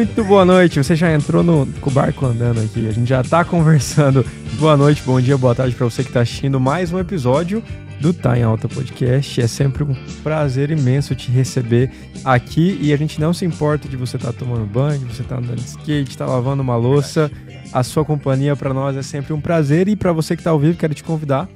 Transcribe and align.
Muito 0.00 0.24
boa 0.24 0.46
noite. 0.46 0.82
Você 0.82 0.96
já 0.96 1.12
entrou 1.12 1.42
no, 1.42 1.66
barco 1.92 2.24
andando 2.24 2.58
aqui. 2.58 2.88
A 2.88 2.90
gente 2.90 3.06
já 3.06 3.22
tá 3.22 3.44
conversando. 3.44 4.24
Boa 4.58 4.74
noite, 4.74 5.02
bom 5.02 5.20
dia, 5.20 5.36
boa 5.36 5.54
tarde 5.54 5.74
para 5.74 5.84
você 5.84 6.02
que 6.02 6.10
tá 6.10 6.22
assistindo 6.22 6.58
mais 6.58 6.90
um 6.90 6.98
episódio 6.98 7.62
do 8.00 8.14
Tá 8.14 8.38
em 8.38 8.42
Alta 8.42 8.66
Podcast. 8.66 9.42
É 9.42 9.46
sempre 9.46 9.84
um 9.84 9.94
prazer 10.22 10.70
imenso 10.70 11.14
te 11.14 11.30
receber 11.30 11.90
aqui 12.24 12.78
e 12.80 12.94
a 12.94 12.96
gente 12.96 13.20
não 13.20 13.34
se 13.34 13.44
importa 13.44 13.90
de 13.90 13.96
você 13.98 14.16
estar 14.16 14.32
tá 14.32 14.38
tomando 14.38 14.64
banho, 14.64 15.00
de 15.00 15.14
você 15.14 15.20
estar 15.20 15.34
tá 15.34 15.42
andando 15.42 15.58
de 15.58 15.66
skate, 15.66 16.16
tá 16.16 16.24
lavando 16.24 16.62
uma 16.62 16.76
louça. 16.76 17.30
A 17.70 17.82
sua 17.82 18.02
companhia 18.02 18.56
para 18.56 18.72
nós 18.72 18.96
é 18.96 19.02
sempre 19.02 19.34
um 19.34 19.40
prazer 19.40 19.86
e 19.86 19.96
para 19.96 20.14
você 20.14 20.34
que 20.34 20.40
está 20.40 20.50
ao 20.50 20.58
vivo, 20.58 20.78
quero 20.78 20.94
te 20.94 21.04
convidar 21.04 21.46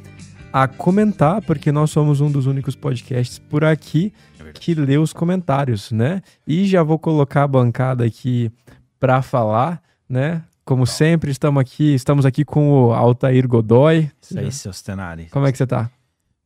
a 0.54 0.68
comentar, 0.68 1.42
porque 1.42 1.72
nós 1.72 1.90
somos 1.90 2.20
um 2.20 2.30
dos 2.30 2.46
únicos 2.46 2.76
podcasts 2.76 3.40
por 3.40 3.64
aqui 3.64 4.12
é 4.38 4.52
que 4.52 4.72
lê 4.72 4.96
os 4.96 5.12
comentários, 5.12 5.90
né? 5.90 6.22
E 6.46 6.64
já 6.64 6.80
vou 6.80 6.96
colocar 6.96 7.42
a 7.42 7.48
bancada 7.48 8.04
aqui 8.04 8.52
para 9.00 9.20
falar, 9.20 9.82
né? 10.08 10.44
Como 10.64 10.86
sempre, 10.86 11.32
estamos 11.32 11.60
aqui, 11.60 11.92
estamos 11.92 12.24
aqui 12.24 12.44
com 12.44 12.70
o 12.70 12.94
Altair 12.94 13.48
Godoy. 13.48 14.08
Isso 14.22 14.38
aí, 14.38 14.52
seus 14.52 14.80
tenares. 14.80 15.28
Como 15.28 15.44
é 15.44 15.50
que 15.50 15.58
você 15.58 15.64
está? 15.64 15.90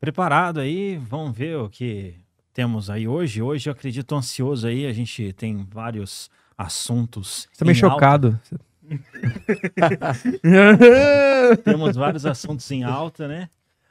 Preparado 0.00 0.60
aí, 0.60 0.96
vamos 0.96 1.36
ver 1.36 1.58
o 1.58 1.68
que 1.68 2.14
temos 2.54 2.88
aí 2.88 3.06
hoje. 3.06 3.42
Hoje 3.42 3.68
eu 3.68 3.74
acredito 3.74 4.16
ansioso 4.16 4.68
aí, 4.68 4.86
a 4.86 4.92
gente 4.94 5.34
tem 5.34 5.66
vários 5.70 6.30
assuntos. 6.56 7.46
Você 7.52 7.58
tá 7.58 7.64
meio 7.66 7.76
chocado. 7.76 8.40
temos 11.62 11.94
vários 11.94 12.24
assuntos 12.24 12.70
em 12.70 12.84
alta, 12.84 13.28
né? 13.28 13.50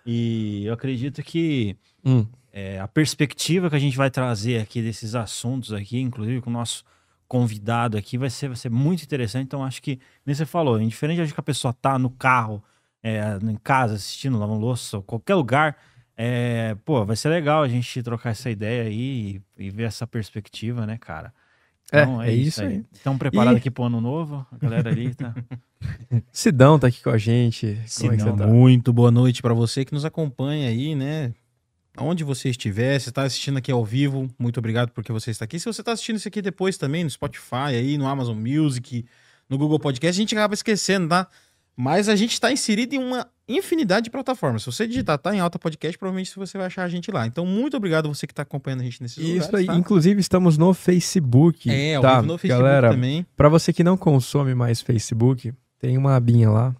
E 0.10 0.66
eu 0.66 0.74
acredito 0.74 1.22
que 1.22 1.76
hum. 2.04 2.26
é, 2.54 2.80
a 2.80 2.88
perspectiva 2.88 3.70
que 3.70 3.76
a 3.76 3.80
gente 3.80 3.98
vai 3.98 4.10
trazer 4.10 4.62
aqui 4.62 4.82
desses 4.82 5.16
assuntos 5.16 5.73
aqui, 5.73 6.00
inclusive 6.00 6.40
com 6.40 6.50
o 6.50 6.54
nosso 6.54 6.86
convidado 7.28 7.98
aqui, 7.98 8.18
vai 8.18 8.30
ser, 8.30 8.48
vai 8.48 8.56
ser 8.56 8.72
muito 8.72 9.04
interessante. 9.04 9.44
Então, 9.44 9.66
acho 9.66 9.81
que, 9.81 10.00
nem 10.26 10.34
você 10.34 10.46
falou, 10.46 10.80
indiferente 10.80 11.26
de 11.26 11.34
que 11.34 11.40
a 11.40 11.44
pessoa 11.44 11.73
tá 11.73 12.00
no 12.00 12.09
carro, 12.09 12.64
é, 13.04 13.38
em 13.44 13.58
casa, 13.58 13.96
assistindo, 13.96 14.40
lavando 14.40 14.62
louça, 14.62 15.02
qualquer 15.02 15.36
lugar, 15.36 15.78
é, 16.16 16.74
pô, 16.86 17.03
vai 17.06 17.18
ser 17.18 17.28
legal 17.28 17.62
a 17.62 17.68
gente 17.68 18.02
trocar 18.02 18.30
essa 18.30 18.50
ideia 18.50 18.84
aí 18.84 19.42
e, 19.58 19.66
e 19.66 19.70
ver 19.70 19.84
essa 19.84 20.08
perspectiva, 20.08 20.86
né, 20.86 20.98
cara? 20.98 21.34
Então, 21.88 22.22
é, 22.22 22.30
é, 22.30 22.34
isso 22.34 22.62
aí. 22.62 22.84
Estão 22.92 23.18
preparados 23.18 23.58
e... 23.58 23.60
aqui 23.60 23.72
pro 23.72 23.86
ano 23.86 24.02
novo? 24.02 24.46
A 24.52 24.58
galera 24.58 24.90
ali 24.90 25.16
tá. 25.16 25.34
Sidão 26.32 26.78
tá 26.78 26.88
aqui 26.88 27.02
com 27.02 27.10
a 27.10 27.18
gente. 27.18 27.80
Sidão, 27.86 28.34
é 28.34 28.38
tá? 28.38 28.48
muito 28.48 28.92
boa 28.92 29.10
noite 29.10 29.42
para 29.42 29.54
você 29.54 29.86
que 29.86 29.94
nos 29.94 30.04
acompanha 30.04 30.68
aí, 30.68 30.96
né? 30.96 31.34
Onde 31.98 32.24
você 32.24 32.50
estiver, 32.50 33.00
você 33.00 33.10
está 33.10 33.24
assistindo 33.24 33.58
aqui 33.58 33.72
ao 33.72 33.84
vivo, 33.84 34.30
muito 34.38 34.60
obrigado 34.60 34.92
porque 34.92 35.12
você 35.12 35.32
está 35.32 35.46
aqui. 35.46 35.60
Se 35.60 35.66
você 35.66 35.82
está 35.82 35.94
assistindo 35.94 36.18
isso 36.18 36.28
aqui 36.28 36.42
depois 36.42 36.78
também, 36.78 37.04
no 37.04 37.10
Spotify, 37.10 37.74
aí, 37.74 37.98
no 37.98 38.06
Amazon 38.06 38.38
Music, 38.38 39.06
no 39.50 39.58
Google 39.58 39.80
Podcast, 39.80 40.20
a 40.20 40.22
gente 40.22 40.36
acaba 40.36 40.54
esquecendo, 40.54 41.08
tá? 41.08 41.28
Mas 41.76 42.08
a 42.10 42.16
gente 42.16 42.34
está 42.34 42.52
inserido 42.52 42.94
em 42.94 43.00
uma 43.00 43.28
infinidade 43.48 44.06
de 44.06 44.09
plataformas. 44.09 44.64
Se 44.64 44.72
você 44.72 44.88
digitar 44.88 45.17
tá 45.17 45.34
em 45.34 45.40
alta 45.40 45.58
podcast, 45.58 45.98
provavelmente 45.98 46.36
você 46.36 46.58
vai 46.58 46.67
achar 46.67 46.84
a 46.84 46.90
gente 46.90 47.09
lá. 47.12 47.26
Então, 47.26 47.45
muito 47.45 47.78
obrigado 47.78 48.09
você 48.09 48.28
que 48.28 48.34
está 48.34 48.44
acompanhando 48.44 48.81
a 48.81 48.84
gente 48.84 49.02
nesses 49.02 49.17
Isso 49.17 49.28
lugares. 49.28 49.48
Isso 49.48 49.56
aí. 49.56 49.66
Tá? 49.66 49.76
Inclusive, 49.76 50.20
estamos 50.20 50.58
no 50.58 50.73
Facebook. 50.73 51.70
É, 51.70 52.00
tá? 52.00 52.22
no 52.22 52.38
Facebook 52.38 52.48
Galera, 52.48 52.92
também. 52.92 53.25
Para 53.36 53.50
você 53.50 53.72
que 53.72 53.84
não 53.84 53.95
consome 53.95 54.53
mais 54.53 54.81
Facebook, 54.81 55.53
tem 55.80 55.98
uma 55.98 56.16
abinha 56.16 56.50
lá. 56.50 56.75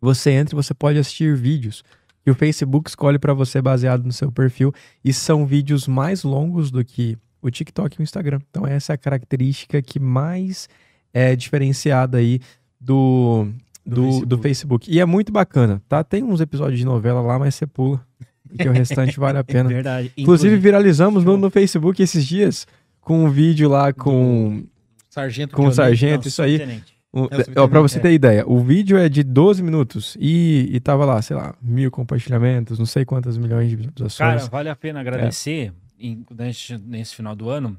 Você 0.00 0.30
entra 0.30 0.54
e 0.54 0.56
você 0.56 0.74
pode 0.74 0.98
assistir 0.98 1.36
vídeos. 1.36 1.84
E 2.26 2.30
o 2.30 2.34
Facebook 2.34 2.90
escolhe 2.90 3.18
para 3.18 3.32
você 3.32 3.62
baseado 3.62 4.04
no 4.04 4.12
seu 4.12 4.32
perfil. 4.32 4.74
E 5.04 5.12
são 5.12 5.46
vídeos 5.46 5.86
mais 5.86 6.24
longos 6.24 6.70
do 6.70 6.84
que 6.84 7.16
o 7.40 7.50
TikTok 7.50 7.96
e 7.96 8.00
o 8.00 8.02
Instagram. 8.02 8.40
Então, 8.50 8.66
essa 8.66 8.92
é 8.92 8.94
a 8.94 8.98
característica 8.98 9.80
que 9.80 10.00
mais 10.00 10.68
é 11.14 11.36
diferenciada 11.36 12.18
aí 12.18 12.40
do, 12.80 13.48
do, 13.86 14.02
Facebook. 14.02 14.26
do, 14.26 14.38
Facebook. 14.38 14.90
E 14.90 15.00
é 15.00 15.04
muito 15.04 15.32
bacana, 15.32 15.80
tá? 15.88 16.02
Tem 16.02 16.22
uns 16.22 16.40
episódios 16.40 16.78
de 16.78 16.84
novela 16.84 17.20
lá, 17.20 17.38
mas 17.38 17.54
você 17.54 17.66
pula. 17.66 18.04
Porque 18.48 18.68
o 18.68 18.72
restante 18.72 19.18
vale 19.18 19.38
a 19.38 19.44
pena. 19.44 19.68
Verdade. 19.68 20.12
Inclusive, 20.16 20.56
viralizamos 20.56 21.24
no, 21.24 21.36
no, 21.36 21.50
Facebook 21.50 22.02
esses 22.02 22.24
dias 22.24 22.66
com 23.00 23.24
um 23.24 23.30
vídeo 23.30 23.68
lá 23.68 23.92
com. 23.92 24.64
Sargento. 25.08 25.54
Com 25.54 25.66
o 25.66 25.72
Sargento, 25.72 26.24
Não, 26.24 26.28
isso 26.28 26.42
aí. 26.42 26.60
é, 26.60 27.68
pra 27.68 27.80
você 27.80 27.98
ter 27.98 28.12
ideia, 28.12 28.46
o 28.46 28.60
vídeo 28.60 28.98
é 28.98 29.08
de 29.08 29.22
12 29.22 29.62
minutos 29.62 30.16
e, 30.20 30.68
e 30.70 30.80
tava 30.80 31.06
lá, 31.06 31.22
sei 31.22 31.36
lá, 31.36 31.54
mil 31.62 31.90
compartilhamentos, 31.90 32.78
não 32.78 32.84
sei 32.84 33.04
quantas 33.04 33.38
milhões 33.38 33.70
de 33.70 33.76
visualizações. 33.76 34.18
Cara, 34.18 34.50
vale 34.50 34.68
a 34.68 34.76
pena 34.76 35.00
agradecer 35.00 35.72
é. 35.98 36.06
em, 36.06 36.24
nesse, 36.36 36.76
nesse 36.76 37.14
final 37.14 37.34
do 37.34 37.48
ano, 37.48 37.78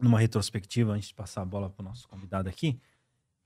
numa 0.00 0.18
retrospectiva, 0.18 0.92
antes 0.92 1.08
de 1.08 1.14
passar 1.14 1.42
a 1.42 1.44
bola 1.44 1.68
pro 1.68 1.84
nosso 1.84 2.08
convidado 2.08 2.48
aqui, 2.48 2.78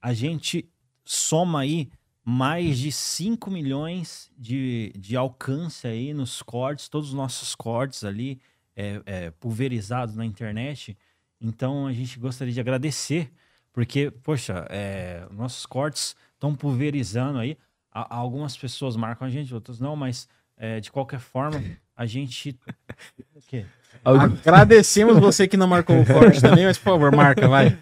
a 0.00 0.12
gente 0.12 0.68
soma 1.04 1.60
aí 1.60 1.90
mais 2.24 2.78
de 2.78 2.90
5 2.90 3.50
milhões 3.50 4.30
de, 4.38 4.92
de 4.96 5.14
alcance 5.16 5.86
aí 5.86 6.14
nos 6.14 6.40
cortes, 6.42 6.88
todos 6.88 7.10
os 7.10 7.14
nossos 7.14 7.54
cortes 7.54 8.02
ali 8.02 8.40
é, 8.74 9.02
é, 9.04 9.30
pulverizados 9.32 10.14
na 10.14 10.24
internet. 10.24 10.96
Então 11.40 11.86
a 11.86 11.92
gente 11.92 12.18
gostaria 12.18 12.52
de 12.52 12.60
agradecer, 12.60 13.30
porque, 13.72 14.10
poxa, 14.10 14.66
é, 14.70 15.26
nossos 15.30 15.66
cortes 15.66 16.16
estão 16.32 16.54
pulverizando 16.54 17.38
aí. 17.38 17.58
A, 17.92 18.16
algumas 18.16 18.56
pessoas 18.56 18.96
marcam 18.96 19.26
a 19.26 19.30
gente, 19.30 19.54
outras 19.54 19.78
não, 19.78 19.94
mas 19.94 20.26
é, 20.56 20.80
de 20.80 20.90
qualquer 20.90 21.20
forma, 21.20 21.62
a 21.94 22.06
gente. 22.06 22.58
O 23.34 23.40
quê? 23.46 23.66
Agradecemos 24.04 25.18
você 25.18 25.46
que 25.48 25.56
não 25.56 25.66
marcou 25.66 26.00
o 26.00 26.06
corte 26.06 26.40
também, 26.40 26.64
mas 26.66 26.76
por 26.78 26.84
favor, 26.84 27.14
marca, 27.14 27.48
vai. 27.48 27.76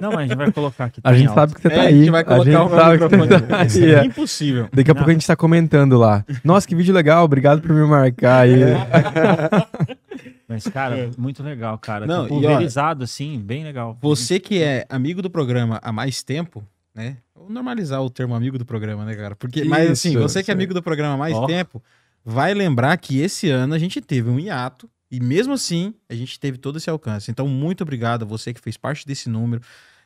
Não, 0.00 0.10
mas 0.10 0.18
a 0.18 0.22
gente 0.26 0.36
vai 0.36 0.52
colocar 0.52 0.84
aqui. 0.86 1.00
A 1.02 1.14
gente 1.14 1.28
alto. 1.28 1.40
sabe 1.40 1.54
que 1.54 1.62
você 1.62 1.70
tá 1.70 1.76
é, 1.76 1.80
aí. 1.80 1.86
A 1.86 1.96
gente 1.96 2.10
vai 2.10 2.24
colocar 2.24 2.62
o 2.62 2.92
microfone. 2.92 3.28
Tá 3.28 3.60
aí, 3.60 3.94
é 3.94 4.04
impossível. 4.04 4.68
Daqui 4.72 4.90
a 4.90 4.94
pouco 4.94 5.10
a 5.10 5.12
gente 5.12 5.26
tá 5.26 5.36
comentando 5.36 5.96
lá. 5.96 6.24
Nossa, 6.44 6.66
que 6.66 6.74
vídeo 6.74 6.94
legal, 6.94 7.24
obrigado 7.24 7.62
por 7.62 7.74
me 7.74 7.86
marcar 7.86 8.40
aí. 8.40 8.60
Mas, 10.48 10.64
cara, 10.64 10.98
é. 10.98 11.10
muito 11.16 11.42
legal, 11.44 11.78
cara. 11.78 12.06
Não, 12.06 12.24
tá 12.24 12.28
pulverizado, 12.28 13.04
assim, 13.04 13.38
bem 13.38 13.62
legal. 13.62 13.96
Você 14.02 14.40
que 14.40 14.60
é 14.60 14.84
amigo 14.88 15.22
do 15.22 15.30
programa 15.30 15.78
há 15.80 15.92
mais 15.92 16.24
tempo, 16.24 16.64
né? 16.92 17.18
Vou 17.34 17.48
normalizar 17.48 18.02
o 18.02 18.10
termo 18.10 18.34
amigo 18.34 18.58
do 18.58 18.64
programa, 18.64 19.04
né, 19.04 19.14
cara? 19.14 19.36
Porque, 19.36 19.60
Isso, 19.60 19.70
mas 19.70 19.90
assim, 19.90 20.16
você 20.16 20.42
que 20.42 20.50
é 20.50 20.54
amigo 20.54 20.74
do 20.74 20.82
programa 20.82 21.14
há 21.14 21.16
mais 21.16 21.36
oh. 21.36 21.46
tempo, 21.46 21.80
vai 22.24 22.52
lembrar 22.52 22.96
que 22.96 23.20
esse 23.20 23.48
ano 23.48 23.74
a 23.74 23.78
gente 23.78 24.00
teve 24.00 24.28
um 24.28 24.40
hiato 24.40 24.90
e 25.10 25.20
mesmo 25.20 25.52
assim, 25.52 25.94
a 26.08 26.14
gente 26.14 26.38
teve 26.38 26.56
todo 26.56 26.78
esse 26.78 26.88
alcance. 26.88 27.30
Então, 27.30 27.48
muito 27.48 27.82
obrigado 27.82 28.22
a 28.22 28.26
você 28.26 28.54
que 28.54 28.60
fez 28.60 28.76
parte 28.76 29.06
desse 29.06 29.28
número. 29.28 29.62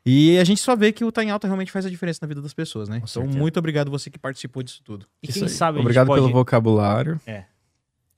E 0.06 0.38
a 0.38 0.44
gente 0.44 0.60
só 0.60 0.76
vê 0.76 0.92
que 0.92 1.04
o 1.04 1.10
Tá 1.10 1.25
em 1.25 1.31
Alta 1.31 1.47
realmente 1.47 1.72
faz 1.72 1.87
a 1.87 1.91
diferença 1.91 2.20
na 2.22 2.28
vida 2.28 2.42
das 2.42 2.53
pessoas, 2.53 2.88
né? 2.88 3.00
Com 3.00 3.06
então, 3.06 3.22
certeza. 3.22 3.38
muito 3.38 3.59
obrigado 3.59 3.91
você 3.91 4.10
que 4.10 4.19
participou 4.19 4.62
disso 4.62 4.82
tudo. 4.84 5.06
E 5.22 5.28
quem 5.28 5.48
sabe 5.48 5.78
Obrigado 5.78 6.06
pode... 6.06 6.20
pelo 6.20 6.32
vocabulário. 6.32 7.19
É. 7.26 7.44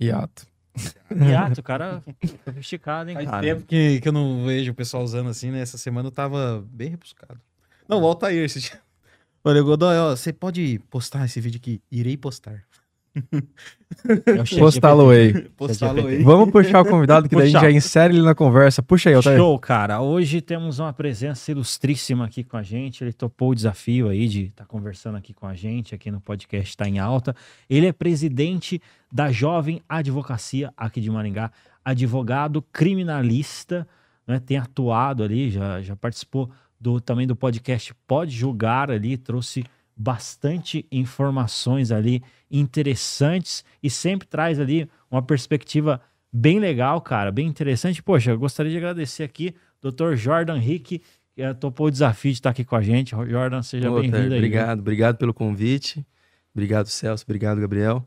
Hiato. 0.00 0.47
Hiato, 1.10 1.62
cara 1.62 2.02
esticado, 2.58 3.10
hein, 3.10 3.14
Faz 3.14 3.30
cara? 3.30 3.42
tempo 3.42 3.62
que, 3.62 4.00
que 4.00 4.08
eu 4.08 4.12
não 4.12 4.44
vejo 4.44 4.72
o 4.72 4.74
pessoal 4.74 5.03
usando 5.03 5.28
assim, 5.28 5.50
né? 5.50 5.60
Essa 5.60 5.78
semana 5.78 6.08
eu 6.08 6.12
tava 6.12 6.64
bem 6.70 6.91
rebuscado. 6.91 7.41
Não, 7.88 8.00
volta 8.00 8.26
aí 8.26 8.36
esse 8.36 8.60
dia. 8.60 8.80
Olha, 9.44 9.62
Godoy, 9.62 9.97
ó, 9.97 10.10
você 10.16 10.32
pode 10.32 10.80
postar 10.91 11.24
esse 11.24 11.41
vídeo 11.41 11.58
aqui? 11.58 11.80
Irei 11.91 12.16
postar. 12.16 12.64
É 13.16 14.59
Postá-lo 14.59 15.10
aí. 15.10 15.32
Vamos 16.22 16.50
puxar 16.50 16.82
o 16.82 16.84
convidado, 16.84 17.28
que 17.28 17.34
daí 17.34 17.44
a 17.44 17.50
gente 17.50 17.60
já 17.60 17.71
insere 17.71 18.15
ele 18.15 18.22
na 18.22 18.34
conversa. 18.34 18.82
Puxa 18.82 19.09
aí, 19.09 19.15
Altair. 19.15 19.38
Show, 19.38 19.59
cara. 19.59 20.00
Hoje 20.00 20.41
temos 20.41 20.78
uma 20.78 20.93
presença 20.93 21.50
ilustríssima 21.50 22.25
aqui 22.25 22.44
com 22.44 22.56
a 22.56 22.62
gente. 22.62 23.03
Ele 23.03 23.12
topou 23.12 23.50
o 23.50 23.54
desafio 23.54 24.09
aí 24.09 24.28
de 24.28 24.47
estar 24.47 24.65
tá 24.65 24.69
conversando 24.69 25.16
aqui 25.16 25.32
com 25.32 25.47
a 25.47 25.54
gente, 25.54 25.94
aqui 25.94 26.10
no 26.10 26.21
podcast 26.21 26.69
Está 26.69 26.88
em 26.88 26.99
Alta. 26.99 27.34
Ele 27.71 27.87
é 27.87 27.93
presidente 27.93 28.81
da 29.10 29.31
Jovem 29.31 29.81
Advocacia 29.88 30.72
aqui 30.77 31.00
de 31.00 31.10
Maringá, 31.10 31.51
advogado 31.84 32.60
criminalista, 32.60 33.86
né? 34.27 34.41
tem 34.41 34.59
atuado 34.59 35.22
ali, 35.22 35.51
já, 35.51 35.80
já 35.80 35.95
participou 35.95 36.51
do, 36.80 37.01
também 37.01 37.27
do 37.27 37.36
podcast 37.36 37.95
Pode 38.07 38.33
Julgar 38.33 38.91
ali, 38.91 39.16
trouxe 39.16 39.65
bastante 39.97 40.87
informações 40.93 41.91
ali 41.91 42.22
interessantes 42.51 43.65
e 43.83 43.89
sempre 43.89 44.28
traz 44.28 44.60
ali 44.60 44.89
uma 45.10 45.22
perspectiva 45.22 46.01
bem 46.31 46.59
legal, 46.60 47.01
cara, 47.01 47.33
bem 47.33 47.47
interessante. 47.47 48.03
Poxa, 48.03 48.33
eu 48.33 48.39
gostaria 48.39 48.71
de 48.71 48.77
agradecer 48.77 49.22
aqui, 49.22 49.54
Dr. 49.81 50.15
Jordan 50.15 50.59
Rick, 50.59 51.01
que 51.34 51.43
eh, 51.43 51.54
topou 51.54 51.87
o 51.87 51.91
desafio 51.91 52.31
de 52.31 52.39
estar 52.39 52.51
aqui 52.51 52.65
com 52.65 52.77
a 52.77 52.83
gente. 52.83 53.10
Jordan, 53.10 53.63
seja 53.63 53.91
bem-vindo 53.91 54.16
aí. 54.16 54.39
Obrigado, 54.39 54.81
obrigado 54.81 55.16
pelo 55.16 55.33
convite. 55.33 56.07
Obrigado, 56.54 56.89
Celso. 56.89 57.25
Obrigado, 57.27 57.60
Gabriel. 57.60 58.07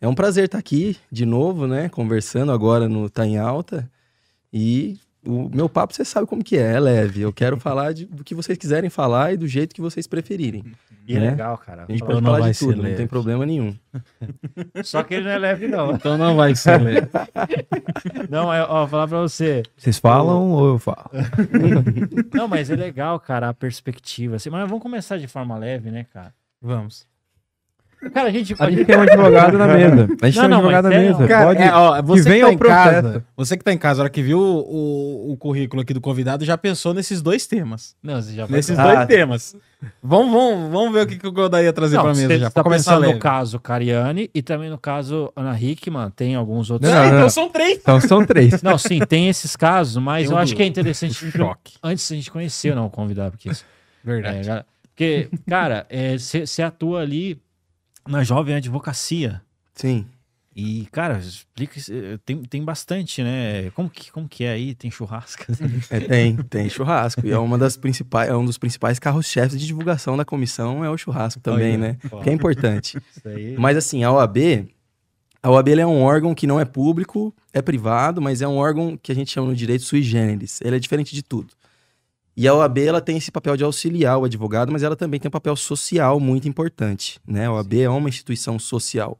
É 0.00 0.08
um 0.08 0.14
prazer 0.14 0.44
estar 0.44 0.58
aqui 0.58 0.96
de 1.10 1.24
novo, 1.24 1.66
né? 1.66 1.88
Conversando 1.88 2.52
agora 2.52 2.88
no 2.88 3.08
Tá 3.08 3.26
em 3.26 3.38
Alta. 3.38 3.90
E 4.52 4.98
o 5.26 5.50
meu 5.54 5.68
papo 5.68 5.94
você 5.94 6.04
sabe 6.04 6.26
como 6.26 6.42
que 6.44 6.56
é, 6.56 6.74
é 6.74 6.80
leve. 6.80 7.20
Eu 7.22 7.32
quero 7.32 7.58
falar 7.58 7.92
de- 7.92 8.06
do 8.06 8.22
que 8.24 8.34
vocês 8.34 8.56
quiserem 8.58 8.90
falar 8.90 9.32
e 9.32 9.36
do 9.36 9.46
jeito 9.46 9.74
que 9.74 9.80
vocês 9.80 10.06
preferirem. 10.06 10.64
E 11.06 11.16
é 11.16 11.20
né? 11.20 11.30
legal, 11.30 11.58
cara. 11.58 11.82
A 11.82 11.86
gente 11.86 11.96
Então 11.96 12.06
pode 12.08 12.20
não 12.22 12.30
falar 12.30 12.40
vai 12.44 12.52
de 12.52 12.58
tudo, 12.58 12.82
não 12.82 12.94
tem 12.94 13.06
problema 13.06 13.44
nenhum. 13.44 13.74
Só 14.82 15.02
que 15.02 15.14
ele 15.14 15.24
não 15.24 15.30
é 15.32 15.38
leve, 15.38 15.68
não. 15.68 15.92
Então 15.92 16.16
não 16.16 16.34
vai 16.36 16.54
ser 16.54 16.80
leve. 16.80 17.08
Não, 18.30 18.52
é, 18.52 18.62
ó, 18.62 18.86
falar 18.86 19.06
pra 19.08 19.20
você. 19.20 19.62
Vocês 19.76 19.98
falam 19.98 20.50
ou 20.52 20.66
eu 20.68 20.78
falo? 20.78 21.10
Não, 22.32 22.48
mas 22.48 22.70
é 22.70 22.76
legal, 22.76 23.18
cara, 23.20 23.48
a 23.50 23.54
perspectiva. 23.54 24.36
Assim, 24.36 24.50
mas 24.50 24.66
vamos 24.68 24.82
começar 24.82 25.18
de 25.18 25.26
forma 25.28 25.56
leve, 25.58 25.90
né, 25.90 26.04
cara? 26.12 26.32
Vamos. 26.60 27.06
Cara, 28.12 28.28
a 28.28 28.32
gente 28.32 28.54
A 28.58 28.70
gente 28.70 28.84
tem 28.84 28.96
um 28.96 29.02
advogado 29.02 29.56
na 29.58 29.66
mesa. 29.66 30.08
A 30.22 30.26
gente 30.26 30.36
Não, 30.36 30.42
tem 30.42 30.44
um 30.44 30.48
não, 30.48 30.56
advogado 30.58 30.88
na 30.88 30.94
é, 30.94 30.98
mesa. 30.98 31.26
Cara, 31.28 31.46
Pode... 31.46 31.62
é, 31.62 31.72
ó, 31.72 32.02
você 32.02 32.22
que, 32.22 32.28
venha 32.28 32.46
tá 32.46 32.52
em 32.52 32.58
casa, 32.58 33.24
você 33.36 33.56
que 33.56 33.64
tá 33.64 33.72
em 33.72 33.78
casa, 33.78 34.00
a 34.00 34.04
hora 34.04 34.10
que 34.10 34.22
viu 34.22 34.38
o, 34.38 35.28
o, 35.28 35.32
o 35.32 35.36
currículo 35.36 35.82
aqui 35.82 35.94
do 35.94 36.00
convidado, 36.00 36.44
já 36.44 36.56
pensou 36.58 36.92
nesses 36.94 37.22
dois 37.22 37.46
temas. 37.46 37.94
Não, 38.02 38.20
você 38.20 38.32
já 38.34 38.46
Nesses 38.48 38.78
Ah. 38.78 38.94
dois 38.94 39.06
temas. 39.06 39.56
Vamos, 40.02 40.32
vamos, 40.32 40.70
vamos 40.72 40.92
ver 40.94 41.02
o 41.02 41.06
que, 41.06 41.18
que 41.18 41.26
o 41.26 41.32
Godaí 41.32 41.64
ia 41.64 41.72
trazer 41.72 41.96
Não, 41.96 42.04
pra 42.04 42.14
mesa 42.14 42.26
você 42.28 42.38
já. 42.38 42.46
tá 42.46 42.50
Pra 42.52 42.62
começar 42.62 42.92
pensando 42.92 43.02
leve. 43.02 43.14
no 43.14 43.20
caso 43.20 43.60
Cariani 43.60 44.30
e 44.34 44.40
também 44.42 44.70
no 44.70 44.78
caso 44.78 45.30
Ana 45.36 45.58
Hickman, 45.60 46.10
tem 46.10 46.34
alguns 46.34 46.70
outros. 46.70 46.90
Não, 46.90 46.96
Ah, 46.98 47.02
não, 47.02 47.08
então 47.08 47.20
não. 47.20 47.28
são 47.28 47.48
três. 47.50 47.78
Então 47.78 48.00
são 48.00 48.24
três. 48.24 48.62
Não, 48.62 48.78
sim, 48.78 48.98
tem 49.00 49.28
esses 49.28 49.54
casos, 49.56 50.02
mas 50.02 50.30
eu 50.30 50.36
um 50.36 50.38
acho 50.38 50.56
que 50.56 50.62
é 50.62 50.66
interessante 50.66 51.14
Choque. 51.30 51.74
antes 51.82 52.10
a 52.10 52.14
gente 52.14 52.30
conhecer 52.30 52.74
não 52.74 52.86
o 52.86 52.90
convidado, 52.90 53.32
porque 53.32 53.50
isso, 53.50 53.64
Verdade. 54.02 54.48
é, 54.48 54.64
porque 54.94 55.28
cara, 55.46 55.86
você 56.18 56.62
atua 56.62 57.02
ali 57.02 57.38
na 58.06 58.22
jovem 58.22 58.54
advocacia 58.54 59.40
Sim. 59.74 60.06
e 60.54 60.86
cara, 60.92 61.18
explica, 61.18 61.80
eh, 61.90 62.18
tem, 62.24 62.42
tem 62.42 62.64
bastante, 62.64 63.22
né? 63.22 63.70
Como 63.70 63.88
que 63.90 64.10
como 64.12 64.28
que 64.28 64.44
é 64.44 64.52
aí? 64.52 64.74
Tem 64.74 64.90
churrasco? 64.90 65.44
É, 65.90 66.00
tem, 66.00 66.36
tem 66.36 66.68
churrasco. 66.68 67.26
E 67.26 67.30
é 67.30 67.38
uma 67.38 67.58
das 67.58 67.76
principais, 67.76 68.28
é 68.30 68.36
um 68.36 68.44
dos 68.44 68.58
principais 68.58 68.98
carros-chefes 68.98 69.58
de 69.58 69.66
divulgação 69.66 70.16
da 70.16 70.24
comissão, 70.24 70.84
é 70.84 70.90
o 70.90 70.96
churrasco 70.96 71.40
também, 71.40 71.74
Olha, 71.74 71.78
né? 71.78 71.98
ó, 72.10 72.20
Que 72.20 72.30
é 72.30 72.32
importante. 72.32 72.96
isso 73.16 73.28
aí. 73.28 73.56
Mas 73.58 73.76
assim, 73.76 74.04
a 74.04 74.12
OAB, 74.12 74.68
a 75.42 75.50
OAB 75.50 75.68
ela 75.68 75.80
é 75.82 75.86
um 75.86 76.02
órgão 76.02 76.34
que 76.34 76.46
não 76.46 76.58
é 76.60 76.64
público, 76.64 77.34
é 77.52 77.60
privado, 77.60 78.22
mas 78.22 78.40
é 78.40 78.48
um 78.48 78.56
órgão 78.56 78.96
que 78.96 79.12
a 79.12 79.14
gente 79.14 79.30
chama 79.30 79.48
no 79.48 79.54
direito 79.56 79.84
sui 79.84 80.02
generis. 80.02 80.60
Ele 80.62 80.76
é 80.76 80.78
diferente 80.78 81.14
de 81.14 81.22
tudo. 81.22 81.52
E 82.36 82.48
a 82.48 82.54
OAB 82.54 82.78
ela 82.78 83.00
tem 83.00 83.16
esse 83.16 83.30
papel 83.30 83.56
de 83.56 83.62
auxiliar 83.62 84.18
o 84.18 84.24
advogado, 84.24 84.72
mas 84.72 84.82
ela 84.82 84.96
também 84.96 85.20
tem 85.20 85.28
um 85.28 85.32
papel 85.32 85.54
social 85.54 86.18
muito 86.18 86.48
importante, 86.48 87.20
né? 87.26 87.46
A 87.46 87.52
OAB 87.52 87.74
é 87.74 87.88
uma 87.88 88.08
instituição 88.08 88.58
social. 88.58 89.18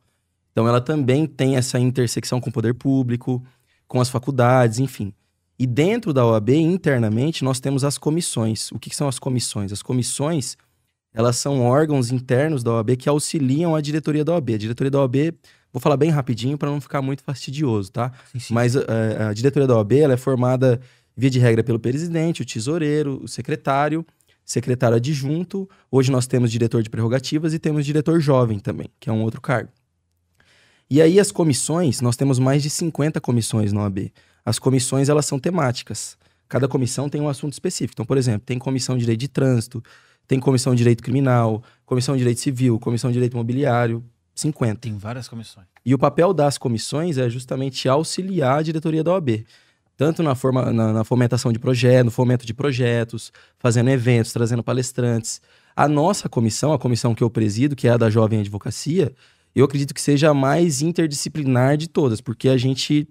Então 0.50 0.66
ela 0.66 0.80
também 0.80 1.26
tem 1.26 1.56
essa 1.56 1.78
intersecção 1.78 2.40
com 2.40 2.50
o 2.50 2.52
poder 2.52 2.74
público, 2.74 3.42
com 3.86 4.00
as 4.00 4.08
faculdades, 4.08 4.78
enfim. 4.78 5.12
E 5.58 5.66
dentro 5.66 6.12
da 6.12 6.26
OAB, 6.26 6.50
internamente, 6.50 7.44
nós 7.44 7.60
temos 7.60 7.84
as 7.84 7.96
comissões. 7.96 8.72
O 8.72 8.78
que, 8.78 8.90
que 8.90 8.96
são 8.96 9.06
as 9.06 9.18
comissões? 9.18 9.72
As 9.72 9.82
comissões, 9.82 10.56
elas 11.12 11.36
são 11.36 11.60
órgãos 11.60 12.10
internos 12.10 12.62
da 12.64 12.72
OAB 12.72 12.96
que 12.96 13.08
auxiliam 13.08 13.76
a 13.76 13.80
diretoria 13.80 14.24
da 14.24 14.32
OAB. 14.32 14.54
A 14.54 14.58
diretoria 14.58 14.90
da 14.90 15.00
OAB, 15.00 15.16
vou 15.72 15.80
falar 15.80 15.96
bem 15.96 16.10
rapidinho 16.10 16.58
para 16.58 16.70
não 16.70 16.80
ficar 16.80 17.00
muito 17.02 17.22
fastidioso, 17.22 17.92
tá? 17.92 18.12
Sim, 18.32 18.38
sim. 18.40 18.54
Mas 18.54 18.74
eh, 18.74 19.28
a 19.30 19.32
diretoria 19.32 19.68
da 19.68 19.76
OAB 19.76 19.92
ela 19.92 20.14
é 20.14 20.16
formada, 20.16 20.80
via 21.16 21.30
de 21.30 21.38
regra, 21.38 21.62
pelo 21.62 21.78
presidente, 21.78 22.42
o 22.42 22.44
tesoureiro, 22.44 23.20
o 23.22 23.28
secretário, 23.28 24.04
secretário 24.44 24.96
adjunto. 24.96 25.68
Hoje 25.90 26.10
nós 26.10 26.26
temos 26.26 26.50
diretor 26.50 26.82
de 26.82 26.90
prerrogativas 26.90 27.54
e 27.54 27.58
temos 27.58 27.86
diretor 27.86 28.20
jovem 28.20 28.58
também, 28.58 28.88
que 29.00 29.08
é 29.08 29.12
um 29.12 29.22
outro 29.22 29.40
cargo. 29.40 29.70
E 30.90 31.00
aí 31.00 31.18
as 31.18 31.32
comissões, 31.32 32.00
nós 32.00 32.16
temos 32.16 32.38
mais 32.38 32.62
de 32.62 32.70
50 32.70 33.20
comissões 33.20 33.72
na 33.72 33.82
OAB. 33.82 34.12
As 34.44 34.58
comissões, 34.58 35.08
elas 35.08 35.24
são 35.24 35.38
temáticas. 35.38 36.18
Cada 36.48 36.68
comissão 36.68 37.08
tem 37.08 37.20
um 37.20 37.28
assunto 37.28 37.54
específico. 37.54 37.94
Então, 37.94 38.04
por 38.04 38.18
exemplo, 38.18 38.42
tem 38.44 38.58
comissão 38.58 38.94
de 38.96 39.00
direito 39.00 39.20
de 39.20 39.28
trânsito, 39.28 39.82
tem 40.26 40.38
comissão 40.38 40.74
de 40.74 40.78
direito 40.78 41.02
criminal, 41.02 41.62
comissão 41.86 42.14
de 42.14 42.18
direito 42.18 42.40
civil, 42.40 42.78
comissão 42.78 43.10
de 43.10 43.14
direito 43.14 43.32
imobiliário, 43.32 44.04
50. 44.34 44.80
Tem 44.80 44.96
várias 44.96 45.28
comissões. 45.28 45.66
E 45.84 45.94
o 45.94 45.98
papel 45.98 46.34
das 46.34 46.58
comissões 46.58 47.18
é 47.18 47.28
justamente 47.30 47.88
auxiliar 47.88 48.58
a 48.58 48.62
diretoria 48.62 49.02
da 49.02 49.12
OAB. 49.12 49.44
Tanto 49.96 50.22
na, 50.22 50.34
forma, 50.34 50.72
na, 50.72 50.92
na 50.92 51.04
fomentação 51.04 51.52
de 51.52 51.58
projetos, 51.58 52.06
no 52.06 52.10
fomento 52.10 52.44
de 52.44 52.52
projetos, 52.52 53.32
fazendo 53.58 53.90
eventos, 53.90 54.32
trazendo 54.32 54.62
palestrantes. 54.62 55.40
A 55.76 55.86
nossa 55.86 56.28
comissão, 56.28 56.72
a 56.72 56.78
comissão 56.78 57.14
que 57.14 57.22
eu 57.22 57.30
presido, 57.30 57.76
que 57.76 57.86
é 57.86 57.92
a 57.92 57.96
da 57.96 58.10
Jovem 58.10 58.40
Advocacia, 58.40 59.12
eu 59.54 59.64
acredito 59.64 59.94
que 59.94 60.00
seja 60.00 60.30
a 60.30 60.34
mais 60.34 60.82
interdisciplinar 60.82 61.76
de 61.76 61.88
todas, 61.88 62.20
porque 62.20 62.48
a 62.48 62.56
gente 62.56 63.08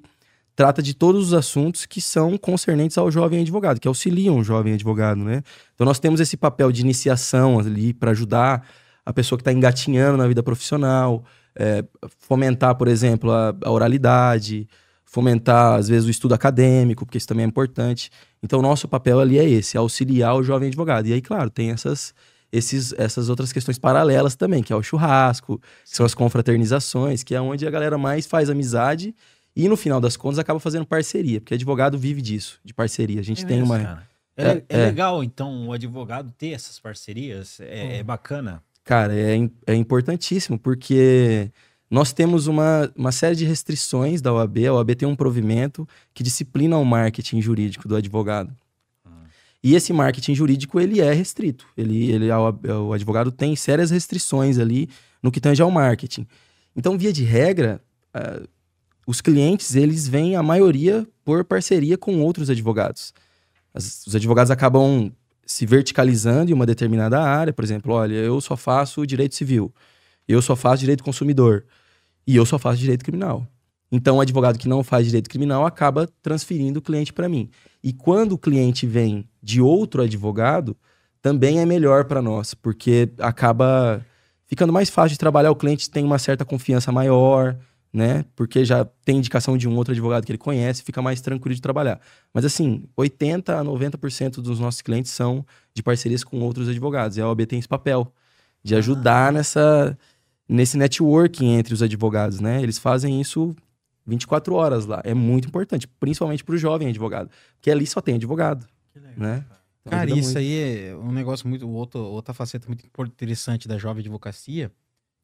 trata 0.55 0.83
de 0.83 0.93
todos 0.93 1.27
os 1.27 1.33
assuntos 1.33 1.85
que 1.85 2.01
são 2.01 2.37
concernentes 2.37 2.97
ao 2.97 3.09
jovem 3.09 3.41
advogado, 3.41 3.79
que 3.79 3.87
auxiliam 3.87 4.37
o 4.37 4.43
jovem 4.43 4.73
advogado, 4.73 5.23
né? 5.23 5.41
Então 5.73 5.85
nós 5.85 5.99
temos 5.99 6.19
esse 6.19 6.37
papel 6.37 6.71
de 6.71 6.81
iniciação 6.81 7.59
ali 7.59 7.93
para 7.93 8.11
ajudar 8.11 8.67
a 9.05 9.11
pessoa 9.11 9.37
que 9.37 9.41
está 9.41 9.51
engatinhando 9.51 10.17
na 10.17 10.27
vida 10.27 10.43
profissional, 10.43 11.23
é, 11.55 11.83
fomentar, 12.19 12.75
por 12.75 12.87
exemplo, 12.87 13.31
a, 13.31 13.55
a 13.63 13.71
oralidade, 13.71 14.67
fomentar, 15.13 15.75
às 15.75 15.87
vezes, 15.87 16.07
o 16.07 16.09
estudo 16.09 16.33
acadêmico, 16.33 17.05
porque 17.05 17.19
isso 17.19 17.27
também 17.27 17.45
é 17.45 17.47
importante. 17.47 18.09
Então, 18.41 18.57
o 18.57 18.61
nosso 18.63 18.87
papel 18.87 19.19
ali 19.19 19.37
é 19.37 19.47
esse, 19.47 19.77
auxiliar 19.77 20.35
o 20.35 20.41
jovem 20.43 20.69
advogado. 20.69 21.05
E 21.05 21.13
aí, 21.13 21.21
claro, 21.21 21.51
tem 21.51 21.69
essas, 21.69 22.15
esses, 22.51 22.93
essas 22.97 23.29
outras 23.29 23.53
questões 23.53 23.77
paralelas 23.77 24.35
também, 24.35 24.63
que 24.63 24.73
é 24.73 24.75
o 24.75 24.81
churrasco, 24.81 25.59
que 25.59 25.95
são 25.95 26.03
as 26.03 26.15
confraternizações, 26.15 27.21
que 27.21 27.35
é 27.35 27.39
onde 27.39 27.67
a 27.67 27.69
galera 27.69 27.95
mais 27.95 28.25
faz 28.25 28.49
amizade 28.49 29.13
e, 29.55 29.69
no 29.69 29.77
final 29.77 30.01
das 30.01 30.17
contas, 30.17 30.39
acaba 30.39 30.59
fazendo 30.59 30.83
parceria, 30.83 31.39
porque 31.39 31.53
advogado 31.53 31.95
vive 31.95 32.19
disso, 32.19 32.59
de 32.65 32.73
parceria. 32.73 33.19
A 33.19 33.23
gente 33.23 33.43
É 33.45 33.47
tem 33.47 33.59
mesmo, 33.59 33.71
uma... 33.71 33.83
cara. 33.83 34.07
É, 34.35 34.47
É, 34.47 34.63
é 34.67 34.81
é. 34.81 34.85
legal, 34.87 35.23
então, 35.23 35.67
o 35.67 35.73
advogado 35.73 36.33
ter 36.35 36.53
essas 36.53 36.79
parcerias. 36.79 37.59
É, 37.59 37.99
é 37.99 38.03
bacana. 38.03 38.63
Cara, 38.83 39.13
é, 39.13 39.37
é 39.67 39.75
importantíssimo, 39.75 40.57
porque 40.57 41.51
nós 41.93 42.11
temos 42.11 42.47
uma, 42.47 42.91
uma 42.95 43.11
série 43.11 43.35
de 43.35 43.45
restrições 43.45 44.19
da 44.19 44.33
OAB. 44.33 44.65
A 44.65 44.73
OAB 44.73 44.95
tem 44.95 45.07
um 45.07 45.15
provimento 45.15 45.87
que 46.11 46.23
disciplina 46.23 46.75
o 46.75 46.83
marketing 46.83 47.39
jurídico 47.39 47.87
do 47.87 47.95
advogado. 47.95 48.51
E 49.63 49.75
esse 49.75 49.93
marketing 49.93 50.33
jurídico, 50.33 50.79
ele 50.79 50.99
é 50.99 51.13
restrito. 51.13 51.67
Ele, 51.77 52.11
ele, 52.11 52.31
a 52.31 52.39
OAB 52.41 52.65
o 52.65 52.93
advogado 52.93 53.31
tem 53.31 53.55
sérias 53.55 53.91
restrições 53.91 54.57
ali 54.57 54.89
no 55.21 55.31
que 55.31 55.39
tange 55.39 55.61
ao 55.61 55.69
marketing. 55.69 56.25
Então, 56.75 56.97
via 56.97 57.13
de 57.13 57.23
regra, 57.23 57.79
ah, 58.11 58.41
os 59.05 59.21
clientes, 59.21 59.75
eles 59.75 60.07
vêm, 60.07 60.35
a 60.35 60.41
maioria, 60.41 61.07
por 61.23 61.45
parceria 61.45 61.95
com 61.95 62.21
outros 62.21 62.49
advogados. 62.49 63.13
As- 63.71 64.07
os 64.07 64.15
advogados 64.15 64.49
acabam 64.49 65.11
se 65.45 65.63
verticalizando 65.67 66.49
em 66.49 66.55
uma 66.55 66.65
determinada 66.65 67.21
área, 67.21 67.53
por 67.53 67.63
exemplo, 67.63 67.93
olha, 67.93 68.15
eu 68.15 68.41
só 68.41 68.57
faço 68.57 69.05
direito 69.05 69.35
civil, 69.35 69.71
eu 70.27 70.41
só 70.41 70.55
faço 70.55 70.79
direito 70.79 71.03
consumidor 71.03 71.63
e 72.25 72.35
eu 72.35 72.45
só 72.45 72.57
faço 72.57 72.79
direito 72.79 73.03
criminal. 73.03 73.47
Então, 73.91 74.17
o 74.17 74.21
advogado 74.21 74.57
que 74.57 74.67
não 74.67 74.83
faz 74.83 75.05
direito 75.05 75.29
criminal 75.29 75.65
acaba 75.65 76.09
transferindo 76.21 76.79
o 76.79 76.81
cliente 76.81 77.13
para 77.13 77.29
mim. 77.29 77.49
E 77.83 77.93
quando 77.93 78.31
o 78.31 78.37
cliente 78.37 78.87
vem 78.87 79.29
de 79.41 79.61
outro 79.61 80.01
advogado, 80.01 80.75
também 81.21 81.59
é 81.59 81.65
melhor 81.65 82.05
para 82.05 82.21
nós, 82.21 82.53
porque 82.53 83.09
acaba 83.19 84.03
ficando 84.47 84.73
mais 84.73 84.89
fácil 84.89 85.11
de 85.11 85.19
trabalhar, 85.19 85.51
o 85.51 85.55
cliente 85.55 85.89
tem 85.89 86.03
uma 86.03 86.17
certa 86.17 86.43
confiança 86.43 86.91
maior, 86.91 87.57
né? 87.93 88.25
Porque 88.35 88.65
já 88.65 88.83
tem 89.05 89.17
indicação 89.17 89.55
de 89.57 89.69
um 89.69 89.75
outro 89.75 89.91
advogado 89.91 90.25
que 90.25 90.31
ele 90.31 90.39
conhece, 90.39 90.81
fica 90.81 91.01
mais 91.01 91.21
tranquilo 91.21 91.53
de 91.53 91.61
trabalhar. 91.61 92.01
Mas 92.33 92.43
assim, 92.43 92.85
80 92.97 93.59
a 93.59 93.63
90% 93.63 94.41
dos 94.41 94.59
nossos 94.59 94.81
clientes 94.81 95.11
são 95.11 95.45
de 95.73 95.83
parcerias 95.83 96.23
com 96.23 96.39
outros 96.41 96.67
advogados. 96.67 97.17
E 97.17 97.21
a 97.21 97.27
OAB 97.27 97.45
tem 97.45 97.59
esse 97.59 97.67
papel 97.67 98.11
de 98.63 98.75
ajudar 98.75 99.31
nessa 99.31 99.97
nesse 100.53 100.77
networking 100.77 101.53
entre 101.55 101.73
os 101.73 101.81
advogados, 101.81 102.39
né? 102.39 102.61
Eles 102.61 102.77
fazem 102.77 103.19
isso 103.19 103.55
24 104.05 104.53
horas 104.55 104.85
lá. 104.85 105.01
É 105.03 105.13
muito 105.13 105.47
importante, 105.47 105.87
principalmente 105.87 106.43
para 106.43 106.55
o 106.55 106.57
jovem 106.57 106.87
advogado, 106.89 107.29
porque 107.55 107.71
ali 107.71 107.87
só 107.87 107.99
tem 108.01 108.15
advogado, 108.15 108.67
né? 109.17 109.45
Então, 109.81 109.91
Cara, 109.91 110.03
ajuda 110.05 110.19
isso 110.19 110.27
muito. 110.29 110.37
aí 110.37 110.87
é 110.89 110.95
um 110.95 111.11
negócio 111.11 111.47
muito. 111.47 111.67
Outro, 111.69 111.99
outra 111.99 112.33
faceta 112.33 112.67
muito 112.67 112.85
interessante 113.07 113.67
da 113.67 113.77
jovem 113.77 113.99
advocacia. 114.01 114.71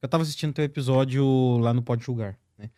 Eu 0.01 0.09
tava 0.09 0.23
assistindo 0.23 0.51
teu 0.53 0.65
episódio 0.65 1.57
lá 1.59 1.73
no 1.73 1.81
Pode 1.81 2.03
Julgar, 2.03 2.37
né? 2.57 2.69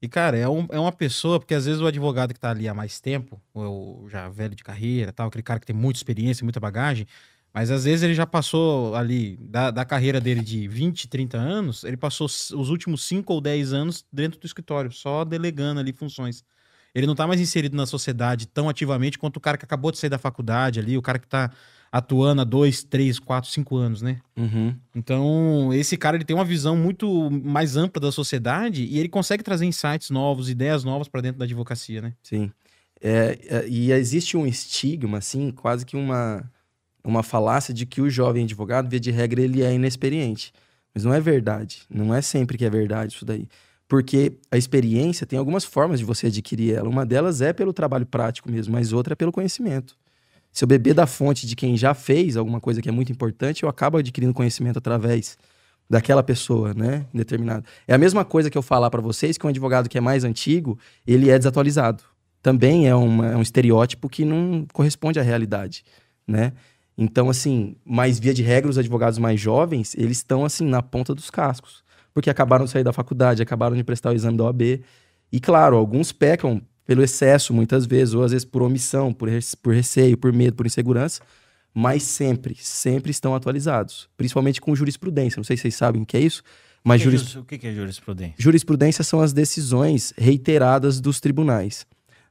E, 0.00 0.08
cara, 0.08 0.36
é, 0.36 0.48
um- 0.48 0.66
é 0.70 0.78
uma 0.80 0.90
pessoa, 0.92 1.38
porque 1.38 1.54
às 1.54 1.64
vezes 1.64 1.80
o 1.80 1.86
advogado 1.86 2.34
que 2.34 2.40
tá 2.40 2.50
ali 2.50 2.68
há 2.68 2.74
mais 2.74 3.00
tempo, 3.00 3.40
ou 3.54 4.08
já 4.10 4.28
velho 4.28 4.54
de 4.54 4.62
carreira 4.64 5.12
tal, 5.12 5.28
aquele 5.28 5.42
cara 5.42 5.60
que 5.60 5.66
tem 5.66 5.76
muita 5.76 5.98
experiência, 5.98 6.44
muita 6.44 6.58
bagagem, 6.60 7.06
mas 7.52 7.70
às 7.70 7.84
vezes 7.84 8.02
ele 8.02 8.14
já 8.14 8.26
passou 8.26 8.94
ali, 8.94 9.36
da, 9.40 9.70
da 9.70 9.84
carreira 9.84 10.20
dele 10.20 10.40
de 10.40 10.66
20, 10.66 11.08
30 11.08 11.36
anos, 11.36 11.84
ele 11.84 11.96
passou 11.96 12.26
os 12.26 12.70
últimos 12.70 13.04
5 13.04 13.32
ou 13.32 13.40
10 13.40 13.72
anos 13.72 14.04
dentro 14.12 14.40
do 14.40 14.46
escritório, 14.46 14.90
só 14.90 15.24
delegando 15.24 15.80
ali 15.80 15.92
funções. 15.92 16.44
Ele 16.94 17.06
não 17.06 17.14
tá 17.14 17.26
mais 17.26 17.40
inserido 17.40 17.76
na 17.76 17.86
sociedade 17.86 18.46
tão 18.46 18.68
ativamente 18.68 19.18
quanto 19.18 19.36
o 19.36 19.40
cara 19.40 19.56
que 19.56 19.64
acabou 19.64 19.90
de 19.90 19.98
sair 19.98 20.10
da 20.10 20.18
faculdade 20.18 20.78
ali, 20.78 20.96
o 20.96 21.02
cara 21.02 21.18
que 21.18 21.26
tá 21.26 21.50
atuando 21.90 22.40
há 22.40 22.44
dois, 22.44 22.82
três, 22.82 23.18
quatro, 23.18 23.50
cinco 23.50 23.76
anos, 23.76 24.00
né? 24.00 24.18
Uhum. 24.34 24.74
Então, 24.94 25.70
esse 25.74 25.96
cara 25.98 26.16
ele 26.16 26.24
tem 26.24 26.34
uma 26.34 26.44
visão 26.44 26.74
muito 26.74 27.30
mais 27.30 27.76
ampla 27.76 28.00
da 28.00 28.10
sociedade 28.10 28.84
e 28.84 28.98
ele 28.98 29.10
consegue 29.10 29.42
trazer 29.42 29.66
insights 29.66 30.08
novos, 30.08 30.48
ideias 30.48 30.84
novas 30.84 31.06
pra 31.06 31.20
dentro 31.20 31.38
da 31.38 31.44
advocacia, 31.44 32.00
né? 32.00 32.14
Sim. 32.22 32.50
É, 32.98 33.38
é, 33.46 33.68
e 33.68 33.92
existe 33.92 34.36
um 34.36 34.46
estigma, 34.46 35.18
assim, 35.18 35.50
quase 35.50 35.84
que 35.84 35.96
uma, 35.96 36.50
uma 37.04 37.22
falácia 37.22 37.72
de 37.74 37.84
que 37.86 38.00
o 38.00 38.10
jovem 38.10 38.44
advogado, 38.44 38.88
via 38.88 39.00
de 39.00 39.10
regra, 39.10 39.40
ele 39.40 39.62
é 39.62 39.72
inexperiente. 39.72 40.52
Mas 40.94 41.04
não 41.04 41.12
é 41.12 41.20
verdade. 41.20 41.82
Não 41.88 42.14
é 42.14 42.20
sempre 42.20 42.58
que 42.58 42.64
é 42.64 42.70
verdade 42.70 43.14
isso 43.14 43.24
daí. 43.24 43.48
Porque 43.88 44.38
a 44.50 44.56
experiência 44.56 45.26
tem 45.26 45.38
algumas 45.38 45.64
formas 45.64 45.98
de 45.98 46.04
você 46.04 46.28
adquirir 46.28 46.74
ela. 46.74 46.88
Uma 46.88 47.04
delas 47.04 47.40
é 47.40 47.52
pelo 47.52 47.72
trabalho 47.72 48.06
prático 48.06 48.50
mesmo, 48.50 48.72
mas 48.72 48.92
outra 48.92 49.12
é 49.12 49.16
pelo 49.16 49.32
conhecimento. 49.32 49.96
Se 50.50 50.64
eu 50.64 50.68
beber 50.68 50.94
da 50.94 51.06
fonte 51.06 51.46
de 51.46 51.56
quem 51.56 51.76
já 51.76 51.94
fez 51.94 52.36
alguma 52.36 52.60
coisa 52.60 52.82
que 52.82 52.88
é 52.88 52.92
muito 52.92 53.10
importante, 53.10 53.62
eu 53.62 53.68
acabo 53.68 53.98
adquirindo 53.98 54.34
conhecimento 54.34 54.78
através 54.78 55.38
daquela 55.88 56.22
pessoa, 56.22 56.72
né? 56.74 57.06
Determinado. 57.12 57.64
É 57.86 57.94
a 57.94 57.98
mesma 57.98 58.24
coisa 58.24 58.50
que 58.50 58.56
eu 58.56 58.62
falar 58.62 58.90
para 58.90 59.00
vocês 59.00 59.36
que 59.36 59.46
um 59.46 59.50
advogado 59.50 59.88
que 59.88 59.98
é 59.98 60.00
mais 60.00 60.24
antigo, 60.24 60.78
ele 61.06 61.30
é 61.30 61.38
desatualizado. 61.38 62.02
Também 62.42 62.88
é, 62.88 62.94
uma, 62.94 63.28
é 63.28 63.36
um 63.36 63.42
estereótipo 63.42 64.08
que 64.08 64.24
não 64.24 64.66
corresponde 64.72 65.20
à 65.20 65.22
realidade, 65.22 65.84
né? 66.26 66.52
Então, 66.96 67.30
assim, 67.30 67.74
mais 67.84 68.18
via 68.18 68.34
de 68.34 68.42
regra, 68.42 68.70
os 68.70 68.78
advogados 68.78 69.18
mais 69.18 69.40
jovens, 69.40 69.94
eles 69.96 70.18
estão, 70.18 70.44
assim, 70.44 70.66
na 70.66 70.82
ponta 70.82 71.14
dos 71.14 71.30
cascos. 71.30 71.82
Porque 72.14 72.28
acabaram 72.28 72.66
de 72.66 72.70
sair 72.70 72.84
da 72.84 72.92
faculdade, 72.92 73.42
acabaram 73.42 73.74
de 73.74 73.82
prestar 73.82 74.10
o 74.10 74.14
exame 74.14 74.36
da 74.36 74.44
OAB. 74.44 74.82
E, 75.32 75.40
claro, 75.40 75.76
alguns 75.76 76.12
pecam 76.12 76.60
pelo 76.84 77.02
excesso, 77.02 77.54
muitas 77.54 77.86
vezes, 77.86 78.12
ou 78.12 78.22
às 78.22 78.32
vezes 78.32 78.44
por 78.44 78.60
omissão, 78.62 79.12
por, 79.12 79.28
por 79.62 79.74
receio, 79.74 80.18
por 80.18 80.32
medo, 80.32 80.54
por 80.54 80.66
insegurança. 80.66 81.22
Mas 81.74 82.02
sempre, 82.02 82.54
sempre 82.60 83.10
estão 83.10 83.34
atualizados. 83.34 84.08
Principalmente 84.16 84.60
com 84.60 84.74
jurisprudência. 84.76 85.38
Não 85.38 85.44
sei 85.44 85.56
se 85.56 85.62
vocês 85.62 85.74
sabem 85.74 86.02
o 86.02 86.06
que 86.06 86.18
é 86.18 86.20
isso. 86.20 86.42
Mas 86.84 87.00
O 87.00 87.04
que 87.04 87.08
é 87.08 87.10
juris... 87.12 87.20
jus- 87.30 87.36
O 87.36 87.44
que 87.44 87.66
é 87.66 87.72
jurisprudência? 87.72 88.34
Jurisprudência 88.36 89.02
são 89.04 89.22
as 89.22 89.32
decisões 89.32 90.12
reiteradas 90.18 91.00
dos 91.00 91.18
tribunais. 91.20 91.86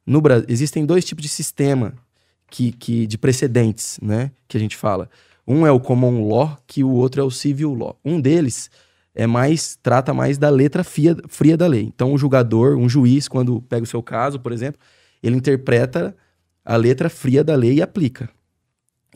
No 0.06 0.22
Brasil, 0.22 0.46
existem 0.48 0.86
dois 0.86 1.04
tipos 1.06 1.24
de 1.24 1.30
sistema 1.30 1.94
que, 2.52 2.74
que, 2.74 3.08
de 3.08 3.18
precedentes, 3.18 3.98
né? 4.02 4.30
Que 4.48 4.58
a 4.58 4.60
gente 4.60 4.76
fala. 4.76 5.10
Um 5.48 5.66
é 5.66 5.72
o 5.72 5.80
common 5.80 6.28
law, 6.28 6.58
que 6.68 6.84
o 6.84 6.92
outro 6.92 7.22
é 7.22 7.24
o 7.24 7.32
civil 7.32 7.74
law. 7.74 7.98
Um 8.06 8.20
deles 8.20 8.70
é 9.16 9.26
mais 9.26 9.80
trata 9.82 10.14
mais 10.14 10.38
da 10.38 10.50
letra 10.50 10.84
fria, 10.84 11.16
fria 11.28 11.58
da 11.58 11.66
lei. 11.66 11.84
Então, 11.84 12.14
o 12.14 12.18
julgador, 12.18 12.78
um 12.78 12.88
juiz, 12.88 13.28
quando 13.28 13.62
pega 13.62 13.84
o 13.84 13.88
seu 13.88 14.04
caso, 14.04 14.40
por 14.40 14.52
exemplo, 14.52 14.80
ele 15.24 15.38
interpreta 15.38 16.16
a 16.64 16.76
letra 16.76 17.10
fria 17.10 17.44
da 17.44 17.56
lei 17.56 17.76
e 17.76 17.82
aplica. 17.82 18.30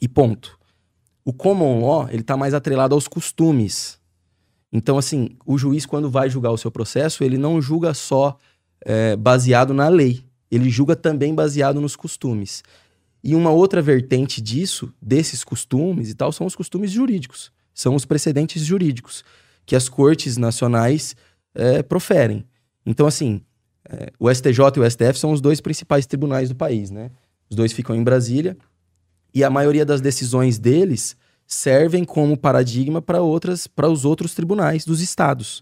E 0.02 0.08
ponto. 0.08 0.58
O 1.24 1.34
common 1.34 1.86
law, 1.86 2.08
ele 2.10 2.22
está 2.22 2.38
mais 2.38 2.54
atrelado 2.54 2.96
aos 2.96 3.08
costumes. 3.08 4.00
Então, 4.72 4.98
assim, 4.98 5.38
o 5.46 5.58
juiz, 5.58 5.86
quando 5.86 6.10
vai 6.10 6.30
julgar 6.30 6.52
o 6.52 6.58
seu 6.58 6.72
processo, 6.72 7.24
ele 7.24 7.38
não 7.38 7.62
julga 7.62 7.94
só 7.94 8.38
é, 8.86 9.16
baseado 9.16 9.74
na 9.74 9.90
lei, 9.90 10.24
ele 10.50 10.70
julga 10.70 10.96
também 10.96 11.34
baseado 11.34 11.82
nos 11.82 11.96
costumes. 11.96 12.64
E 13.26 13.34
uma 13.34 13.50
outra 13.50 13.82
vertente 13.82 14.40
disso, 14.40 14.94
desses 15.02 15.44
costumes 15.44 16.12
e 16.12 16.14
tal, 16.14 16.32
são 16.32 16.46
os 16.46 16.56
costumes 16.56 16.92
jurídicos, 16.92 17.52
são 17.74 17.96
os 17.96 18.06
precedentes 18.06 18.64
jurídicos 18.64 19.24
que 19.66 19.76
as 19.76 19.90
cortes 19.90 20.38
nacionais 20.38 21.16
é, 21.56 21.82
proferem. 21.82 22.46
Então, 22.86 23.08
assim, 23.08 23.42
é, 23.90 24.12
o 24.20 24.32
STJ 24.32 24.60
e 24.76 24.80
o 24.80 24.90
STF 24.92 25.18
são 25.18 25.32
os 25.32 25.42
dois 25.42 25.60
principais 25.60 26.06
tribunais 26.06 26.50
do 26.50 26.56
país, 26.56 26.92
né? 26.92 27.10
Os 27.50 27.56
dois 27.56 27.74
ficam 27.74 27.96
em 27.96 28.04
Brasília 28.04 28.56
e 29.34 29.44
a 29.44 29.50
maioria 29.50 29.84
das 29.84 30.02
decisões 30.02 30.60
deles 30.60 31.18
servem 31.48 32.04
como 32.04 32.38
paradigma 32.38 33.02
para 33.02 33.24
outras, 33.24 33.66
para 33.66 33.90
os 33.90 34.06
outros 34.06 34.36
tribunais 34.36 34.86
dos 34.86 35.02
estados. 35.02 35.62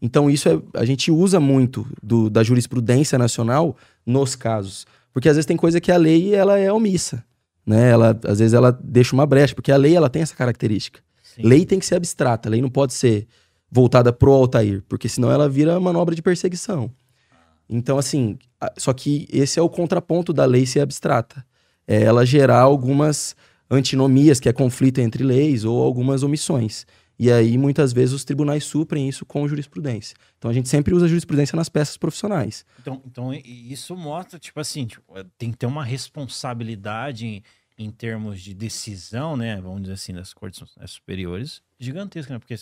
Então 0.00 0.30
isso 0.30 0.48
é, 0.48 0.60
a 0.74 0.84
gente 0.84 1.10
usa 1.10 1.38
muito 1.40 1.86
do- 2.02 2.30
da 2.30 2.42
jurisprudência 2.44 3.18
nacional 3.18 3.76
nos 4.06 4.34
casos, 4.34 4.86
porque 5.12 5.28
às 5.28 5.36
vezes 5.36 5.46
tem 5.46 5.56
coisa 5.56 5.80
que 5.80 5.90
a 5.92 5.96
lei 5.96 6.34
ela 6.34 6.58
é 6.58 6.72
omissa, 6.72 7.24
né? 7.66 7.90
Ela 7.90 8.18
às 8.24 8.38
vezes 8.38 8.54
ela 8.54 8.70
deixa 8.82 9.14
uma 9.14 9.26
brecha, 9.26 9.54
porque 9.54 9.72
a 9.72 9.76
lei 9.76 9.94
ela 9.94 10.10
tem 10.10 10.22
essa 10.22 10.34
característica. 10.34 11.00
Sim. 11.22 11.42
Lei 11.42 11.64
tem 11.64 11.78
que 11.78 11.86
ser 11.86 11.96
abstrata, 11.96 12.48
a 12.48 12.50
lei 12.50 12.60
não 12.60 12.70
pode 12.70 12.94
ser 12.94 13.26
voltada 13.70 14.12
pro 14.12 14.32
Altair, 14.32 14.82
porque 14.88 15.08
senão 15.08 15.30
ela 15.30 15.48
vira 15.48 15.78
manobra 15.78 16.14
de 16.14 16.22
perseguição. 16.22 16.90
Então, 17.68 17.98
assim, 17.98 18.36
só 18.76 18.92
que 18.92 19.28
esse 19.32 19.58
é 19.58 19.62
o 19.62 19.68
contraponto 19.68 20.32
da 20.32 20.44
lei 20.44 20.66
ser 20.66 20.80
abstrata. 20.80 21.44
É 21.86 22.02
ela 22.02 22.26
gerar 22.26 22.60
algumas 22.60 23.36
antinomias, 23.70 24.40
que 24.40 24.48
é 24.48 24.52
conflito 24.52 24.98
entre 24.98 25.22
leis, 25.22 25.64
ou 25.64 25.80
algumas 25.80 26.24
omissões. 26.24 26.84
E 27.22 27.30
aí, 27.30 27.58
muitas 27.58 27.92
vezes, 27.92 28.14
os 28.14 28.24
tribunais 28.24 28.64
suprem 28.64 29.06
isso 29.06 29.26
com 29.26 29.46
jurisprudência. 29.46 30.16
Então, 30.38 30.50
a 30.50 30.54
gente 30.54 30.70
sempre 30.70 30.94
usa 30.94 31.06
jurisprudência 31.06 31.54
nas 31.54 31.68
peças 31.68 31.98
profissionais. 31.98 32.64
Então, 32.80 33.02
então 33.04 33.34
isso 33.34 33.94
mostra, 33.94 34.38
tipo 34.38 34.58
assim, 34.58 34.86
tipo, 34.86 35.18
é, 35.18 35.24
tem 35.36 35.50
que 35.50 35.58
ter 35.58 35.66
uma 35.66 35.84
responsabilidade 35.84 37.26
em, 37.26 37.42
em 37.78 37.90
termos 37.90 38.40
de 38.40 38.54
decisão, 38.54 39.36
né? 39.36 39.60
Vamos 39.60 39.82
dizer 39.82 39.94
assim, 39.94 40.14
das 40.14 40.32
cortes 40.32 40.62
né, 40.78 40.86
superiores, 40.86 41.62
gigantesca, 41.78 42.32
né? 42.32 42.38
Porque, 42.38 42.54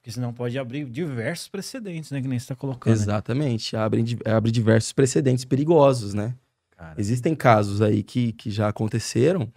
porque 0.00 0.10
senão 0.10 0.32
pode 0.32 0.58
abrir 0.58 0.84
diversos 0.86 1.48
precedentes, 1.48 2.10
né? 2.10 2.20
Que 2.20 2.28
nem 2.28 2.38
você 2.38 2.44
está 2.44 2.56
colocando. 2.56 2.92
né? 2.96 3.00
Exatamente. 3.00 3.76
Abre, 3.76 4.02
di- 4.02 4.18
abre 4.24 4.50
diversos 4.50 4.92
precedentes 4.92 5.44
perigosos, 5.44 6.14
né? 6.14 6.34
Cara, 6.76 7.00
Existem 7.00 7.34
casos 7.34 7.80
aí 7.82 8.02
que, 8.02 8.32
que 8.32 8.50
já 8.50 8.68
aconteceram, 8.68 9.52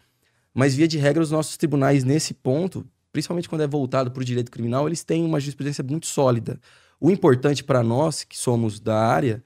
mas 0.54 0.76
via 0.76 0.88
de 0.88 0.98
regra 0.98 1.24
os 1.24 1.32
nossos 1.32 1.58
tribunais 1.58 2.04
nesse 2.04 2.34
ponto, 2.34 2.86
principalmente 3.14 3.48
quando 3.48 3.62
é 3.62 3.68
voltado 3.68 4.12
para 4.12 4.22
o 4.22 4.26
direito 4.26 4.52
criminal, 4.52 4.88
eles 4.88 5.04
têm 5.04 5.24
uma 5.24 5.40
jurisprudência 5.40 5.84
muito 5.84 6.08
sólida. 6.08 6.60
O 7.00 7.12
importante 7.12 7.64
para 7.64 7.84
nós, 7.84 8.24
que 8.24 8.38
somos 8.38 8.80
da 8.80 9.00
área, 9.00 9.42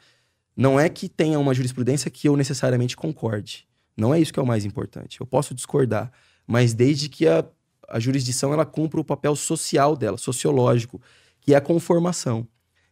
não 0.56 0.80
é 0.80 0.90
que 0.90 1.08
tenha 1.10 1.38
uma 1.38 1.54
jurisprudência 1.54 2.10
que 2.10 2.28
eu 2.28 2.38
necessariamente 2.38 2.96
concorde. 2.96 3.68
Não 3.96 4.14
é 4.14 4.20
isso 4.20 4.32
que 4.32 4.40
é 4.40 4.44
o 4.44 4.48
mais 4.48 4.64
importante. 4.64 5.20
Eu 5.20 5.28
posso 5.28 5.54
discordar, 5.54 6.12
mas 6.48 6.74
desde 6.74 7.10
que 7.10 7.28
a, 7.28 7.46
a 7.90 8.00
jurisdição 8.00 8.54
ela 8.54 8.66
cumpra 8.66 9.02
o 9.02 9.04
papel 9.04 9.36
social 9.36 9.96
dela, 9.96 10.18
sociológico, 10.18 11.02
que 11.42 11.54
é 11.54 11.58
a 11.58 11.62
conformação. 11.62 12.48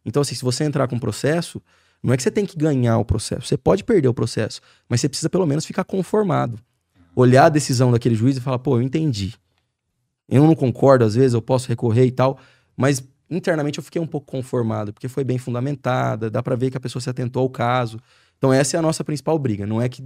Então, 0.05 0.22
assim, 0.22 0.36
se 0.36 0.44
você 0.44 0.63
entrar 0.63 0.88
com 0.88 0.98
um 0.98 1.00
processo, 1.00 1.62
não 2.03 2.13
é 2.13 2.17
que 2.17 2.24
você 2.24 2.32
tem 2.32 2.46
que 2.46 2.58
ganhar 2.58 2.98
o 2.98 3.05
processo. 3.05 3.48
Você 3.48 3.58
pode 3.58 3.84
perder 3.84 4.10
o 4.10 4.13
processo, 4.13 4.62
mas 4.89 5.00
você 5.00 5.08
precisa 5.08 5.29
pelo 5.29 5.46
menos 5.46 5.65
ficar 5.65 5.84
conformado. 5.84 6.60
Olhar 7.15 7.46
a 7.46 7.50
decisão 7.50 7.91
daquele 7.91 8.13
juiz 8.13 8.36
e 8.36 8.41
falar, 8.41 8.60
pô, 8.60 8.77
eu 8.77 8.82
entendi. 8.82 9.34
Eu 10.27 10.44
não 10.46 10.55
concordo, 10.55 11.05
às 11.05 11.15
vezes 11.15 11.34
eu 11.34 11.41
posso 11.41 11.67
recorrer 11.67 12.05
e 12.05 12.12
tal, 12.12 12.38
mas 12.75 13.03
internamente 13.29 13.77
eu 13.79 13.84
fiquei 13.84 14.01
um 14.01 14.08
pouco 14.08 14.27
conformado, 14.27 14.94
porque 14.94 15.08
foi 15.08 15.24
bem 15.24 15.38
fundamentada, 15.38 16.29
dá 16.29 16.41
pra 16.41 16.55
ver 16.55 16.72
que 16.72 16.77
a 16.77 16.79
pessoa 16.79 17.01
se 17.01 17.10
atentou 17.10 17.41
ao 17.44 17.50
caso. 17.50 18.00
Então 18.38 18.51
essa 18.51 18.75
é 18.75 18.79
a 18.79 18.82
nossa 18.82 19.03
principal 19.03 19.38
briga, 19.39 19.65
não 19.65 19.82
é 19.82 19.88
que 19.89 20.03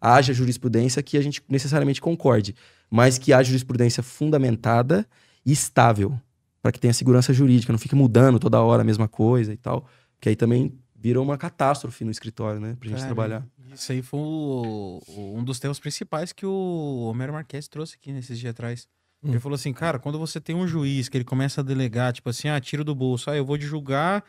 haja 0.00 0.32
jurisprudência 0.32 1.02
que 1.02 1.16
a 1.16 1.22
gente 1.22 1.42
necessariamente 1.48 2.00
concorde, 2.00 2.54
mas 2.90 3.18
que 3.18 3.32
haja 3.32 3.48
jurisprudência 3.48 4.02
fundamentada 4.02 5.06
e 5.46 5.52
estável, 5.52 6.18
para 6.60 6.72
que 6.72 6.80
tenha 6.80 6.92
segurança 6.92 7.32
jurídica, 7.32 7.72
não 7.72 7.78
fique 7.78 7.94
mudando 7.94 8.38
toda 8.38 8.60
hora 8.60 8.82
a 8.82 8.84
mesma 8.84 9.08
coisa 9.08 9.52
e 9.52 9.56
tal, 9.56 9.86
que 10.20 10.28
aí 10.28 10.36
também 10.36 10.72
vira 10.96 11.20
uma 11.20 11.36
catástrofe 11.38 12.04
no 12.04 12.10
escritório, 12.10 12.60
né, 12.60 12.76
pra 12.78 12.88
gente 12.88 12.98
Cara, 12.98 13.06
trabalhar. 13.06 13.46
Isso 13.72 13.90
aí 13.90 14.02
foi 14.02 14.20
o- 14.20 15.00
um 15.36 15.42
dos 15.42 15.58
temas 15.58 15.80
principais 15.80 16.32
que 16.32 16.46
o 16.46 17.08
Homero 17.10 17.32
Marques 17.32 17.66
trouxe 17.66 17.96
aqui 17.96 18.12
nesses 18.12 18.38
dias 18.38 18.50
atrás. 18.50 18.86
Hum. 19.22 19.30
Ele 19.30 19.38
falou 19.40 19.54
assim, 19.54 19.72
cara, 19.72 19.98
quando 19.98 20.18
você 20.18 20.40
tem 20.40 20.54
um 20.56 20.66
juiz 20.66 21.08
que 21.08 21.16
ele 21.16 21.24
começa 21.24 21.60
a 21.60 21.64
delegar, 21.64 22.12
tipo 22.12 22.28
assim, 22.28 22.48
ah, 22.48 22.60
tiro 22.60 22.84
do 22.84 22.94
bolso, 22.94 23.30
ah, 23.30 23.36
eu 23.36 23.44
vou 23.44 23.56
te 23.56 23.64
julgar 23.64 24.24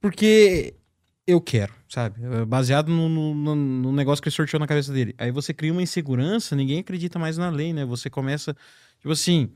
porque 0.00 0.74
eu 1.26 1.40
quero, 1.40 1.72
sabe? 1.88 2.20
É 2.24 2.44
Baseado 2.44 2.88
no, 2.90 3.08
no- 3.08 3.54
no- 3.54 3.92
negócio 3.92 4.22
que 4.22 4.28
ele 4.28 4.34
sorteou 4.34 4.60
na 4.60 4.66
cabeça 4.66 4.92
dele. 4.92 5.14
Aí 5.18 5.30
você 5.30 5.54
cria 5.54 5.72
uma 5.72 5.82
insegurança, 5.82 6.56
ninguém 6.56 6.80
acredita 6.80 7.18
mais 7.18 7.38
na 7.38 7.48
lei, 7.50 7.72
né? 7.72 7.84
Você 7.84 8.10
começa, 8.10 8.56
tipo 8.98 9.12
assim, 9.12 9.50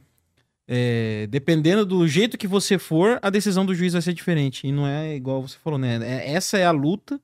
é, 0.69 1.27
dependendo 1.29 1.85
do 1.87 2.07
jeito 2.09 2.39
que 2.39 2.47
você 2.49 2.79
for, 2.79 3.19
a 3.23 3.31
decisão 3.31 3.67
do 3.67 3.75
juiz 3.75 3.93
vai 3.93 4.03
ser 4.03 4.13
diferente. 4.15 4.67
E 4.67 4.73
não 4.73 4.87
é 4.87 5.15
igual 5.17 5.43
você 5.43 5.59
falou, 5.59 5.79
né? 5.79 5.99
É- 6.03 6.33
essa 6.35 6.59
é 6.59 6.65
a 6.67 6.71
luta 6.71 7.21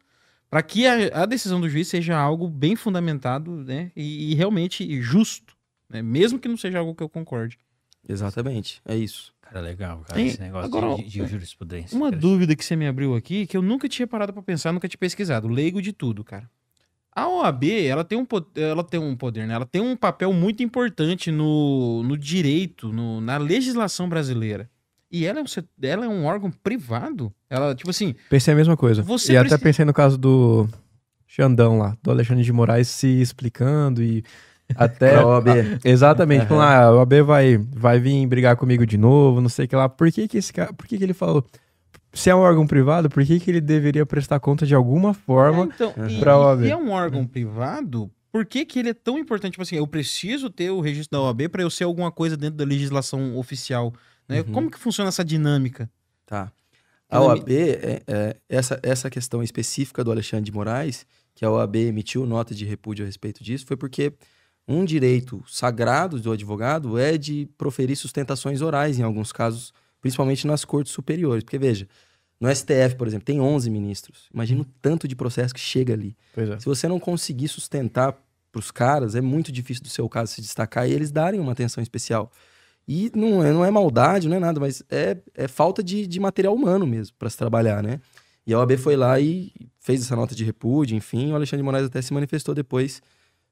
para 0.50 0.62
que 0.62 0.86
a, 0.86 1.22
a 1.22 1.26
decisão 1.26 1.60
do 1.60 1.68
juiz 1.68 1.88
seja 1.88 2.16
algo 2.18 2.48
bem 2.48 2.76
fundamentado, 2.76 3.56
né? 3.64 3.90
E, 3.96 4.32
e 4.32 4.34
realmente 4.34 5.00
justo, 5.00 5.56
né? 5.92 6.02
Mesmo 6.02 6.38
que 6.38 6.48
não 6.48 6.56
seja 6.56 6.78
algo 6.78 6.94
que 6.94 7.02
eu 7.02 7.08
concorde. 7.08 7.58
Exatamente, 8.08 8.80
é 8.84 8.96
isso. 8.96 9.32
cara, 9.40 9.60
legal, 9.60 10.00
cara, 10.08 10.20
esse 10.20 10.40
negócio 10.40 10.66
agora, 10.76 10.96
de, 11.02 11.08
de 11.08 11.26
jurisprudência. 11.26 11.96
Uma 11.96 12.10
cara. 12.10 12.20
dúvida 12.20 12.56
que 12.56 12.64
você 12.64 12.74
me 12.74 12.86
abriu 12.86 13.14
aqui, 13.14 13.46
que 13.46 13.56
eu 13.56 13.62
nunca 13.62 13.88
tinha 13.88 14.06
parado 14.06 14.32
pra 14.32 14.42
pensar, 14.42 14.72
nunca 14.72 14.88
tinha 14.88 14.98
pesquisado. 14.98 15.46
Leigo 15.46 15.80
de 15.80 15.92
tudo, 15.92 16.24
cara. 16.24 16.50
A 17.14 17.28
OAB, 17.28 17.64
ela 17.86 18.02
tem 18.04 18.18
um, 18.18 18.26
ela 18.56 18.82
tem 18.82 18.98
um 18.98 19.14
poder, 19.14 19.46
né? 19.46 19.54
Ela 19.54 19.66
tem 19.66 19.82
um 19.82 19.94
papel 19.94 20.32
muito 20.32 20.62
importante 20.62 21.30
no, 21.30 22.02
no 22.02 22.16
direito, 22.16 22.90
no- 22.90 23.20
na 23.20 23.36
legislação 23.36 24.08
brasileira. 24.08 24.68
E 25.10 25.26
ela 25.26 25.38
é, 25.38 25.42
um, 25.42 25.46
ela 25.82 26.04
é 26.06 26.08
um 26.08 26.24
órgão 26.24 26.50
privado? 26.50 27.30
Ela, 27.50 27.74
tipo 27.74 27.90
assim, 27.90 28.14
Pensei 28.30 28.54
a 28.54 28.56
mesma 28.56 28.78
coisa. 28.78 29.02
Você 29.02 29.34
e 29.34 29.36
até 29.36 29.42
precisa- 29.50 29.62
pensei 29.62 29.84
no 29.84 29.92
caso 29.92 30.16
do 30.16 30.66
Xandão 31.26 31.76
lá, 31.78 31.96
do 32.02 32.10
Alexandre 32.10 32.42
de 32.42 32.52
Moraes 32.52 32.88
se 32.88 33.06
explicando 33.20 34.02
e 34.02 34.24
até. 34.74 35.12
Pra 35.12 35.26
OAB. 35.26 35.46
Exatamente. 35.84 36.40
Aham. 36.40 36.48
Falando, 36.48 36.68
ah, 36.68 36.96
o 36.96 37.00
AB 37.00 37.22
vai, 37.22 37.58
vai 37.58 37.98
vir 37.98 38.26
brigar 38.26 38.56
comigo 38.56 38.86
de 38.86 38.96
novo, 38.96 39.40
não 39.40 39.48
sei 39.48 39.66
o 39.66 39.68
que 39.68 39.76
lá. 39.76 39.88
Por 39.88 40.10
que 40.10 40.26
que 40.28 40.38
esse 40.38 40.52
cara. 40.52 40.72
Por 40.72 40.86
que 40.86 40.98
que 40.98 41.04
ele 41.04 41.14
falou? 41.14 41.44
se 42.12 42.28
é 42.28 42.34
um 42.34 42.40
órgão 42.40 42.66
privado, 42.66 43.08
por 43.08 43.24
que, 43.24 43.40
que 43.40 43.50
ele 43.50 43.60
deveria 43.60 44.04
prestar 44.04 44.38
conta 44.38 44.66
de 44.66 44.74
alguma 44.74 45.14
forma? 45.14 45.64
É, 45.64 45.66
então, 45.66 45.94
e, 46.08 46.20
Pra 46.20 46.38
OAB. 46.38 46.64
e 46.64 46.70
é 46.70 46.76
um 46.76 46.90
órgão 46.90 47.26
privado, 47.26 48.10
por 48.30 48.44
que, 48.44 48.64
que 48.64 48.78
ele 48.78 48.90
é 48.90 48.94
tão 48.94 49.18
importante? 49.18 49.52
Tipo 49.52 49.62
assim, 49.62 49.76
eu 49.76 49.86
preciso 49.86 50.50
ter 50.50 50.70
o 50.70 50.80
registro 50.80 51.18
da 51.18 51.22
OAB 51.24 51.48
para 51.48 51.62
eu 51.62 51.70
ser 51.70 51.84
alguma 51.84 52.12
coisa 52.12 52.36
dentro 52.36 52.56
da 52.56 52.64
legislação 52.64 53.36
oficial. 53.36 53.92
Né? 54.28 54.40
Uhum. 54.40 54.52
Como 54.52 54.70
que 54.70 54.78
funciona 54.78 55.08
essa 55.08 55.24
dinâmica? 55.24 55.90
Tá. 56.26 56.52
A 57.08 57.20
OAB, 57.20 57.50
é, 57.50 58.02
é, 58.06 58.36
essa, 58.48 58.80
essa 58.82 59.10
questão 59.10 59.42
específica 59.42 60.02
do 60.02 60.10
Alexandre 60.10 60.46
de 60.46 60.52
Moraes, 60.52 61.06
que 61.34 61.44
a 61.44 61.50
OAB 61.50 61.76
emitiu 61.76 62.26
nota 62.26 62.54
de 62.54 62.64
repúdio 62.64 63.04
a 63.04 63.06
respeito 63.06 63.44
disso, 63.44 63.66
foi 63.66 63.76
porque 63.76 64.14
um 64.66 64.84
direito 64.84 65.42
sagrado 65.46 66.20
do 66.20 66.32
advogado 66.32 66.98
é 66.98 67.18
de 67.18 67.48
proferir 67.58 67.96
sustentações 67.96 68.62
orais, 68.62 68.98
em 68.98 69.02
alguns 69.02 69.32
casos, 69.32 69.72
principalmente 70.00 70.46
nas 70.46 70.64
cortes 70.64 70.92
superiores. 70.92 71.42
Porque, 71.42 71.58
veja, 71.58 71.88
no 72.40 72.54
STF, 72.54 72.96
por 72.96 73.06
exemplo, 73.06 73.24
tem 73.24 73.40
11 73.40 73.70
ministros. 73.70 74.28
Imagina 74.32 74.62
o 74.62 74.66
tanto 74.80 75.06
de 75.06 75.14
processo 75.14 75.54
que 75.54 75.60
chega 75.60 75.94
ali. 75.94 76.16
É. 76.36 76.58
Se 76.58 76.66
você 76.66 76.88
não 76.88 76.98
conseguir 76.98 77.48
sustentar 77.48 78.16
para 78.50 78.58
os 78.58 78.70
caras, 78.70 79.14
é 79.14 79.20
muito 79.20 79.50
difícil 79.50 79.82
do 79.82 79.88
seu 79.88 80.08
caso 80.08 80.32
se 80.32 80.40
destacar 80.40 80.88
e 80.88 80.92
eles 80.92 81.10
darem 81.10 81.40
uma 81.40 81.52
atenção 81.52 81.82
especial. 81.82 82.30
E 82.86 83.10
não 83.14 83.44
é, 83.44 83.52
não 83.52 83.64
é 83.64 83.70
maldade, 83.70 84.28
não 84.28 84.36
é 84.36 84.40
nada, 84.40 84.58
mas 84.58 84.82
é, 84.90 85.16
é 85.34 85.46
falta 85.46 85.82
de, 85.82 86.06
de 86.06 86.20
material 86.20 86.54
humano 86.54 86.86
mesmo 86.86 87.16
para 87.16 87.30
se 87.30 87.36
trabalhar, 87.36 87.82
né? 87.82 88.00
E 88.44 88.52
a 88.52 88.58
OAB 88.58 88.76
foi 88.76 88.96
lá 88.96 89.20
e 89.20 89.52
fez 89.78 90.02
essa 90.02 90.16
nota 90.16 90.34
de 90.34 90.44
repúdio, 90.44 90.96
enfim. 90.96 91.30
O 91.30 91.36
Alexandre 91.36 91.58
de 91.58 91.64
Moraes 91.64 91.86
até 91.86 92.02
se 92.02 92.12
manifestou 92.12 92.54
depois 92.54 93.00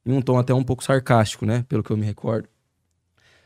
em 0.05 0.13
um 0.13 0.23
tom 0.23 0.39
até 0.39 0.55
um 0.55 0.65
pouco 0.65 0.83
sarcástico, 0.83 1.45
né? 1.45 1.65
Pelo 1.69 1.83
que 1.83 1.91
eu 1.91 1.97
me 1.97 2.07
recordo. 2.07 2.49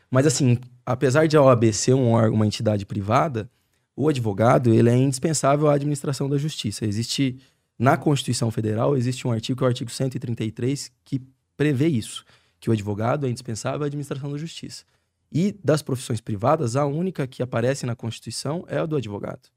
Mas 0.09 0.25
assim, 0.25 0.57
apesar 0.85 1.27
de 1.27 1.35
a 1.35 1.41
OAB 1.41 1.73
ser 1.73 1.93
um 1.93 2.11
órgão, 2.11 2.35
uma 2.35 2.47
entidade 2.47 2.85
privada, 2.85 3.49
o 3.95 4.07
advogado 4.09 4.73
ele 4.73 4.89
é 4.89 4.95
indispensável 4.95 5.69
à 5.69 5.73
administração 5.73 6.29
da 6.29 6.37
justiça. 6.37 6.85
Existe 6.85 7.39
na 7.77 7.97
Constituição 7.97 8.49
Federal 8.51 8.95
existe 8.95 9.27
um 9.27 9.31
artigo 9.31 9.57
que 9.57 9.63
é 9.63 9.65
o 9.65 9.67
artigo 9.67 9.91
133 9.91 10.91
que 11.03 11.21
prevê 11.57 11.87
isso, 11.87 12.25
que 12.59 12.69
o 12.69 12.73
advogado 12.73 13.25
é 13.25 13.29
indispensável 13.29 13.83
à 13.83 13.85
administração 13.85 14.31
da 14.31 14.37
justiça. 14.37 14.85
E 15.31 15.53
das 15.63 15.81
profissões 15.81 16.21
privadas, 16.21 16.75
a 16.75 16.85
única 16.85 17.27
que 17.27 17.43
aparece 17.43 17.85
na 17.85 17.95
Constituição 17.95 18.63
é 18.69 18.77
a 18.77 18.85
do 18.85 18.95
advogado, 18.95 19.49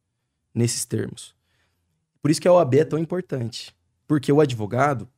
nesses 0.52 0.84
termos. 0.84 1.36
Por 2.20 2.30
isso 2.30 2.40
que 2.40 2.48
a 2.48 2.52
OAB 2.52 2.74
é 2.74 2.84
tão 2.84 2.98
importante, 2.98 3.74
porque 4.06 4.32
o 4.32 4.40
advogado 4.40 5.08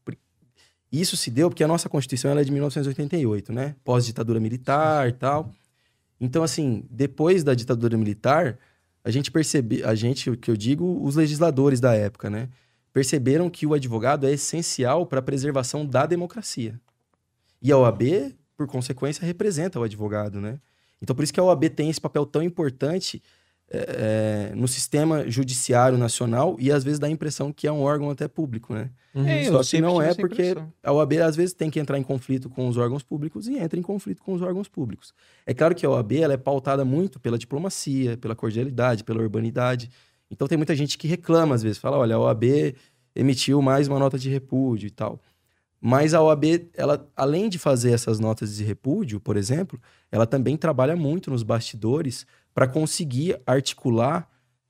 isso 0.92 1.16
se 1.16 1.30
deu 1.30 1.49
porque 1.49 1.62
a 1.62 1.68
nossa 1.68 1.88
Constituição 1.88 2.37
é 2.37 2.44
de 2.44 2.50
1988, 2.50 3.52
né? 3.52 3.76
Pós-ditadura 3.85 4.40
militar 4.40 5.09
e 5.09 5.12
tal. 5.12 5.52
Então, 6.20 6.42
assim, 6.42 6.85
depois 6.90 7.44
da 7.44 7.54
ditadura 7.54 7.97
militar, 7.97 8.59
a 9.04 9.11
gente 9.11 9.30
percebe, 9.30 9.82
a 9.85 9.94
gente, 9.94 10.28
o 10.28 10.37
que 10.37 10.50
eu 10.50 10.56
digo, 10.56 11.02
os 11.02 11.16
legisladores 11.16 11.80
da 11.80 11.94
época, 11.94 12.28
né? 12.28 12.49
Perceberam 12.92 13.49
que 13.49 13.66
o 13.66 13.73
advogado 13.73 14.26
é 14.26 14.32
essencial 14.32 15.06
para 15.06 15.20
a 15.20 15.23
preservação 15.23 15.87
da 15.87 16.06
democracia. 16.06 16.78
E 17.62 17.70
a 17.70 17.78
OAB, 17.78 18.35
por 18.56 18.66
consequência, 18.66 19.25
representa 19.25 19.78
o 19.78 19.82
advogado, 19.82 20.40
né? 20.40 20.59
Então, 21.00 21.14
por 21.14 21.23
isso 21.23 21.32
que 21.32 21.40
a 21.40 21.44
OAB 21.44 21.70
tem 21.70 21.88
esse 21.88 22.00
papel 22.00 22.26
tão 22.26 22.42
importante 22.42 23.23
é, 23.72 24.52
no 24.54 24.66
sistema 24.66 25.30
judiciário 25.30 25.96
nacional 25.96 26.56
e 26.58 26.72
às 26.72 26.82
vezes 26.82 26.98
dá 26.98 27.06
a 27.06 27.10
impressão 27.10 27.52
que 27.52 27.68
é 27.68 27.72
um 27.72 27.80
órgão 27.82 28.10
até 28.10 28.26
público, 28.26 28.74
né? 28.74 28.90
Uhum. 29.14 29.26
É, 29.26 29.44
Só 29.44 29.62
que 29.62 29.80
não 29.80 30.02
é 30.02 30.12
porque 30.12 30.50
impressão. 30.50 30.72
a 30.82 30.92
OAB 30.92 31.12
às 31.22 31.36
vezes 31.36 31.54
tem 31.54 31.70
que 31.70 31.78
entrar 31.78 31.96
em 31.96 32.02
conflito 32.02 32.48
com 32.48 32.66
os 32.68 32.76
órgãos 32.76 33.04
públicos 33.04 33.46
e 33.46 33.56
entra 33.56 33.78
em 33.78 33.82
conflito 33.82 34.22
com 34.22 34.32
os 34.32 34.42
órgãos 34.42 34.68
públicos. 34.68 35.14
É 35.46 35.54
claro 35.54 35.74
que 35.74 35.86
a 35.86 35.90
OAB 35.90 36.12
ela 36.12 36.34
é 36.34 36.36
pautada 36.36 36.84
muito 36.84 37.20
pela 37.20 37.38
diplomacia, 37.38 38.16
pela 38.16 38.34
cordialidade, 38.34 39.04
pela 39.04 39.20
urbanidade. 39.20 39.88
Então 40.28 40.48
tem 40.48 40.58
muita 40.58 40.74
gente 40.74 40.98
que 40.98 41.06
reclama 41.06 41.54
às 41.54 41.62
vezes, 41.62 41.78
fala, 41.78 41.96
olha, 41.96 42.16
a 42.16 42.20
OAB 42.20 42.74
emitiu 43.14 43.62
mais 43.62 43.86
uma 43.86 43.98
nota 43.98 44.18
de 44.18 44.28
repúdio 44.28 44.88
e 44.88 44.90
tal. 44.90 45.20
Mas 45.80 46.12
a 46.12 46.20
OAB, 46.20 46.68
ela, 46.74 47.08
além 47.16 47.48
de 47.48 47.58
fazer 47.58 47.92
essas 47.92 48.18
notas 48.18 48.54
de 48.56 48.64
repúdio, 48.64 49.18
por 49.18 49.36
exemplo, 49.36 49.80
ela 50.12 50.26
também 50.26 50.56
trabalha 50.56 50.94
muito 50.94 51.30
nos 51.30 51.42
bastidores 51.42 52.26
para 52.54 52.66
conseguir 52.66 53.40
articular 53.47 54.28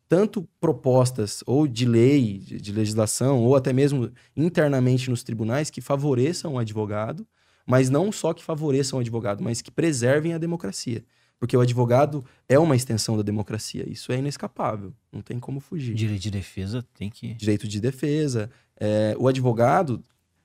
tanto 0.09 0.43
propostas 0.61 1.43
ou 1.47 1.69
de 1.69 1.87
lei, 1.87 2.39
de, 2.39 2.73
legislação, 2.73 3.45
ou 3.45 3.55
até 3.55 3.73
mesmo 3.73 4.11
internamente 4.37 5.09
nos 5.09 5.23
tribunais 5.23 5.71
que 5.71 5.81
favoreçam 5.81 6.55
o 6.55 6.59
advogado, 6.59 7.25
mas 7.65 7.89
não 7.89 8.11
só 8.11 8.35
que 8.35 8.43
favoreçam 8.43 8.99
o 8.99 9.01
advogado, 9.01 9.41
mas 9.41 9.63
que 9.63 9.71
preservem 9.71 10.35
a 10.35 10.39
democracia. 10.39 11.05
Porque 11.39 11.57
o 11.57 11.61
advogado 11.61 12.25
é 12.49 12.59
uma 12.59 12.75
extensão 12.75 13.17
da 13.17 13.23
democracia. 13.23 13.89
Isso 13.89 14.13
é 14.13 14.19
inescapável. 14.19 14.93
Não 15.13 15.23
tem 15.23 15.39
como 15.39 15.61
fugir 15.61 15.95
Direito 15.95 16.21
de 16.21 16.31
defesa 16.31 16.85
tem 16.93 17.09
que. 17.09 17.33
direito 17.35 17.69
de 17.69 17.81
defesa. 17.81 18.51
É, 18.79 19.15
o 19.19 19.29
advogado, 19.29 20.03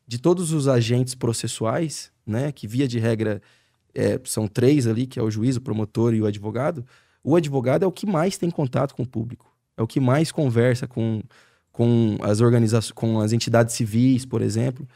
de 0.08 0.20
todos 0.20 0.54
os 0.54 0.68
agentes 0.68 1.16
processuais, 1.16 2.12
né, 2.26 2.52
que 2.52 2.68
via 2.68 2.88
de 2.88 3.00
regra 3.00 3.42
é, 3.96 4.20
são 4.24 4.48
três 4.48 4.86
ali, 4.86 5.08
que 5.08 5.20
é 5.20 5.24
o 5.24 5.32
juiz, 5.32 5.56
o 5.56 5.62
promotor 5.62 6.14
e 6.14 6.22
o 6.22 6.26
advogado, 6.26 6.86
o 7.26 7.36
advogado 7.36 7.84
é 7.84 7.88
o 7.88 7.92
que 7.92 8.06
mais 8.06 8.38
tem 8.38 8.50
contato 8.52 8.94
com 8.96 9.04
o 9.04 9.08
público, 9.08 9.52
é 9.78 9.82
o 9.82 9.88
que 9.88 10.00
mais 10.00 10.32
conversa 10.32 10.88
com, 10.88 11.22
com 11.72 12.18
as 12.22 12.40
organizações, 12.42 12.92
com 12.94 13.20
as 13.20 13.34
entidades 13.34 13.74
civis, 13.76 14.26
por 14.26 14.42
exemplo. 14.42 14.88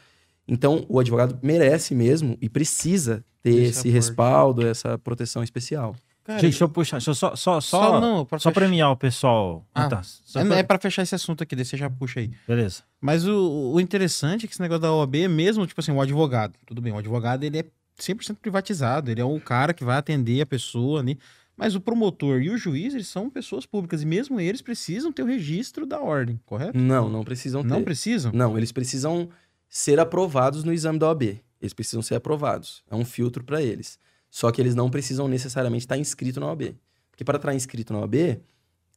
Então, 0.48 0.84
o 0.88 0.98
advogado 0.98 1.38
merece 1.42 1.94
mesmo 1.94 2.36
e 2.40 2.48
precisa 2.48 3.24
ter 3.42 3.50
Esse 3.50 3.80
esse 3.80 3.88
respaldo, 3.90 4.66
essa 4.66 4.98
proteção 4.98 5.42
especial. 5.42 5.94
Cara, 6.24 6.38
Gente, 6.38 6.50
deixa 6.50 6.64
eu 6.64 6.68
puxar. 6.68 6.96
Deixa 6.98 7.10
eu 7.10 7.14
só, 7.14 7.34
só, 7.34 7.60
só, 7.60 7.80
só, 7.92 8.00
não, 8.00 8.24
pra 8.26 8.38
só 8.38 8.50
fechar- 8.50 8.60
premiar 8.60 8.90
o 8.90 8.96
pessoal. 8.96 9.64
Ah, 9.74 9.88
tá. 9.88 10.02
É, 10.34 10.44
pra- 10.44 10.56
é 10.58 10.62
pra 10.62 10.78
fechar 10.78 11.02
esse 11.02 11.14
assunto 11.14 11.42
aqui, 11.42 11.56
você 11.56 11.76
já 11.76 11.88
puxa 11.88 12.20
aí. 12.20 12.30
Beleza. 12.46 12.82
Mas 13.00 13.26
o, 13.26 13.72
o 13.74 13.80
interessante 13.80 14.44
é 14.44 14.48
que 14.48 14.52
esse 14.52 14.60
negócio 14.60 14.82
da 14.82 14.92
OAB 14.92 15.14
é 15.22 15.28
mesmo, 15.28 15.66
tipo 15.66 15.80
assim, 15.80 15.92
o 15.92 16.00
advogado. 16.00 16.54
Tudo 16.66 16.82
bem, 16.82 16.92
o 16.92 16.98
advogado 16.98 17.42
ele 17.44 17.58
é 17.60 17.64
100% 17.98 18.36
privatizado, 18.36 19.10
ele 19.10 19.20
é 19.20 19.24
o 19.24 19.40
cara 19.40 19.72
que 19.72 19.84
vai 19.84 19.96
atender 19.96 20.40
a 20.42 20.46
pessoa 20.46 21.00
ali. 21.00 21.18
Mas 21.60 21.74
o 21.74 21.80
promotor 21.80 22.40
e 22.40 22.48
o 22.48 22.56
juiz, 22.56 22.94
eles 22.94 23.06
são 23.06 23.28
pessoas 23.28 23.66
públicas 23.66 24.00
e 24.00 24.06
mesmo 24.06 24.40
eles 24.40 24.62
precisam 24.62 25.12
ter 25.12 25.22
o 25.22 25.26
registro 25.26 25.84
da 25.84 26.00
ordem, 26.00 26.40
correto? 26.46 26.78
Não, 26.78 27.06
não 27.10 27.22
precisam 27.22 27.60
ter. 27.60 27.68
Não 27.68 27.84
precisam? 27.84 28.32
Não, 28.32 28.56
eles 28.56 28.72
precisam 28.72 29.28
ser 29.68 30.00
aprovados 30.00 30.64
no 30.64 30.72
exame 30.72 30.98
da 30.98 31.08
OAB. 31.08 31.38
Eles 31.60 31.74
precisam 31.74 32.00
ser 32.00 32.14
aprovados. 32.14 32.82
É 32.90 32.96
um 32.96 33.04
filtro 33.04 33.44
para 33.44 33.60
eles. 33.60 33.98
Só 34.30 34.50
que 34.50 34.58
eles 34.58 34.74
não 34.74 34.88
precisam 34.88 35.28
necessariamente 35.28 35.84
estar 35.84 35.98
inscritos 35.98 36.40
na 36.40 36.46
OAB. 36.46 36.74
Porque 37.10 37.24
para 37.24 37.36
estar 37.36 37.54
inscrito 37.54 37.92
na 37.92 37.98
OAB, 37.98 38.40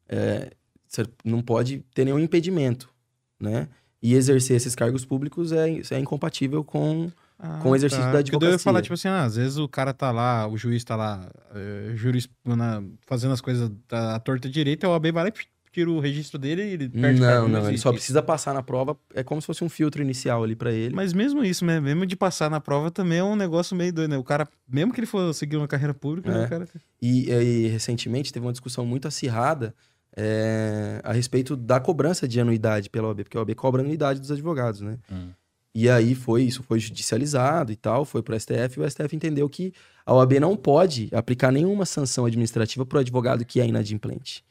é, 0.07 0.51
você 0.87 1.05
não 1.25 1.41
pode 1.41 1.83
ter 1.93 2.05
nenhum 2.05 2.19
impedimento, 2.19 2.89
né? 3.37 3.67
E 4.01 4.13
exercer 4.13 4.55
esses 4.55 4.73
cargos 4.73 5.03
públicos 5.03 5.51
é, 5.51 5.81
é 5.91 5.99
incompatível 5.99 6.63
com... 6.63 7.11
Ah, 7.45 7.59
Com 7.61 7.71
o 7.71 7.75
exercício 7.75 8.05
da 8.05 8.11
Porque 8.19 8.31
daí 8.31 8.39
eu 8.39 8.41
ia 8.43 8.47
advocacia. 8.55 8.59
falar, 8.63 8.81
tipo 8.81 8.93
assim, 8.93 9.09
ah, 9.09 9.23
às 9.23 9.35
vezes 9.35 9.57
o 9.57 9.67
cara 9.67 9.93
tá 9.93 10.11
lá, 10.11 10.47
o 10.47 10.55
juiz 10.57 10.81
tá 10.85 10.95
lá, 10.95 11.29
é, 11.53 11.91
juris, 11.93 12.29
na- 12.45 12.81
fazendo 13.05 13.33
as 13.33 13.41
coisas 13.41 13.69
da 13.89 14.17
torta 14.21 14.49
direita, 14.49 14.87
a 14.87 14.91
OAB 14.91 15.11
vai 15.11 15.23
lá 15.23 15.29
e 15.29 15.33
tira 15.69 15.89
o 15.91 15.99
registro 15.99 16.37
dele 16.39 16.61
e 16.63 16.69
ele 16.73 16.87
perde 16.87 17.19
o 17.19 17.25
Não, 17.25 17.47
não, 17.49 17.67
ele 17.67 17.77
só 17.79 17.91
precisa 17.91 18.21
passar 18.21 18.53
na 18.53 18.61
prova. 18.63 18.95
É 19.13 19.23
como 19.23 19.41
se 19.41 19.47
fosse 19.47 19.61
um 19.63 19.67
filtro 19.69 20.01
inicial 20.01 20.43
ali 20.43 20.55
para 20.55 20.71
ele. 20.71 20.93
Mas 20.95 21.11
mesmo 21.13 21.43
isso, 21.43 21.65
né? 21.65 21.81
mesmo 21.81 22.05
de 22.05 22.15
passar 22.15 22.49
na 22.49 22.61
prova 22.61 22.89
também 22.91 23.17
é 23.17 23.23
um 23.23 23.35
negócio 23.35 23.75
meio 23.75 23.91
doido, 23.91 24.11
né? 24.11 24.17
O 24.17 24.23
cara, 24.23 24.47
mesmo 24.69 24.93
que 24.93 24.99
ele 24.99 25.07
for 25.07 25.33
seguir 25.33 25.57
uma 25.57 25.67
carreira 25.67 25.93
pública, 25.93 26.31
né, 26.31 26.43
É. 26.43 26.45
o 26.45 26.49
cara... 26.49 26.67
E, 27.01 27.29
e 27.29 27.67
recentemente 27.69 28.31
teve 28.31 28.45
uma 28.45 28.51
discussão 28.51 28.85
muito 28.85 29.07
acirrada 29.07 29.73
é, 30.15 31.01
a 31.03 31.11
respeito 31.11 31.55
da 31.57 31.79
cobrança 31.79 32.27
de 32.27 32.39
anuidade 32.39 32.89
pela 32.89 33.07
OAB, 33.07 33.23
porque 33.23 33.35
a 33.35 33.39
OAB 33.41 33.55
cobra 33.55 33.81
anuidade 33.81 34.19
dos 34.19 34.31
advogados, 34.31 34.79
né? 34.81 34.97
Hum. 35.11 35.29
E 35.75 35.89
aí 35.89 36.13
foi 36.13 36.43
isso 36.43 36.61
foi 36.61 36.79
judicializado 36.79 37.71
e 37.71 37.75
tal, 37.75 38.05
foi 38.05 38.21
para 38.21 38.35
o 38.35 38.39
STF, 38.39 38.77
e 38.77 38.83
o 38.83 38.89
STF 38.89 39.15
entendeu 39.15 39.49
que 39.49 39.73
a 40.05 40.13
OAB 40.13 40.33
não 40.33 40.55
pode 40.55 41.09
aplicar 41.11 41.51
nenhuma 41.51 41.85
sanção 41.85 42.25
administrativa 42.25 42.85
para 42.85 42.97
o 42.97 42.99
advogado 42.99 43.43
que 43.43 43.59
é 43.59 43.65
inadimplente. 43.65 44.43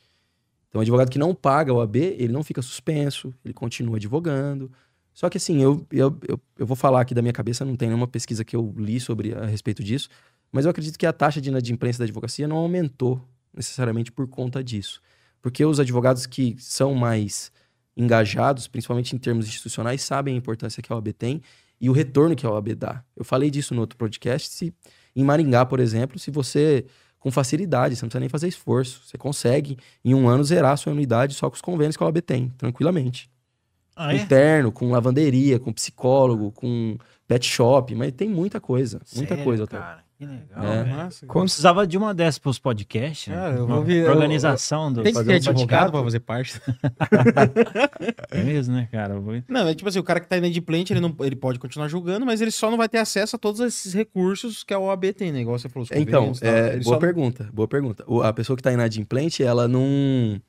Então, 0.68 0.80
o 0.80 0.82
advogado 0.82 1.11
que 1.11 1.18
não 1.18 1.35
paga 1.35 1.70
a 1.70 1.74
OAB, 1.74 1.96
ele 1.96 2.32
não 2.32 2.42
fica 2.42 2.62
suspenso, 2.62 3.32
ele 3.44 3.52
continua 3.52 3.96
advogando. 3.96 4.72
Só 5.12 5.28
que 5.28 5.37
assim, 5.37 5.62
eu, 5.62 5.87
eu, 5.92 6.18
eu, 6.26 6.40
eu 6.58 6.66
vou 6.66 6.74
falar 6.74 7.02
aqui 7.02 7.14
da 7.14 7.20
minha 7.20 7.32
cabeça, 7.32 7.64
não 7.64 7.76
tem 7.76 7.88
nenhuma 7.88 8.08
pesquisa 8.08 8.44
que 8.44 8.56
eu 8.56 8.74
li 8.76 8.98
sobre 8.98 9.35
a 9.35 9.44
respeito 9.44 9.85
disso, 9.85 10.08
mas 10.50 10.64
eu 10.64 10.70
acredito 10.70 10.98
que 10.98 11.06
a 11.06 11.12
taxa 11.12 11.40
de 11.40 11.50
inadimplência 11.50 11.98
da 11.98 12.04
advocacia 12.04 12.48
não 12.48 12.56
aumentou 12.56 13.22
necessariamente 13.54 14.11
por 14.11 14.26
conta 14.26 14.64
disso. 14.64 15.00
Porque 15.42 15.64
os 15.64 15.78
advogados 15.78 16.24
que 16.24 16.56
são 16.58 16.94
mais 16.94 17.52
engajados, 17.96 18.66
principalmente 18.66 19.14
em 19.14 19.18
termos 19.18 19.46
institucionais, 19.46 20.02
sabem 20.02 20.35
a 20.35 20.38
importância 20.38 20.83
que 20.83 20.92
a 20.92 20.96
OAB 20.96 21.09
tem 21.12 21.42
e 21.81 21.90
o 21.90 21.92
retorno 21.92 22.37
que 22.37 22.46
a 22.46 22.50
OAB 22.50 22.74
dá. 22.74 23.02
Eu 23.16 23.24
falei 23.24 23.50
disso 23.50 23.74
no 23.74 23.81
outro 23.81 23.96
podcast. 23.96 24.48
Se, 24.48 24.72
em 25.14 25.24
Maringá, 25.24 25.66
por 25.66 25.81
exemplo, 25.81 26.18
se 26.18 26.31
você, 26.31 26.87
com 27.18 27.31
facilidade, 27.31 27.96
você 27.96 28.05
não 28.05 28.09
precisa 28.09 28.20
nem 28.20 28.28
fazer 28.28 28.48
esforço, 28.48 29.02
você 29.05 29.18
consegue, 29.18 29.76
em 30.05 30.14
um 30.14 30.28
ano, 30.28 30.44
zerar 30.44 30.72
a 30.72 30.76
sua 30.76 30.92
anuidade 30.92 31.35
só 31.35 31.50
com 31.50 31.57
os 31.57 31.61
convênios 31.61 31.96
que 31.96 32.02
a 32.02 32.07
OAB 32.07 32.18
tem, 32.22 32.50
tranquilamente. 32.57 33.31
Ah, 33.94 34.07
Com 34.07 34.16
é? 34.16 34.26
terno, 34.26 34.72
com 34.72 34.90
lavanderia, 34.90 35.59
com 35.59 35.72
psicólogo, 35.72 36.50
com 36.52 36.96
pet 37.28 37.46
shop, 37.46 37.94
mas 37.94 38.12
tem 38.12 38.28
muita 38.28 38.61
coisa, 38.61 39.00
muita 39.14 39.35
Sério, 39.35 39.44
coisa, 39.44 39.66
cara? 39.66 40.02
Que 40.22 40.26
legal, 40.26 40.64
É. 40.64 40.85
Massa. 40.85 41.26
Quando- 41.26 41.46
precisava 41.46 41.85
de 41.85 41.98
uma 41.98 42.14
dessas 42.14 42.38
pros 42.38 42.56
podcasts. 42.56 43.26
né? 43.26 43.35
Cara, 43.35 43.54
eu 43.56 43.66
vou 43.66 43.82
ver- 43.82 44.04
eu- 44.06 44.12
Organização 44.12 44.92
do. 44.92 45.02
Tem 45.02 45.12
que 45.12 45.24
ter 45.24 45.32
um 45.32 45.35
advogado 45.50 45.90
pra 45.90 46.00
fazer 46.04 46.20
parte. 46.20 46.61
É 48.30 48.42
mesmo, 48.42 48.74
né, 48.74 48.88
cara? 48.90 49.18
Vou- 49.18 49.42
Não, 49.48 49.66
é 49.68 49.74
tipo 49.74 49.88
assim, 49.88 49.98
o 49.98 50.02
cara 50.04 50.20
que 50.20 50.28
tá 50.28 50.37
inadimplente, 50.37 50.92
ele, 50.92 51.00
não, 51.00 51.14
ele 51.20 51.35
pode 51.37 51.58
continuar 51.58 51.88
julgando, 51.88 52.24
mas 52.24 52.40
ele 52.40 52.50
só 52.52 52.70
não 52.70 52.78
vai 52.78 52.88
ter 52.88 52.98
acesso 52.98 53.35
a 53.37 53.38
todos 53.38 53.61
esses 53.61 53.92
recursos 53.92 54.62
que 54.62 54.72
a 54.72 54.78
OAB 54.78 55.12
tem, 55.12 55.32
né? 55.32 55.40
Igual 55.40 55.58
você 55.58 55.68
falou, 55.68 55.85
os 55.85 55.90
Então, 55.90 56.26
convênios 56.32 56.38
e 56.38 56.40
tal. 56.42 56.50
é, 56.54 56.70
boa 56.78 56.82
só- 56.85 56.98
pergunta, 56.98 57.50
boa 57.52 57.66
pergunta. 57.68 58.04
O- 58.06 58.22
a 58.22 58.32
pessoa 58.32 58.56
que 58.56 58.61
está 58.61 58.72
inadimplente, 58.72 59.42
ela 59.42 59.66
não, 59.66 60.40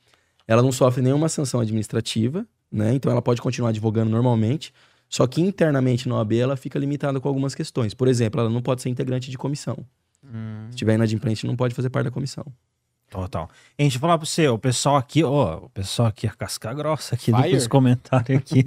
ela 0.48 0.62
não 0.62 0.72
sofre 0.72 1.02
nenhuma 1.02 1.30
sanção 1.30 1.60
administrativa, 1.60 2.46
né? 2.72 2.94
Então 2.94 3.12
ela 3.12 3.22
pode 3.22 3.42
continuar 3.42 3.70
advogando 3.70 4.10
normalmente, 4.12 4.72
só 5.14 5.28
que 5.28 5.40
internamente 5.40 6.10
na 6.10 6.16
OAB 6.16 6.34
ela 6.34 6.58
fica 6.58 6.80
limitada 6.80 7.20
com 7.20 7.28
algumas 7.28 7.54
questões. 7.54 7.94
Por 7.94 8.08
exemplo, 8.08 8.42
ela 8.42 8.50
não 8.50 8.64
pode 8.64 8.82
ser 8.82 8.90
integrante 8.90 9.30
de 9.30 9.38
comissão. 9.38 9.78
Hum. 10.26 10.66
Se 10.72 10.78
tiver 10.78 10.96
inadimplente, 10.96 11.46
não 11.46 11.56
pode 11.56 11.76
fazer 11.76 11.92
parte 11.92 12.06
da 12.06 12.12
comissão. 12.12 12.44
Total. 13.12 13.48
E 13.78 13.84
a 13.84 13.86
gente 13.86 14.00
falar 14.00 14.18
pra 14.18 14.26
você, 14.26 14.48
o 14.48 14.58
pessoal 14.58 14.98
aqui, 14.98 15.24
ó, 15.24 15.66
o 15.66 15.70
pessoal 15.70 16.08
aqui, 16.08 16.26
a 16.26 16.32
casca 16.32 16.74
grossa 16.74 17.14
aqui 17.14 17.32
Fire. 17.32 17.54
dos 17.54 17.68
comentários 17.68 18.40
aqui. 18.40 18.64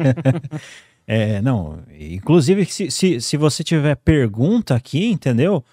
é, 1.05 1.43
não, 1.43 1.83
inclusive, 1.99 2.65
se, 2.67 2.93
se, 2.93 3.21
se 3.21 3.37
você 3.37 3.65
tiver 3.65 3.97
pergunta 3.97 4.77
aqui, 4.77 5.11
entendeu? 5.11 5.65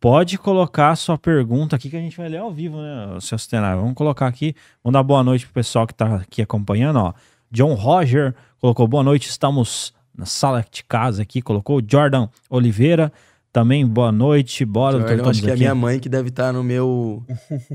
Pode 0.00 0.38
colocar 0.38 0.92
a 0.92 0.96
sua 0.96 1.18
pergunta 1.18 1.76
aqui 1.76 1.90
que 1.90 1.96
a 1.96 2.00
gente 2.00 2.16
vai 2.16 2.30
ler 2.30 2.38
ao 2.38 2.50
vivo, 2.50 2.78
né, 2.78 3.18
seu 3.20 3.36
Stenar? 3.36 3.76
Vamos 3.76 3.92
colocar 3.92 4.28
aqui, 4.28 4.56
vamos 4.82 4.94
dar 4.94 5.02
boa 5.02 5.22
noite 5.22 5.44
pro 5.44 5.52
pessoal 5.52 5.86
que 5.86 5.92
tá 5.92 6.16
aqui 6.16 6.40
acompanhando, 6.40 7.00
ó. 7.00 7.12
John 7.50 7.74
Roger 7.74 8.34
colocou 8.58 8.88
boa 8.88 9.02
noite, 9.02 9.28
estamos 9.28 9.94
na 10.16 10.26
sala 10.26 10.64
de 10.70 10.82
casa 10.84 11.22
aqui, 11.22 11.42
colocou 11.42 11.82
Jordan 11.86 12.28
Oliveira, 12.48 13.12
também 13.52 13.86
boa 13.86 14.12
noite, 14.12 14.66
bora. 14.66 14.98
Jordan, 14.98 15.30
acho 15.30 15.40
que 15.40 15.46
é 15.46 15.50
a 15.50 15.54
aqui. 15.54 15.60
minha 15.60 15.74
mãe 15.74 15.98
que 15.98 16.10
deve 16.10 16.28
estar 16.28 16.52
no 16.52 16.62
meu, 16.62 17.24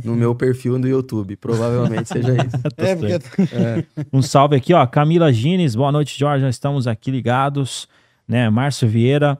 no 0.04 0.16
meu 0.16 0.36
perfil 0.36 0.78
no 0.78 0.88
YouTube. 0.88 1.36
Provavelmente 1.38 2.08
seja 2.08 2.34
isso. 2.34 2.62
É, 2.78 2.96
porque 2.96 3.56
É. 3.56 3.84
Um 4.14 4.22
salve 4.22 4.56
aqui, 4.56 4.74
ó. 4.76 4.86
Camila 4.86 5.34
Gines, 5.34 5.76
boa 5.76 5.92
noite, 5.92 6.20
Jordan. 6.20 6.50
Estamos 6.50 6.86
aqui 6.86 7.10
ligados, 7.10 7.88
né? 8.28 8.48
Márcio 8.50 8.88
Vieira, 8.88 9.40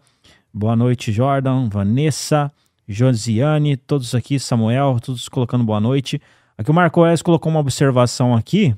boa 0.52 0.76
noite, 0.76 1.12
Jordan. 1.12 1.70
Vanessa, 1.70 2.52
Josiane, 2.88 3.78
todos 3.78 4.16
aqui, 4.16 4.40
Samuel, 4.40 4.98
todos 5.00 5.30
colocando 5.30 5.64
boa 5.64 5.80
noite. 5.80 6.20
Aqui 6.58 6.72
o 6.72 6.74
Marco 6.74 7.00
Aurélio 7.00 7.24
colocou 7.24 7.52
uma 7.52 7.60
observação 7.60 8.36
aqui. 8.36 8.76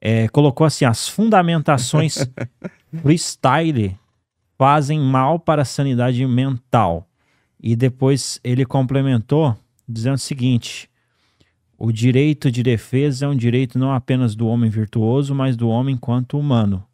É, 0.00 0.28
colocou 0.28 0.66
assim: 0.66 0.84
as 0.84 1.08
fundamentações 1.08 2.26
freestyle 3.02 3.96
fazem 4.56 5.00
mal 5.00 5.38
para 5.38 5.62
a 5.62 5.66
sanidade 5.66 6.24
mental. 6.26 7.06
E 7.62 7.76
depois 7.76 8.40
ele 8.42 8.64
complementou 8.64 9.56
dizendo 9.86 10.14
o 10.14 10.18
seguinte: 10.18 10.88
o 11.78 11.92
direito 11.92 12.50
de 12.50 12.62
defesa 12.62 13.26
é 13.26 13.28
um 13.28 13.36
direito 13.36 13.78
não 13.78 13.92
apenas 13.92 14.34
do 14.34 14.46
homem 14.46 14.70
virtuoso, 14.70 15.34
mas 15.34 15.56
do 15.56 15.68
homem 15.68 15.94
enquanto 15.94 16.38
humano. 16.38 16.84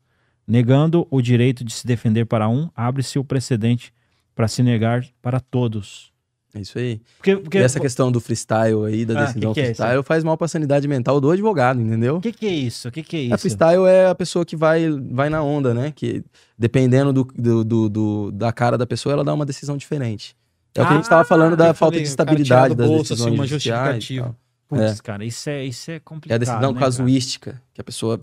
Negando 0.46 1.06
o 1.10 1.20
direito 1.20 1.64
de 1.64 1.72
se 1.72 1.86
defender 1.86 2.24
para 2.24 2.48
um, 2.48 2.70
abre-se 2.74 3.18
o 3.18 3.24
precedente 3.24 3.92
para 4.34 4.46
se 4.46 4.62
negar 4.62 5.04
para 5.20 5.40
todos. 5.40 6.12
É 6.56 6.60
isso 6.60 6.78
aí. 6.78 7.00
Porque, 7.18 7.36
porque 7.36 7.58
E 7.58 7.62
essa 7.62 7.78
questão 7.78 8.10
do 8.10 8.18
freestyle 8.20 8.86
aí, 8.86 9.04
da 9.04 9.14
Ah, 9.20 9.26
decisão 9.26 9.52
que 9.52 9.54
que 9.54 9.60
é 9.60 9.64
freestyle, 9.74 10.02
faz 10.02 10.24
mal 10.24 10.36
pra 10.38 10.48
sanidade 10.48 10.88
mental 10.88 11.20
do 11.20 11.30
advogado, 11.30 11.80
entendeu? 11.80 12.16
o 12.16 12.20
que, 12.20 12.32
que 12.32 12.46
é 12.46 12.50
isso? 12.54 12.88
O 12.88 12.90
que, 12.92 13.02
que 13.02 13.16
é 13.16 13.20
A 13.20 13.34
isso? 13.34 13.38
freestyle 13.40 13.84
é 13.86 14.08
a 14.08 14.14
pessoa 14.14 14.44
que 14.44 14.56
vai, 14.56 14.88
vai 15.10 15.28
na 15.28 15.42
onda, 15.42 15.74
né? 15.74 15.92
Que 15.94 16.24
dependendo 16.58 17.12
do, 17.12 17.24
do, 17.24 17.64
do- 17.64 17.88
do- 17.88 18.32
da 18.32 18.52
cara 18.52 18.78
da 18.78 18.86
pessoa, 18.86 19.12
ela 19.12 19.22
dá 19.24 19.34
uma 19.34 19.44
decisão 19.44 19.76
diferente. 19.76 20.34
É 20.74 20.82
o 20.82 20.86
que 20.86 20.92
a 20.92 20.96
gente 20.96 21.06
Ah, 21.06 21.10
tava 21.10 21.24
falando 21.24 21.56
da 21.56 21.72
falta 21.74 21.94
falei, 21.96 22.04
de 22.04 22.04
cara 22.04 22.10
estabilidade 22.10 22.74
das 22.74 22.86
bolso, 22.88 23.12
assim, 23.12 23.22
decisões 23.22 23.34
uma 23.38 23.46
judiciais 23.46 23.80
e 23.80 23.98
justificativa. 23.98 24.36
Putz, 24.68 24.98
é. 24.98 25.02
cara, 25.02 25.24
isso 25.24 25.48
é, 25.50 25.64
isso 25.64 25.90
é 25.90 25.94
É 25.96 26.00
complicado. 26.00 26.36
a 26.36 26.38
decisão 26.38 26.60
né, 26.60 26.66
cara? 26.68 26.80
casuística, 26.80 27.62
que 27.72 27.80
a 27.80 27.84
pessoa, 27.84 28.20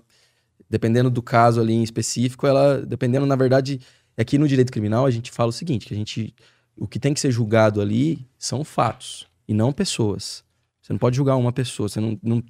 dependendo 0.69 1.09
do 1.09 1.21
caso 1.21 1.61
ali 1.61 1.73
em 1.73 1.83
específico, 1.83 2.45
ela, 2.47 2.81
dependendo, 2.85 3.25
na 3.25 3.35
verdade, 3.35 3.79
é 4.17 4.23
que 4.23 4.37
no 4.37 4.47
direito 4.47 4.71
criminal 4.71 5.05
a 5.05 5.11
gente 5.11 5.31
fala 5.31 5.49
o 5.49 5.53
seguinte, 5.53 5.85
que 5.87 5.93
a 5.93 5.97
gente, 5.97 6.33
o 6.77 6.87
que 6.87 6.99
tem 6.99 7.13
que 7.13 7.19
ser 7.19 7.31
julgado 7.31 7.81
ali 7.81 8.25
são 8.37 8.63
fatos 8.63 9.27
e 9.47 9.53
não 9.53 9.71
pessoas. 9.71 10.43
Você 10.81 10.91
não 10.93 10.99
pode 10.99 11.15
julgar 11.15 11.35
uma 11.35 11.51
pessoa, 11.51 11.87
você 11.87 11.99
não, 11.99 12.19
não- 12.21 12.43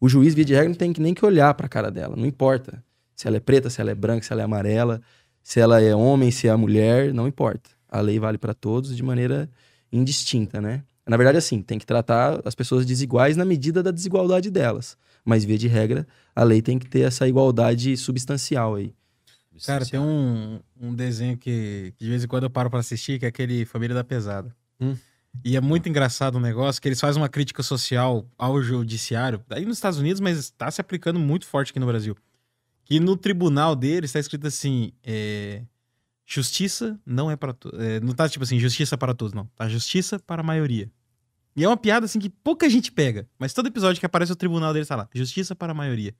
o 0.00 0.08
juiz, 0.08 0.34
via 0.34 0.44
de 0.44 0.54
regra, 0.54 0.68
não 0.68 0.76
tem 0.76 0.92
nem 0.98 1.12
que 1.14 1.24
olhar 1.24 1.52
pra 1.54 1.68
cara 1.68 1.90
dela, 1.90 2.16
não 2.16 2.26
importa 2.26 2.82
se 3.14 3.26
ela 3.26 3.36
é 3.36 3.40
preta, 3.40 3.68
se 3.68 3.80
ela 3.80 3.90
é 3.90 3.94
branca, 3.94 4.24
se 4.24 4.32
ela 4.32 4.40
é 4.42 4.44
amarela, 4.44 5.02
se 5.42 5.60
ela 5.60 5.80
é 5.80 5.94
homem, 5.94 6.30
se 6.30 6.48
é 6.48 6.56
mulher, 6.56 7.12
não 7.12 7.28
importa. 7.28 7.70
A 7.88 8.00
lei 8.00 8.18
vale 8.18 8.38
pra 8.38 8.54
todos 8.54 8.96
de 8.96 9.02
maneira 9.02 9.50
indistinta, 9.92 10.60
né? 10.60 10.82
Na 11.06 11.16
verdade, 11.16 11.36
assim, 11.38 11.60
tem 11.60 11.78
que 11.78 11.84
tratar 11.84 12.40
as 12.44 12.54
pessoas 12.54 12.86
desiguais 12.86 13.36
na 13.36 13.44
medida 13.44 13.82
da 13.82 13.90
desigualdade 13.90 14.50
delas. 14.50 14.96
Mas, 15.24 15.44
via 15.44 15.58
de 15.58 15.66
regra, 15.68 16.06
a 16.34 16.44
lei 16.44 16.62
tem 16.62 16.78
que 16.78 16.88
ter 16.88 17.00
essa 17.00 17.26
igualdade 17.28 17.96
substancial 17.96 18.76
aí. 18.76 18.94
Cara, 19.66 19.84
tem 19.84 19.98
um, 19.98 20.60
um 20.80 20.94
desenho 20.94 21.36
que, 21.36 21.92
que 21.96 22.04
de 22.04 22.10
vez 22.10 22.24
em 22.24 22.28
quando 22.28 22.44
eu 22.44 22.50
paro 22.50 22.70
pra 22.70 22.80
assistir, 22.80 23.18
que 23.18 23.24
é 23.24 23.28
aquele 23.28 23.64
Família 23.64 23.94
da 23.94 24.04
Pesada. 24.04 24.54
Hum. 24.80 24.96
E 25.44 25.56
é 25.56 25.60
muito 25.60 25.88
engraçado 25.88 26.36
o 26.36 26.40
negócio, 26.40 26.80
que 26.80 26.88
eles 26.88 27.00
fazem 27.00 27.20
uma 27.20 27.28
crítica 27.28 27.62
social 27.62 28.26
ao 28.36 28.60
judiciário, 28.62 29.42
aí 29.50 29.64
nos 29.64 29.76
Estados 29.76 29.98
Unidos, 29.98 30.20
mas 30.20 30.38
está 30.38 30.70
se 30.70 30.80
aplicando 30.80 31.18
muito 31.18 31.46
forte 31.46 31.70
aqui 31.70 31.78
no 31.78 31.86
Brasil. 31.86 32.16
Que 32.84 32.98
no 32.98 33.16
tribunal 33.16 33.76
deles 33.76 34.10
está 34.10 34.18
escrito 34.18 34.46
assim: 34.46 34.92
é, 35.04 35.62
justiça 36.26 36.98
não 37.06 37.30
é 37.30 37.36
para 37.36 37.52
todos. 37.52 37.78
não 38.02 38.12
tá 38.12 38.28
tipo 38.28 38.42
assim, 38.42 38.58
justiça 38.58 38.98
para 38.98 39.14
todos, 39.14 39.32
não. 39.32 39.46
Tá 39.54 39.68
justiça 39.68 40.18
para 40.18 40.40
a 40.40 40.44
maioria. 40.44 40.90
E 41.54 41.64
é 41.64 41.68
uma 41.68 41.76
piada 41.76 42.06
assim 42.06 42.18
que 42.18 42.28
pouca 42.28 42.68
gente 42.68 42.90
pega, 42.90 43.28
mas 43.38 43.52
todo 43.52 43.66
episódio 43.66 44.00
que 44.00 44.06
aparece 44.06 44.32
o 44.32 44.36
tribunal 44.36 44.72
deles 44.72 44.88
tá 44.88 44.96
lá: 44.96 45.08
justiça 45.14 45.54
para 45.54 45.72
a 45.72 45.74
maioria. 45.74 46.14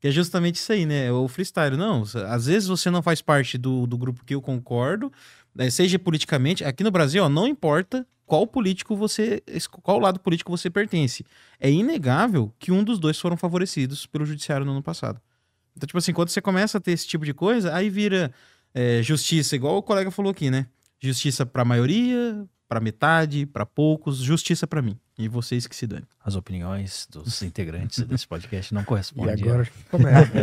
Que 0.00 0.08
é 0.08 0.10
justamente 0.10 0.56
isso 0.56 0.72
aí, 0.72 0.86
né? 0.86 1.10
O 1.10 1.26
freestyle. 1.26 1.76
Não, 1.76 2.02
às 2.28 2.46
vezes 2.46 2.68
você 2.68 2.90
não 2.90 3.02
faz 3.02 3.20
parte 3.20 3.58
do, 3.58 3.86
do 3.86 3.98
grupo 3.98 4.24
que 4.24 4.34
eu 4.34 4.40
concordo, 4.40 5.12
né, 5.54 5.68
seja 5.70 5.98
politicamente. 5.98 6.64
Aqui 6.64 6.84
no 6.84 6.90
Brasil, 6.90 7.24
ó, 7.24 7.28
não 7.28 7.46
importa 7.46 8.06
qual 8.24 8.46
político 8.46 8.94
você. 8.94 9.42
qual 9.82 9.98
lado 9.98 10.20
político 10.20 10.50
você 10.50 10.70
pertence. 10.70 11.24
É 11.58 11.70
inegável 11.70 12.52
que 12.58 12.70
um 12.70 12.84
dos 12.84 12.98
dois 12.98 13.18
foram 13.18 13.36
favorecidos 13.36 14.06
pelo 14.06 14.24
judiciário 14.24 14.64
no 14.64 14.72
ano 14.72 14.82
passado. 14.82 15.20
Então, 15.76 15.86
tipo 15.86 15.98
assim, 15.98 16.12
quando 16.12 16.28
você 16.28 16.40
começa 16.40 16.78
a 16.78 16.80
ter 16.80 16.92
esse 16.92 17.06
tipo 17.06 17.24
de 17.24 17.32
coisa, 17.32 17.74
aí 17.74 17.88
vira 17.88 18.32
é, 18.74 19.02
justiça, 19.02 19.56
igual 19.56 19.76
o 19.76 19.82
colega 19.82 20.10
falou 20.10 20.30
aqui, 20.30 20.50
né? 20.50 20.66
Justiça 21.00 21.46
pra 21.46 21.64
maioria, 21.64 22.46
pra 22.68 22.80
metade, 22.80 23.46
pra 23.46 23.64
poucos, 23.64 24.18
justiça 24.18 24.66
pra 24.66 24.82
mim. 24.82 24.98
E 25.18 25.26
vocês 25.26 25.66
que 25.66 25.74
se 25.74 25.86
dane. 25.86 26.04
As 26.24 26.36
opiniões 26.36 27.08
dos 27.10 27.40
integrantes 27.42 28.04
desse 28.04 28.28
podcast 28.28 28.72
não 28.74 28.82
E 28.82 28.84
correspondem. 28.84 29.34
agora 29.42 29.62
a 29.62 29.64
gente 29.64 29.84
começa. 29.90 30.38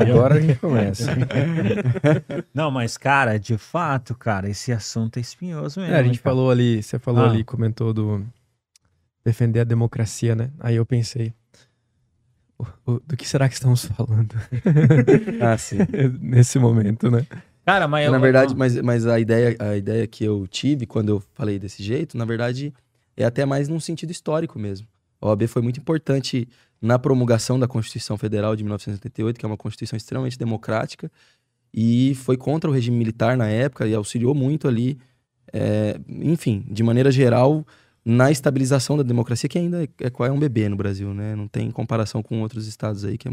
agora 0.00 0.34
a 0.36 0.40
gente 0.40 0.58
começa. 0.60 1.10
Não, 2.54 2.70
mas, 2.70 2.96
cara, 2.96 3.38
de 3.38 3.58
fato, 3.58 4.14
cara, 4.14 4.48
esse 4.48 4.72
assunto 4.72 5.18
é 5.18 5.20
espinhoso 5.20 5.80
mesmo. 5.80 5.94
É, 5.94 5.98
a 5.98 6.02
gente 6.02 6.20
cara? 6.20 6.34
falou 6.34 6.50
ali, 6.50 6.82
você 6.82 6.98
falou 6.98 7.24
Ah. 7.24 7.30
ali, 7.30 7.44
comentou 7.44 7.92
do 7.92 8.24
defender 9.24 9.60
a 9.60 9.64
democracia, 9.64 10.34
né? 10.36 10.50
Aí 10.60 10.76
eu 10.76 10.86
pensei, 10.86 11.34
o- 12.58 12.64
o- 12.92 13.00
do 13.04 13.16
que 13.16 13.28
será 13.28 13.48
que 13.48 13.54
estamos 13.54 13.84
falando 13.84 14.34
Ah, 15.42 15.58
sim. 15.58 15.78
nesse 16.20 16.58
momento, 16.58 17.10
né? 17.10 17.26
Cara, 17.66 17.88
mas 17.88 18.06
eu, 18.06 18.12
na 18.12 18.18
verdade, 18.18 18.54
mas, 18.54 18.80
mas 18.80 19.08
a, 19.08 19.18
ideia, 19.18 19.56
a 19.58 19.76
ideia 19.76 20.06
que 20.06 20.22
eu 20.22 20.46
tive 20.46 20.86
quando 20.86 21.08
eu 21.08 21.22
falei 21.34 21.58
desse 21.58 21.82
jeito, 21.82 22.16
na 22.16 22.24
verdade, 22.24 22.72
é 23.16 23.24
até 23.24 23.44
mais 23.44 23.68
num 23.68 23.80
sentido 23.80 24.12
histórico 24.12 24.56
mesmo. 24.56 24.86
A 25.20 25.26
OAB 25.26 25.48
foi 25.48 25.60
muito 25.62 25.80
importante 25.80 26.48
na 26.80 26.96
promulgação 26.96 27.58
da 27.58 27.66
Constituição 27.66 28.16
Federal 28.16 28.54
de 28.54 28.62
1988, 28.62 29.40
que 29.40 29.44
é 29.44 29.48
uma 29.48 29.56
Constituição 29.56 29.96
extremamente 29.96 30.38
democrática, 30.38 31.10
e 31.74 32.14
foi 32.14 32.36
contra 32.36 32.70
o 32.70 32.72
regime 32.72 32.96
militar 32.96 33.36
na 33.36 33.48
época 33.48 33.84
e 33.84 33.94
auxiliou 33.96 34.32
muito 34.32 34.68
ali, 34.68 34.96
é, 35.52 35.98
enfim, 36.08 36.64
de 36.70 36.84
maneira 36.84 37.10
geral, 37.10 37.66
na 38.04 38.30
estabilização 38.30 38.96
da 38.96 39.02
democracia, 39.02 39.48
que 39.48 39.58
ainda 39.58 39.82
é, 39.82 39.88
é 40.00 40.30
um 40.30 40.38
bebê 40.38 40.68
no 40.68 40.76
Brasil, 40.76 41.12
né? 41.12 41.34
Não 41.34 41.48
tem 41.48 41.68
comparação 41.72 42.22
com 42.22 42.42
outros 42.42 42.68
estados 42.68 43.04
aí, 43.04 43.18
que 43.18 43.26
a 43.26 43.32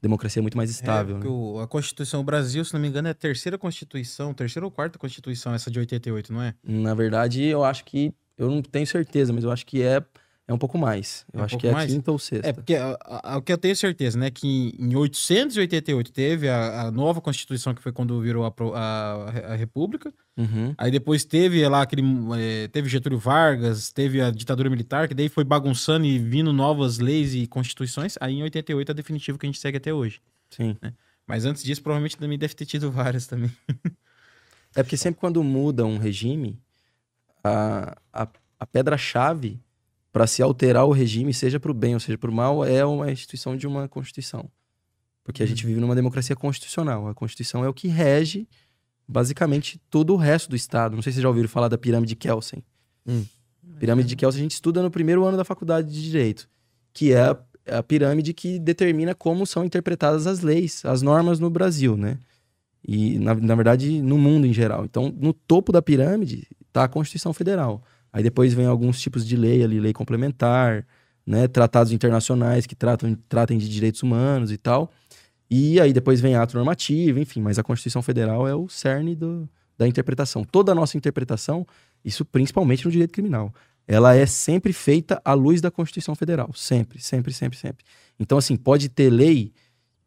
democracia 0.00 0.40
é 0.40 0.42
muito 0.42 0.56
mais 0.56 0.70
estável. 0.70 1.16
É, 1.16 1.20
né? 1.20 1.26
o- 1.28 1.60
a 1.60 1.66
Constituição 1.66 2.20
do 2.22 2.26
Brasil, 2.26 2.64
se 2.64 2.72
não 2.72 2.80
me 2.80 2.88
engano, 2.88 3.08
é 3.08 3.10
a 3.10 3.14
terceira 3.14 3.58
Constituição, 3.58 4.32
terceira 4.34 4.64
ou 4.66 4.70
quarta 4.70 4.98
Constituição, 4.98 5.54
essa 5.54 5.70
de 5.70 5.78
88, 5.78 6.32
não 6.32 6.42
é? 6.42 6.54
Na 6.62 6.94
verdade, 6.94 7.42
eu 7.44 7.64
acho 7.64 7.84
que. 7.84 8.12
Eu 8.36 8.48
não 8.50 8.62
tenho 8.62 8.86
certeza, 8.86 9.32
mas 9.32 9.42
eu 9.42 9.50
acho 9.50 9.66
que 9.66 9.82
é, 9.82 10.00
é 10.48 10.52
um 10.52 10.58
pouco 10.58 10.76
mais. 10.78 11.24
Eu 11.32 11.38
É 11.38 11.42
um 11.42 11.44
acho 11.44 11.58
que 11.58 11.66
é 11.66 11.70
a 11.70 11.74
mais? 11.74 11.92
quinta 11.92 12.10
ou 12.10 12.18
sexta. 12.18 12.48
É, 12.48 12.52
porque 12.54 12.74
a- 12.74 12.98
a- 13.04 13.34
a- 13.34 13.36
o 13.36 13.42
que 13.42 13.52
eu 13.52 13.58
tenho 13.58 13.76
certeza, 13.76 14.18
né, 14.18 14.30
que 14.30 14.74
em 14.78 14.96
888 14.96 16.10
teve 16.10 16.48
a, 16.48 16.82
a 16.86 16.90
nova 16.90 17.20
Constituição, 17.20 17.74
que 17.74 17.82
foi 17.82 17.92
quando 17.92 18.20
virou 18.20 18.44
a, 18.46 18.52
a, 18.74 19.52
a 19.52 19.54
República. 19.56 20.12
Uhum. 20.36 20.74
Aí 20.78 20.90
depois 20.90 21.24
teve 21.24 21.68
lá 21.68 21.82
aquele. 21.82 22.02
eh, 22.38 22.68
teve 22.68 22.88
Getúlio 22.88 23.18
Vargas, 23.18 23.92
teve 23.92 24.20
a 24.22 24.30
ditadura 24.30 24.70
militar, 24.70 25.06
que 25.06 25.14
daí 25.14 25.28
foi 25.28 25.44
bagunçando 25.44 26.06
e 26.06 26.18
vindo 26.18 26.52
novas 26.52 26.98
leis 26.98 27.34
e 27.34 27.46
constituições. 27.46 28.14
Aí 28.20 28.34
em 28.34 28.42
88 28.42 28.90
é 28.90 28.94
definitivo 28.94 29.36
que 29.38 29.44
a 29.44 29.48
gente 29.48 29.60
segue 29.60 29.76
até 29.76 29.92
hoje. 29.92 30.20
Sim. 30.50 30.76
Mas 31.26 31.44
antes 31.44 31.62
disso, 31.62 31.82
provavelmente 31.82 32.16
também 32.16 32.38
deve 32.38 32.54
ter 32.54 32.64
tido 32.64 32.90
várias 32.90 33.26
também. 33.26 33.50
É 34.74 34.82
porque 34.82 34.96
sempre 34.96 35.20
quando 35.20 35.42
muda 35.44 35.84
um 35.84 35.98
regime, 35.98 36.58
a, 37.44 37.96
a, 38.12 38.28
a 38.60 38.66
pedra-chave 38.66 39.60
para 40.18 40.26
se 40.26 40.42
alterar 40.42 40.84
o 40.84 40.90
regime, 40.90 41.32
seja 41.32 41.60
para 41.60 41.70
o 41.70 41.74
bem 41.74 41.94
ou 41.94 42.00
seja 42.00 42.18
para 42.18 42.28
o 42.28 42.34
mal, 42.34 42.64
é 42.64 42.84
uma 42.84 43.08
instituição 43.08 43.56
de 43.56 43.68
uma 43.68 43.86
Constituição. 43.86 44.50
Porque 45.22 45.44
a 45.44 45.46
gente 45.46 45.64
vive 45.64 45.78
numa 45.78 45.94
democracia 45.94 46.34
constitucional. 46.34 47.06
A 47.06 47.14
Constituição 47.14 47.64
é 47.64 47.68
o 47.68 47.72
que 47.72 47.86
rege, 47.86 48.48
basicamente, 49.06 49.80
todo 49.88 50.12
o 50.12 50.16
resto 50.16 50.50
do 50.50 50.56
Estado. 50.56 50.96
Não 50.96 51.02
sei 51.02 51.12
se 51.12 51.18
vocês 51.18 51.22
já 51.22 51.28
ouviram 51.28 51.48
falar 51.48 51.68
da 51.68 51.78
pirâmide 51.78 52.08
de 52.08 52.16
Kelsen. 52.16 52.64
Hum. 53.06 53.24
Pirâmide 53.78 54.08
de 54.08 54.16
Kelsen 54.16 54.40
a 54.40 54.42
gente 54.42 54.54
estuda 54.54 54.82
no 54.82 54.90
primeiro 54.90 55.24
ano 55.24 55.36
da 55.36 55.44
faculdade 55.44 55.88
de 55.88 56.02
Direito, 56.02 56.48
que 56.92 57.12
é 57.12 57.20
a, 57.20 57.38
a 57.78 57.82
pirâmide 57.84 58.34
que 58.34 58.58
determina 58.58 59.14
como 59.14 59.46
são 59.46 59.64
interpretadas 59.64 60.26
as 60.26 60.40
leis, 60.40 60.84
as 60.84 61.00
normas 61.00 61.38
no 61.38 61.48
Brasil, 61.48 61.96
né? 61.96 62.18
E, 62.84 63.20
na, 63.20 63.36
na 63.36 63.54
verdade, 63.54 64.02
no 64.02 64.18
mundo 64.18 64.48
em 64.48 64.52
geral. 64.52 64.84
Então, 64.84 65.14
no 65.16 65.32
topo 65.32 65.70
da 65.70 65.80
pirâmide 65.80 66.48
está 66.66 66.82
a 66.82 66.88
Constituição 66.88 67.32
Federal. 67.32 67.84
Aí 68.18 68.24
depois 68.24 68.52
vem 68.52 68.66
alguns 68.66 69.00
tipos 69.00 69.24
de 69.24 69.36
lei 69.36 69.62
ali, 69.62 69.78
lei 69.78 69.92
complementar, 69.92 70.84
né? 71.24 71.46
Tratados 71.46 71.92
internacionais 71.92 72.66
que 72.66 72.74
tratam, 72.74 73.16
tratem 73.28 73.56
de 73.56 73.68
direitos 73.68 74.02
humanos 74.02 74.50
e 74.50 74.58
tal. 74.58 74.90
E 75.48 75.80
aí 75.80 75.92
depois 75.92 76.20
vem 76.20 76.34
ato 76.34 76.56
normativo, 76.56 77.20
enfim, 77.20 77.40
mas 77.40 77.60
a 77.60 77.62
Constituição 77.62 78.02
Federal 78.02 78.48
é 78.48 78.56
o 78.56 78.68
cerne 78.68 79.14
do, 79.14 79.48
da 79.78 79.86
interpretação. 79.86 80.42
Toda 80.42 80.72
a 80.72 80.74
nossa 80.74 80.96
interpretação, 80.96 81.64
isso 82.04 82.24
principalmente 82.24 82.84
no 82.84 82.90
direito 82.90 83.12
criminal, 83.12 83.54
ela 83.86 84.16
é 84.16 84.26
sempre 84.26 84.72
feita 84.72 85.22
à 85.24 85.32
luz 85.32 85.60
da 85.60 85.70
Constituição 85.70 86.16
Federal. 86.16 86.50
Sempre, 86.54 87.00
sempre, 87.00 87.32
sempre, 87.32 87.56
sempre. 87.56 87.84
Então, 88.18 88.36
assim, 88.36 88.56
pode 88.56 88.88
ter 88.88 89.10
lei 89.10 89.52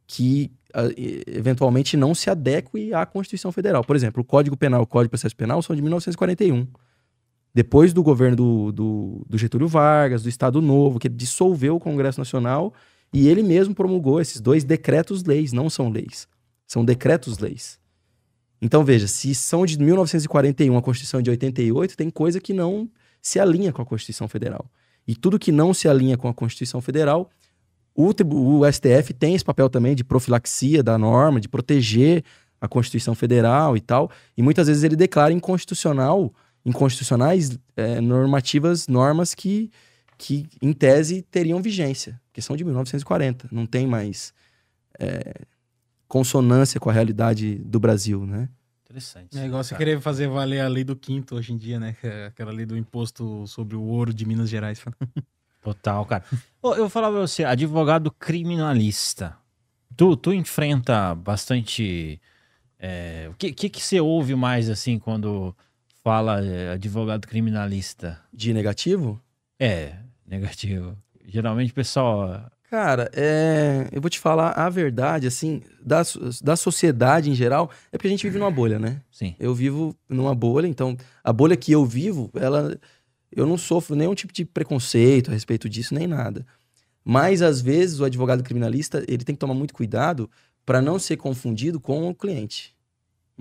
que 0.05 0.51
uh, 0.75 0.91
eventualmente 1.27 1.95
não 1.95 2.13
se 2.13 2.29
adeque 2.29 2.93
à 2.93 3.05
Constituição 3.05 3.53
Federal. 3.53 3.85
Por 3.85 3.95
exemplo, 3.95 4.21
o 4.21 4.25
Código 4.25 4.57
Penal 4.57 4.81
e 4.81 4.83
o 4.83 4.87
Código 4.87 5.07
de 5.07 5.11
Processo 5.11 5.33
Penal 5.37 5.61
são 5.61 5.73
de 5.73 5.81
1941. 5.81 6.67
Depois 7.53 7.93
do 7.93 8.01
governo 8.01 8.35
do, 8.35 8.71
do, 8.71 9.25
do 9.27 9.37
Getúlio 9.37 9.67
Vargas, 9.67 10.23
do 10.23 10.29
Estado 10.29 10.61
Novo, 10.61 10.99
que 10.99 11.09
dissolveu 11.09 11.75
o 11.75 11.79
Congresso 11.79 12.19
Nacional 12.19 12.73
e 13.13 13.27
ele 13.27 13.43
mesmo 13.43 13.75
promulgou 13.75 14.21
esses 14.21 14.39
dois 14.39 14.63
decretos-leis, 14.63 15.51
não 15.51 15.69
são 15.69 15.89
leis, 15.89 16.27
são 16.65 16.85
decretos-leis. 16.85 17.77
Então 18.61 18.85
veja, 18.85 19.07
se 19.07 19.35
são 19.35 19.65
de 19.65 19.77
1941, 19.77 20.77
a 20.77 20.81
Constituição 20.81 21.19
é 21.19 21.23
de 21.23 21.29
88, 21.29 21.97
tem 21.97 22.09
coisa 22.09 22.39
que 22.39 22.53
não 22.53 22.89
se 23.21 23.39
alinha 23.39 23.73
com 23.73 23.81
a 23.81 23.85
Constituição 23.85 24.27
Federal. 24.27 24.65
E 25.07 25.15
tudo 25.15 25.39
que 25.39 25.51
não 25.51 25.73
se 25.73 25.89
alinha 25.89 26.15
com 26.15 26.27
a 26.27 26.33
Constituição 26.33 26.79
Federal, 26.79 27.29
o, 27.93 28.09
o 28.09 28.71
STF 28.71 29.13
tem 29.13 29.35
esse 29.35 29.43
papel 29.43 29.69
também 29.69 29.95
de 29.95 30.03
profilaxia 30.03 30.81
da 30.81 30.97
norma, 30.97 31.39
de 31.39 31.49
proteger 31.49 32.23
a 32.61 32.67
Constituição 32.67 33.15
Federal 33.15 33.75
e 33.75 33.81
tal. 33.81 34.09
E 34.37 34.43
muitas 34.43 34.67
vezes 34.67 34.83
ele 34.83 34.95
declara 34.95 35.33
inconstitucional, 35.33 36.31
inconstitucionais 36.65 37.57
é, 37.75 37.99
normativas, 37.99 38.87
normas 38.87 39.33
que, 39.33 39.71
que, 40.17 40.47
em 40.61 40.73
tese, 40.73 41.21
teriam 41.23 41.61
vigência, 41.61 42.19
que 42.31 42.41
são 42.41 42.55
de 42.55 42.63
1940. 42.63 43.49
Não 43.51 43.65
tem 43.65 43.87
mais 43.87 44.33
é, 44.99 45.41
consonância 46.07 46.79
com 46.79 46.89
a 46.89 46.93
realidade 46.93 47.55
do 47.55 47.79
Brasil, 47.79 48.25
né? 48.25 48.49
Interessante. 48.85 49.39
É 49.39 49.45
igual 49.45 49.63
você 49.63 49.75
querer 49.75 50.01
fazer 50.01 50.27
valer 50.27 50.59
a 50.59 50.67
lei 50.67 50.83
do 50.83 50.95
quinto 50.95 51.35
hoje 51.35 51.53
em 51.53 51.57
dia, 51.57 51.79
né? 51.79 51.95
É 52.03 52.25
Aquela 52.25 52.51
lei 52.51 52.65
do 52.65 52.77
imposto 52.77 53.47
sobre 53.47 53.75
o 53.75 53.81
ouro 53.81 54.13
de 54.13 54.25
Minas 54.25 54.49
Gerais. 54.49 54.83
Total, 55.61 56.05
cara. 56.05 56.25
Eu 56.61 56.75
vou 56.75 56.89
falar 56.89 57.09
pra 57.09 57.21
você, 57.21 57.43
advogado 57.43 58.11
criminalista. 58.11 59.37
Tu, 59.95 60.17
tu 60.17 60.33
enfrenta 60.33 61.15
bastante. 61.15 62.19
é, 62.79 63.27
o 63.29 63.35
que, 63.35 63.53
que, 63.53 63.69
que 63.69 63.81
você 63.81 63.99
ouve 64.01 64.35
mais 64.35 64.69
assim 64.69 64.99
quando 64.99 65.55
fala 66.03 66.43
é, 66.43 66.73
advogado 66.73 67.27
criminalista? 67.27 68.19
De 68.33 68.53
negativo? 68.53 69.21
É, 69.59 69.93
negativo. 70.25 70.97
Geralmente 71.25 71.71
o 71.71 71.75
pessoal. 71.75 72.49
Cara, 72.69 73.11
é, 73.13 73.87
eu 73.91 74.01
vou 74.01 74.09
te 74.09 74.19
falar 74.19 74.51
a 74.51 74.69
verdade, 74.69 75.27
assim, 75.27 75.61
da, 75.83 76.01
da 76.41 76.55
sociedade 76.55 77.29
em 77.29 77.35
geral, 77.35 77.69
é 77.91 77.97
porque 77.97 78.07
a 78.07 78.11
gente 78.11 78.23
vive 78.23 78.39
numa 78.39 78.49
bolha, 78.49 78.79
né? 78.79 79.01
Sim. 79.11 79.35
Eu 79.39 79.53
vivo 79.53 79.95
numa 80.07 80.33
bolha, 80.33 80.67
então 80.67 80.95
a 81.23 81.33
bolha 81.33 81.57
que 81.57 81.71
eu 81.71 81.85
vivo, 81.85 82.31
ela 82.33 82.79
eu 83.31 83.45
não 83.45 83.57
sofro 83.57 83.95
nenhum 83.95 84.13
tipo 84.13 84.33
de 84.33 84.43
preconceito 84.43 85.29
a 85.31 85.33
respeito 85.33 85.69
disso, 85.69 85.93
nem 85.93 86.05
nada. 86.05 86.45
Mas 87.03 87.41
às 87.41 87.61
vezes 87.61 87.99
o 87.99 88.05
advogado 88.05 88.43
criminalista, 88.43 89.03
ele 89.07 89.23
tem 89.23 89.33
que 89.33 89.39
tomar 89.39 89.53
muito 89.53 89.73
cuidado 89.73 90.29
para 90.65 90.81
não 90.81 90.99
ser 90.99 91.17
confundido 91.17 91.79
com 91.79 92.07
o 92.07 92.15
cliente. 92.15 92.75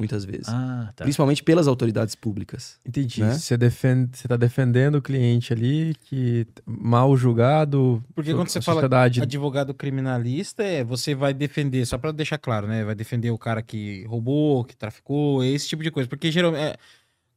Muitas 0.00 0.24
vezes. 0.24 0.48
Ah, 0.48 0.90
tá. 0.96 1.04
Principalmente 1.04 1.42
pelas 1.42 1.68
autoridades 1.68 2.14
públicas. 2.14 2.80
Entendi. 2.86 3.20
Né? 3.20 3.34
Você 3.34 3.54
defende, 3.54 4.16
você 4.16 4.26
tá 4.26 4.34
defendendo 4.34 4.94
o 4.94 5.02
cliente 5.02 5.52
ali 5.52 5.94
que 6.04 6.46
mal 6.64 7.14
julgado. 7.18 8.02
Porque 8.14 8.32
quando 8.32 8.48
você 8.48 8.60
a 8.60 8.62
fala 8.62 8.76
sociedade 8.76 9.20
Advogado 9.20 9.74
criminalista 9.74 10.62
é 10.62 10.82
você 10.82 11.14
vai 11.14 11.34
defender, 11.34 11.84
só 11.84 11.98
pra 11.98 12.12
deixar 12.12 12.38
claro, 12.38 12.66
né? 12.66 12.82
Vai 12.82 12.94
defender 12.94 13.30
o 13.30 13.36
cara 13.36 13.60
que 13.60 14.04
roubou, 14.06 14.64
que 14.64 14.74
traficou, 14.74 15.44
esse 15.44 15.68
tipo 15.68 15.82
de 15.82 15.90
coisa. 15.90 16.08
Porque 16.08 16.32
geralmente. 16.32 16.62
É... 16.62 16.76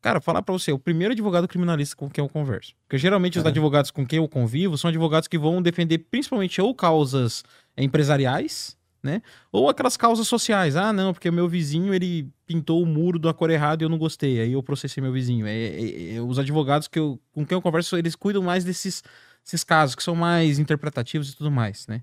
Cara, 0.02 0.19
falar 0.19 0.41
pra 0.41 0.52
você, 0.52 0.71
o 0.71 0.80
primeiro 0.80 1.13
advogado 1.13 1.47
criminalista 1.47 1.95
com 1.95 2.10
quem 2.10 2.21
eu 2.23 2.30
converso. 2.30 2.73
Porque 2.86 2.97
geralmente 2.97 3.38
os 3.39 3.45
É. 3.45 3.47
advogados 3.47 3.91
com 3.91 4.06
quem 4.06 4.17
eu 4.17 4.28
convivo 4.28 4.78
são 4.78 4.89
advogados 4.89 5.28
que 5.28 5.38
vão 5.38 5.62
defender 5.62 5.97
principalmente 5.97 6.62
ou 6.62 6.73
causas 6.76 7.43
empresariais, 7.78 8.76
né? 9.04 9.22
Ou 9.52 9.70
aquelas 9.70 9.98
causas 9.98 10.28
sociais. 10.28 10.76
Ah, 10.78 10.94
não, 10.94 11.13
porque 11.13 11.30
meu 11.30 11.48
vizinho 11.48 11.94
ele 11.94 12.30
pintou 12.48 12.82
o 12.82 12.86
muro 12.86 13.20
da 13.20 13.34
cor 13.34 13.50
errada 13.50 13.84
e 13.84 13.86
eu 13.86 13.89
não 13.89 13.98
gostei. 13.98 14.39
Aí 14.39 14.54
eu 14.54 14.63
processei 14.63 15.04
meu 15.04 15.12
vizinho. 15.12 15.46
É, 15.46 15.54
é- 15.54 16.16
é- 16.16 16.22
os 16.22 16.39
advogados 16.39 16.88
que 16.88 16.98
eu, 16.98 17.20
com 17.34 17.46
quem 17.46 17.56
eu 17.56 17.62
converso, 17.62 17.98
eles 17.98 18.16
cuidam 18.16 18.42
mais 18.42 18.63
desses, 18.63 19.04
esses 19.46 19.63
casos 19.63 19.94
que 19.94 20.02
são 20.02 20.16
mais 20.16 20.58
interpretativos 20.58 21.30
e 21.32 21.36
tudo 21.36 21.52
mais, 21.52 21.86
né? 21.88 22.02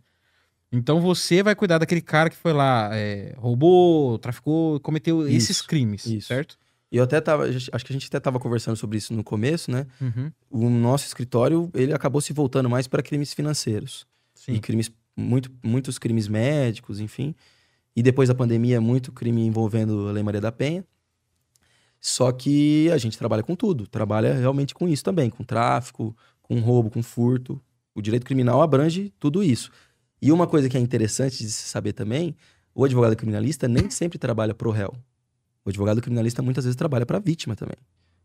Então 0.72 1.00
você 1.00 1.42
vai 1.42 1.54
cuidar 1.56 1.78
daquele 1.78 2.00
cara 2.00 2.30
que 2.30 2.36
foi 2.36 2.52
lá, 2.52 2.90
é, 2.92 3.34
roubou, 3.38 4.18
traficou, 4.18 4.78
cometeu 4.80 5.26
esses 5.26 5.50
Isso, 5.50 5.66
crimes, 5.66 6.06
isso. 6.06 6.28
certo? 6.28 6.56
E 6.92 6.96
eu 6.96 7.04
até 7.04 7.20
tava, 7.20 7.44
acho 7.44 7.84
que 7.84 7.92
a 7.92 7.94
gente 7.94 8.06
até 8.08 8.18
tava 8.20 8.38
conversando 8.38 8.76
sobre 8.76 8.98
isso 8.98 9.14
no 9.14 9.22
começo, 9.24 9.70
né? 9.70 9.86
Uhum. 10.00 10.30
O 10.50 10.68
nosso 10.68 11.06
escritório, 11.06 11.70
ele 11.74 11.92
acabou 11.92 12.20
se 12.20 12.32
voltando 12.32 12.68
mais 12.68 12.86
para 12.88 13.02
crimes 13.02 13.32
financeiros. 13.32 14.06
Sim. 14.34 14.54
E 14.54 14.60
crimes, 14.60 14.90
muito, 15.16 15.50
muitos 15.62 15.98
crimes 15.98 16.28
médicos, 16.28 17.00
enfim. 17.00 17.34
E 17.94 18.02
depois 18.02 18.28
da 18.28 18.34
pandemia, 18.34 18.80
muito 18.80 19.12
crime 19.12 19.44
envolvendo 19.44 20.08
a 20.08 20.12
Lei 20.12 20.22
Maria 20.22 20.40
da 20.40 20.52
Penha. 20.52 20.84
Só 22.00 22.32
que 22.32 22.90
a 22.90 22.96
gente 22.96 23.18
trabalha 23.18 23.42
com 23.42 23.54
tudo. 23.54 23.86
Trabalha 23.86 24.34
realmente 24.34 24.74
com 24.74 24.88
isso 24.88 25.04
também. 25.04 25.28
Com 25.28 25.44
tráfico, 25.44 26.16
com 26.40 26.58
roubo, 26.60 26.90
com 26.90 27.02
furto. 27.02 27.60
O 27.94 28.00
direito 28.00 28.24
criminal 28.24 28.62
abrange 28.62 29.12
tudo 29.18 29.42
isso. 29.42 29.70
E 30.22 30.32
uma 30.32 30.46
coisa 30.46 30.68
que 30.68 30.76
é 30.76 30.80
interessante 30.80 31.38
de 31.38 31.50
se 31.50 31.68
saber 31.68 31.92
também, 31.92 32.34
o 32.74 32.84
advogado 32.84 33.16
criminalista 33.16 33.68
nem 33.68 33.90
sempre 33.90 34.18
trabalha 34.18 34.54
pro 34.54 34.70
réu. 34.70 34.94
O 35.64 35.68
advogado 35.68 36.00
criminalista 36.00 36.42
muitas 36.42 36.64
vezes 36.64 36.76
trabalha 36.76 37.04
para 37.04 37.18
a 37.18 37.20
vítima 37.20 37.54
também. 37.54 37.76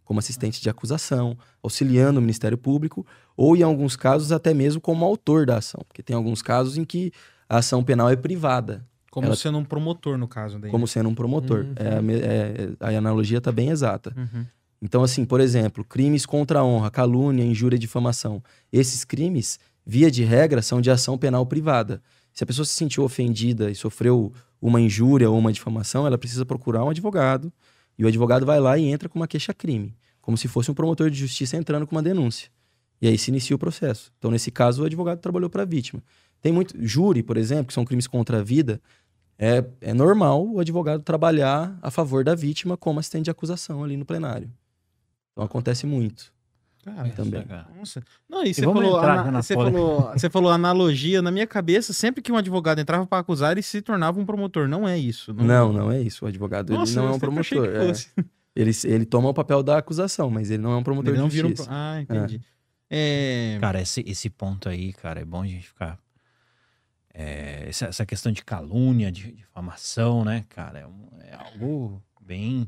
Como 0.05 0.19
assistente 0.19 0.61
de 0.61 0.69
acusação, 0.69 1.37
auxiliando 1.61 2.19
o 2.19 2.21
Ministério 2.21 2.57
Público, 2.57 3.05
ou 3.35 3.57
em 3.57 3.63
alguns 3.63 3.95
casos 3.97 4.31
até 4.31 4.53
mesmo 4.53 4.79
como 4.79 5.03
autor 5.03 5.45
da 5.45 5.57
ação. 5.57 5.81
Porque 5.87 6.01
tem 6.03 6.15
alguns 6.15 6.41
casos 6.41 6.77
em 6.77 6.85
que 6.85 7.11
a 7.49 7.57
ação 7.57 7.83
penal 7.83 8.09
é 8.09 8.15
privada, 8.15 8.85
Como 9.11 9.27
Ela- 9.27 9.35
sendo 9.37 9.57
um 9.57 9.63
promotor, 9.63 10.17
no 10.17 10.27
caso. 10.27 10.59
Daí, 10.59 10.69
como 10.69 10.85
sendo 10.87 11.07
um 11.07 11.15
promotor. 11.15 11.59
Uhum. 11.61 11.73
É 11.77 11.95
a 11.97 12.01
me- 12.01 12.19
é- 12.19 12.69
a 12.81 12.89
analogia 12.97 13.37
está 13.37 13.49
bem 13.49 13.69
exata. 13.69 14.11
né? 14.13 14.27
Uhum. 14.33 14.45
Então, 14.81 15.03
assim, 15.03 15.23
por 15.23 15.39
exemplo, 15.39 15.85
crimes 15.85 16.25
contra 16.25 16.59
a 16.59 16.65
honra, 16.65 16.91
calúnia, 16.91 17.41
injúria 17.45 17.77
e 17.77 17.79
difamação. 17.79 18.43
Esses 18.73 19.05
crimes, 19.05 19.57
via 19.85 20.11
de 20.11 20.21
regra, 20.25 20.61
são 20.61 20.81
de 20.81 20.91
ação 20.91 21.17
penal 21.17 21.45
privada. 21.45 22.01
Se 22.33 22.43
a 22.43 22.47
pessoa 22.47 22.65
se 22.65 22.73
sentiu 22.73 23.05
ofendida 23.05 23.71
e 23.71 23.75
sofreu 23.75 24.33
uma 24.61 24.81
injúria 24.81 25.29
ou 25.29 25.37
uma 25.39 25.53
difamação, 25.53 26.05
ela 26.05 26.17
precisa 26.17 26.45
procurar 26.45 26.83
um 26.83 26.89
advogado. 26.89 27.53
E 27.97 28.03
o 28.03 28.07
advogado 28.07 28.45
vai 28.45 28.59
lá 28.59 28.77
e 28.77 28.85
entra 28.85 29.07
com 29.07 29.17
uma 29.17 29.27
queixa-crime. 29.27 29.95
Como 30.21 30.37
se 30.37 30.47
fosse 30.47 30.69
um 30.69 30.73
promotor 30.73 31.09
de 31.09 31.17
justiça 31.17 31.55
entrando 31.55 31.85
com 31.85 31.95
uma 31.95 32.03
denúncia. 32.03 32.49
E 33.01 33.07
aí 33.07 33.17
se 33.17 33.29
inicia 33.29 33.55
o 33.55 33.59
processo. 33.59 34.11
Então, 34.17 34.31
nesse 34.31 34.51
caso, 34.51 34.83
o 34.83 34.85
advogado 34.85 35.19
trabalhou 35.19 35.49
para 35.49 35.63
a 35.63 35.65
vítima. 35.65 36.01
Tem 36.41 36.51
muito. 36.51 36.75
Júri, 36.79 37.23
por 37.23 37.37
exemplo, 37.37 37.67
que 37.67 37.73
são 37.73 37.85
crimes 37.85 38.07
contra 38.07 38.39
a 38.39 38.43
vida. 38.43 38.81
É, 39.37 39.63
é 39.81 39.93
normal 39.93 40.47
o 40.47 40.59
advogado 40.59 41.03
trabalhar 41.03 41.77
a 41.81 41.91
favor 41.91 42.23
da 42.23 42.33
vítima 42.35 42.77
como 42.77 42.99
assistente 42.99 43.25
de 43.25 43.31
acusação 43.31 43.83
ali 43.83 43.97
no 43.97 44.05
plenário. 44.05 44.49
Então 45.31 45.43
acontece 45.43 45.85
muito. 45.85 46.34
Cara, 46.85 47.09
Também. 47.09 47.43
Nossa. 47.75 48.03
Não, 48.29 48.43
e 48.43 48.53
você 48.53 48.63
vamos 48.63 48.83
falou, 48.83 48.97
ana- 48.99 49.41
você, 49.41 49.53
falou, 49.55 50.11
você 50.13 50.29
falou 50.29 50.51
analogia. 50.51 51.19
Na 51.19 51.31
minha 51.31 51.47
cabeça, 51.47 51.91
sempre 51.93 52.21
que 52.21 52.31
um 52.31 52.37
advogado 52.37 52.77
entrava 52.79 53.07
para 53.07 53.17
acusar, 53.19 53.53
ele 53.53 53.63
se 53.63 53.81
tornava 53.81 54.19
um 54.19 54.25
promotor. 54.25 54.67
Não 54.67 54.87
é 54.87 54.95
isso. 54.95 55.33
Não, 55.33 55.73
não 55.73 55.91
é 55.91 55.99
isso. 55.99 56.25
O 56.25 56.27
advogado 56.27 56.69
ele 56.69 56.77
Nossa, 56.77 57.01
não 57.01 57.07
é 57.07 57.11
um 57.11 57.19
promotor. 57.19 57.65
é. 57.67 57.87
fosse. 57.87 58.09
Ele, 58.57 58.71
ele 58.85 59.05
toma 59.05 59.27
o 59.27 59.33
papel 59.33 59.61
da 59.61 59.77
acusação, 59.79 60.29
mas 60.29 60.49
ele 60.49 60.63
não 60.63 60.71
é 60.71 60.77
um 60.77 60.83
promotor 60.83 61.09
Ele 61.11 61.19
não 61.21 61.27
de 61.27 61.35
vira 61.35 61.45
um. 61.47 61.49
justiça. 61.49 61.67
pro- 61.69 61.77
Ah, 61.77 61.99
entendi. 62.01 62.39
É... 62.89 63.57
Cara, 63.59 63.81
esse, 63.81 64.01
esse 64.07 64.29
ponto 64.29 64.69
aí, 64.69 64.93
cara, 64.93 65.19
é 65.19 65.25
bom 65.25 65.41
a 65.41 65.45
gente 65.45 65.67
ficar. 65.67 65.99
é, 67.13 67.65
essa, 67.67 67.87
essa 67.87 68.05
questão 68.05 68.31
de 68.31 68.43
calúnia, 68.45 69.11
de 69.11 69.31
difamação, 69.33 70.23
né, 70.23 70.45
cara, 70.47 70.79
é, 70.79 70.87
um- 70.87 71.09
é 71.21 71.33
algo 71.35 72.01
bem 72.21 72.65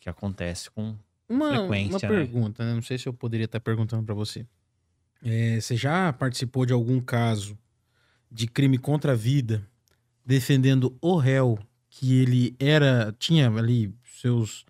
que 0.00 0.08
acontece 0.08 0.70
com 0.70 0.94
Uma, 1.28 1.60
uma 1.60 1.72
né? 1.72 1.98
pergunta, 2.08 2.64
né? 2.64 2.74
Não 2.74 2.82
sei 2.82 2.96
se 2.96 3.06
eu 3.06 3.12
poderia 3.12 3.44
estar 3.44 3.60
perguntando 3.60 4.02
pra 4.02 4.14
você. 4.14 4.46
É, 5.22 5.60
você 5.60 5.76
já 5.76 6.12
participou 6.12 6.64
de 6.64 6.72
algum 6.72 7.00
caso 7.00 7.58
de 8.30 8.46
crime 8.46 8.78
contra 8.78 9.12
a 9.12 9.16
vida 9.16 9.62
defendendo 10.24 10.96
o 11.00 11.16
réu 11.16 11.58
que 11.90 12.20
ele 12.20 12.54
era 12.58 13.14
tinha 13.18 13.50
ali 13.50 13.92
seus 14.20 14.64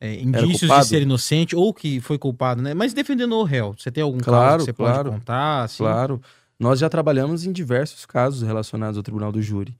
é, 0.00 0.14
indícios 0.20 0.70
de 0.70 0.84
ser 0.86 1.02
inocente 1.02 1.56
ou 1.56 1.72
que 1.72 2.00
foi 2.00 2.18
culpado, 2.18 2.62
né? 2.62 2.74
Mas 2.74 2.92
defendendo 2.92 3.34
o 3.36 3.44
réu, 3.44 3.74
você 3.76 3.90
tem 3.90 4.02
algum 4.02 4.18
Claro, 4.18 4.42
caso 4.42 4.58
que 4.58 4.64
você 4.64 4.72
claro. 4.72 5.10
pode 5.10 5.20
contar? 5.20 5.62
Assim? 5.64 5.78
Claro. 5.78 6.20
Nós 6.58 6.78
já 6.78 6.88
trabalhamos 6.88 7.44
em 7.44 7.52
diversos 7.52 8.04
casos 8.04 8.42
relacionados 8.42 8.96
ao 8.96 9.02
tribunal 9.02 9.30
do 9.30 9.40
júri. 9.40 9.76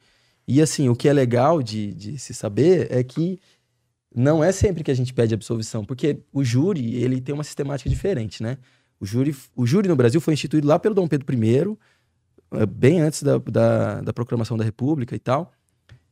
E 0.46 0.62
assim, 0.62 0.88
o 0.88 0.96
que 0.96 1.08
é 1.08 1.12
legal 1.12 1.62
de, 1.62 1.92
de 1.92 2.18
se 2.18 2.32
saber 2.32 2.86
é 2.90 3.02
que 3.02 3.38
não 4.14 4.42
é 4.42 4.50
sempre 4.52 4.82
que 4.82 4.90
a 4.90 4.94
gente 4.94 5.12
pede 5.12 5.34
absolvição, 5.34 5.84
porque 5.84 6.18
o 6.32 6.42
júri, 6.42 6.94
ele 6.96 7.20
tem 7.20 7.34
uma 7.34 7.44
sistemática 7.44 7.88
diferente, 7.90 8.42
né? 8.42 8.56
O 9.00 9.06
júri, 9.06 9.34
o 9.54 9.66
júri 9.66 9.88
no 9.88 9.94
Brasil 9.96 10.20
foi 10.20 10.34
instituído 10.34 10.66
lá 10.66 10.78
pelo 10.78 10.94
Dom 10.94 11.06
Pedro 11.06 11.26
I, 11.32 11.76
eh, 12.52 12.66
bem 12.66 13.00
antes 13.00 13.22
da, 13.22 13.38
da, 13.38 14.00
da 14.00 14.12
proclamação 14.12 14.56
da 14.56 14.64
República 14.64 15.14
e 15.14 15.18
tal, 15.18 15.52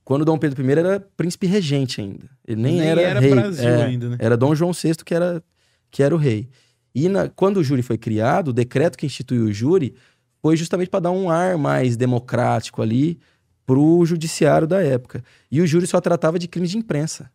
quando 0.04 0.24
Dom 0.24 0.38
Pedro 0.38 0.64
I 0.64 0.70
era 0.72 1.00
príncipe 1.16 1.46
regente 1.46 2.00
ainda. 2.00 2.28
Ele 2.46 2.62
nem, 2.62 2.76
Nem 2.78 2.88
era, 2.88 3.00
era 3.00 3.20
rei. 3.20 3.30
Brasil 3.34 3.68
É, 3.68 3.82
ainda, 3.84 4.08
né? 4.10 4.16
Era 4.20 4.36
Dom 4.36 4.54
João 4.54 4.72
VI 4.72 4.94
que 5.04 5.14
era, 5.14 5.42
que 5.90 6.02
era 6.02 6.14
o 6.14 6.18
rei. 6.18 6.48
E 6.94 7.08
na- 7.08 7.28
quando 7.28 7.56
o 7.56 7.64
júri 7.64 7.82
foi 7.82 7.98
criado, 7.98 8.48
o 8.48 8.52
decreto 8.52 8.96
que 8.96 9.04
instituiu 9.06 9.46
o 9.46 9.52
júri 9.52 9.94
foi 10.40 10.56
justamente 10.56 10.88
para 10.90 11.00
dar 11.00 11.10
um 11.10 11.28
ar 11.28 11.58
mais 11.58 11.96
democrático 11.96 12.80
ali 12.82 13.18
para 13.66 13.78
o 13.80 14.06
judiciário 14.06 14.66
da 14.68 14.80
época. 14.80 15.24
E 15.50 15.60
o 15.60 15.66
júri 15.66 15.86
só 15.88 16.00
tratava 16.00 16.38
de 16.38 16.46
crimes 16.46 16.70
de 16.70 16.78
imprensa 16.78 17.28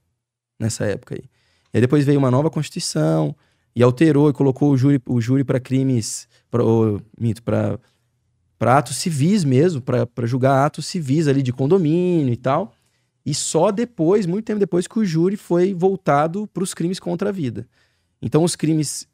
nessa 0.61 0.85
época 0.85 1.15
aí. 1.15 1.23
E 1.73 1.77
aí 1.77 1.81
depois 1.81 2.05
veio 2.05 2.19
uma 2.19 2.31
nova 2.31 2.49
constituição 2.49 3.35
e 3.75 3.81
alterou 3.81 4.29
e 4.29 4.33
colocou 4.33 4.71
o 4.71 4.77
júri, 4.77 5.01
o 5.05 5.19
júri 5.19 5.43
para 5.43 5.59
crimes, 5.59 6.27
pra, 6.49 6.63
para 7.43 7.79
para 8.61 8.77
atos 8.77 8.97
civis 8.97 9.43
mesmo, 9.43 9.81
para 9.81 10.27
julgar 10.27 10.63
atos 10.67 10.85
civis 10.85 11.27
ali 11.27 11.41
de 11.41 11.51
condomínio 11.51 12.31
e 12.31 12.37
tal. 12.37 12.71
E 13.25 13.33
só 13.33 13.71
depois, 13.71 14.27
muito 14.27 14.45
tempo 14.45 14.59
depois, 14.59 14.85
que 14.85 14.99
o 14.99 15.03
júri 15.03 15.35
foi 15.35 15.73
voltado 15.73 16.45
para 16.45 16.61
os 16.61 16.71
crimes 16.71 16.99
contra 16.99 17.29
a 17.29 17.31
vida. 17.31 17.67
Então, 18.21 18.43
os 18.43 18.55
crimes 18.55 19.07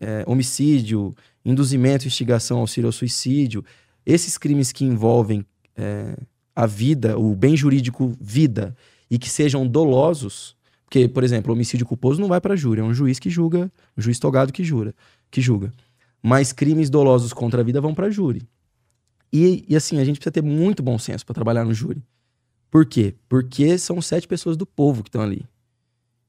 é, 0.00 0.22
homicídio, 0.24 1.12
induzimento, 1.44 2.06
instigação, 2.06 2.58
auxílio 2.58 2.86
ao 2.86 2.92
suicídio, 2.92 3.64
esses 4.06 4.38
crimes 4.38 4.70
que 4.70 4.84
envolvem 4.84 5.44
é, 5.76 6.16
a 6.54 6.64
vida, 6.64 7.18
o 7.18 7.34
bem 7.34 7.56
jurídico 7.56 8.16
vida, 8.20 8.76
e 9.10 9.18
que 9.18 9.28
sejam 9.28 9.66
dolosos, 9.66 10.56
porque, 10.92 11.08
por 11.08 11.24
exemplo, 11.24 11.54
homicídio 11.54 11.86
culposo 11.86 12.20
não 12.20 12.28
vai 12.28 12.38
para 12.38 12.54
júri, 12.54 12.82
é 12.82 12.84
um 12.84 12.92
juiz 12.92 13.18
que 13.18 13.30
julga, 13.30 13.72
um 13.96 14.02
juiz 14.02 14.18
togado 14.18 14.52
que 14.52 14.62
jura, 14.62 14.94
que 15.30 15.40
julga. 15.40 15.72
Mas 16.22 16.52
crimes 16.52 16.90
dolosos 16.90 17.32
contra 17.32 17.62
a 17.62 17.64
vida 17.64 17.80
vão 17.80 17.94
para 17.94 18.10
júri. 18.10 18.46
E, 19.32 19.64
e 19.66 19.74
assim, 19.74 19.98
a 19.98 20.04
gente 20.04 20.16
precisa 20.16 20.32
ter 20.32 20.42
muito 20.42 20.82
bom 20.82 20.98
senso 20.98 21.24
para 21.24 21.32
trabalhar 21.34 21.64
no 21.64 21.72
júri. 21.72 22.02
Por 22.70 22.84
quê? 22.84 23.14
Porque 23.26 23.78
são 23.78 24.02
sete 24.02 24.28
pessoas 24.28 24.54
do 24.54 24.66
povo 24.66 25.02
que 25.02 25.08
estão 25.08 25.22
ali. 25.22 25.46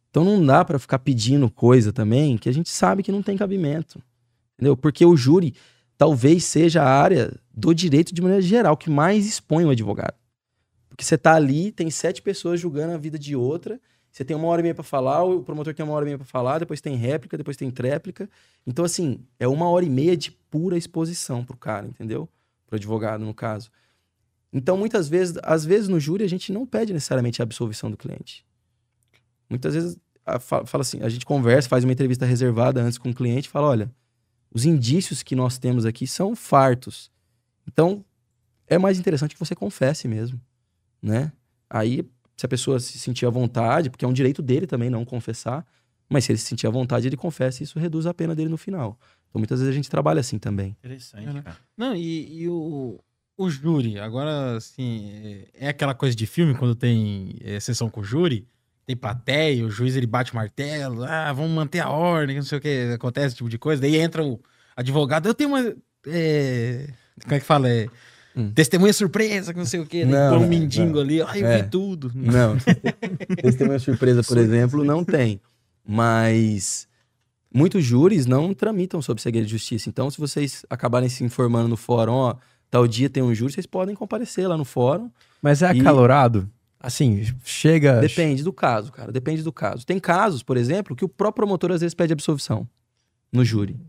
Então 0.09 0.23
não 0.23 0.45
dá 0.45 0.63
para 0.63 0.79
ficar 0.79 0.99
pedindo 0.99 1.49
coisa 1.49 1.91
também 1.91 2.37
que 2.37 2.47
a 2.47 2.53
gente 2.53 2.69
sabe 2.69 3.03
que 3.03 3.11
não 3.11 3.21
tem 3.21 3.35
cabimento. 3.35 4.01
Entendeu? 4.53 4.77
Porque 4.77 5.05
o 5.05 5.17
júri 5.17 5.53
talvez 5.97 6.45
seja 6.45 6.83
a 6.83 6.89
área 6.89 7.37
do 7.53 7.73
direito 7.73 8.15
de 8.15 8.21
maneira 8.21 8.41
geral 8.41 8.77
que 8.77 8.89
mais 8.89 9.27
expõe 9.27 9.65
o 9.65 9.71
advogado. 9.71 10.15
Porque 10.87 11.03
você 11.03 11.17
tá 11.17 11.33
ali, 11.33 11.69
tem 11.69 11.89
sete 11.89 12.21
pessoas 12.21 12.61
julgando 12.61 12.93
a 12.93 12.97
vida 12.97 13.19
de 13.19 13.35
outra, 13.35 13.77
você 14.13 14.23
tem 14.23 14.37
uma 14.37 14.47
hora 14.47 14.61
e 14.61 14.63
meia 14.63 14.75
para 14.75 14.83
falar, 14.83 15.23
o 15.23 15.41
promotor 15.41 15.73
tem 15.73 15.83
uma 15.83 15.95
hora 15.95 16.05
e 16.05 16.09
meia 16.09 16.17
para 16.19 16.27
falar, 16.27 16.59
depois 16.59 16.79
tem 16.79 16.95
réplica, 16.95 17.35
depois 17.35 17.57
tem 17.57 17.71
tréplica. 17.71 18.29
Então, 18.65 18.85
assim, 18.85 19.25
é 19.39 19.47
uma 19.47 19.67
hora 19.67 19.83
e 19.83 19.89
meia 19.89 20.15
de 20.15 20.31
pura 20.31 20.77
exposição 20.77 21.43
pro 21.43 21.57
cara, 21.57 21.87
entendeu? 21.87 22.29
Pro 22.67 22.75
advogado, 22.75 23.25
no 23.25 23.33
caso. 23.33 23.71
Então, 24.53 24.77
muitas 24.77 25.09
vezes, 25.09 25.39
às 25.41 25.65
vezes 25.65 25.87
no 25.87 25.99
júri, 25.99 26.23
a 26.23 26.29
gente 26.29 26.53
não 26.53 26.63
pede 26.63 26.93
necessariamente 26.93 27.41
a 27.41 27.43
absolvição 27.43 27.89
do 27.89 27.97
cliente. 27.97 28.45
Muitas 29.49 29.73
vezes 29.73 29.97
a- 30.23 30.39
fa- 30.39 30.63
fala 30.63 30.83
assim, 30.83 31.01
a 31.01 31.09
gente 31.09 31.25
conversa, 31.25 31.67
faz 31.67 31.83
uma 31.83 31.91
entrevista 31.91 32.23
reservada 32.23 32.83
antes 32.83 32.99
com 32.99 33.09
o 33.09 33.15
cliente 33.15 33.49
fala, 33.49 33.67
olha, 33.67 33.91
os 34.53 34.63
indícios 34.63 35.23
que 35.23 35.35
nós 35.35 35.57
temos 35.57 35.87
aqui 35.87 36.05
são 36.05 36.35
fartos. 36.35 37.11
Então, 37.67 38.05
é 38.67 38.77
mais 38.77 38.99
interessante 38.99 39.33
que 39.33 39.39
você 39.39 39.55
confesse 39.55 40.07
mesmo, 40.07 40.39
né? 41.01 41.31
Aí, 41.67 42.07
se 42.35 42.45
a 42.45 42.49
pessoa 42.49 42.79
se 42.79 42.97
sentir 42.99 43.25
à 43.25 43.29
vontade, 43.29 43.89
porque 43.89 44.03
é 44.05 44.07
um 44.07 44.13
direito 44.13 44.41
dele 44.41 44.65
também 44.67 44.89
não 44.89 45.05
confessar, 45.05 45.65
mas 46.09 46.25
se 46.25 46.31
ele 46.31 46.39
se 46.39 46.45
sentir 46.45 46.67
à 46.67 46.69
vontade, 46.69 47.07
ele 47.07 47.17
confessa 47.17 47.61
e 47.61 47.65
isso 47.65 47.79
reduz 47.79 48.05
a 48.05 48.13
pena 48.13 48.35
dele 48.35 48.49
no 48.49 48.57
final. 48.57 48.97
Então, 49.29 49.39
muitas 49.39 49.59
vezes 49.59 49.71
a 49.71 49.75
gente 49.75 49.89
trabalha 49.89 50.19
assim 50.19 50.37
também. 50.37 50.75
Interessante, 50.79 51.27
É, 51.27 51.33
né? 51.33 51.41
cara. 51.41 51.57
Não, 51.75 51.95
e, 51.95 52.41
e 52.41 52.47
o, 52.49 52.99
o 53.37 53.49
júri, 53.49 53.99
agora, 53.99 54.57
assim, 54.57 55.09
é, 55.55 55.65
é 55.65 55.67
aquela 55.69 55.93
coisa 55.95 56.15
de 56.15 56.25
filme, 56.27 56.53
quando 56.55 56.75
tem 56.75 57.35
é, 57.41 57.59
sessão 57.59 57.89
com 57.89 58.01
o 58.01 58.03
júri, 58.03 58.47
tem 58.85 58.95
plateia, 58.97 59.65
o 59.65 59.71
juiz 59.71 59.95
ele 59.95 60.05
bate 60.05 60.33
o 60.33 60.35
martelo, 60.35 61.03
ah, 61.03 61.31
vamos 61.31 61.51
manter 61.51 61.79
a 61.79 61.89
ordem, 61.89 62.35
não 62.35 62.43
sei 62.43 62.57
o 62.57 62.61
que, 62.61 62.91
acontece 62.93 63.27
esse 63.27 63.35
tipo 63.37 63.49
de 63.49 63.57
coisa, 63.57 63.81
daí 63.81 63.95
entra 63.95 64.23
o 64.23 64.39
advogado, 64.75 65.25
eu 65.27 65.33
tenho 65.33 65.49
uma, 65.51 65.73
é, 66.07 66.89
como 67.23 67.33
é 67.33 67.39
que 67.39 67.45
fala, 67.45 67.69
é, 67.69 67.87
Hum. 68.35 68.51
testemunha 68.53 68.91
surpresa, 68.93 69.53
que 69.53 69.59
não 69.59 69.65
sei 69.65 69.79
o 69.79 69.85
que, 69.85 70.03
Não, 70.05 70.29
põe 70.29 70.37
um 70.37 70.41
não, 70.41 70.47
mendigo 70.49 70.93
não. 70.93 71.01
ali, 71.01 71.21
ai, 71.21 71.43
eu 71.43 71.47
É. 71.47 71.61
vi 71.61 71.69
tudo. 71.69 72.11
Não. 72.15 72.55
Testemunha 73.41 73.77
surpresa, 73.79 74.23
por 74.23 74.37
exemplo, 74.37 74.83
não 74.83 75.03
tem. 75.03 75.39
Mas 75.85 76.87
muitos 77.53 77.83
júris 77.83 78.25
não 78.25 78.53
tramitam 78.53 79.01
sob 79.01 79.21
segredo 79.21 79.45
de 79.45 79.51
justiça. 79.51 79.87
Então, 79.89 80.09
se 80.09 80.17
vocês 80.19 80.65
acabarem 80.69 81.09
se 81.09 81.23
informando 81.23 81.67
no 81.67 81.77
fórum, 81.77 82.13
ó, 82.13 82.35
tal 82.71 82.87
dia 82.87 83.09
tem 83.09 83.21
um 83.21 83.33
júri, 83.35 83.53
vocês 83.53 83.65
podem 83.67 83.93
comparecer 83.95 84.47
lá 84.47 84.57
no 84.57 84.65
fórum. 84.65 85.11
Mas 85.41 85.61
é 85.61 85.73
E- 85.73 85.79
acalorado? 85.79 86.49
Assim, 86.79 87.23
chega. 87.45 87.99
Depende 88.01 88.43
do 88.43 88.51
caso, 88.51 88.91
cara. 88.91 89.11
Depende 89.11 89.41
do 89.43 89.51
caso. 89.53 89.85
Tem 89.85 89.99
casos, 89.99 90.41
por 90.43 90.57
exemplo, 90.57 90.95
que 90.95 91.05
o 91.05 91.09
próprio 91.09 91.45
promotor 91.45 91.71
às 91.71 91.81
vezes 91.81 91.93
pede 91.93 92.11
absolvição 92.11 92.67
no 93.31 93.45
júri. 93.45 93.79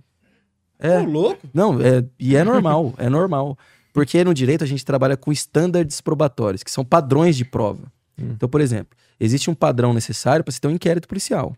É. 0.78 1.00
Ô, 1.00 1.04
louco? 1.04 1.40
Não, 1.52 1.80
é, 1.80 2.04
e 2.20 2.36
é 2.36 2.44
normal, 2.44 2.94
é 2.98 3.08
normal. 3.08 3.56
Porque 3.94 4.24
no 4.24 4.34
direito 4.34 4.64
a 4.64 4.66
gente 4.66 4.84
trabalha 4.84 5.16
com 5.16 5.30
estándares 5.30 6.00
probatórios, 6.00 6.64
que 6.64 6.70
são 6.70 6.84
padrões 6.84 7.36
de 7.36 7.44
prova. 7.44 7.84
Hum. 8.18 8.32
Então, 8.32 8.48
por 8.48 8.60
exemplo, 8.60 8.98
existe 9.20 9.48
um 9.48 9.54
padrão 9.54 9.94
necessário 9.94 10.44
para 10.44 10.52
se 10.52 10.60
ter 10.60 10.66
um 10.66 10.72
inquérito 10.72 11.06
policial. 11.06 11.56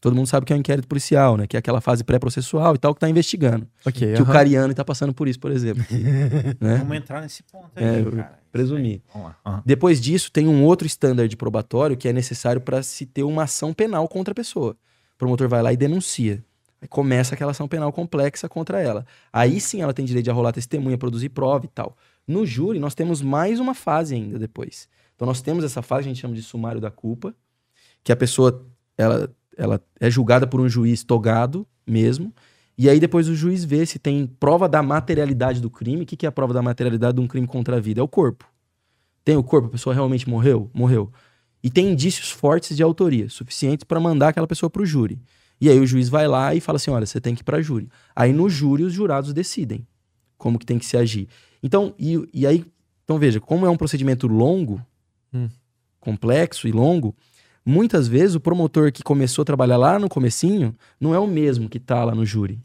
Todo 0.00 0.16
mundo 0.16 0.26
sabe 0.26 0.46
que 0.46 0.52
é 0.52 0.56
um 0.56 0.58
inquérito 0.58 0.88
policial, 0.88 1.36
né? 1.36 1.46
Que 1.46 1.56
é 1.56 1.58
aquela 1.60 1.80
fase 1.80 2.02
pré-processual 2.02 2.74
e 2.74 2.78
tal 2.78 2.92
que 2.94 2.96
está 2.96 3.08
investigando. 3.08 3.68
Ok, 3.84 4.14
Que 4.14 4.22
o. 4.22 4.26
Cariano 4.26 4.70
está 4.72 4.84
passando 4.84 5.12
por 5.14 5.28
isso, 5.28 5.38
por 5.38 5.52
exemplo. 5.52 5.84
né? 6.58 6.76
Vamos 6.78 6.96
entrar 6.96 7.20
nesse 7.20 7.42
ponto 7.44 7.70
aí, 7.76 7.84
É, 7.84 8.02
cara. 8.04 8.38
presumi. 8.50 9.02
Vamos 9.12 9.28
lá. 9.28 9.36
Aham. 9.44 9.62
Depois 9.64 10.00
disso, 10.00 10.32
tem 10.32 10.48
um 10.48 10.64
outro 10.64 10.86
estándar 10.86 11.28
de 11.28 11.36
probatório 11.36 11.96
que 11.96 12.08
é 12.08 12.12
necessário 12.12 12.60
para 12.62 12.82
se 12.82 13.04
ter 13.06 13.22
uma 13.22 13.42
ação 13.44 13.72
penal 13.74 14.08
contra 14.08 14.32
a 14.32 14.34
pessoa. 14.34 14.72
O 14.72 15.18
promotor 15.18 15.48
vai 15.48 15.62
lá 15.62 15.70
e 15.72 15.76
denuncia. 15.76 16.42
Aí 16.80 16.88
começa 16.88 17.34
aquela 17.34 17.50
ação 17.50 17.68
penal 17.68 17.92
complexa 17.92 18.48
contra 18.48 18.80
ela. 18.80 19.04
Aí 19.32 19.60
sim 19.60 19.82
ela 19.82 19.92
tem 19.92 20.04
direito 20.04 20.24
de 20.24 20.30
arrolar 20.30 20.52
testemunha, 20.52 20.96
produzir 20.96 21.28
prova 21.28 21.66
e 21.66 21.68
tal. 21.68 21.96
No 22.26 22.46
júri, 22.46 22.78
nós 22.78 22.94
temos 22.94 23.20
mais 23.20 23.60
uma 23.60 23.74
fase 23.74 24.14
ainda 24.14 24.38
depois. 24.38 24.88
Então 25.14 25.26
nós 25.26 25.42
temos 25.42 25.64
essa 25.64 25.82
fase, 25.82 26.00
a 26.00 26.08
gente 26.08 26.20
chama 26.20 26.34
de 26.34 26.42
sumário 26.42 26.80
da 26.80 26.90
culpa, 26.90 27.34
que 28.02 28.10
a 28.10 28.16
pessoa 28.16 28.66
ela, 28.96 29.30
ela 29.56 29.80
é 29.98 30.10
julgada 30.10 30.46
por 30.46 30.60
um 30.60 30.68
juiz 30.68 31.04
togado 31.04 31.66
mesmo. 31.86 32.32
E 32.78 32.88
aí 32.88 32.98
depois 32.98 33.28
o 33.28 33.34
juiz 33.34 33.62
vê 33.62 33.84
se 33.84 33.98
tem 33.98 34.26
prova 34.26 34.66
da 34.66 34.82
materialidade 34.82 35.60
do 35.60 35.68
crime. 35.68 36.04
O 36.04 36.06
que 36.06 36.16
que 36.16 36.24
é 36.24 36.28
a 36.28 36.32
prova 36.32 36.54
da 36.54 36.62
materialidade 36.62 37.16
de 37.16 37.20
um 37.20 37.26
crime 37.26 37.46
contra 37.46 37.76
a 37.76 37.80
vida? 37.80 38.00
É 38.00 38.02
o 38.02 38.08
corpo. 38.08 38.46
Tem 39.22 39.36
o 39.36 39.42
corpo, 39.42 39.68
a 39.68 39.70
pessoa 39.70 39.94
realmente 39.94 40.28
morreu? 40.28 40.70
Morreu. 40.72 41.12
E 41.62 41.68
tem 41.68 41.90
indícios 41.90 42.30
fortes 42.30 42.74
de 42.74 42.82
autoria, 42.82 43.28
suficientes 43.28 43.84
para 43.84 44.00
mandar 44.00 44.28
aquela 44.28 44.46
pessoa 44.46 44.70
para 44.70 44.80
o 44.80 44.86
júri. 44.86 45.20
E 45.60 45.68
aí 45.68 45.78
o 45.78 45.86
juiz 45.86 46.08
vai 46.08 46.26
lá 46.26 46.54
e 46.54 46.60
fala 46.60 46.76
assim: 46.76 46.90
olha, 46.90 47.04
você 47.06 47.20
tem 47.20 47.34
que 47.34 47.42
ir 47.42 47.44
para 47.44 47.60
júri. 47.60 47.88
Aí 48.16 48.32
no 48.32 48.48
júri 48.48 48.82
os 48.82 48.92
jurados 48.92 49.32
decidem 49.32 49.86
como 50.38 50.58
que 50.58 50.64
tem 50.64 50.78
que 50.78 50.86
se 50.86 50.96
agir. 50.96 51.28
Então, 51.62 51.94
e, 51.98 52.26
e 52.32 52.46
aí, 52.46 52.64
então 53.04 53.18
veja, 53.18 53.38
como 53.40 53.66
é 53.66 53.70
um 53.70 53.76
procedimento 53.76 54.26
longo, 54.26 54.80
Hum. 55.32 55.48
complexo 56.00 56.66
e 56.66 56.72
longo, 56.72 57.14
muitas 57.64 58.08
vezes 58.08 58.34
o 58.34 58.40
promotor 58.40 58.90
que 58.90 59.02
começou 59.02 59.42
a 59.42 59.44
trabalhar 59.44 59.76
lá 59.76 59.96
no 59.98 60.08
comecinho 60.08 60.74
não 60.98 61.14
é 61.14 61.18
o 61.20 61.26
mesmo 61.26 61.68
que 61.68 61.78
tá 61.78 62.04
lá 62.04 62.14
no 62.14 62.24
júri. 62.26 62.58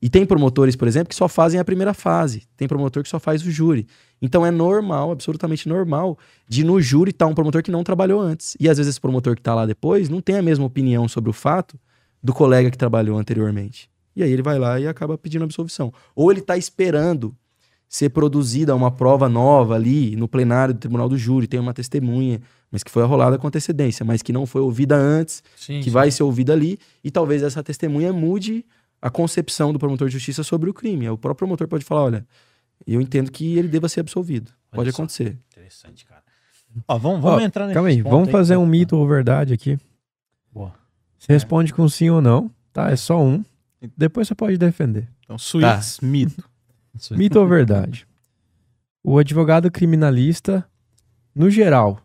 E 0.00 0.08
tem 0.08 0.24
promotores, 0.24 0.76
por 0.76 0.86
exemplo, 0.86 1.08
que 1.08 1.14
só 1.14 1.26
fazem 1.26 1.58
a 1.58 1.64
primeira 1.64 1.92
fase. 1.92 2.44
Tem 2.56 2.68
promotor 2.68 3.02
que 3.02 3.08
só 3.08 3.18
faz 3.18 3.44
o 3.44 3.50
júri. 3.50 3.86
Então 4.22 4.46
é 4.46 4.50
normal, 4.50 5.10
absolutamente 5.10 5.68
normal, 5.68 6.18
de 6.48 6.62
no 6.64 6.80
júri 6.80 7.10
estar 7.10 7.26
um 7.26 7.34
promotor 7.34 7.62
que 7.62 7.70
não 7.70 7.82
trabalhou 7.82 8.20
antes. 8.20 8.56
E 8.60 8.68
às 8.68 8.78
vezes 8.78 8.90
esse 8.90 9.00
promotor 9.00 9.34
que 9.34 9.40
está 9.40 9.54
lá 9.54 9.66
depois 9.66 10.08
não 10.08 10.20
tem 10.20 10.36
a 10.36 10.42
mesma 10.42 10.64
opinião 10.64 11.08
sobre 11.08 11.28
o 11.28 11.32
fato 11.32 11.78
do 12.26 12.34
colega 12.34 12.72
que 12.72 12.76
trabalhou 12.76 13.16
anteriormente. 13.16 13.88
E 14.16 14.22
aí 14.22 14.32
ele 14.32 14.42
vai 14.42 14.58
lá 14.58 14.80
e 14.80 14.88
acaba 14.88 15.16
pedindo 15.16 15.44
absolvição. 15.44 15.92
Ou 16.14 16.30
ele 16.32 16.40
está 16.40 16.56
esperando 16.56 17.32
ser 17.88 18.08
produzida 18.08 18.74
uma 18.74 18.90
prova 18.90 19.28
nova 19.28 19.76
ali 19.76 20.16
no 20.16 20.26
plenário 20.26 20.74
do 20.74 20.80
tribunal 20.80 21.08
do 21.08 21.16
júri, 21.16 21.46
tem 21.46 21.60
uma 21.60 21.72
testemunha, 21.72 22.40
mas 22.68 22.82
que 22.82 22.90
foi 22.90 23.04
arrolada 23.04 23.38
com 23.38 23.46
antecedência, 23.46 24.04
mas 24.04 24.22
que 24.22 24.32
não 24.32 24.44
foi 24.44 24.60
ouvida 24.60 24.96
antes, 24.96 25.40
Sim, 25.56 25.78
que 25.78 25.84
sim. 25.84 25.90
vai 25.90 26.10
ser 26.10 26.24
ouvida 26.24 26.52
ali, 26.52 26.80
e 27.04 27.12
talvez 27.12 27.44
essa 27.44 27.62
testemunha 27.62 28.12
mude 28.12 28.64
a 29.00 29.08
concepção 29.08 29.72
do 29.72 29.78
promotor 29.78 30.08
de 30.08 30.14
justiça 30.14 30.42
sobre 30.42 30.68
o 30.68 30.74
crime. 30.74 31.08
O 31.08 31.16
próprio 31.16 31.46
promotor 31.46 31.68
pode 31.68 31.84
falar, 31.84 32.02
olha, 32.02 32.26
eu 32.84 33.00
entendo 33.00 33.30
que 33.30 33.56
ele 33.56 33.68
deva 33.68 33.88
ser 33.88 34.00
absolvido. 34.00 34.50
Olha 34.72 34.78
pode 34.78 34.90
só. 34.90 34.96
acontecer. 34.96 35.38
Interessante, 35.52 36.04
cara. 36.04 36.22
Ó, 36.88 36.98
vamos, 36.98 37.20
vamos 37.20 37.40
Ó, 37.40 37.46
entrar 37.46 37.66
nesse 37.66 37.74
Calma 37.74 37.88
aí, 37.88 38.02
ponto 38.02 38.10
vamos 38.10 38.28
aí, 38.28 38.32
fazer 38.32 38.54
tá? 38.54 38.60
um 38.60 38.66
mito 38.66 38.96
ou 38.96 39.06
verdade 39.06 39.54
aqui. 39.54 39.78
Você 41.18 41.32
responde 41.32 41.72
com 41.72 41.88
sim 41.88 42.10
ou 42.10 42.20
não, 42.20 42.50
tá? 42.72 42.90
É 42.90 42.96
só 42.96 43.22
um. 43.22 43.44
Depois 43.96 44.28
você 44.28 44.34
pode 44.34 44.56
defender. 44.56 45.08
Então, 45.24 45.38
suítes, 45.38 46.00
mito. 46.00 46.44
Mito 47.10 47.38
ou 47.38 47.46
verdade? 47.46 48.06
O 49.04 49.18
advogado 49.18 49.70
criminalista, 49.70 50.66
no 51.34 51.50
geral, 51.50 52.00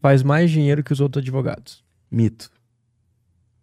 faz 0.00 0.22
mais 0.22 0.50
dinheiro 0.50 0.82
que 0.82 0.92
os 0.92 1.00
outros 1.00 1.22
advogados. 1.22 1.84
Mito. 2.10 2.50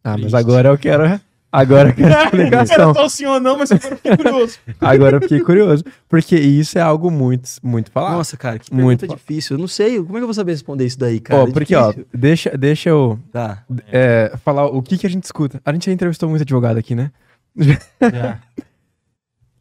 Ah, 0.04 0.12
mas 0.12 0.32
Triste. 0.32 0.36
agora 0.36 0.70
eu 0.70 0.78
quero. 0.78 1.20
Agora 1.58 1.90
eu 1.90 1.94
quero 1.96 2.26
explicação. 2.26 3.10
sim 3.10 3.26
ou 3.26 3.40
não, 3.40 3.58
mas 3.58 3.72
eu 3.72 3.80
fiquei 3.80 4.18
curioso. 4.18 4.58
Agora 4.82 5.18
eu 5.18 5.22
fiquei 5.22 5.40
curioso. 5.42 5.84
Porque 6.10 6.36
isso 6.36 6.78
é 6.78 6.82
algo 6.82 7.10
muito, 7.10 7.50
muito 7.64 7.90
falado. 7.92 8.14
Nossa, 8.18 8.36
cara, 8.36 8.60
que 8.60 8.74
Muito 8.74 9.02
pergunta 9.02 9.18
difícil. 9.20 9.56
Eu 9.56 9.60
não 9.62 9.68
sei, 9.68 9.98
como 9.98 10.18
é 10.18 10.20
que 10.20 10.24
eu 10.24 10.28
vou 10.28 10.34
saber 10.34 10.52
responder 10.52 10.86
isso 10.86 11.00
daí, 11.00 11.20
cara? 11.20 11.44
Ó, 11.44 11.48
É 11.48 11.52
porque, 11.52 11.76
ó, 11.76 11.88
difícil. 11.90 12.08
deixa, 12.14 12.58
deixa 12.58 12.90
eu 12.90 13.18
Tá. 13.32 13.64
é, 13.92 14.34
falar 14.44 14.66
o 14.66 14.82
que, 14.82 14.98
que 14.98 15.08
a 15.08 15.10
gente 15.10 15.24
escuta. 15.24 15.62
A 15.64 15.72
gente 15.72 15.86
já 15.86 15.92
entrevistou 15.92 16.28
muito 16.30 16.42
advogado 16.42 16.78
aqui, 16.78 16.94
né? 16.96 17.12
Já. 17.56 17.78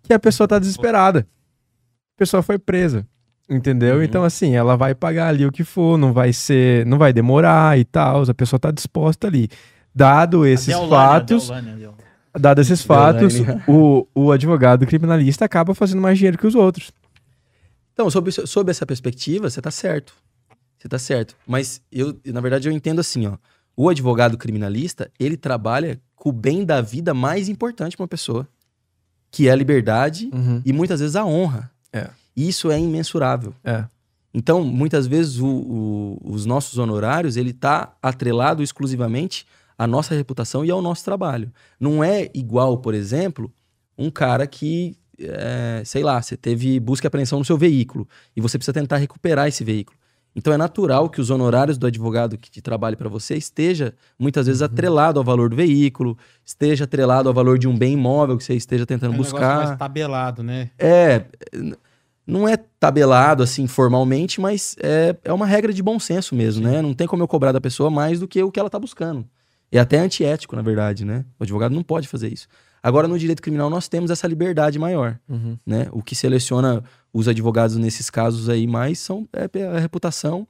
que 0.03 0.13
a 0.13 0.19
pessoa 0.19 0.49
tá 0.49 0.59
desesperada. 0.59 1.21
A 1.21 2.19
pessoa 2.19 2.43
foi 2.43 2.59
presa. 2.59 3.07
Entendeu? 3.49 3.97
Uhum. 3.97 4.03
Então, 4.03 4.25
assim, 4.25 4.57
ela 4.57 4.75
vai 4.77 4.95
pagar 4.95 5.29
ali 5.29 5.45
o 5.45 5.53
que 5.53 5.65
for, 5.65 5.99
não 5.99 6.13
vai 6.15 6.33
ser, 6.33 6.87
não 6.87 6.97
vai 6.97 7.13
demorar 7.13 7.79
e 7.79 7.85
tal. 7.85 8.23
A 8.29 8.35
pessoa 8.35 8.59
tá 8.59 8.71
disposta 8.71 9.27
ali. 9.27 9.49
Dado 9.95 10.45
esses 10.47 10.75
fatos, 10.89 11.49
dado 12.39 12.61
esses 12.61 12.83
fatos, 12.83 13.35
o, 13.69 14.07
o 14.15 14.33
advogado 14.33 14.85
criminalista 14.87 15.45
acaba 15.45 15.75
fazendo 15.75 16.01
mais 16.03 16.19
dinheiro 16.19 16.37
que 16.37 16.47
os 16.47 16.55
outros. 16.55 16.91
Então, 17.93 18.11
sob, 18.11 18.31
sob 18.33 18.71
essa 18.71 18.85
perspectiva, 18.85 19.49
você 19.49 19.63
tá 19.63 19.71
certo. 19.71 20.13
Você 20.77 20.89
tá 20.89 20.99
certo. 20.99 21.37
Mas 21.47 21.81
eu, 21.93 22.19
na 22.27 22.41
verdade, 22.41 22.69
eu 22.69 22.73
entendo 22.73 22.99
assim, 23.01 23.27
ó. 23.27 23.37
O 23.77 23.89
advogado 23.89 24.37
criminalista, 24.37 25.11
ele 25.19 25.37
trabalha 25.37 26.01
com 26.17 26.29
o 26.29 26.33
bem 26.33 26.65
da 26.65 26.81
vida 26.81 27.13
mais 27.15 27.49
importante 27.49 27.97
para 27.97 28.03
uma 28.03 28.09
pessoa, 28.09 28.49
que 29.31 29.49
é 29.49 29.53
a 29.53 29.57
liberdade 29.57 30.29
e 30.65 30.73
muitas 30.73 31.01
vezes 31.01 31.17
a 31.17 31.25
honra. 31.25 31.71
É. 31.93 32.09
Isso 32.37 32.71
é 32.71 32.79
imensurável. 32.79 33.55
É. 33.65 33.85
Então, 34.33 34.65
muitas 34.65 35.07
vezes 35.07 35.39
o- 35.39 35.47
o- 35.47 36.21
os 36.25 36.45
nossos 36.45 36.79
honorários, 36.79 37.37
ele 37.37 37.53
tá 37.53 37.95
atrelado 38.03 38.63
exclusivamente 38.63 39.47
à 39.79 39.87
nossa 39.87 40.15
reputação 40.15 40.65
e 40.65 40.71
ao 40.71 40.81
nosso 40.83 41.05
trabalho. 41.05 41.53
Não 41.79 42.03
é 42.03 42.31
igual, 42.35 42.79
por 42.79 42.95
exemplo, 42.95 43.53
um 43.97 44.11
cara 44.11 44.47
que, 44.47 44.97
é, 45.19 45.83
sei 45.85 46.03
lá, 46.03 46.21
você 46.21 46.37
teve 46.37 46.79
busca 46.81 47.07
e 47.07 47.09
apreensão 47.09 47.39
no 47.39 47.45
seu 47.45 47.57
veículo 47.59 48.09
e 48.37 48.41
você 48.41 48.59
precisa 48.59 48.73
tentar 48.73 48.97
recuperar 48.99 49.49
esse 49.49 49.65
veículo. 49.65 49.99
Então 50.37 50.53
é 50.53 50.57
natural 50.57 51.09
que 51.09 51.21
os 51.21 51.31
honorários 51.31 51.79
do 51.79 51.87
advogado 51.87 52.37
que 52.37 52.61
trabalhe 52.61 52.97
para 52.97 53.09
você 53.09 53.37
esteja 53.37 53.95
muitas 54.19 54.47
vezes 54.47 54.63
atrelado 54.63 55.21
ao 55.21 55.25
valor 55.25 55.49
do 55.49 55.55
veículo, 55.55 56.19
esteja 56.45 56.85
atrelado 56.85 57.29
ao 57.29 57.35
valor 57.35 57.57
de 57.57 57.69
um 57.69 57.79
bem 57.79 57.93
imóvel 57.93 58.37
que 58.37 58.43
você 58.43 58.55
esteja 58.55 58.85
tentando 58.85 59.13
É 59.13 59.15
um 59.15 59.19
buscar. 59.19 59.65
mais 59.65 59.79
tabelado, 59.79 60.43
né? 60.43 60.71
É, 60.77 61.27
não 62.27 62.49
é 62.49 62.57
tabelado 62.57 63.45
assim 63.45 63.69
formalmente, 63.69 64.41
mas 64.41 64.75
é, 64.83 65.15
é 65.23 65.33
uma 65.33 65.47
regra 65.47 65.73
de 65.73 65.83
bom 65.83 66.01
senso 66.01 66.35
mesmo, 66.35 66.65
né? 66.67 66.83
Não 66.83 66.95
tem 66.95 67.07
como 67.07 67.23
eu 67.23 67.29
cobrar 67.29 67.53
da 67.53 67.61
pessoa 67.61 67.89
mais 67.89 68.19
do 68.19 68.27
que 68.27 68.43
o 68.43 68.51
que 68.51 68.59
ela 68.59 68.71
tá 68.71 68.79
buscando. 68.79 69.25
É 69.77 69.81
até 69.81 69.99
antiético, 69.99 70.55
na 70.57 70.63
verdade, 70.63 71.05
né? 71.05 71.25
O 71.39 71.43
advogado 71.43 71.75
não 71.75 71.83
pode 71.83 72.07
fazer 72.09 72.33
isso. 72.33 72.47
Agora, 72.83 73.09
no 73.09 73.19
direito 73.19 73.43
criminal, 73.43 73.71
nós 73.71 73.89
temos 73.89 74.11
essa 74.11 74.27
liberdade 74.29 74.79
maior, 74.79 75.19
Uhum. 75.29 75.57
né? 75.67 75.89
O 75.91 76.03
que 76.03 76.15
seleciona 76.15 76.83
os 77.13 77.27
advogados 77.29 77.77
nesses 77.77 78.11
casos 78.11 78.49
aí 78.49 78.67
mais 78.67 78.99
são 78.99 79.27
é 79.33 79.49
a 79.77 79.79
reputação 79.81 80.47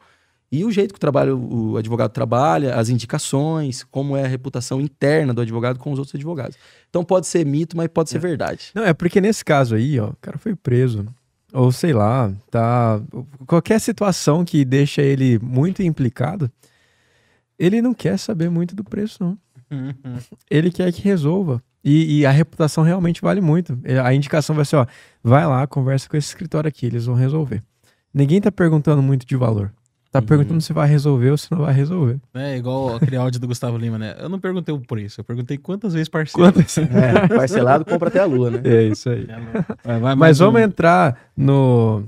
e 0.51 0.65
o 0.65 0.71
jeito 0.71 0.93
que 0.93 0.99
o, 0.99 1.01
trabalho, 1.01 1.39
o 1.39 1.77
advogado 1.77 2.11
trabalha, 2.13 2.75
as 2.77 2.89
indicações, 2.89 3.83
como 3.91 4.17
é 4.17 4.25
a 4.25 4.29
reputação 4.29 4.81
interna 4.81 5.33
do 5.33 5.41
advogado 5.41 5.79
com 5.79 5.91
os 5.93 5.99
outros 5.99 6.15
advogados. 6.15 6.57
Então 6.91 7.05
pode 7.05 7.27
ser 7.27 7.45
mito, 7.47 7.77
mas 7.77 7.89
pode 7.89 8.11
ser 8.11 8.19
verdade. 8.19 8.71
Não, 8.75 8.85
é 8.85 8.93
porque 8.93 9.21
nesse 9.21 9.45
caso 9.45 9.75
aí, 9.75 9.99
ó, 9.99 10.09
o 10.09 10.17
cara 10.21 10.39
foi 10.39 10.55
preso. 10.55 11.07
Ou 11.53 11.71
sei 11.73 11.93
lá, 11.93 12.33
tá. 12.51 13.01
Qualquer 13.47 13.81
situação 13.81 14.45
que 14.45 14.65
deixa 14.65 15.01
ele 15.03 15.39
muito 15.41 15.83
implicado, 15.83 16.51
ele 17.59 17.81
não 17.83 17.95
quer 17.95 18.19
saber 18.19 18.51
muito 18.51 18.75
do 18.75 18.85
preço, 18.85 19.19
não. 19.23 19.39
Ele 20.51 20.71
quer 20.71 20.93
que 20.93 21.03
resolva. 21.03 21.63
E, 21.83 22.21
e 22.21 22.27
a 22.27 22.31
reputação 22.31 22.83
realmente 22.83 23.21
vale 23.21 23.41
muito. 23.41 23.79
É, 23.85 23.99
A 23.99 24.15
indicação 24.15 24.55
vai 24.57 24.65
ser, 24.65 24.77
ó, 24.77 24.87
vai 25.23 25.47
lá, 25.47 25.67
conversa 25.67 26.09
com 26.09 26.17
esse 26.17 26.29
escritório 26.29 26.69
aqui, 26.69 26.87
eles 26.87 27.05
vão 27.07 27.15
resolver. 27.15 27.63
Ninguém 28.13 28.41
tá 28.41 28.51
perguntando 28.51 29.03
muito 29.03 29.27
de 29.27 29.37
valor. 29.37 29.71
Tá 30.11 30.21
Uhum. 30.21 30.27
perguntando 30.27 30.61
se 30.61 30.73
vai 30.73 30.89
resolver 30.89 31.31
ou 31.33 31.37
se 31.37 31.51
não 31.51 31.59
vai 31.59 31.75
resolver. 31.75 32.21
É 32.35 32.57
igual 32.57 32.95
aquele 32.95 33.17
áudio 33.17 33.41
do 33.41 33.49
Gustavo 33.49 33.77
Lima, 33.77 33.99
né? 33.99 34.15
Eu 34.21 34.29
não 34.29 34.39
perguntei 34.39 34.73
o 34.73 34.79
preço, 34.79 35.21
eu 35.21 35.25
perguntei 35.25 35.59
quantas 35.59 35.93
vezes 35.93 36.09
parceiro. 36.09 36.53
Quanto... 36.53 36.61
É, 36.97 37.27
parcelado 37.37 37.85
compra 37.85 38.09
até 38.09 38.21
a 38.21 38.25
lua, 38.25 38.49
né? 38.53 38.61
É 38.65 38.83
isso 38.85 39.11
aí. 39.11 39.27
Vai, 39.85 39.99
vai 39.99 40.15
Mas 40.15 40.39
vamos 40.39 40.61
um. 40.61 40.65
entrar 40.65 41.19
no 41.37 42.05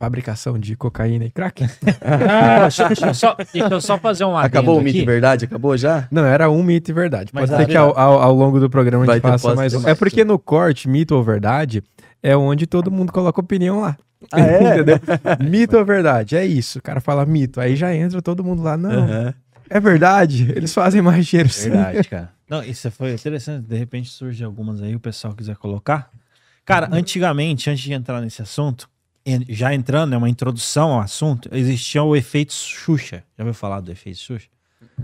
fabricação 0.00 0.58
de 0.58 0.74
cocaína 0.74 1.26
e 1.26 1.30
crack? 1.30 1.64
Ah, 2.00 2.64
eu 2.64 2.70
só, 3.14 3.34
deixa 3.52 3.68
eu 3.70 3.80
só 3.82 3.98
fazer 3.98 4.24
um 4.24 4.34
adendo 4.34 4.46
Acabou 4.58 4.78
o 4.78 4.82
mito 4.82 4.96
aqui. 4.96 5.02
e 5.02 5.06
verdade? 5.06 5.44
Acabou 5.44 5.76
já? 5.76 6.08
Não, 6.10 6.24
era 6.24 6.48
um 6.50 6.62
mito 6.62 6.90
e 6.90 6.94
verdade. 6.94 7.30
Mas 7.34 7.50
Pode 7.50 7.62
ser 7.62 7.68
a- 7.68 7.70
que 7.70 7.76
ao, 7.76 7.96
ao, 7.98 8.22
ao 8.22 8.34
longo 8.34 8.58
do 8.58 8.70
programa 8.70 9.04
a 9.04 9.06
Vai 9.06 9.16
gente 9.16 9.22
ter- 9.24 9.28
faça 9.30 9.54
mais 9.54 9.74
um. 9.74 9.86
É 9.86 9.94
porque 9.94 10.24
no 10.24 10.38
corte, 10.38 10.88
mito 10.88 11.14
ou 11.14 11.22
verdade, 11.22 11.82
é 12.22 12.34
onde 12.34 12.66
todo 12.66 12.90
mundo 12.90 13.12
coloca 13.12 13.38
opinião 13.40 13.80
lá. 13.82 13.96
Ah, 14.32 14.40
é? 14.40 14.62
Entendeu? 14.80 14.96
Mito 15.48 15.76
ou 15.76 15.84
verdade? 15.84 16.34
É 16.34 16.46
isso. 16.46 16.78
O 16.78 16.82
cara 16.82 17.00
fala 17.00 17.26
mito. 17.26 17.60
Aí 17.60 17.76
já 17.76 17.94
entra 17.94 18.22
todo 18.22 18.42
mundo 18.42 18.62
lá. 18.62 18.78
Não, 18.78 19.06
é 19.68 19.78
verdade. 19.80 20.50
Eles 20.56 20.72
fazem 20.72 21.02
mais 21.02 21.26
dinheiro 21.26 21.50
sim. 21.50 21.68
Verdade, 21.70 22.08
cara. 22.08 22.30
Não, 22.48 22.64
isso 22.64 22.90
foi 22.90 23.12
interessante. 23.12 23.66
De 23.66 23.76
repente 23.76 24.08
surge 24.08 24.42
algumas 24.42 24.80
aí, 24.80 24.96
o 24.96 25.00
pessoal 25.00 25.34
quiser 25.34 25.56
colocar. 25.56 26.08
Cara, 26.64 26.88
antigamente, 26.90 27.68
antes 27.68 27.82
de 27.82 27.92
entrar 27.92 28.20
nesse 28.22 28.40
assunto, 28.42 28.88
já 29.48 29.74
entrando, 29.74 30.14
é 30.14 30.16
uma 30.16 30.28
introdução 30.28 30.92
ao 30.92 31.00
assunto, 31.00 31.48
existia 31.52 32.02
o 32.02 32.14
efeito 32.16 32.52
Xuxa. 32.52 33.24
Já 33.36 33.44
ouviu 33.44 33.54
falar 33.54 33.80
do 33.80 33.90
efeito 33.90 34.18
Xuxa? 34.18 34.48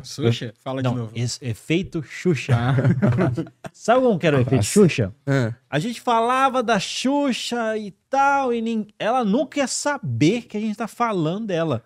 Xuxa? 0.03 0.55
Fala 0.63 0.83
de 0.83 0.89
Não, 0.89 0.95
novo. 0.95 1.13
esse 1.15 1.45
efeito 1.45 2.03
Xuxa. 2.03 2.55
Ah, 2.57 2.75
Sabe 3.73 4.01
como 4.03 4.19
que 4.19 4.27
era 4.27 4.37
o 4.37 4.41
efeito 4.41 4.65
Xuxa? 4.65 5.13
Ah, 5.27 5.53
A 5.69 5.79
gente 5.79 6.01
falava 6.01 6.63
da 6.63 6.79
Xuxa 6.79 7.77
e 7.77 7.91
tal, 8.09 8.53
e 8.53 8.61
nin- 8.61 8.89
ela 8.99 9.25
nunca 9.25 9.59
ia 9.61 9.67
saber 9.67 10.43
que 10.43 10.57
a 10.57 10.61
gente 10.61 10.77
tá 10.77 10.87
falando 10.89 11.47
dela. 11.47 11.83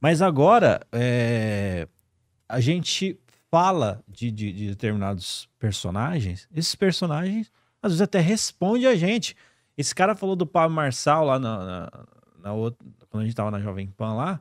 Mas 0.00 0.20
agora, 0.20 0.80
é, 0.92 1.86
a 2.48 2.60
gente 2.60 3.18
fala 3.50 4.02
de, 4.08 4.30
de- 4.30 4.52
de 4.52 4.66
determinados 4.68 5.48
personagens, 5.58 6.48
esses 6.54 6.74
personagens 6.74 7.50
às 7.82 7.92
vezes 7.92 8.00
até 8.02 8.20
respondem 8.20 8.86
a 8.86 8.94
gente. 8.96 9.36
Esse 9.82 9.94
cara 9.94 10.14
falou 10.14 10.36
do 10.36 10.46
Pablo 10.46 10.74
Marçal 10.76 11.24
lá 11.26 11.38
na, 11.38 11.64
na, 11.64 11.90
na 12.40 12.52
outra, 12.52 12.78
quando 13.10 13.22
a 13.22 13.26
gente 13.26 13.34
tava 13.34 13.50
na 13.50 13.60
Jovem 13.60 13.88
Pan 13.88 14.14
lá. 14.14 14.40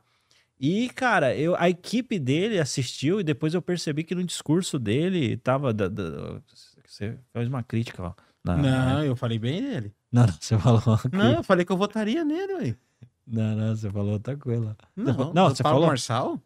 E, 0.60 0.88
cara, 0.90 1.36
eu, 1.36 1.56
a 1.58 1.68
equipe 1.68 2.20
dele 2.20 2.60
assistiu 2.60 3.20
e 3.20 3.24
depois 3.24 3.56
eu 3.56 3.62
percebi 3.64 4.04
que 4.04 4.14
no 4.14 4.24
discurso 4.24 4.78
dele 4.78 5.36
tava. 5.38 5.74
Da, 5.74 5.88
da- 5.88 6.40
você 6.86 7.18
fez 7.34 7.48
uma 7.48 7.64
crítica 7.64 8.04
lá. 8.04 8.16
na- 8.44 8.56
não, 8.58 9.04
eu 9.04 9.16
falei 9.16 9.40
bem 9.40 9.60
dele. 9.62 9.92
não, 10.12 10.28
não, 10.28 10.34
você 10.40 10.58
falou. 10.60 10.82
Não, 11.12 11.34
eu 11.38 11.44
falei 11.44 11.66
que 11.66 11.72
eu 11.72 11.78
votaria 11.78 12.24
nele, 12.24 12.54
ué. 12.54 12.76
Não, 13.26 13.56
não, 13.56 13.76
você 13.76 13.90
falou 13.90 14.14
outra 14.14 14.38
coisa. 14.38 14.78
Não, 14.96 15.34
Não, 15.34 15.48
o 15.48 15.50
você 15.56 15.64
falou? 15.64 15.88
Marçal? 15.88 16.40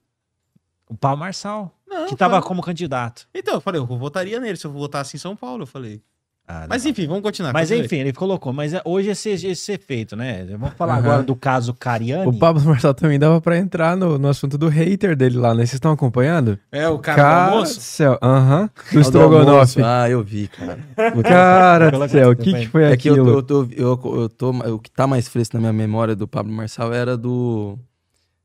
O 0.87 0.95
Paulo 0.95 1.17
Marçal, 1.17 1.77
Não, 1.85 2.05
que 2.07 2.15
tava 2.15 2.35
falei- 2.35 2.47
como 2.47 2.61
candidato. 2.61 3.27
Então, 3.33 3.55
eu 3.55 3.61
falei, 3.61 3.81
eu 3.81 3.85
votaria 3.85 4.39
nele 4.39 4.55
se 4.55 4.65
eu 4.67 4.71
votasse 4.71 5.17
em 5.17 5.19
São 5.19 5.35
Paulo, 5.35 5.63
eu 5.63 5.67
falei. 5.67 6.01
Ah, 6.47 6.67
Mas 6.69 6.83
não. 6.83 6.91
enfim, 6.91 7.07
vamos 7.07 7.23
continuar. 7.23 7.51
Mas 7.53 7.69
continue. 7.69 7.85
enfim, 7.87 7.95
ele 7.97 8.13
colocou. 8.13 8.53
Mas 8.53 8.71
é- 8.71 8.81
hoje 8.85 9.09
esse, 9.09 9.29
esse 9.31 9.71
efeito, 9.71 10.15
né? 10.15 10.45
Vamos 10.59 10.75
falar 10.75 10.93
Aham. 10.93 10.99
agora 11.01 11.23
do 11.23 11.35
caso 11.35 11.73
Cariani. 11.73 12.27
O 12.27 12.37
Pablo 12.37 12.61
Marçal 12.63 12.93
também 12.93 13.17
dava 13.17 13.41
pra 13.41 13.57
entrar 13.57 13.97
no, 13.97 14.19
no 14.19 14.27
assunto 14.27 14.55
do 14.55 14.67
hater 14.67 15.15
dele 15.15 15.37
lá, 15.39 15.49
né? 15.55 15.61
Vocês 15.61 15.73
estão 15.73 15.91
acompanhando? 15.91 16.59
É, 16.71 16.87
o 16.87 16.99
cara, 16.99 17.47
do 17.49 17.53
almoço? 17.53 17.81
céu. 17.81 18.19
Aham. 18.21 18.69
Do 18.91 18.91
o 18.91 18.93
do 18.93 19.01
Strogonoff. 19.01 19.49
almoço. 19.49 19.79
Ah, 19.83 20.07
eu 20.07 20.23
vi, 20.23 20.47
cara. 20.47 20.79
Cara 21.23 21.89
do 21.91 22.07
céu, 22.09 22.29
o 22.31 22.35
que, 22.35 22.53
que 22.53 22.67
foi 22.67 22.83
É 22.83 22.95
que 22.95 23.09
eu, 23.09 23.13
aquilo? 23.13 23.29
eu, 23.29 23.41
tô, 23.43 23.67
eu, 23.75 23.99
eu 24.21 24.29
tô. 24.29 24.51
O 24.51 24.79
que 24.79 24.91
tá 24.91 25.07
mais 25.07 25.27
fresco 25.27 25.55
na 25.57 25.61
minha 25.61 25.73
memória 25.73 26.15
do 26.15 26.27
Pablo 26.27 26.51
Marçal 26.53 26.93
era 26.93 27.17
do. 27.17 27.77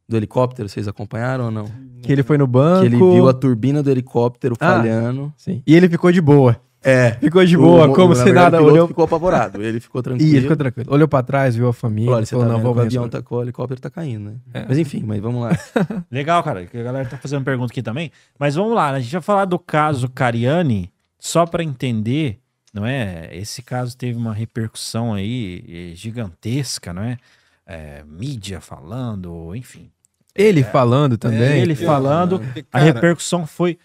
Do 0.08 0.16
helicóptero, 0.16 0.68
vocês 0.68 0.88
acompanharam 0.88 1.44
ou 1.44 1.50
não? 1.52 1.66
Que 2.02 2.10
ele 2.10 2.24
foi 2.24 2.36
no 2.36 2.44
banco. 2.46 2.80
Que 2.80 2.86
ele 2.86 2.96
viu 2.96 3.28
a 3.28 3.32
turbina 3.32 3.80
do 3.80 3.88
helicóptero 3.90 4.56
Ah. 4.58 4.78
falhando. 4.78 5.32
Sim. 5.36 5.62
E 5.64 5.76
ele 5.76 5.88
ficou 5.88 6.10
de 6.10 6.20
boa. 6.20 6.56
É. 6.82 7.12
Ficou 7.12 7.44
de 7.44 7.56
boa, 7.56 7.88
O- 7.88 7.94
como 7.94 8.14
na 8.14 8.24
se 8.24 8.32
nada. 8.32 8.62
o 8.62 8.64
Olhou. 8.66 8.88
ficou 8.88 9.04
apavorado. 9.04 9.62
Ele 9.62 9.80
ficou 9.80 10.02
tranquilo. 10.02 10.36
Ih, 10.36 10.40
ficou 10.40 10.56
tranquilo. 10.56 10.92
Olhou 10.92 11.06
pra 11.06 11.22
trás, 11.22 11.54
viu 11.54 11.68
a 11.68 11.72
família. 11.74 12.06
Falou, 12.06 12.16
olha, 12.18 12.26
você 12.26 12.30
falou, 12.30 12.46
tá 12.46 12.52
não, 12.52 12.58
vendo 12.58 12.66
vou 12.74 12.76
o 12.76 12.80
avião 12.86 13.08
tacou, 13.08 13.38
o 13.38 13.42
helicóptero 13.42 13.80
tá 13.80 13.90
caindo, 13.90 14.30
né? 14.30 14.36
É. 14.54 14.64
Mas 14.68 14.78
enfim, 14.78 15.02
mas 15.04 15.20
vamos 15.20 15.42
lá. 15.42 15.50
Legal, 16.10 16.42
cara, 16.42 16.64
que 16.64 16.78
a 16.78 16.82
galera 16.82 17.06
tá 17.08 17.18
fazendo 17.18 17.44
pergunta 17.44 17.72
aqui 17.72 17.82
também. 17.82 18.10
Mas 18.38 18.54
vamos 18.54 18.74
lá, 18.74 18.92
né? 18.92 18.98
a 18.98 19.00
gente 19.00 19.12
vai 19.12 19.20
falar 19.22 19.44
do 19.44 19.58
caso 19.58 20.08
Cariani, 20.08 20.90
só 21.18 21.44
para 21.44 21.62
entender, 21.62 22.38
não 22.72 22.86
é? 22.86 23.28
Esse 23.32 23.60
caso 23.60 23.94
teve 23.96 24.16
uma 24.18 24.32
repercussão 24.32 25.12
aí 25.12 25.64
eh, 25.92 25.94
gigantesca, 25.94 26.92
não 26.94 27.02
é? 27.02 27.18
É, 27.66 28.02
mídia 28.08 28.60
falando, 28.60 29.54
enfim. 29.54 29.90
Ele 30.34 30.62
falando 30.64 31.18
também. 31.18 31.60
ele 31.60 31.74
falando, 31.74 32.38
Porque, 32.40 32.60
A 32.72 32.78
cara, 32.78 32.84
repercussão 32.84 33.46
foi, 33.46 33.78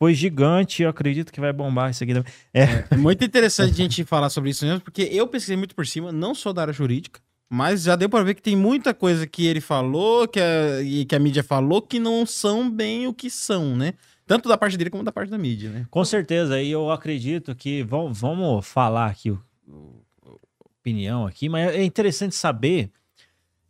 foi 0.00 0.14
gigante. 0.14 0.82
Eu 0.82 0.88
acredito 0.88 1.30
que 1.30 1.40
vai 1.40 1.52
bombar 1.52 1.90
isso 1.90 2.02
aqui 2.02 2.14
também. 2.14 2.32
É 2.54 2.96
muito 2.96 3.22
interessante 3.24 3.72
a 3.72 3.76
gente 3.76 4.02
falar 4.04 4.30
sobre 4.30 4.50
isso 4.50 4.64
mesmo, 4.64 4.80
porque 4.80 5.02
eu 5.02 5.28
pesquisei 5.28 5.56
muito 5.56 5.74
por 5.74 5.86
cima, 5.86 6.10
não 6.10 6.34
sou 6.34 6.52
da 6.54 6.62
área 6.62 6.72
jurídica, 6.72 7.20
mas 7.50 7.82
já 7.82 7.94
deu 7.96 8.08
pra 8.08 8.22
ver 8.22 8.34
que 8.34 8.42
tem 8.42 8.56
muita 8.56 8.94
coisa 8.94 9.26
que 9.26 9.46
ele 9.46 9.60
falou 9.60 10.26
que 10.26 10.40
a, 10.40 10.80
e 10.82 11.04
que 11.04 11.14
a 11.14 11.18
mídia 11.18 11.44
falou 11.44 11.82
que 11.82 11.98
não 12.00 12.24
são 12.24 12.70
bem 12.70 13.06
o 13.06 13.12
que 13.12 13.28
são, 13.28 13.76
né? 13.76 13.92
Tanto 14.26 14.48
da 14.48 14.56
parte 14.56 14.76
dele 14.78 14.88
como 14.90 15.02
da 15.02 15.12
parte 15.12 15.28
da 15.28 15.36
mídia, 15.36 15.68
né? 15.70 15.86
Com 15.90 16.04
certeza, 16.04 16.62
e 16.62 16.70
eu 16.70 16.90
acredito 16.90 17.54
que 17.54 17.82
vamos, 17.82 18.18
vamos 18.20 18.66
falar 18.66 19.06
aqui 19.10 19.30
o- 19.32 19.40
opinião 20.64 21.26
aqui, 21.26 21.48
mas 21.48 21.74
é 21.74 21.82
interessante 21.84 22.34
saber 22.34 22.90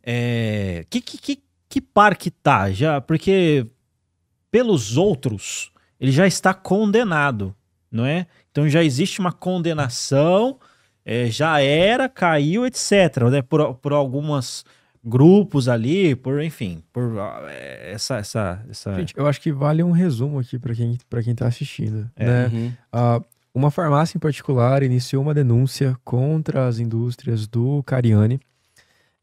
é, 0.03 0.85
que, 0.89 1.01
que, 1.01 1.17
que, 1.17 1.43
que 1.67 1.81
par 1.81 2.15
que 2.15 2.31
tá 2.31 2.71
já, 2.71 3.01
porque 3.01 3.65
pelos 4.49 4.97
outros 4.97 5.70
ele 6.01 6.11
já 6.11 6.25
está 6.25 6.51
condenado, 6.51 7.55
não 7.91 8.05
é? 8.05 8.25
Então 8.51 8.67
já 8.67 8.83
existe 8.83 9.19
uma 9.19 9.31
condenação, 9.31 10.57
é, 11.05 11.27
já 11.27 11.61
era, 11.61 12.09
caiu, 12.09 12.65
etc. 12.65 13.29
Né? 13.31 13.43
Por, 13.43 13.75
por 13.75 13.93
algumas 13.93 14.65
grupos 15.03 15.67
ali, 15.69 16.15
por 16.15 16.43
enfim, 16.43 16.83
por 16.91 17.19
ah, 17.19 17.43
é, 17.49 17.91
essa 17.93 18.17
essa 18.17 18.65
essa 18.69 18.95
Gente, 18.95 19.13
eu 19.15 19.27
acho 19.27 19.39
que 19.39 19.51
vale 19.51 19.83
um 19.83 19.91
resumo 19.91 20.39
aqui 20.39 20.57
pra 20.59 20.73
quem, 20.73 20.97
pra 21.07 21.21
quem 21.21 21.35
tá 21.35 21.47
assistindo. 21.47 22.09
É. 22.15 22.25
né? 22.25 22.47
Uhum. 22.51 22.73
Ah, 22.91 23.21
uma 23.53 23.69
farmácia 23.69 24.17
em 24.17 24.19
particular 24.19 24.81
iniciou 24.81 25.21
uma 25.21 25.33
denúncia 25.33 25.95
contra 26.03 26.67
as 26.67 26.79
indústrias 26.79 27.47
do 27.47 27.83
Cariani, 27.83 28.39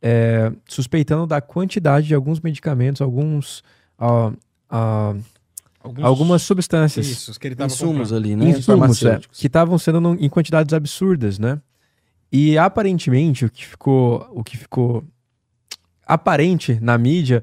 é, 0.01 0.53
suspeitando 0.68 1.26
da 1.26 1.41
quantidade 1.41 2.07
de 2.07 2.14
alguns 2.14 2.41
medicamentos, 2.41 3.01
alguns, 3.01 3.64
ah, 3.99 4.33
ah, 4.68 5.14
Alguns- 5.81 6.05
algumas 6.05 6.43
substâncias, 6.43 7.07
Isso, 7.07 7.39
que 7.39 7.47
ele 7.47 7.55
tava 7.55 7.72
Insumos 7.72 8.09
comprando. 8.11 8.16
ali, 8.16 8.37
né? 8.37 8.51
insumos, 8.51 9.03
é, 9.05 9.20
que 9.31 9.47
estavam 9.47 9.79
sendo 9.79 10.16
em 10.20 10.29
quantidades 10.29 10.72
absurdas, 10.74 11.39
né? 11.39 11.61
E 12.33 12.59
aparentemente 12.59 13.45
o 13.45 13.51
que 13.51 13.64
ficou, 13.64 14.29
o 14.33 14.43
que 14.45 14.57
ficou 14.57 15.05
aparente 16.07 16.79
na 16.81 16.97
mídia 16.99 17.43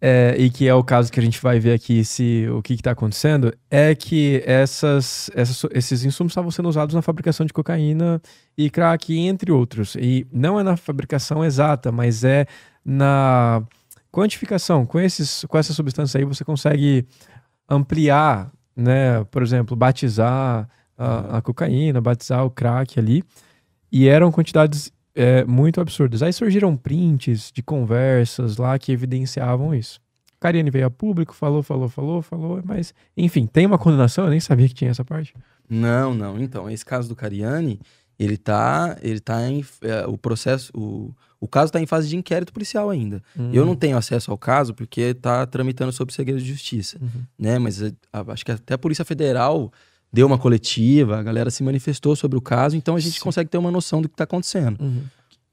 é, 0.00 0.34
e 0.38 0.50
que 0.50 0.68
é 0.68 0.74
o 0.74 0.84
caso 0.84 1.10
que 1.10 1.18
a 1.18 1.22
gente 1.22 1.40
vai 1.40 1.58
ver 1.58 1.72
aqui 1.72 2.04
se 2.04 2.46
o 2.50 2.60
que 2.60 2.74
está 2.74 2.90
acontecendo 2.90 3.52
é 3.70 3.94
que 3.94 4.42
essas, 4.44 5.30
essas- 5.34 5.64
esses 5.72 6.04
insumos 6.04 6.32
estavam 6.32 6.50
sendo 6.50 6.68
usados 6.68 6.94
na 6.94 7.00
fabricação 7.00 7.46
de 7.46 7.52
cocaína 7.52 8.20
e 8.58 8.68
crack 8.68 9.16
entre 9.16 9.50
outros 9.50 9.94
e 9.96 10.26
não 10.30 10.60
é 10.60 10.62
na 10.62 10.76
fabricação 10.76 11.42
exata 11.44 11.90
mas 11.90 12.22
é 12.22 12.46
na 12.84 13.62
quantificação 14.12 14.84
com 14.84 15.00
esses 15.00 15.44
com 15.48 15.56
essa 15.56 15.72
substância 15.72 16.18
aí 16.18 16.24
você 16.24 16.44
consegue 16.44 17.06
ampliar 17.68 18.52
né 18.76 19.24
por 19.30 19.42
exemplo 19.42 19.76
batizar 19.76 20.68
a, 20.96 21.38
a 21.38 21.42
cocaína 21.42 22.00
batizar 22.00 22.44
o 22.44 22.50
crack 22.50 22.98
ali 22.98 23.22
e 23.90 24.08
eram 24.08 24.32
quantidades 24.32 24.92
é, 25.14 25.44
muito 25.44 25.80
absurdas. 25.80 26.22
Aí 26.22 26.32
surgiram 26.32 26.76
prints 26.76 27.52
de 27.52 27.62
conversas 27.62 28.56
lá 28.56 28.78
que 28.78 28.90
evidenciavam 28.90 29.74
isso. 29.74 30.00
Cariane 30.40 30.70
veio 30.70 30.86
a 30.86 30.90
público, 30.90 31.32
falou, 31.32 31.62
falou, 31.62 31.88
falou, 31.88 32.20
falou, 32.20 32.60
mas 32.64 32.92
enfim, 33.16 33.46
tem 33.46 33.64
uma 33.64 33.78
condenação, 33.78 34.24
eu 34.24 34.30
nem 34.30 34.40
sabia 34.40 34.68
que 34.68 34.74
tinha 34.74 34.90
essa 34.90 35.04
parte. 35.04 35.32
Não, 35.70 36.12
não. 36.12 36.38
Então, 36.38 36.68
esse 36.68 36.84
caso 36.84 37.08
do 37.08 37.16
Cariani, 37.16 37.80
ele 38.18 38.36
tá, 38.36 38.96
ele 39.02 39.20
tá 39.20 39.48
em 39.48 39.64
é, 39.82 40.06
o 40.06 40.16
processo, 40.16 40.70
o, 40.74 41.14
o 41.40 41.48
caso 41.48 41.72
tá 41.72 41.80
em 41.80 41.86
fase 41.86 42.08
de 42.08 42.16
inquérito 42.16 42.52
policial 42.52 42.88
ainda. 42.90 43.22
Eu 43.52 43.66
não 43.66 43.74
tenho 43.76 43.96
acesso 43.96 44.30
ao 44.30 44.38
caso 44.38 44.72
porque 44.74 45.14
tá 45.14 45.44
tramitando 45.46 45.92
sob 45.92 46.12
segredo 46.12 46.40
de 46.40 46.46
justiça, 46.48 46.96
Uhum. 47.00 47.22
né? 47.38 47.58
Mas 47.58 47.82
é, 47.82 47.92
a- 48.12 48.24
acho 48.32 48.44
que 48.44 48.52
até 48.52 48.74
a 48.74 48.78
Polícia 48.78 49.04
Federal 49.04 49.72
deu 50.12 50.26
uma 50.26 50.38
coletiva, 50.38 51.18
a 51.18 51.22
galera 51.22 51.50
se 51.50 51.62
manifestou 51.64 52.14
sobre 52.14 52.38
o 52.38 52.40
caso, 52.40 52.76
então 52.76 52.94
a 52.96 53.00
gente 53.00 53.14
Sim. 53.18 53.20
consegue 53.24 53.50
ter 53.50 53.58
uma 53.58 53.70
noção 53.70 54.00
do 54.00 54.08
que 54.08 54.14
tá 54.16 54.24
acontecendo. 54.24 54.80
Uhum. 54.80 55.02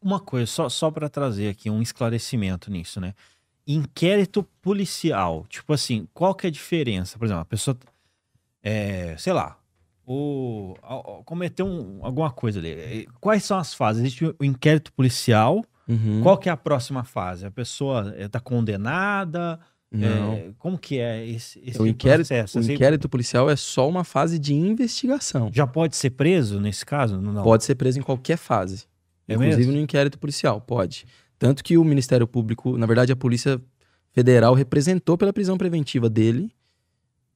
Uma 0.02 0.20
coisa, 0.20 0.46
só, 0.46 0.70
só 0.70 0.90
para 0.92 1.10
trazer 1.10 1.50
aqui 1.50 1.70
um 1.70 1.82
esclarecimento 1.82 2.72
nisso, 2.72 3.00
né? 3.02 3.14
Inquérito 3.68 4.44
policial. 4.62 5.46
Tipo 5.50 5.74
assim, 5.74 6.08
qual 6.14 6.34
que 6.34 6.48
é 6.48 6.50
a 6.50 6.52
diferença? 6.52 7.18
Por 7.20 7.26
exemplo, 7.26 7.42
a 7.42 7.46
pessoa, 7.46 7.78
é, 8.64 9.16
sei 9.18 9.34
lá, 9.34 9.58
o, 10.06 10.76
a- 10.82 10.96
a- 10.96 11.24
cometeu 11.24 11.66
um- 11.66 12.00
alguma 12.06 12.32
coisa 12.32 12.60
ali. 12.60 13.08
Quais 13.20 13.44
são 13.44 13.58
as 13.58 13.74
fases? 13.74 14.02
Existe 14.04 14.26
o 14.26 14.44
inquérito 14.46 14.92
policial. 14.94 15.64
Uhum. 15.88 16.22
Qual 16.22 16.38
que 16.38 16.48
é 16.50 16.52
a 16.52 16.58
próxima 16.58 17.04
fase? 17.04 17.46
A 17.46 17.52
pessoa 17.52 18.14
está 18.18 18.40
condenada? 18.40 19.60
Não. 19.92 20.34
É, 20.34 20.52
como 20.58 20.78
que 20.78 21.00
é 21.00 21.26
esse, 21.28 21.60
esse 21.66 21.82
o 21.82 21.86
inquérito, 21.86 22.28
processo? 22.28 22.58
o 22.58 22.62
Assim, 22.62 22.74
inquérito 22.74 23.10
policial 23.10 23.50
é 23.50 23.56
só 23.58 23.90
uma 23.90 24.04
fase 24.06 24.40
de 24.40 24.54
investigação. 24.54 25.50
Já 25.54 25.68
pode 25.68 25.96
ser 25.98 26.12
preso 26.12 26.62
nesse 26.62 26.86
caso? 26.86 27.20
Não. 27.20 27.44
Pode 27.44 27.66
ser 27.66 27.76
preso 27.76 28.00
em 28.00 28.02
qualquer 28.02 28.38
fase. 28.38 28.86
É 29.28 29.34
inclusive 29.34 29.58
mesmo? 29.58 29.74
no 29.74 29.80
inquérito 29.80 30.18
policial, 30.18 30.62
pode. 30.62 31.06
Tanto 31.38 31.64
que 31.64 31.78
o 31.78 31.84
Ministério 31.84 32.26
Público, 32.28 32.78
na 32.78 32.86
verdade, 32.86 33.12
a 33.12 33.16
Polícia 33.16 33.60
Federal 34.14 34.54
representou 34.54 35.18
pela 35.18 35.34
prisão 35.34 35.58
preventiva 35.58 36.10
dele. 36.10 36.54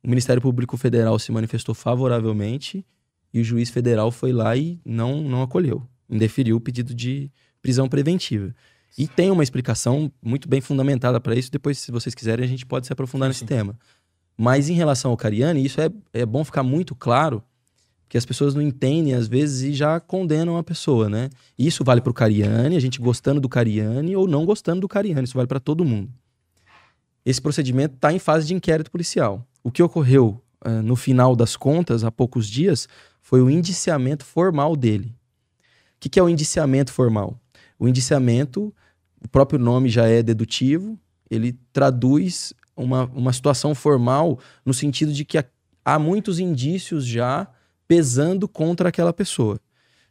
O 0.05 0.09
Ministério 0.09 0.39
Público 0.39 0.77
Federal 0.77 1.17
se 1.17 1.31
manifestou 1.31 1.73
favoravelmente 1.73 2.85
e 3.33 3.41
o 3.41 3.43
juiz 3.43 3.71
federal 3.71 4.11
foi 4.11 4.31
lá 4.31 4.55
e 4.55 4.79
não, 4.85 5.19
não 5.19 5.41
acolheu, 5.41 5.81
indeferiu 6.07 6.57
o 6.57 6.61
pedido 6.61 6.93
de 6.93 7.31
prisão 7.59 7.89
preventiva. 7.89 8.53
E 8.95 9.07
tem 9.07 9.31
uma 9.31 9.41
explicação 9.41 10.11
muito 10.21 10.47
bem 10.47 10.61
fundamentada 10.61 11.19
para 11.19 11.35
isso. 11.35 11.51
Depois, 11.51 11.79
se 11.79 11.91
vocês 11.91 12.13
quiserem, 12.13 12.45
a 12.45 12.47
gente 12.47 12.67
pode 12.67 12.85
se 12.85 12.93
aprofundar 12.93 13.27
nesse 13.27 13.39
sim. 13.39 13.45
tema. 13.47 13.75
Mas 14.37 14.69
em 14.69 14.73
relação 14.73 15.09
ao 15.09 15.17
Cariani, 15.17 15.65
isso 15.65 15.81
é, 15.81 15.89
é 16.13 16.23
bom 16.23 16.43
ficar 16.43 16.61
muito 16.61 16.93
claro, 16.93 17.41
porque 18.03 18.15
as 18.15 18.27
pessoas 18.27 18.53
não 18.53 18.61
entendem 18.61 19.15
às 19.15 19.27
vezes 19.27 19.63
e 19.63 19.73
já 19.73 19.99
condenam 19.99 20.55
a 20.55 20.63
pessoa, 20.63 21.09
né? 21.09 21.31
Isso 21.57 21.83
vale 21.83 21.99
para 21.99 22.11
o 22.11 22.13
Cariani, 22.13 22.75
a 22.75 22.79
gente 22.79 23.01
gostando 23.01 23.41
do 23.41 23.49
Cariani 23.49 24.15
ou 24.15 24.27
não 24.27 24.45
gostando 24.45 24.81
do 24.81 24.87
Cariani, 24.87 25.23
isso 25.23 25.33
vale 25.35 25.47
para 25.47 25.59
todo 25.59 25.83
mundo. 25.83 26.13
Esse 27.25 27.41
procedimento 27.41 27.95
está 27.95 28.13
em 28.13 28.19
fase 28.19 28.45
de 28.45 28.53
inquérito 28.53 28.91
policial. 28.91 29.45
O 29.63 29.71
que 29.71 29.81
ocorreu 29.81 30.41
ah, 30.61 30.81
no 30.81 30.95
final 30.95 31.35
das 31.35 31.55
contas, 31.55 32.03
há 32.03 32.11
poucos 32.11 32.47
dias, 32.47 32.87
foi 33.21 33.41
o 33.41 33.49
indiciamento 33.49 34.23
formal 34.23 34.75
dele. 34.75 35.15
O 35.95 35.99
que, 35.99 36.09
que 36.09 36.19
é 36.19 36.23
o 36.23 36.29
indiciamento 36.29 36.91
formal? 36.91 37.39
O 37.79 37.87
indiciamento, 37.87 38.73
o 39.23 39.27
próprio 39.27 39.57
nome 39.57 39.89
já 39.89 40.07
é 40.07 40.21
dedutivo, 40.21 40.99
ele 41.29 41.57
traduz 41.73 42.53
uma, 42.75 43.05
uma 43.05 43.33
situação 43.33 43.73
formal 43.73 44.39
no 44.63 44.73
sentido 44.73 45.11
de 45.11 45.25
que 45.25 45.43
há 45.83 45.99
muitos 45.99 46.39
indícios 46.39 47.05
já 47.05 47.47
pesando 47.87 48.47
contra 48.47 48.89
aquela 48.89 49.13
pessoa. 49.13 49.59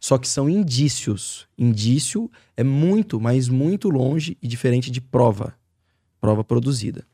Só 0.00 0.18
que 0.18 0.28
são 0.28 0.50
indícios. 0.50 1.46
Indício 1.56 2.30
é 2.56 2.62
muito, 2.62 3.20
mas 3.20 3.48
muito 3.48 3.88
longe 3.88 4.36
e 4.42 4.46
diferente 4.46 4.90
de 4.90 5.00
prova. 5.00 5.54
Prova 6.24 6.42
produzida. 6.42 7.04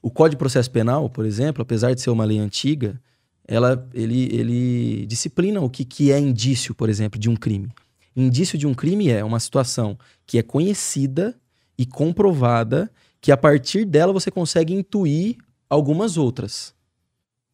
O 0.00 0.10
Código 0.10 0.36
de 0.36 0.38
Processo 0.38 0.70
Penal, 0.70 1.10
por 1.10 1.26
exemplo, 1.26 1.60
apesar 1.60 1.92
de 1.92 2.00
ser 2.00 2.08
uma 2.08 2.24
lei 2.24 2.38
antiga, 2.38 2.98
ela, 3.46 3.86
ele, 3.92 4.22
ele 4.34 5.04
disciplina 5.04 5.60
o 5.60 5.68
que, 5.68 5.84
que 5.84 6.10
é 6.10 6.18
indício, 6.18 6.74
por 6.74 6.88
exemplo, 6.88 7.20
de 7.20 7.28
um 7.28 7.36
crime. 7.36 7.70
Indício 8.16 8.56
de 8.56 8.66
um 8.66 8.72
crime 8.72 9.10
é 9.10 9.22
uma 9.22 9.38
situação 9.38 9.98
que 10.26 10.38
é 10.38 10.42
conhecida 10.42 11.38
e 11.76 11.84
comprovada, 11.84 12.90
que 13.20 13.30
a 13.30 13.36
partir 13.36 13.84
dela 13.84 14.14
você 14.14 14.30
consegue 14.30 14.72
intuir 14.72 15.36
algumas 15.68 16.16
outras. 16.16 16.74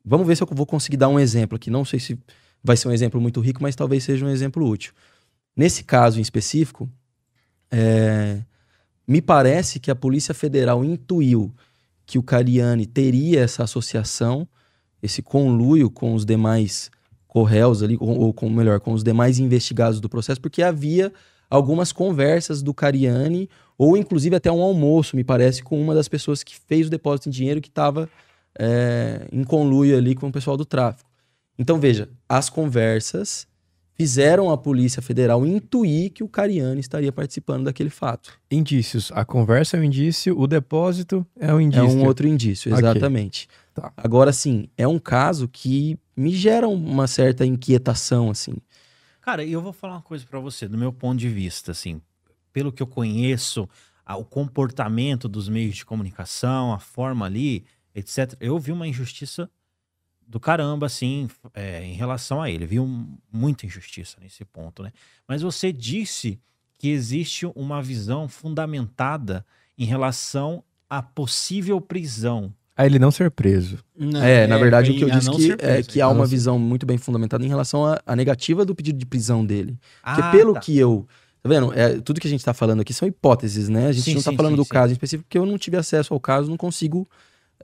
Vamos 0.04 0.28
ver 0.28 0.36
se 0.36 0.44
eu 0.44 0.48
vou 0.52 0.64
conseguir 0.64 0.96
dar 0.96 1.08
um 1.08 1.18
exemplo 1.18 1.56
aqui. 1.56 1.70
Não 1.70 1.84
sei 1.84 1.98
se 1.98 2.16
vai 2.62 2.76
ser 2.76 2.86
um 2.86 2.92
exemplo 2.92 3.20
muito 3.20 3.40
rico, 3.40 3.60
mas 3.60 3.74
talvez 3.74 4.04
seja 4.04 4.24
um 4.24 4.30
exemplo 4.30 4.64
útil. 4.64 4.92
Nesse 5.56 5.82
caso 5.82 6.20
em 6.20 6.22
específico, 6.22 6.88
é, 7.68 8.44
me 9.06 9.22
parece 9.22 9.78
que 9.78 9.90
a 9.90 9.94
Polícia 9.94 10.34
Federal 10.34 10.84
intuiu 10.84 11.54
que 12.04 12.18
o 12.18 12.22
Cariani 12.22 12.86
teria 12.86 13.40
essa 13.40 13.64
associação, 13.64 14.46
esse 15.02 15.22
conluio 15.22 15.90
com 15.90 16.14
os 16.14 16.24
demais 16.24 16.90
corréus 17.26 17.82
ali, 17.82 17.96
ou, 18.00 18.18
ou 18.18 18.32
com 18.32 18.48
melhor, 18.48 18.80
com 18.80 18.92
os 18.92 19.04
demais 19.04 19.38
investigados 19.38 20.00
do 20.00 20.08
processo, 20.08 20.40
porque 20.40 20.62
havia 20.62 21.12
algumas 21.50 21.92
conversas 21.92 22.62
do 22.62 22.72
Cariani, 22.72 23.48
ou 23.78 23.96
inclusive 23.96 24.34
até 24.34 24.50
um 24.50 24.62
almoço, 24.62 25.14
me 25.14 25.22
parece, 25.22 25.62
com 25.62 25.80
uma 25.80 25.94
das 25.94 26.08
pessoas 26.08 26.42
que 26.42 26.56
fez 26.56 26.86
o 26.86 26.90
depósito 26.90 27.28
em 27.28 27.32
dinheiro 27.32 27.60
que 27.60 27.68
estava 27.68 28.08
é, 28.58 29.26
em 29.30 29.44
conluio 29.44 29.96
ali 29.96 30.14
com 30.14 30.28
o 30.28 30.32
pessoal 30.32 30.56
do 30.56 30.64
tráfico. 30.64 31.10
Então, 31.58 31.78
veja, 31.78 32.08
as 32.28 32.48
conversas 32.48 33.46
fizeram 33.96 34.50
a 34.50 34.58
Polícia 34.58 35.00
Federal 35.00 35.44
intuir 35.46 36.12
que 36.12 36.22
o 36.22 36.28
Cariani 36.28 36.80
estaria 36.80 37.10
participando 37.10 37.64
daquele 37.64 37.88
fato. 37.90 38.38
Indícios. 38.50 39.10
A 39.12 39.24
conversa 39.24 39.76
é 39.76 39.80
um 39.80 39.84
indício, 39.84 40.38
o 40.38 40.46
depósito 40.46 41.26
é 41.38 41.52
um 41.52 41.60
indício. 41.60 41.84
É 41.86 41.88
um 41.88 42.04
outro 42.04 42.28
indício, 42.28 42.72
exatamente. 42.72 43.48
Tá. 43.74 43.92
Agora, 43.96 44.32
sim, 44.32 44.68
é 44.76 44.86
um 44.86 44.98
caso 44.98 45.48
que 45.48 45.98
me 46.16 46.30
gera 46.30 46.68
uma 46.68 47.06
certa 47.06 47.44
inquietação, 47.44 48.30
assim. 48.30 48.54
Cara, 49.22 49.42
e 49.42 49.52
eu 49.52 49.60
vou 49.62 49.72
falar 49.72 49.94
uma 49.94 50.02
coisa 50.02 50.24
pra 50.28 50.38
você, 50.38 50.68
do 50.68 50.78
meu 50.78 50.92
ponto 50.92 51.18
de 51.18 51.28
vista, 51.28 51.72
assim, 51.72 52.00
pelo 52.52 52.70
que 52.72 52.82
eu 52.82 52.86
conheço, 52.86 53.68
a- 54.04 54.16
o 54.16 54.24
comportamento 54.24 55.28
dos 55.28 55.48
meios 55.48 55.74
de 55.76 55.84
comunicação, 55.84 56.72
a 56.72 56.78
forma 56.78 57.26
ali, 57.26 57.64
etc. 57.94 58.34
Eu 58.40 58.58
vi 58.58 58.72
uma 58.72 58.86
injustiça 58.86 59.50
do 60.26 60.40
caramba, 60.40 60.86
assim, 60.86 61.28
é, 61.54 61.84
em 61.84 61.94
relação 61.94 62.42
a 62.42 62.50
ele. 62.50 62.66
Vi 62.66 62.80
um- 62.80 63.06
muita 63.32 63.64
injustiça 63.66 64.16
nesse 64.20 64.44
ponto, 64.44 64.82
né? 64.82 64.92
Mas 65.28 65.42
você 65.42 65.72
disse 65.72 66.38
que 66.78 66.88
existe 66.88 67.46
uma 67.54 67.80
visão 67.82 68.28
fundamentada 68.28 69.44
em 69.78 69.84
relação 69.84 70.62
à 70.90 71.00
possível 71.02 71.80
prisão. 71.80 72.52
A 72.76 72.84
ele 72.84 72.98
não 72.98 73.10
ser 73.10 73.30
preso. 73.30 73.78
Não, 73.96 74.22
é, 74.22 74.46
na 74.46 74.58
verdade, 74.58 74.90
o 74.90 74.94
que 74.94 75.02
eu 75.04 75.10
disse 75.10 75.30
que, 75.30 75.52
é 75.52 75.56
preso. 75.56 75.88
que 75.88 76.00
há 76.00 76.06
não 76.06 76.14
uma 76.16 76.26
ser- 76.26 76.30
visão 76.32 76.58
muito 76.58 76.84
bem 76.84 76.98
fundamentada 76.98 77.42
em 77.44 77.48
relação 77.48 77.86
à, 77.86 77.98
à 78.04 78.14
negativa 78.14 78.64
do 78.66 78.74
pedido 78.74 78.98
de 78.98 79.06
prisão 79.06 79.44
dele. 79.46 79.78
Porque 80.04 80.20
Ah, 80.20 80.30
pelo 80.30 80.52
tá. 80.54 80.60
que 80.60 80.76
eu. 80.76 81.06
Tá 81.42 81.48
vendo? 81.48 81.72
É, 81.72 82.00
tudo 82.00 82.20
que 82.20 82.26
a 82.26 82.30
gente 82.30 82.44
tá 82.44 82.52
falando 82.52 82.80
aqui 82.80 82.92
são 82.92 83.06
hipóteses, 83.08 83.68
né? 83.68 83.86
A 83.86 83.92
gente 83.92 84.04
Sim, 84.04 84.14
não 84.16 84.22
tá 84.22 84.30
sim, 84.32 84.36
falando 84.36 84.52
sim, 84.52 84.56
do 84.56 84.64
sim. 84.64 84.70
caso 84.70 84.90
em 84.90 84.94
específico, 84.94 85.24
porque 85.28 85.38
eu 85.38 85.46
não 85.46 85.56
tive 85.56 85.76
acesso 85.76 86.12
ao 86.12 86.20
caso, 86.20 86.50
não 86.50 86.56
consigo 86.56 87.08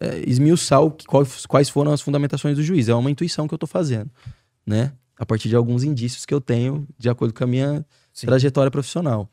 é, 0.01 0.23
esmiuçar 0.27 0.83
o 0.83 0.91
quais, 1.49 1.69
foram 1.69 1.93
as 1.93 2.01
fundamentações 2.01 2.57
do 2.57 2.63
juiz. 2.63 2.89
É 2.89 2.95
uma 2.95 3.11
intuição 3.11 3.47
que 3.47 3.55
eu 3.55 3.59
tô 3.59 3.67
fazendo, 3.67 4.11
né? 4.67 4.93
A 5.19 5.27
partir 5.27 5.49
de 5.49 5.57
alguns 5.57 5.85
indícios 5.85 6.27
que 6.27 6.35
eu 6.35 6.41
tenho, 6.41 6.87
de 6.99 7.09
acordo 7.09 7.33
com 7.33 7.45
a 7.45 7.47
minha 7.47 7.85
Sim. 8.13 8.27
trajetória 8.27 8.71
profissional. 8.71 9.31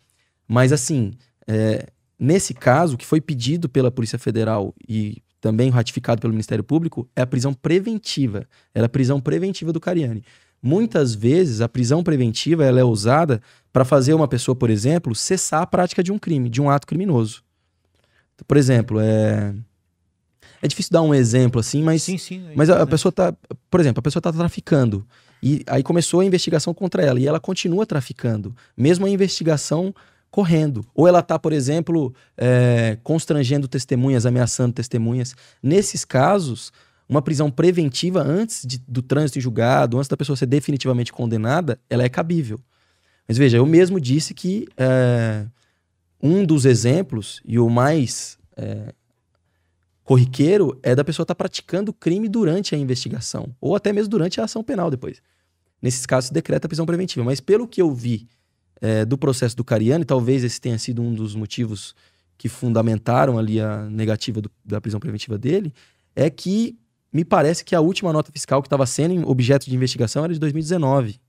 Mas, 0.48 0.72
assim, 0.72 1.14
é, 1.48 1.88
nesse 2.18 2.54
caso, 2.54 2.96
o 2.96 2.98
que 2.98 3.06
foi 3.06 3.20
pedido 3.20 3.68
pela 3.68 3.90
Polícia 3.90 4.20
Federal 4.20 4.74
e 4.88 5.22
também 5.42 5.70
ratificado 5.70 6.22
pelo 6.22 6.34
Ministério 6.34 6.64
Público 6.64 7.10
é 7.16 7.22
a 7.22 7.28
prisão 7.28 7.54
preventiva. 7.54 8.46
Era 8.74 8.86
a 8.86 8.90
prisão 8.90 9.20
preventiva 9.20 9.72
do 9.72 9.80
Cariani. 9.80 10.24
Muitas 10.62 11.16
vezes, 11.16 11.62
a 11.62 11.70
prisão 11.70 12.04
preventiva 12.04 12.66
ela 12.66 12.80
é 12.80 12.84
usada 12.84 13.42
para 13.72 13.86
fazer 13.86 14.14
uma 14.14 14.28
pessoa, 14.28 14.56
por 14.56 14.70
exemplo, 14.70 15.16
cessar 15.16 15.62
a 15.62 15.68
prática 15.68 16.04
de 16.04 16.12
um 16.12 16.20
crime, 16.20 16.50
de 16.50 16.62
um 16.62 16.70
ato 16.70 16.86
criminoso. 16.86 17.44
Por 18.48 18.58
exemplo, 18.58 19.00
é. 19.00 19.54
É 20.62 20.68
difícil 20.68 20.92
dar 20.92 21.02
um 21.02 21.14
exemplo 21.14 21.60
assim, 21.60 21.82
mas 21.82 22.04
Sim, 22.04 22.18
sim. 22.18 22.44
mas 22.56 22.70
a, 22.70 22.82
a 22.82 22.88
pessoa 22.88 23.12
tá, 23.12 23.34
por 23.70 23.80
exemplo, 23.80 24.00
a 24.00 24.04
pessoa 24.04 24.22
tá 24.22 24.32
traficando. 24.32 25.06
E 25.42 25.64
aí 25.68 25.82
começou 25.82 26.20
a 26.20 26.26
investigação 26.26 26.74
contra 26.74 27.02
ela 27.02 27.20
e 27.20 27.26
ela 27.28 27.40
continua 27.40 27.86
traficando, 27.86 28.54
mesmo 28.76 29.06
a 29.06 29.10
investigação 29.10 29.94
correndo. 30.30 30.86
Ou 30.94 31.08
ela 31.08 31.22
tá, 31.22 31.40
por 31.40 31.54
exemplo, 31.54 32.14
é, 32.38 32.98
constrangendo 33.04 33.68
testemunhas, 33.68 34.26
ameaçando 34.26 34.74
testemunhas. 34.74 35.34
Nesses 35.64 36.04
casos, 36.04 36.72
uma 37.08 37.22
prisão 37.22 37.50
preventiva 37.50 38.22
antes 38.22 38.64
de- 38.66 38.80
do 38.88 39.02
trânsito 39.02 39.40
em 39.40 39.42
julgado, 39.42 39.98
antes 39.98 40.10
da 40.10 40.18
pessoa 40.18 40.36
ser 40.36 40.46
definitivamente 40.46 41.12
condenada, 41.12 41.80
ela 41.90 42.04
é 42.04 42.10
cabível. 42.10 42.60
Mas 43.28 43.38
veja, 43.38 43.58
eu 43.58 43.66
mesmo 43.66 44.00
disse 44.00 44.34
que 44.34 44.68
é, 44.78 45.46
um 46.22 46.46
dos 46.46 46.66
exemplos 46.66 47.42
e 47.46 47.58
o 47.58 47.70
mais 47.70 48.38
é, 48.58 48.94
corriqueiro 50.10 50.76
é 50.82 50.96
da 50.96 51.04
pessoa 51.04 51.24
estar 51.24 51.36
praticando 51.36 51.92
o 51.92 51.94
crime 51.94 52.28
durante 52.28 52.74
a 52.74 52.78
investigação, 52.80 53.56
ou 53.62 53.76
até 53.76 53.94
mesmo 53.94 54.10
durante 54.10 54.42
a 54.42 54.46
ação 54.46 54.64
penal 54.64 54.90
depois. 54.90 55.22
Nesses 55.80 56.04
casos, 56.08 56.32
decreta 56.32 56.66
a 56.66 56.68
prisão 56.68 56.84
preventiva. 56.84 57.24
Mas 57.24 57.40
pelo 57.40 57.68
que 57.68 57.80
eu 57.80 57.94
vi 57.94 58.28
é, 58.82 59.06
do 59.06 59.20
processo 59.20 59.56
do 59.56 59.64
Cariani, 59.64 60.04
talvez 60.04 60.44
esse 60.44 60.60
tenha 60.60 60.80
sido 60.80 61.00
um 61.04 61.14
dos 61.14 61.36
motivos 61.36 61.94
que 62.40 62.50
fundamentaram 62.50 63.38
ali 63.38 63.62
a 63.62 63.88
negativa 63.88 64.42
do- 64.42 64.50
da 64.66 64.82
prisão 64.82 65.00
preventiva 65.00 65.38
dele, 65.38 65.72
é 66.16 66.28
que 66.28 66.76
me 67.14 67.24
parece 67.24 67.64
que 67.64 67.76
a 67.76 67.80
última 67.80 68.12
nota 68.12 68.32
fiscal 68.32 68.64
que 68.64 68.68
estava 68.68 68.88
sendo 68.88 69.30
objeto 69.30 69.70
de 69.70 69.76
investigação 69.76 70.24
era 70.24 70.34
de 70.34 70.40
2019. 70.40 71.20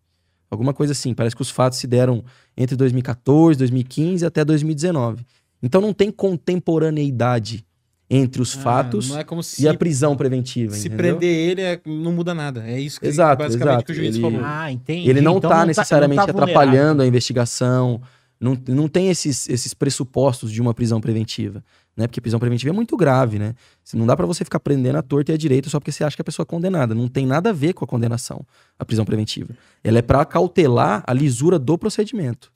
Alguma 0.50 0.72
coisa 0.72 0.92
assim. 0.92 1.12
Parece 1.12 1.36
que 1.36 1.42
os 1.42 1.50
fatos 1.50 1.78
se 1.78 1.86
deram 1.86 2.24
entre 2.56 2.76
2014, 2.76 3.58
2015 3.58 4.24
até 4.24 4.42
2019. 4.42 5.26
Então 5.62 5.82
não 5.82 5.92
tem 5.92 6.10
contemporaneidade 6.10 7.62
entre 8.10 8.42
os 8.42 8.56
Ah, 8.58 8.60
fatos 8.60 9.08
não 9.08 9.18
é 9.18 9.24
como 9.24 9.40
se 9.42 9.62
e 9.62 9.68
a 9.68 9.74
prisão 9.74 10.16
preventiva. 10.16 10.74
se 10.74 10.88
entendeu? 10.88 11.16
prender 11.16 11.50
ele 11.50 11.62
é- 11.62 11.80
não 11.86 12.12
muda 12.12 12.34
nada. 12.34 12.64
É 12.66 12.78
isso 12.80 12.98
que 13.00 13.06
Exato, 13.06 13.42
basicamente 13.44 13.72
exato. 13.74 13.84
que 13.86 13.92
o 13.92 13.94
juiz 13.94 14.14
Ele- 14.16 14.20
falou. 14.22 14.40
Ah, 14.44 14.72
entendi. 14.72 15.08
Ele 15.08 15.20
não 15.20 15.36
Então 15.36 15.48
está 15.48 15.60
tá- 15.60 15.66
necessariamente 15.66 16.18
não 16.18 16.26
tá 16.26 16.32
atrapalhando 16.32 17.02
a 17.02 17.06
investigação. 17.06 18.02
Não, 18.40 18.58
não 18.68 18.88
tem 18.88 19.10
esses, 19.10 19.48
esses 19.48 19.74
pressupostos 19.74 20.50
de 20.50 20.60
uma 20.62 20.72
prisão 20.74 21.00
preventiva. 21.00 21.62
Né? 21.96 22.06
Porque 22.06 22.20
prisão 22.20 22.40
preventiva 22.40 22.70
é 22.70 22.72
muito 22.74 22.96
grave, 22.96 23.38
né? 23.38 23.54
Não 23.92 24.06
dá 24.06 24.16
para 24.16 24.24
você 24.24 24.42
ficar 24.44 24.58
prendendo 24.60 24.96
a 24.96 25.02
torta 25.02 25.30
e 25.30 25.34
a 25.34 25.38
direita 25.38 25.68
só 25.68 25.78
porque 25.78 25.92
você 25.92 26.02
acha 26.02 26.16
que 26.16 26.22
a 26.22 26.24
pessoa 26.24 26.44
é 26.44 26.46
condenada. 26.46 26.94
Não 26.94 27.06
tem 27.06 27.26
nada 27.26 27.50
a 27.50 27.52
ver 27.52 27.74
com 27.74 27.84
a 27.84 27.88
condenação, 27.88 28.44
a 28.78 28.84
prisão 28.84 29.04
preventiva. 29.04 29.54
Ela 29.84 29.98
é 29.98 30.02
para 30.02 30.24
cautelar 30.24 31.04
a 31.06 31.12
lisura 31.12 31.58
do 31.58 31.76
procedimento. 31.76 32.50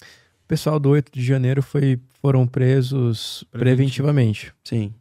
O 0.45 0.49
pessoal 0.49 0.81
do 0.81 0.89
8 0.91 1.13
de 1.13 1.23
janeiro 1.23 1.63
foi, 1.63 1.99
foram 2.23 2.47
presos 2.47 3.45
Preventivo. 3.51 3.59
preventivamente. 3.61 4.53
Sim. 4.65 4.93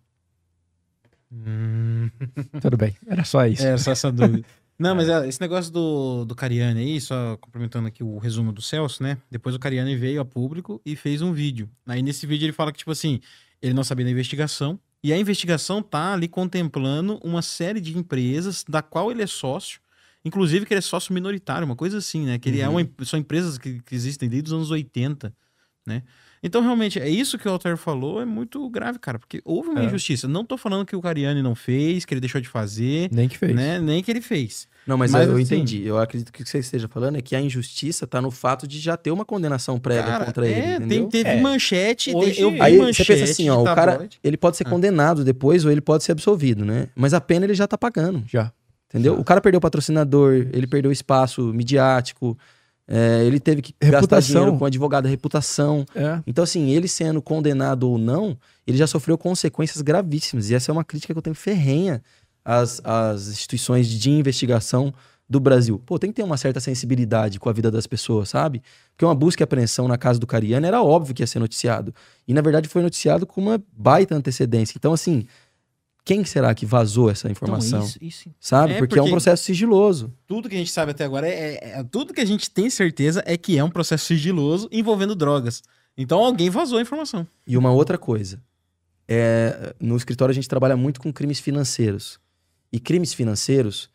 Hum, 1.33 2.09
Tudo 2.61 2.77
bem, 2.77 2.95
era 3.07 3.23
só 3.23 3.45
isso. 3.45 3.65
é, 3.65 3.77
só 3.77 3.91
essa 3.91 4.11
dúvida. 4.11 4.45
Não, 4.77 4.95
mas 4.95 5.07
é, 5.07 5.27
esse 5.27 5.39
negócio 5.39 5.71
do, 5.71 6.25
do 6.25 6.35
Cariani 6.35 6.79
aí, 6.81 7.01
só 7.01 7.37
complementando 7.37 7.87
aqui 7.87 8.03
o 8.03 8.17
resumo 8.17 8.51
do 8.51 8.61
Celso, 8.61 9.01
né? 9.03 9.17
Depois 9.29 9.55
o 9.55 9.59
Cariani 9.59 9.95
veio 9.95 10.19
a 10.19 10.25
público 10.25 10.81
e 10.85 10.95
fez 10.95 11.21
um 11.21 11.31
vídeo. 11.31 11.69
Aí 11.85 12.01
nesse 12.01 12.25
vídeo 12.25 12.45
ele 12.45 12.51
fala 12.53 12.71
que, 12.71 12.79
tipo 12.79 12.91
assim, 12.91 13.19
ele 13.61 13.73
não 13.73 13.83
sabia 13.83 14.03
da 14.05 14.11
investigação. 14.11 14.79
E 15.03 15.13
a 15.13 15.17
investigação 15.17 15.81
tá 15.81 16.13
ali 16.13 16.27
contemplando 16.27 17.19
uma 17.23 17.41
série 17.41 17.79
de 17.79 17.95
empresas 17.97 18.63
da 18.67 18.81
qual 18.81 19.11
ele 19.11 19.21
é 19.21 19.27
sócio. 19.27 19.79
Inclusive 20.25 20.65
que 20.65 20.73
ele 20.73 20.79
é 20.79 20.81
sócio 20.81 21.13
minoritário, 21.13 21.65
uma 21.65 21.75
coisa 21.75 21.97
assim, 21.99 22.25
né? 22.25 22.39
Que 22.39 22.49
ele 22.49 22.59
é 22.59 22.65
Uhum. 22.67 22.75
uma, 22.75 22.81
em- 22.81 22.91
são 23.05 23.19
empresas 23.19 23.57
que, 23.57 23.79
que 23.81 23.93
existem 23.93 24.27
desde 24.27 24.47
os 24.49 24.53
anos 24.53 24.71
80, 24.71 25.33
né? 25.85 26.01
Então, 26.43 26.61
realmente, 26.61 26.99
é 26.99 27.09
isso 27.09 27.37
que 27.39 27.47
o 27.47 27.51
Altair 27.51 27.77
falou, 27.77 28.21
é 28.21 28.25
muito 28.25 28.69
grave, 28.69 28.99
cara, 28.99 29.17
porque 29.17 29.41
houve 29.45 29.69
uma 29.69 29.81
É. 29.81 29.85
injustiça. 29.85 30.27
Não 30.27 30.43
tô 30.43 30.57
falando 30.57 30.85
que 30.85 30.95
o 30.95 31.01
Cariani 31.01 31.41
não 31.41 31.55
fez, 31.55 32.03
que 32.03 32.13
ele 32.13 32.19
deixou 32.19 32.41
de 32.41 32.49
fazer, 32.49 33.07
Nem 33.11 33.29
que 33.29 33.37
fez. 33.37 33.55
né? 33.55 33.79
Nem 33.79 34.03
que 34.03 34.11
ele 34.11 34.19
fez. 34.21 34.67
Não, 34.85 34.97
mas, 34.97 35.11
Mas, 35.13 35.23
eu, 35.25 35.29
eu 35.29 35.41
assim- 35.41 35.55
entendi. 35.55 35.81
Eu 35.85 35.97
acredito 35.97 36.29
que 36.33 36.41
o 36.41 36.43
que 36.43 36.49
você 36.51 36.59
esteja 36.59 36.89
falando 36.89 37.15
é 37.17 37.21
que 37.21 37.33
a 37.37 37.39
injustiça 37.39 38.05
tá 38.05 38.21
no 38.21 38.29
fato 38.29 38.67
de 38.67 38.77
já 38.79 38.97
ter 38.97 39.11
uma 39.11 39.23
condenação 39.23 39.79
prévia 39.79 40.03
Cara, 40.11 40.25
contra 40.25 40.45
ele. 40.45 40.59
é, 40.59 40.75
entendeu? 40.75 41.07
tem, 41.07 41.23
teve 41.23 41.29
É. 41.37 41.41
manchete, 41.41 42.13
Hoje- 42.13 42.41
eu 42.41 42.51
vi 42.51 42.59
Aí 42.61 42.77
manchete 42.77 43.07
você 43.07 43.19
pensa 43.19 43.31
assim, 43.31 43.49
ó, 43.49 43.61
o 43.61 43.63
cara, 43.63 43.93
tabloide. 43.93 44.19
ele 44.21 44.35
pode 44.35 44.57
ser 44.57 44.67
Ah. 44.67 44.69
condenado 44.69 45.23
depois 45.23 45.63
ou 45.63 45.71
ele 45.71 45.79
pode 45.79 46.03
ser 46.03 46.11
absolvido, 46.11 46.65
né? 46.65 46.87
Mas 46.93 47.13
a 47.13 47.21
pena 47.21 47.45
ele 47.45 47.53
já 47.53 47.65
tá 47.65 47.77
pagando, 47.77 48.21
Já. 48.27 48.51
entendeu? 48.89 49.13
Já. 49.15 49.21
O 49.21 49.23
cara 49.23 49.39
perdeu 49.39 49.61
patrocinador, 49.61 50.33
ele 50.51 50.67
perdeu 50.67 50.91
espaço 50.91 51.53
midiático, 51.53 52.37
é, 52.87 53.23
ele 53.25 53.39
teve 53.39 53.61
que 53.61 53.73
gastar 53.79 53.97
Reputação. 53.97 54.35
dinheiro 54.35 54.57
com 54.57 54.65
advogado, 54.65 55.07
reputação. 55.07 55.85
É. 55.95 56.19
Então, 56.27 56.43
assim, 56.43 56.69
ele 56.69 56.87
sendo 56.87 57.21
condenado 57.21 57.89
ou 57.89 57.97
não, 57.97 58.37
ele 58.67 58.77
já 58.77 58.87
sofreu 58.87 59.17
consequências 59.17 59.81
gravíssimas. 59.81 60.49
E 60.49 60.55
essa 60.55 60.71
é 60.71 60.73
uma 60.73 60.83
crítica 60.83 61.13
que 61.13 61.17
eu 61.17 61.21
tenho 61.21 61.35
ferrenha 61.35 62.03
às, 62.43 62.81
às 62.83 63.29
instituições 63.29 63.87
de 63.87 64.09
investigação 64.11 64.93
do 65.29 65.39
Brasil. 65.39 65.81
Pô, 65.85 65.97
tem 65.97 66.11
que 66.11 66.17
ter 66.17 66.23
uma 66.23 66.37
certa 66.37 66.59
sensibilidade 66.59 67.39
com 67.39 67.49
a 67.49 67.53
vida 67.53 67.71
das 67.71 67.87
pessoas, 67.87 68.29
sabe? 68.29 68.61
Porque 68.91 69.05
uma 69.05 69.15
busca 69.15 69.41
e 69.41 69.45
apreensão 69.45 69.87
na 69.87 69.97
casa 69.97 70.19
do 70.19 70.27
Cariano 70.27 70.65
era 70.65 70.83
óbvio 70.83 71.15
que 71.15 71.23
ia 71.23 71.27
ser 71.27 71.39
noticiado. 71.39 71.95
E, 72.27 72.33
na 72.33 72.41
verdade, 72.41 72.67
foi 72.67 72.81
noticiado 72.81 73.25
com 73.25 73.41
uma 73.41 73.63
baita 73.71 74.13
antecedência. 74.13 74.75
Então, 74.77 74.93
assim, 74.93 75.25
quem 76.05 76.23
será 76.25 76.53
que 76.53 76.65
vazou 76.65 77.09
essa 77.09 77.27
Então, 77.27 77.31
informação? 77.31 77.83
isso, 77.85 77.97
isso. 78.01 78.29
Sabe? 78.39 78.73
É, 78.73 78.77
porque, 78.79 78.95
é 78.97 79.01
um 79.01 79.05
porque- 79.05 79.11
processo 79.11 79.43
sigiloso. 79.43 80.13
Tudo 80.27 80.49
que 80.49 80.55
a 80.55 80.57
gente 80.57 80.71
sabe 80.71 80.91
até 80.91 81.03
agora 81.05 81.27
é, 81.27 81.31
é- 81.55 81.79
é- 81.79 81.83
Tudo 81.83 82.13
que 82.13 82.21
a 82.21 82.25
gente 82.25 82.49
tem 82.51 82.69
certeza 82.69 83.23
é 83.25 83.37
que 83.37 83.57
é 83.57 83.63
um 83.63 83.69
processo 83.69 84.05
sigiloso 84.05 84.67
envolvendo 84.71 85.15
drogas. 85.15 85.63
Então 85.97 86.19
alguém 86.23 86.49
vazou 86.49 86.77
a 86.77 86.81
informação. 86.81 87.25
E 87.47 87.55
uma 87.57 87.71
outra 87.71 87.97
coisa. 87.97 88.41
É, 89.07 89.75
no 89.79 89.95
escritório 89.97 90.31
a 90.31 90.35
gente 90.35 90.47
trabalha 90.47 90.75
muito 90.77 90.99
com 90.99 91.11
crimes 91.11 91.39
financeiros. 91.39 92.19
E 92.71 92.79
crimes 92.79 93.13
financeiros, 93.13 93.89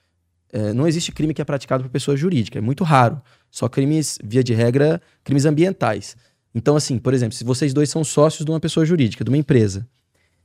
é, 0.52 0.72
não 0.72 0.86
existe 0.86 1.10
crime 1.12 1.34
que 1.34 1.42
é 1.42 1.44
praticado 1.44 1.82
por 1.82 1.90
pessoa 1.90 2.16
jurídica, 2.16 2.58
é 2.58 2.60
muito 2.60 2.84
raro. 2.84 3.20
Só 3.50 3.68
crimes, 3.68 4.18
via 4.22 4.44
de 4.44 4.54
regra, 4.54 5.00
crimes 5.24 5.44
ambientais. 5.44 6.16
Então, 6.54 6.76
assim, 6.76 6.98
por 6.98 7.12
exemplo, 7.14 7.34
se 7.36 7.44
vocês 7.44 7.72
dois 7.74 7.90
são 7.90 8.04
sócios 8.04 8.44
de 8.44 8.50
uma 8.50 8.60
pessoa 8.60 8.84
jurídica, 8.86 9.24
de 9.24 9.30
uma 9.30 9.36
empresa, 9.36 9.86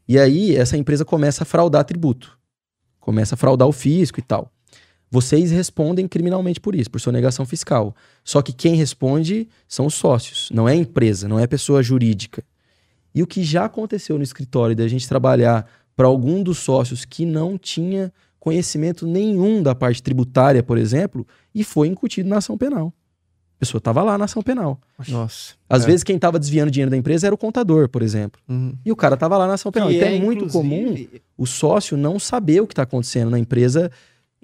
e 0.08 0.20
aí 0.20 0.56
essa 0.56 0.78
empresa 0.78 1.06
começa 1.06 1.44
a 1.44 1.46
fraudar 1.46 1.86
tributo, 1.86 2.38
começa 3.00 3.36
a 3.36 3.38
fraudar 3.38 3.68
o 3.68 3.72
fisco 3.72 4.20
e 4.20 4.24
tal. 4.24 4.52
Vocês 5.10 5.52
respondem 5.52 6.08
criminalmente 6.08 6.60
por 6.60 6.74
isso, 6.74 6.90
por 6.90 7.00
sonegação 7.00 7.46
fiscal. 7.46 7.96
Só 8.24 8.42
que 8.42 8.52
quem 8.52 8.76
responde 8.76 9.48
são 9.68 9.86
os 9.86 9.94
sócios, 9.94 10.50
não 10.52 10.68
é 10.68 10.72
a 10.72 10.76
empresa, 10.76 11.28
não 11.28 11.38
é 11.38 11.44
a 11.44 11.48
pessoa 11.48 11.84
jurídica. 11.84 12.44
E 13.14 13.22
o 13.22 13.28
que 13.28 13.44
já 13.44 13.66
aconteceu 13.66 14.18
no 14.18 14.24
escritório 14.24 14.76
da 14.76 14.88
gente 14.88 15.08
trabalhar 15.08 15.70
para 15.96 16.08
algum 16.08 16.42
dos 16.42 16.58
sócios 16.58 17.06
que 17.06 17.26
não 17.26 17.60
tinha 17.60 18.12
conhecimento 18.40 19.06
nenhum 19.06 19.62
da 19.62 19.76
parte 19.76 20.02
tributária, 20.02 20.64
por 20.64 20.78
exemplo, 20.78 21.26
e 21.54 21.64
foi 21.64 21.88
incutido 21.88 22.28
na 22.28 22.38
ação 22.38 22.58
penal. 22.58 22.92
A 23.64 23.66
pessoa 23.66 23.80
estava 23.80 24.04
lá 24.04 24.18
na 24.18 24.26
ação 24.26 24.42
penal. 24.44 24.78
Nossa. 25.08 25.54
Às 25.70 25.84
É. 25.84 25.86
vezes 25.86 26.04
quem 26.04 26.18
estava 26.18 26.38
desviando 26.38 26.70
dinheiro 26.70 26.92
da 26.92 26.98
empresa 26.98 27.28
era 27.28 27.34
o 27.34 27.38
contador, 27.38 27.88
por 27.88 28.02
exemplo. 28.02 28.42
Uhum. 28.50 28.74
E 28.86 28.92
o 28.92 28.96
cara 28.96 29.14
estava 29.14 29.38
lá 29.38 29.48
na 29.48 29.54
ação 29.54 29.72
penal. 29.72 29.88
Que 29.88 29.96
Então 29.96 30.08
é, 30.10 30.20
muito 30.20 30.46
inclusive, 30.46 31.06
comum 31.08 31.08
o 31.38 31.46
sócio 31.48 31.96
não 31.96 32.20
saber 32.20 32.62
o 32.62 32.68
que 32.68 32.74
está 32.74 32.84
acontecendo 32.84 33.32
na 33.32 33.40
empresa 33.40 33.90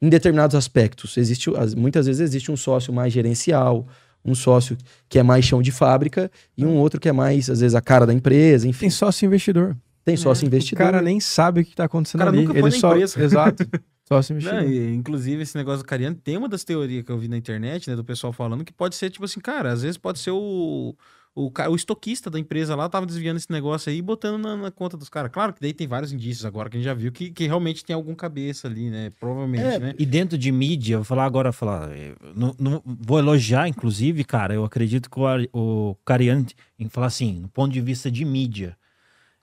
em 0.01 0.07
determinados 0.07 0.55
aspectos. 0.55 1.17
Existe, 1.17 1.49
as- 1.57 1.76
muitas 1.76 2.05
vezes 2.05 2.22
existe 2.22 2.49
um 2.49 2.55
sócio 2.55 2.93
mais 2.93 3.11
gerencial, 3.11 3.86
um 4.24 4.34
sócio 4.34 4.78
que 5.09 5.20
é 5.20 5.24
mais 5.24 5.43
chão 5.43 5.61
de 5.61 5.72
fábrica 5.72 6.32
e 6.57 6.65
um 6.65 6.78
outro 6.78 6.97
que 6.97 7.09
é 7.09 7.11
mais, 7.11 7.49
às 7.49 7.59
vezes, 7.59 7.76
a 7.76 7.82
cara 7.82 8.05
da 8.05 8.13
empresa, 8.13 8.67
enfim. 8.70 8.82
Tem 8.82 8.89
sócio 8.89 9.26
investidor. 9.26 9.76
Tem 10.05 10.15
sócio 10.15 10.45
O 10.45 10.47
investidor. 10.47 10.78
cara 10.86 11.01
nem 11.01 11.20
sabe 11.20 11.59
o 11.61 11.65
que 11.65 11.76
tá 11.76 11.84
acontecendo 11.84 12.22
O 12.22 12.24
cara 12.24 12.32
ali. 12.32 12.39
nunca 12.45 12.53
foi 12.53 12.70
Ele 12.70 12.76
na 12.76 12.80
só... 12.80 12.93
empresa. 12.95 13.20
Exato. 13.22 13.67
Sócio 14.12 14.34
Não, 14.34 14.41
investidor. 14.41 14.72
e, 14.72 14.93
inclusive, 14.95 15.43
esse 15.43 15.55
negócio 15.55 15.84
do 15.84 15.88
Cariano 15.88 16.16
tem 16.16 16.36
uma 16.38 16.49
das 16.49 16.64
teorias 16.64 17.03
que 17.05 17.12
eu 17.12 17.18
vi 17.18 17.28
na 17.28 17.38
internet, 17.38 17.89
né? 17.89 17.95
Do 17.95 18.03
pessoal 18.03 18.34
falando 18.34 18.66
que 18.66 18.74
pode 18.74 18.95
ser, 18.95 19.10
tipo 19.10 19.24
assim, 19.26 19.39
cara, 19.39 19.72
às 19.72 19.82
vezes 19.84 19.97
pode 19.97 20.20
ser 20.20 20.32
o. 20.32 20.95
O, 21.36 21.51
o 21.70 21.76
estoquista 21.76 22.28
da 22.30 22.39
empresa 22.39 22.76
lá 22.76 22.89
tava 22.89 23.05
desviando 23.05 23.38
esse 23.38 23.49
negócio 23.51 23.89
aí 23.89 23.99
e 23.99 24.01
botando 24.01 24.41
na, 24.41 24.57
na 24.57 24.72
conta 24.72 24.97
dos 24.97 25.07
caras. 25.10 25.32
Claro 25.32 25.53
que 25.53 25.62
daí 25.62 25.72
tem 25.72 25.88
vários 25.88 26.12
indícios 26.12 26.43
agora 26.43 26.70
que 26.70 26.76
a 26.76 26.80
gente 26.80 26.86
já 26.86 26.93
viu 26.93 27.12
que, 27.12 27.30
que 27.30 27.45
realmente 27.45 27.86
tem 27.86 27.93
algum 27.93 28.14
cabeça 28.16 28.68
ali, 28.68 28.89
né? 28.89 29.12
Provavelmente, 29.20 29.64
É, 29.64 29.80
né? 29.80 29.93
E 29.97 30.05
dentro 30.07 30.38
de 30.38 30.51
mídia, 30.51 30.97
vou 30.97 31.05
falar 31.05 31.24
agora, 31.26 31.53
falar, 31.53 31.91
eh, 31.95 32.14
não, 32.36 32.53
não- 32.60 32.82
vou 32.84 33.20
elogiar, 33.20 33.70
inclusive, 33.70 34.24
cara, 34.26 34.55
eu 34.55 34.66
acredito 34.66 35.07
que 35.10 35.18
o, 35.20 35.89
o 35.91 35.95
Cariani, 36.03 36.47
em 36.80 36.89
falar 36.89 37.07
assim, 37.07 37.39
no 37.41 37.47
ponto 37.47 37.72
de 37.72 37.80
vista 37.80 38.10
de 38.12 38.26
mídia, 38.26 38.76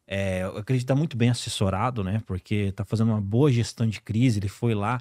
é, 0.06 0.42
eu 0.44 0.58
acredito 0.58 0.84
que 0.84 0.92
tá 0.92 0.94
muito 0.94 1.16
bem 1.16 1.30
assessorado, 1.30 2.04
né? 2.04 2.22
Porque 2.26 2.72
tá 2.72 2.84
fazendo 2.84 3.08
uma 3.12 3.20
boa 3.20 3.50
gestão 3.50 3.86
de 3.86 4.00
crise, 4.00 4.38
ele 4.38 4.48
foi 4.48 4.74
lá, 4.74 5.00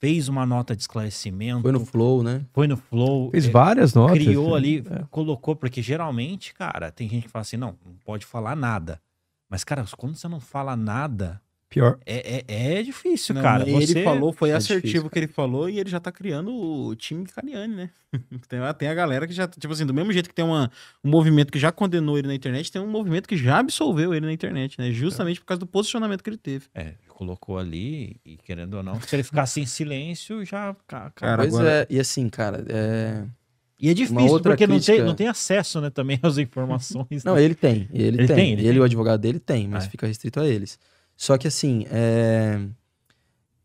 fez 0.00 0.28
uma 0.28 0.44
nota 0.46 0.74
de 0.74 0.82
esclarecimento, 0.82 1.62
Foi 1.62 1.72
no 1.72 1.84
flow, 1.84 2.22
né? 2.22 2.44
foi 2.52 2.66
no 2.66 2.76
flow, 2.76 3.30
Fez 3.30 3.46
eh, 3.46 3.50
várias 3.50 3.94
notas. 3.94 4.18
criou 4.18 4.54
ali, 4.54 4.78
É. 4.90 5.04
colocou, 5.10 5.54
porque 5.56 5.80
geralmente, 5.82 6.52
cara, 6.54 6.90
tem 6.90 7.08
gente 7.08 7.24
que 7.24 7.28
fala 7.30 7.42
assim, 7.42 7.56
não, 7.56 7.76
não 7.84 7.94
pode 8.04 8.24
falar 8.26 8.54
nada. 8.56 9.00
Mas, 9.48 9.62
cara, 9.64 9.84
quando 9.96 10.16
você 10.16 10.26
não 10.28 10.40
fala 10.40 10.74
nada, 10.76 11.40
Pior. 11.74 11.98
é, 12.06 12.44
é, 12.46 12.78
é 12.78 12.82
difícil, 12.84 13.34
Não, 13.34 13.42
cara. 13.42 13.68
Ele 13.68 13.84
Você... 13.86 14.04
falou, 14.04 14.32
foi 14.32 14.50
é 14.50 14.54
assertivo 14.54 14.80
difícil, 14.86 15.06
o 15.06 15.10
que 15.10 15.18
ele 15.18 15.26
falou 15.26 15.68
e 15.68 15.80
ele 15.80 15.90
já 15.90 15.98
tá 15.98 16.12
criando 16.12 16.52
o 16.54 16.94
time 16.94 17.24
Cariani, 17.26 17.74
né? 17.74 17.90
tem, 18.48 18.60
a- 18.60 18.72
tem 18.72 18.88
a 18.88 18.94
galera 18.94 19.26
que 19.26 19.32
já, 19.32 19.48
tipo 19.48 19.72
assim, 19.72 19.84
do 19.84 19.92
mesmo 19.92 20.12
jeito 20.12 20.28
que 20.28 20.34
tem 20.34 20.44
uma, 20.44 20.70
um 21.02 21.10
movimento 21.10 21.50
que 21.52 21.58
já 21.58 21.72
condenou 21.72 22.16
ele 22.16 22.28
na 22.28 22.34
internet, 22.34 22.70
tem 22.70 22.80
um 22.80 22.86
movimento 22.88 23.28
que 23.28 23.36
já 23.36 23.58
absolveu 23.58 24.14
ele 24.14 24.24
na 24.24 24.32
internet, 24.32 24.78
né? 24.78 24.92
Justamente 24.92 25.40
por 25.40 25.46
causa 25.46 25.58
do 25.58 25.66
posicionamento 25.66 26.22
que 26.22 26.30
ele 26.30 26.36
teve. 26.36 26.66
É, 26.74 26.94
colocou 27.08 27.58
ali 27.58 28.16
e 28.24 28.36
querendo 28.36 28.74
ou 28.74 28.82
não, 28.84 29.00
se 29.00 29.16
ele 29.16 29.24
ficasse 29.24 29.60
em 29.60 29.66
silêncio, 29.66 30.44
já. 30.44 30.74
ca- 30.86 31.10
ca- 31.10 31.10
Cara, 31.10 31.42
pois 31.42 31.54
agora- 31.54 31.70
é, 31.70 31.86
e 31.90 31.98
assim, 31.98 32.28
cara, 32.28 32.64
é... 32.68 33.24
E 33.80 33.90
é 33.90 33.94
difícil, 33.94 34.30
outra 34.32 34.52
porque 34.52 34.66
não, 34.68 34.76
tem, 34.78 34.84
crítica- 34.84 35.04
não 35.04 35.14
tem 35.16 35.26
acesso, 35.26 35.80
né, 35.80 35.90
também 35.90 36.18
às 36.22 36.38
informações. 36.38 37.24
Não, 37.24 37.34
né? 37.34 37.42
ele 37.42 37.56
tem, 37.56 37.88
ele, 37.92 38.06
Ele 38.18 38.26
tem. 38.28 38.36
tem, 38.36 38.52
ele 38.52 38.60
Ele, 38.62 38.68
tem. 38.68 38.76
e 38.76 38.80
o 38.80 38.84
advogado 38.84 39.20
dele 39.20 39.40
tem, 39.40 39.66
mas 39.66 39.84
É. 39.86 39.90
fica 39.90 40.06
restrito 40.06 40.38
a 40.40 40.46
eles. 40.46 40.78
Só 41.16 41.38
que 41.38 41.48
assim, 41.48 41.86
é... 41.90 42.60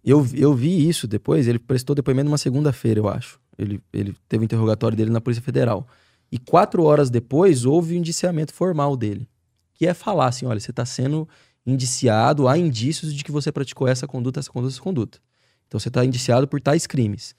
eu, 0.04 0.26
eu 0.34 0.54
vi 0.54 0.88
isso 0.88 1.08
depois, 1.08 1.48
ele 1.48 1.60
prestou 1.60 1.96
depoimento 1.96 2.26
numa 2.26 2.38
segunda-feira, 2.38 3.00
eu 3.00 3.08
acho. 3.08 3.40
Ele, 3.58 3.82
ele 3.92 4.16
teve 4.28 4.44
o 4.44 4.46
interrogatório 4.46 4.96
dele 4.96 5.12
na 5.12 5.20
Polícia 5.20 5.44
Federal. 5.44 5.88
E 6.32 6.38
quatro 6.38 6.84
horas 6.84 7.10
depois, 7.10 7.66
houve 7.66 7.94
o 7.94 7.98
indiciamento 7.98 8.54
formal 8.54 8.96
dele. 8.96 9.28
Que 9.74 9.88
é 9.88 9.94
falar 9.94 10.28
assim, 10.28 10.46
olha, 10.46 10.60
você 10.60 10.72
está 10.72 10.86
sendo 10.86 11.28
indiciado, 11.66 12.48
há 12.48 12.58
indícios 12.58 13.14
de 13.14 13.24
que 13.24 13.32
você 13.32 13.52
praticou 13.52 13.88
essa 13.88 14.08
conduta, 14.08 14.40
essa 14.40 14.52
conduta, 14.52 14.74
essa 14.74 14.82
conduta. 14.82 15.20
Então 15.68 15.80
você 15.80 15.90
está 15.90 16.04
indiciado 16.04 16.48
por 16.48 16.60
tais 16.62 16.88
crimes. 16.88 17.36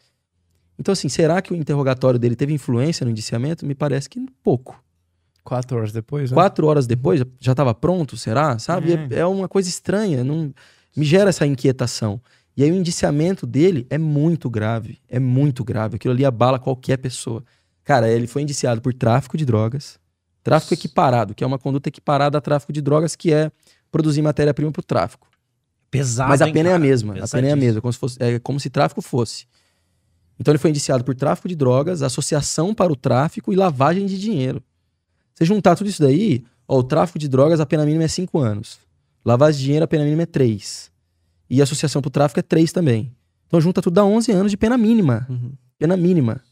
Então 0.79 0.93
assim, 0.93 1.09
será 1.09 1.43
que 1.43 1.53
o 1.53 1.57
interrogatório 1.57 2.19
dele 2.19 2.37
teve 2.37 2.53
influência 2.53 3.05
no 3.05 3.11
indiciamento? 3.11 3.67
Me 3.67 3.75
parece 3.75 4.09
que 4.09 4.25
pouco. 4.43 4.83
Quatro 5.51 5.79
horas 5.79 5.91
depois, 5.91 6.31
né? 6.31 6.35
Quatro 6.37 6.65
horas 6.69 6.87
depois, 6.87 7.21
já 7.41 7.51
estava 7.51 7.75
pronto, 7.75 8.17
será? 8.17 8.57
Sabe? 8.61 8.93
É. 8.93 9.09
É, 9.11 9.19
é 9.19 9.27
uma 9.27 9.49
coisa 9.49 9.69
estranha, 9.69 10.23
não 10.23 10.55
me 10.97 11.05
gera 11.05 11.31
essa 11.31 11.45
inquietação. 11.45 12.21
E 12.57 12.63
aí 12.63 12.71
o 12.71 12.75
indiciamento 12.77 13.49
dele 13.49 13.85
é 13.91 13.99
muito 13.99 14.49
grave, 14.49 15.01
é 15.09 15.19
muito 15.19 15.65
grave. 15.65 15.97
Aquilo 15.97 16.15
ali 16.15 16.25
abala 16.25 16.57
qualquer 16.57 16.99
pessoa. 16.99 17.43
Cara, 17.83 18.09
ele 18.09 18.29
foi 18.29 18.43
indiciado 18.43 18.81
por 18.81 18.95
tráfico 18.95 19.37
de 19.37 19.45
drogas, 19.45 19.99
tráfico 20.45 20.73
equiparado, 20.73 21.35
que 21.35 21.43
é 21.43 21.47
uma 21.49 21.59
conduta 21.59 21.89
equiparada 21.89 22.39
a 22.39 22.41
tráfico 22.41 22.73
de 22.73 22.81
drogas, 22.81 23.17
que 23.17 23.33
é 23.33 23.51
produzir 23.91 24.23
matéria-prima 24.23 24.71
para 24.71 24.81
o 24.81 24.85
tráfico. 24.85 25.29
Pesado, 25.91 26.29
Mas 26.29 26.41
a 26.41 26.47
hein, 26.47 26.53
pena 26.53 26.69
é 26.69 26.75
a 26.75 26.79
mesma, 26.79 27.15
a 27.15 27.15
pena 27.15 27.23
é 27.25 27.25
a 27.25 27.27
Pesadíssimo. 27.27 27.57
mesma, 27.61 27.81
como 27.81 27.93
se, 27.93 27.99
fosse, 27.99 28.23
é 28.23 28.39
como 28.39 28.61
se 28.61 28.71
tráfico 28.71 29.03
fosse. 29.03 29.47
Então 30.39 30.53
ele 30.53 30.59
foi 30.59 30.71
indiciado 30.71 31.03
por 31.03 31.17
tráfico 31.17 31.49
de 31.49 31.57
drogas, 31.57 32.03
associação 32.03 32.73
para 32.73 32.93
o 32.93 32.95
tráfico 32.95 33.53
e 33.53 33.57
lavagem 33.57 34.07
de 34.07 34.17
dinheiro. 34.17 34.63
Você 35.41 35.47
juntar 35.47 35.75
tudo 35.75 35.89
isso 35.89 36.03
daí, 36.03 36.45
ó, 36.69 36.79
o 36.79 36.83
tráfico 36.83 37.19
de 37.19 37.27
drogas 37.27 37.61
a 37.61 37.67
pena 37.67 37.87
mínima 37.87 38.05
é 38.05 38.09
5 38.09 38.39
anos. 38.39 38.79
Lavagem 39.25 39.59
de 39.59 39.65
dinheiro 39.65 39.85
a 39.85 39.89
pena 39.89 40.05
mínima 40.05 40.23
é 40.23 40.27
3. 40.27 40.91
E 41.49 41.63
associação 41.63 42.03
para 42.03 42.09
o 42.09 42.13
tráfico 42.13 42.39
é 42.41 42.43
3 42.43 42.71
também. 42.73 43.11
Então 43.47 43.59
junta 43.61 43.81
tudo 43.81 43.95
dá 43.95 44.05
11 44.05 44.31
anos 44.33 44.51
de 44.51 44.57
pena 44.59 44.77
mínima. 44.77 45.27
Uhum. 45.31 45.53
Pena 45.79 45.97
mínima. 45.97 46.43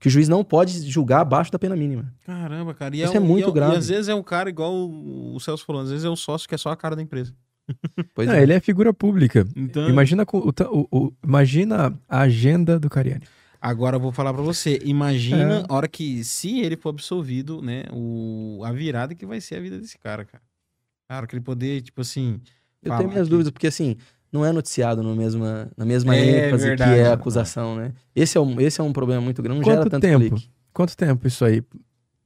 Que 0.00 0.08
o 0.08 0.10
juiz 0.10 0.28
não 0.28 0.42
pode 0.42 0.90
julgar 0.90 1.20
abaixo 1.20 1.52
da 1.52 1.58
pena 1.58 1.76
mínima. 1.76 2.12
Caramba, 2.26 2.74
cara. 2.74 2.96
E 2.96 3.02
Isso 3.02 3.12
um- 3.12 3.16
é 3.16 3.20
muito 3.20 3.46
e 3.46 3.50
um- 3.50 3.52
grave. 3.54 3.74
E 3.74 3.78
às 3.78 3.88
vezes 3.88 4.08
é 4.08 4.14
um 4.14 4.22
cara 4.22 4.48
igual 4.50 4.74
o 4.74 5.38
Celso 5.38 5.64
falou, 5.64 5.80
às 5.82 5.90
vezes 5.90 6.04
é 6.04 6.10
um 6.10 6.16
sócio 6.16 6.48
que 6.48 6.54
é 6.56 6.58
só 6.58 6.70
a 6.70 6.76
cara 6.76 6.96
da 6.96 7.02
empresa. 7.02 7.32
Pois 8.12 8.26
Não, 8.28 8.34
é. 8.34 8.42
ele 8.42 8.52
é 8.52 8.58
figura 8.60 8.92
pública. 8.92 9.46
Então, 9.54 9.88
Imagina, 9.88 10.24
o 10.32 10.38
o- 10.48 10.88
o- 10.90 11.12
imagina 11.24 11.96
a 12.08 12.20
agenda 12.22 12.78
do 12.80 12.90
Cariani. 12.90 13.22
Agora 13.62 13.96
eu 13.96 14.00
vou 14.00 14.12
falar 14.12 14.34
pra 14.34 14.42
você. 14.42 14.78
Imagina 14.84 15.60
É. 15.60 15.64
a 15.68 15.74
hora 15.74 15.88
que, 15.88 16.24
se 16.24 16.60
ele 16.60 16.76
for 16.76 16.90
absolvido, 16.90 17.62
né, 17.62 17.84
o, 17.92 18.60
a 18.64 18.72
virada 18.72 19.14
que 19.14 19.24
vai 19.24 19.40
ser 19.40 19.54
a 19.56 19.60
vida 19.60 19.78
desse 19.78 19.96
cara, 19.98 20.24
cara. 20.24 20.42
Cara, 21.08 21.26
que 21.26 21.34
ele 21.34 21.42
poder, 21.42 21.80
tipo 21.82 22.00
assim. 22.00 22.40
Eu 22.82 22.96
tenho 22.96 23.08
minhas 23.10 23.26
que- 23.26 23.30
dúvidas, 23.30 23.50
porque 23.52 23.66
assim, 23.68 23.96
não 24.32 24.44
é 24.44 24.50
noticiado 24.52 25.02
no 25.02 25.14
mesma, 25.14 25.70
na 25.76 25.84
mesma 25.84 26.16
É 26.16 26.48
ênfase 26.48 26.64
verdade, 26.68 26.90
que 26.92 26.98
é 26.98 27.06
a 27.06 27.12
acusação, 27.12 27.76
né? 27.76 27.92
Esse 28.16 28.36
é, 28.36 28.40
um, 28.40 28.60
esse 28.60 28.80
é 28.80 28.84
um 28.84 28.92
problema 28.92 29.20
muito 29.20 29.40
grande, 29.42 29.60
não 29.60 29.64
Quanto 29.64 29.76
gera 29.78 29.90
tanto 29.90 30.02
tempo? 30.02 30.18
clique. 30.36 30.50
Quanto 30.72 30.96
tempo 30.96 31.26
isso 31.28 31.44
aí 31.44 31.62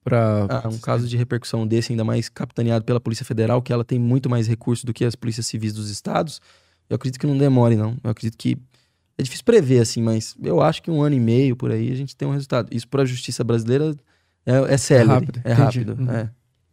pra... 0.05 0.47
Ah, 0.49 0.69
um 0.69 0.79
caso 0.79 1.09
de 1.09 1.17
repercussão 1.17 1.67
desse, 1.67 1.93
ainda 1.93 2.05
mais 2.05 2.29
capitaneado 2.29 2.85
pela 2.85 3.01
Polícia 3.01 3.25
Federal, 3.25 3.61
que 3.61 3.73
ela 3.73 3.85
tem 3.85 3.99
muito 3.99 4.31
mais 4.31 4.47
recursos 4.47 4.85
do 4.85 4.95
que 4.95 5.05
as 5.05 5.17
polícias 5.17 5.47
civis 5.47 5.73
dos 5.75 5.91
estados, 5.91 6.41
eu 6.89 6.95
acredito 6.95 7.19
que 7.21 7.27
não 7.27 7.37
demore, 7.37 7.75
não. 7.77 7.97
Eu 8.05 8.11
acredito 8.11 8.39
que. 8.39 8.57
É 9.19 9.23
difícil 9.23 9.45
prever, 9.45 9.81
assim, 9.81 10.03
mas 10.03 10.37
eu 10.43 10.61
acho 10.61 10.83
que 10.83 10.91
um 10.91 11.03
ano 11.03 11.15
e 11.17 11.21
meio 11.21 11.57
por 11.57 11.71
aí 11.71 11.91
a 11.91 11.95
gente 11.95 12.15
tem 12.15 12.29
um 12.29 12.33
resultado. 12.33 12.69
Isso 12.71 12.87
para 12.87 13.03
a 13.03 13.07
justiça 13.07 13.43
brasileira 13.43 13.95
é, 14.45 14.75
é 14.75 14.77
célere, 14.77 15.09
rápido, 15.09 15.41
é 15.43 15.53
entendi. 15.53 15.63
rápido. 15.63 15.97
Uhum. 16.03 16.11
é. 16.11 16.31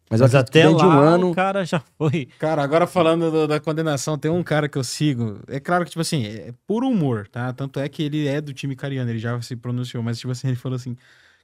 Mas, 0.10 0.20
eu 0.20 0.26
Mas 0.26 0.32
que 0.32 0.38
até 0.38 0.62
dentro 0.64 0.78
de 0.78 0.84
um 0.86 0.90
lá 0.90 1.00
ano. 1.00 1.32
o 1.32 1.34
cara 1.34 1.66
já 1.66 1.82
foi. 1.98 2.28
Cara, 2.38 2.62
agora 2.62 2.86
falando 2.86 3.32
do- 3.32 3.48
da 3.48 3.60
condenação, 3.60 4.16
tem 4.18 4.30
um 4.30 4.44
cara 4.44 4.70
que 4.70 4.78
eu 4.78 4.84
sigo. 4.84 5.40
É 5.48 5.60
claro 5.60 5.84
que, 5.86 5.90
tipo 5.90 6.02
assim, 6.02 6.26
é 6.26 6.54
por 6.68 6.84
humor, 6.84 7.28
tá? 7.28 7.52
Tanto 7.54 7.80
é 7.80 7.90
que 7.90 8.04
ele 8.04 8.28
é 8.28 8.40
do 8.40 8.54
time 8.54 8.76
Cariani, 8.76 9.10
ele 9.10 9.18
já 9.20 9.42
se 9.42 9.56
pronunciou, 9.56 10.04
mas, 10.04 10.20
tipo 10.20 10.32
assim, 10.32 10.50
ele 10.50 10.58
falou 10.58 10.76
assim: 10.76 10.96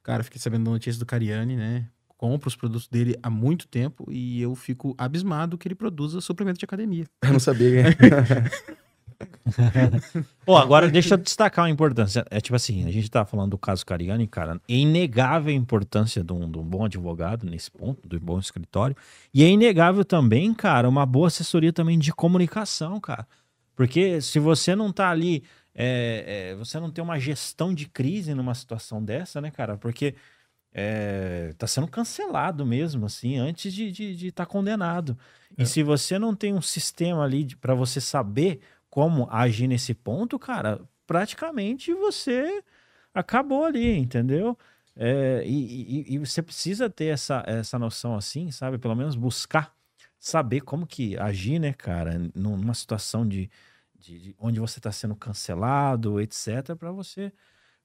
Cara, 0.04 0.24
fiquei 0.24 0.40
sabendo 0.40 0.66
da 0.66 0.72
notícia 0.72 1.00
do 1.00 1.06
Cariani, 1.06 1.56
né? 1.56 1.86
Compro 2.16 2.48
os 2.50 2.56
produtos 2.56 2.88
dele 2.88 3.16
há 3.24 3.30
muito 3.30 3.68
tempo 3.68 4.06
e 4.12 4.40
eu 4.42 4.54
fico 4.54 4.94
abismado 4.98 5.58
que 5.58 5.68
ele 5.68 5.74
produza 5.76 6.20
suplemento 6.22 6.60
de 6.60 6.66
academia. 6.66 7.06
Eu 7.24 7.32
não 7.32 7.40
sabia. 7.40 7.86
Pô, 10.46 10.58
agora 10.58 10.90
deixa 10.90 11.16
eu 11.16 11.18
destacar 11.18 11.66
uma 11.66 11.72
importância. 11.72 12.26
É 12.30 12.40
tipo 12.40 12.56
assim, 12.56 12.88
a 12.88 12.92
gente 12.92 13.10
tá 13.10 13.26
falando 13.26 13.52
do 13.52 13.58
caso 13.58 13.86
Cariani, 13.86 14.28
cara, 14.28 14.60
é 14.68 14.74
inegável 14.74 15.52
a 15.52 15.56
importância 15.56 16.24
de 16.24 16.34
um, 16.34 16.50
de 16.50 16.58
um 16.58 16.64
bom 16.64 16.86
advogado 16.86 17.46
nesse 17.46 17.70
ponto, 17.70 18.08
do 18.08 18.20
bom 18.20 18.40
escritório. 18.40 18.96
E 19.34 19.44
é 19.44 19.48
inegável 19.48 20.06
também, 20.06 20.54
cara, 20.54 20.88
uma 20.88 21.06
boa 21.06 21.28
assessoria 21.28 21.74
também 21.74 22.00
de 22.00 22.14
comunicação, 22.14 23.00
cara. 23.00 23.28
Porque 23.76 24.22
se 24.22 24.40
você 24.40 24.76
não 24.76 24.92
tá 24.92 25.10
ali, 25.10 25.44
é, 25.74 26.52
é, 26.52 26.56
você 26.56 26.80
não 26.80 26.92
tem 26.92 27.04
uma 27.04 27.20
gestão 27.20 27.74
de 27.74 27.88
crise 27.88 28.34
numa 28.34 28.54
situação 28.54 29.04
dessa, 29.04 29.40
né, 29.40 29.52
cara? 29.52 29.78
Porque 29.78 30.16
é, 30.74 31.54
tá 31.58 31.66
sendo 31.66 31.88
cancelado 31.88 32.66
mesmo, 32.66 33.06
assim, 33.06 33.38
antes 33.38 33.74
de 33.74 33.86
estar 33.88 33.96
de, 33.96 34.16
de 34.16 34.32
tá 34.32 34.46
condenado. 34.46 35.18
E 35.58 35.66
se 35.66 35.82
você 35.84 36.20
não 36.20 36.36
tem 36.36 36.54
um 36.54 36.62
sistema 36.62 37.24
ali 37.24 37.56
pra 37.56 37.74
você 37.74 38.00
saber 38.00 38.60
como 38.90 39.28
agir 39.32 39.68
nesse 39.68 39.94
ponto, 39.94 40.38
cara, 40.40 40.82
praticamente 41.06 41.94
você 41.94 42.64
acabou 43.14 43.66
ali, 43.66 43.98
entendeu? 43.98 44.58
É, 44.96 45.44
e, 45.46 46.04
e- 46.10 46.14
e 46.16 46.18
você 46.18 46.42
precisa 46.42 46.90
ter 46.90 47.06
essa, 47.06 47.44
essa 47.48 47.80
noção 47.80 48.16
assim, 48.16 48.52
sabe? 48.52 48.78
Pelo 48.78 48.96
menos 48.96 49.16
buscar 49.16 49.74
saber 50.20 50.62
como 50.62 50.86
que 50.86 51.18
agir, 51.18 51.60
né, 51.60 51.72
cara, 51.74 52.18
num- 52.36 52.58
numa 52.58 52.74
situação 52.74 53.26
de, 53.28 53.50
de- 53.98 54.20
de 54.20 54.36
onde 54.38 54.60
você 54.60 54.80
está 54.80 54.92
sendo 54.92 55.16
cancelado, 55.16 56.20
etc., 56.20 56.76
para 56.76 56.92
você 56.92 57.32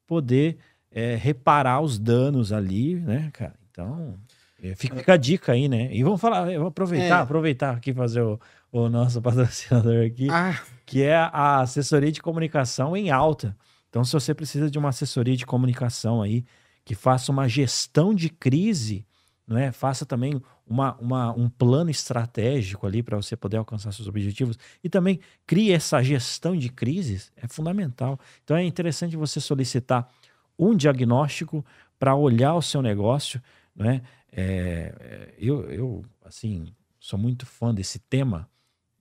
poder 0.07 0.59
é, 0.91 1.15
reparar 1.17 1.81
os 1.81 1.99
danos 1.99 2.53
ali, 2.53 2.97
né, 2.97 3.31
cara? 3.33 3.55
Então, 3.71 4.19
é, 4.63 4.75
fica, 4.75 4.97
fica 4.97 5.13
a 5.15 5.17
dica 5.17 5.53
aí, 5.53 5.69
né? 5.69 5.93
E 5.95 6.03
vamos 6.05 6.21
falar, 6.21 6.53
eu 6.53 6.61
vou 6.61 6.69
aproveitar, 6.69 7.19
É. 7.19 7.23
aproveitar 7.23 7.77
aqui 7.77 7.93
fazer 7.93 8.23
o, 8.23 8.41
o 8.73 8.89
nosso 8.89 9.21
patrocinador 9.23 10.05
aqui. 10.07 10.29
Ah, 10.31 10.61
que 10.87 11.03
é 11.03 11.16
a 11.16 11.61
assessoria 11.61 12.12
de 12.12 12.22
comunicação 12.22 12.97
em 12.97 13.11
alta. 13.11 13.57
Então, 13.89 14.05
se 14.05 14.12
você 14.12 14.35
precisa 14.35 14.70
de 14.70 14.78
uma 14.78 14.89
assessoria 14.89 15.37
de 15.37 15.47
comunicação 15.47 16.20
aí, 16.20 16.45
que 16.85 16.95
faça 16.95 17.32
uma 17.32 17.49
gestão 17.49 18.14
de 18.14 18.28
crise, 18.28 19.07
não 19.47 19.57
é? 19.57 19.72
faça 19.72 20.05
também 20.05 20.41
uma, 20.66 20.97
uma, 20.97 21.32
um 21.32 21.49
plano 21.49 21.91
estratégico 21.91 22.87
ali 22.87 23.03
para 23.03 23.16
você 23.16 23.37
poder 23.37 23.57
alcançar 23.57 23.93
seus 23.93 24.09
objetivos 24.09 24.59
e 24.82 24.89
também 24.89 25.20
crie 25.47 25.72
essa 25.72 26.03
gestão 26.03 26.57
de 26.57 26.68
crises, 26.68 27.32
é 27.37 27.47
fundamental. 27.47 28.18
Então, 28.43 28.57
é 28.57 28.64
interessante 28.64 29.16
você 29.16 29.41
solicitar 29.41 30.11
um 30.59 30.74
diagnóstico 30.74 31.64
para 31.99 32.14
olhar 32.14 32.55
o 32.55 32.62
seu 32.62 32.82
negócio, 32.82 33.41
né? 33.74 34.03
É, 34.37 35.32
eu, 35.39 35.70
eu, 35.70 36.05
assim, 36.24 36.66
sou 36.99 37.18
muito 37.18 37.47
fã 37.47 37.72
desse 37.72 38.01
tema, 38.01 38.49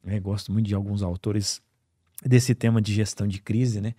né? 0.04 0.20
gosto 0.20 0.52
muito 0.52 0.68
de 0.68 0.76
alguns 0.76 1.02
autores 1.02 1.62
desse 2.26 2.56
tema 2.56 2.82
de 2.82 2.94
gestão 2.94 3.28
de 3.28 3.42
crise, 3.42 3.82
né? 3.82 3.94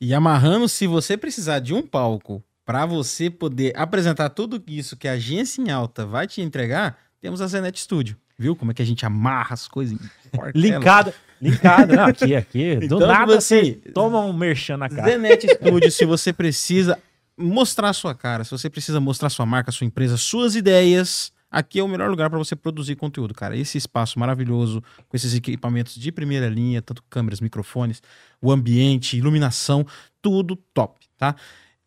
E 0.00 0.12
amarrando, 0.14 0.68
se 0.68 0.86
você 0.86 1.16
precisar 1.16 1.58
de 1.60 1.72
um 1.72 1.82
palco 1.82 2.42
para 2.64 2.84
você 2.84 3.30
poder 3.30 3.72
apresentar 3.76 4.28
tudo 4.30 4.62
isso 4.66 4.96
que 4.96 5.08
a 5.08 5.12
agência 5.12 5.62
em 5.62 5.70
alta 5.70 6.04
vai 6.04 6.26
te 6.26 6.40
entregar, 6.42 6.98
temos 7.20 7.40
a 7.40 7.46
Zenet 7.46 7.78
Studio. 7.80 8.16
Viu 8.38 8.54
como 8.54 8.70
é 8.70 8.74
que 8.74 8.82
a 8.82 8.86
gente 8.86 9.06
amarra 9.06 9.54
as 9.54 9.66
coisas? 9.66 9.98
Linkado, 10.54 11.14
linkado. 11.40 11.94
Não, 11.96 12.04
aqui, 12.04 12.34
aqui. 12.36 12.76
Do 12.76 12.84
Então, 12.84 12.98
nada 13.00 13.40
você- 13.40 13.80
toma 13.94 14.20
um 14.20 14.32
merchan 14.32 14.76
na 14.76 14.90
cara. 14.90 15.10
Zenet 15.10 15.46
Studio, 15.48 15.90
se 15.90 16.04
você 16.04 16.32
precisa 16.32 16.98
mostrar 17.38 17.88
a 17.88 17.92
sua 17.94 18.14
cara, 18.14 18.44
se 18.44 18.50
você 18.50 18.68
precisa 18.68 19.00
mostrar 19.00 19.30
sua 19.30 19.46
marca, 19.46 19.72
sua 19.72 19.86
empresa, 19.86 20.16
suas 20.18 20.54
ideias, 20.54 21.32
aqui 21.58 21.78
é 21.78 21.82
o 21.82 21.88
melhor 21.88 22.10
lugar 22.10 22.28
para 22.30 22.38
você 22.38 22.54
produzir 22.54 22.96
conteúdo, 22.96 23.32
cara. 23.34 23.56
Esse 23.56 23.78
espaço 23.78 24.18
maravilhoso, 24.18 24.82
com 25.08 25.16
esses 25.16 25.34
equipamentos 25.34 25.94
de 25.94 26.12
primeira 26.12 26.48
linha, 26.48 26.82
tanto 26.82 27.02
câmeras, 27.08 27.40
microfones, 27.40 28.02
o 28.40 28.52
ambiente, 28.52 29.16
iluminação, 29.16 29.86
tudo 30.20 30.56
top, 30.74 31.06
tá? 31.16 31.34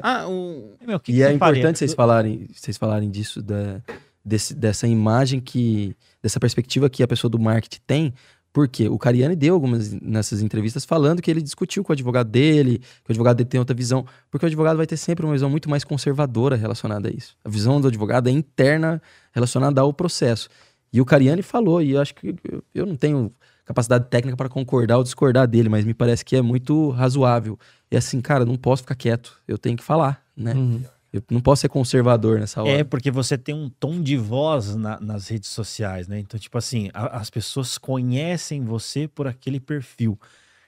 Ah, 0.02 0.26
o... 0.28 0.74
Meu, 0.86 0.98
que 1.00 1.12
E 1.12 1.16
que 1.16 1.22
é 1.22 1.38
faria? 1.38 1.60
importante 1.60 1.78
vocês 1.78 1.94
falarem, 1.94 2.46
vocês 2.52 2.76
falarem 2.76 3.10
disso, 3.10 3.40
da, 3.42 3.80
desse- 4.24 4.54
dessa 4.54 4.86
imagem 4.86 5.40
que. 5.40 5.94
dessa 6.22 6.38
perspectiva 6.40 6.88
que 6.90 7.02
a 7.02 7.08
pessoa 7.08 7.30
do 7.30 7.38
marketing 7.38 7.80
tem. 7.86 8.14
Porque 8.52 8.88
o 8.88 8.98
Cariani 8.98 9.36
deu 9.36 9.54
algumas 9.54 9.92
nessas 9.92 10.42
entrevistas 10.42 10.84
falando 10.84 11.22
que 11.22 11.30
ele 11.30 11.40
discutiu 11.40 11.84
com 11.84 11.92
o 11.92 11.94
advogado 11.94 12.28
dele, 12.28 12.78
que 12.78 13.10
o 13.10 13.12
advogado 13.12 13.36
dele 13.36 13.48
tem 13.48 13.60
outra 13.60 13.76
visão, 13.76 14.04
porque 14.28 14.44
o 14.44 14.48
advogado 14.48 14.76
vai 14.76 14.88
ter 14.88 14.96
sempre 14.96 15.24
uma 15.24 15.32
visão 15.34 15.48
muito 15.48 15.70
mais 15.70 15.84
conservadora 15.84 16.56
relacionada 16.56 17.08
a 17.08 17.12
isso. 17.12 17.36
A 17.44 17.48
visão 17.48 17.80
do 17.80 17.86
advogado 17.86 18.28
é 18.28 18.32
interna 18.32 19.00
relacionada 19.32 19.80
ao 19.80 19.92
processo. 19.94 20.48
E 20.92 21.00
o 21.00 21.04
Cariani 21.04 21.42
falou, 21.42 21.80
e 21.82 21.92
eu 21.92 22.00
acho 22.00 22.14
que 22.14 22.34
eu, 22.44 22.62
eu 22.74 22.86
não 22.86 22.96
tenho 22.96 23.32
capacidade 23.64 24.06
técnica 24.08 24.36
para 24.36 24.48
concordar 24.48 24.96
ou 24.98 25.04
discordar 25.04 25.46
dele, 25.46 25.68
mas 25.68 25.84
me 25.84 25.94
parece 25.94 26.24
que 26.24 26.34
é 26.34 26.42
muito 26.42 26.90
razoável. 26.90 27.58
E 27.90 27.96
assim, 27.96 28.20
cara, 28.20 28.44
não 28.44 28.56
posso 28.56 28.82
ficar 28.82 28.96
quieto, 28.96 29.38
eu 29.46 29.56
tenho 29.56 29.76
que 29.76 29.84
falar, 29.84 30.24
né? 30.36 30.54
Uhum. 30.54 30.82
Eu 31.12 31.22
não 31.30 31.40
posso 31.40 31.62
ser 31.62 31.68
conservador 31.68 32.38
nessa 32.38 32.62
hora. 32.62 32.70
É, 32.80 32.84
porque 32.84 33.10
você 33.10 33.36
tem 33.36 33.52
um 33.54 33.68
tom 33.68 34.00
de 34.00 34.16
voz 34.16 34.76
na- 34.76 35.00
nas 35.00 35.26
redes 35.28 35.50
sociais, 35.50 36.06
né? 36.06 36.18
Então, 36.20 36.38
tipo 36.38 36.56
assim, 36.56 36.88
a- 36.94 37.18
as 37.18 37.28
pessoas 37.30 37.76
conhecem 37.78 38.64
você 38.64 39.08
por 39.08 39.26
aquele 39.26 39.58
perfil. 39.60 40.18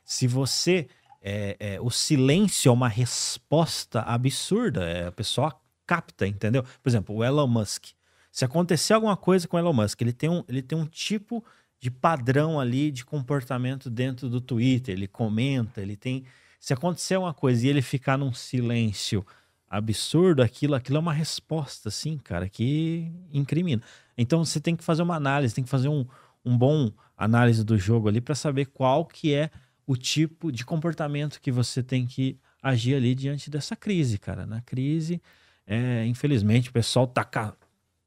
Se 0.04 0.26
você. 0.26 0.86
é, 1.24 1.56
é, 1.60 1.80
o 1.80 1.88
silêncio 1.88 2.68
é 2.68 2.72
uma 2.72 2.88
resposta 2.88 4.00
absurda. 4.00 4.82
é, 4.82 5.06
a 5.06 5.12
pessoa 5.12 5.54
capta, 5.86 6.26
entendeu? 6.26 6.64
Por 6.82 6.88
exemplo, 6.88 7.14
o 7.14 7.22
Elon 7.24 7.46
Musk. 7.46 7.84
Se 8.32 8.44
acontecer 8.46 8.94
alguma 8.94 9.16
coisa 9.16 9.46
com 9.46 9.58
Elon 9.58 9.74
Musk, 9.74 10.00
ele 10.00 10.12
tem 10.12 10.30
um, 10.30 10.42
ele 10.48 10.62
tem 10.62 10.76
um 10.76 10.86
tipo 10.86 11.44
de 11.78 11.90
padrão 11.90 12.58
ali 12.58 12.90
de 12.90 13.04
comportamento 13.04 13.90
dentro 13.90 14.28
do 14.28 14.40
Twitter. 14.40 14.94
Ele 14.94 15.06
comenta, 15.06 15.82
ele 15.82 15.96
tem. 15.96 16.24
Se 16.58 16.72
acontecer 16.72 17.16
uma 17.18 17.34
coisa 17.34 17.66
e 17.66 17.68
ele 17.68 17.82
ficar 17.82 18.16
num 18.16 18.32
silêncio 18.32 19.24
absurdo, 19.68 20.42
aquilo, 20.42 20.74
aquilo 20.74 20.96
é 20.96 21.00
uma 21.00 21.12
resposta, 21.12 21.88
assim, 21.88 22.18
cara, 22.18 22.48
que 22.48 23.10
incrimina. 23.32 23.82
Então 24.16 24.44
você 24.44 24.60
tem 24.60 24.76
que 24.76 24.84
fazer 24.84 25.02
uma 25.02 25.16
análise, 25.16 25.54
tem 25.54 25.64
que 25.64 25.70
fazer 25.70 25.88
um, 25.88 26.06
um 26.44 26.56
bom 26.56 26.90
análise 27.16 27.64
do 27.64 27.76
jogo 27.78 28.08
ali 28.08 28.20
para 28.20 28.34
saber 28.34 28.66
qual 28.66 29.04
que 29.04 29.34
é 29.34 29.50
o 29.86 29.96
tipo 29.96 30.52
de 30.52 30.64
comportamento 30.64 31.40
que 31.40 31.50
você 31.50 31.82
tem 31.82 32.06
que 32.06 32.38
agir 32.62 32.94
ali 32.94 33.14
diante 33.14 33.50
dessa 33.50 33.74
crise, 33.74 34.18
cara. 34.18 34.46
Na 34.46 34.60
crise, 34.60 35.20
é, 35.66 36.06
infelizmente, 36.06 36.70
o 36.70 36.72
pessoal 36.72 37.06
tá 37.06 37.24
ca- 37.24 37.54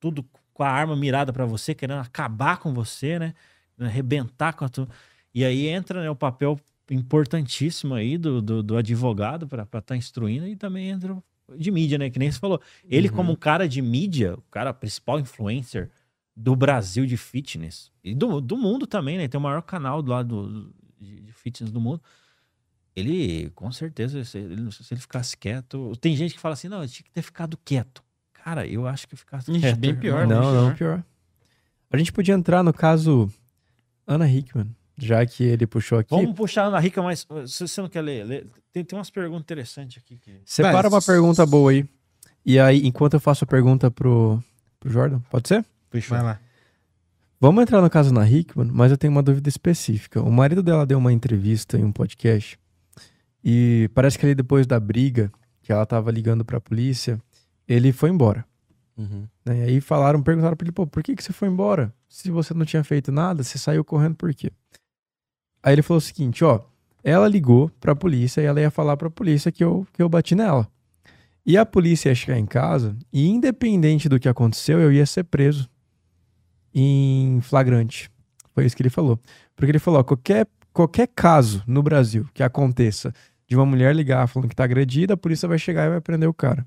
tudo 0.05 0.23
com 0.53 0.61
a 0.61 0.69
arma 0.69 0.95
mirada 0.95 1.33
para 1.33 1.47
você, 1.47 1.73
querendo 1.73 1.99
acabar 1.99 2.57
com 2.59 2.71
você, 2.71 3.17
né? 3.17 3.33
Arrebentar 3.79 4.53
com 4.53 4.63
a 4.63 4.69
tua... 4.69 4.87
E 5.33 5.43
aí 5.43 5.67
entra 5.67 6.03
né, 6.03 6.09
o 6.09 6.15
papel 6.15 6.59
importantíssimo 6.91 7.95
aí 7.95 8.15
do, 8.15 8.39
do, 8.39 8.61
do 8.61 8.77
advogado 8.77 9.47
para 9.47 9.63
estar 9.63 9.81
tá 9.81 9.97
instruindo 9.97 10.47
e 10.47 10.55
também 10.55 10.89
entra 10.89 11.17
de 11.57 11.71
mídia, 11.71 11.97
né? 11.97 12.11
Que 12.11 12.19
nem 12.19 12.31
você 12.31 12.37
falou. 12.39 12.61
Ele, 12.87 13.09
como 13.09 13.31
um 13.31 13.35
cara 13.35 13.67
de 13.67 13.81
mídia, 13.81 14.35
o 14.35 14.43
cara 14.51 14.71
principal 14.71 15.19
influencer 15.19 15.89
do 16.35 16.55
Brasil 16.55 17.07
de 17.07 17.17
fitness 17.17 17.91
e 18.03 18.13
do, 18.13 18.39
do 18.39 18.55
mundo 18.55 18.85
também, 18.85 19.17
né? 19.17 19.27
Tem 19.27 19.39
o 19.39 19.41
maior 19.41 19.63
canal 19.63 20.03
do 20.03 20.11
lado 20.11 20.47
do- 20.47 20.75
de, 21.01 21.19
de 21.21 21.33
fitness 21.33 21.71
do 21.71 21.81
mundo. 21.81 21.99
Ele, 22.95 23.49
com 23.55 23.71
certeza, 23.71 24.23
se 24.23 24.37
ele, 24.37 24.71
se 24.71 24.93
ele 24.93 25.01
ficasse 25.01 25.35
quieto. 25.35 25.95
Tem 25.99 26.15
gente 26.15 26.35
que 26.35 26.39
fala 26.39 26.53
assim: 26.53 26.67
não, 26.69 26.83
ele 26.83 26.91
tinha 26.91 27.03
que 27.03 27.11
ter 27.11 27.23
ficado 27.23 27.57
quieto. 27.57 28.04
Cara, 28.45 28.67
eu 28.67 28.85
acho 28.87 29.07
que 29.07 29.15
ficasse 29.15 29.51
Ixi, 29.51 29.73
bem 29.75 29.95
pior, 29.95 30.27
Não, 30.27 30.53
né? 30.53 30.61
não, 30.69 30.75
pior. 30.75 31.03
A 31.89 31.97
gente 31.97 32.13
podia 32.13 32.35
entrar 32.35 32.61
no 32.61 32.71
caso 32.71 33.27
Ana 34.05 34.29
Hickman, 34.29 34.67
já 34.95 35.25
que 35.25 35.43
ele 35.43 35.65
puxou 35.65 35.97
aqui. 35.97 36.11
Vamos 36.11 36.35
puxar 36.35 36.65
a 36.65 36.67
Ana 36.67 36.79
Rica, 36.79 37.01
mas 37.01 37.25
uh, 37.27 37.47
se 37.47 37.67
você 37.67 37.81
não 37.81 37.89
quer 37.89 38.01
ler, 38.01 38.23
lê- 38.23 38.45
tem, 38.71 38.83
tem 38.85 38.97
umas 38.99 39.09
perguntas 39.09 39.41
interessantes 39.41 39.97
aqui. 39.97 40.17
Que... 40.17 40.41
Separa 40.45 40.87
Vai. 40.89 40.99
uma 40.99 41.01
pergunta 41.01 41.43
boa 41.43 41.71
aí. 41.71 41.89
E 42.45 42.59
aí, 42.59 42.85
enquanto 42.85 43.15
eu 43.15 43.19
faço 43.19 43.43
a 43.45 43.47
pergunta 43.47 43.89
pro, 43.89 44.39
pro 44.79 44.91
Jordan, 44.91 45.19
pode 45.31 45.47
ser? 45.47 45.65
Fechou. 45.89 46.15
Vai 46.15 46.23
lá. 46.23 46.39
Vamos 47.41 47.63
entrar 47.63 47.81
no 47.81 47.89
caso 47.89 48.13
na 48.13 48.29
Hickman, 48.29 48.69
mas 48.71 48.91
eu 48.91 48.97
tenho 48.97 49.11
uma 49.11 49.23
dúvida 49.23 49.49
específica. 49.49 50.21
O 50.21 50.31
marido 50.31 50.61
dela 50.61 50.85
deu 50.85 50.99
uma 50.99 51.11
entrevista 51.11 51.79
em 51.79 51.83
um 51.83 51.91
podcast 51.91 52.59
e 53.43 53.89
parece 53.95 54.19
que 54.19 54.25
ali 54.25 54.35
depois 54.35 54.67
da 54.67 54.79
briga, 54.79 55.31
que 55.63 55.71
ela 55.71 55.85
tava 55.85 56.11
ligando 56.11 56.45
pra 56.45 56.61
polícia, 56.61 57.19
ele 57.67 57.91
foi 57.91 58.09
embora. 58.09 58.45
Uhum. 58.97 59.27
né? 59.45 59.59
E 59.59 59.61
aí 59.63 59.81
falaram, 59.81 60.23
perguntaram 60.23 60.55
pra 60.55 60.65
ele, 60.65 60.71
pô, 60.71 60.87
por 60.87 61.03
que, 61.03 61.15
que 61.15 61.23
você 61.23 61.33
foi 61.33 61.49
embora? 61.49 61.93
Se 62.07 62.31
você 62.31 62.53
não 62.53 62.65
tinha 62.65 62.83
feito 62.83 63.11
nada, 63.11 63.43
você 63.43 63.57
saiu 63.57 63.83
correndo 63.83 64.15
por 64.15 64.33
quê? 64.33 64.51
Aí 65.61 65.73
ele 65.73 65.81
falou 65.81 65.97
o 65.97 66.01
seguinte, 66.01 66.43
ó, 66.45 66.61
ela 67.03 67.27
ligou 67.27 67.69
pra 67.79 67.95
polícia 67.95 68.41
e 68.41 68.45
ela 68.45 68.61
ia 68.61 68.71
falar 68.71 68.95
pra 68.95 69.09
polícia 69.09 69.51
que 69.51 69.63
eu, 69.63 69.85
que 69.91 70.01
eu 70.01 70.07
bati 70.07 70.33
nela. 70.33 70.67
E 71.45 71.57
a 71.57 71.65
polícia 71.65 72.09
ia 72.09 72.15
chegar 72.15 72.39
em 72.39 72.45
casa 72.45 72.95
e 73.11 73.27
independente 73.27 74.09
do 74.09 74.19
que 74.19 74.29
aconteceu, 74.29 74.79
eu 74.79 74.91
ia 74.91 75.05
ser 75.05 75.25
preso 75.25 75.69
em 76.73 77.39
flagrante. 77.41 78.09
Foi 78.53 78.65
isso 78.65 78.75
que 78.75 78.81
ele 78.81 78.89
falou. 78.89 79.19
Porque 79.55 79.71
ele 79.71 79.79
falou, 79.79 79.99
ó, 79.99 80.03
qualquer, 80.03 80.47
qualquer 80.73 81.07
caso 81.13 81.63
no 81.67 81.83
Brasil 81.83 82.27
que 82.33 82.41
aconteça 82.41 83.13
de 83.47 83.55
uma 83.55 83.65
mulher 83.65 83.93
ligar 83.95 84.27
falando 84.27 84.49
que 84.49 84.55
tá 84.55 84.63
agredida, 84.63 85.13
a 85.13 85.17
polícia 85.17 85.47
vai 85.47 85.59
chegar 85.59 85.85
e 85.85 85.89
vai 85.89 86.01
prender 86.01 86.27
o 86.27 86.33
cara. 86.33 86.65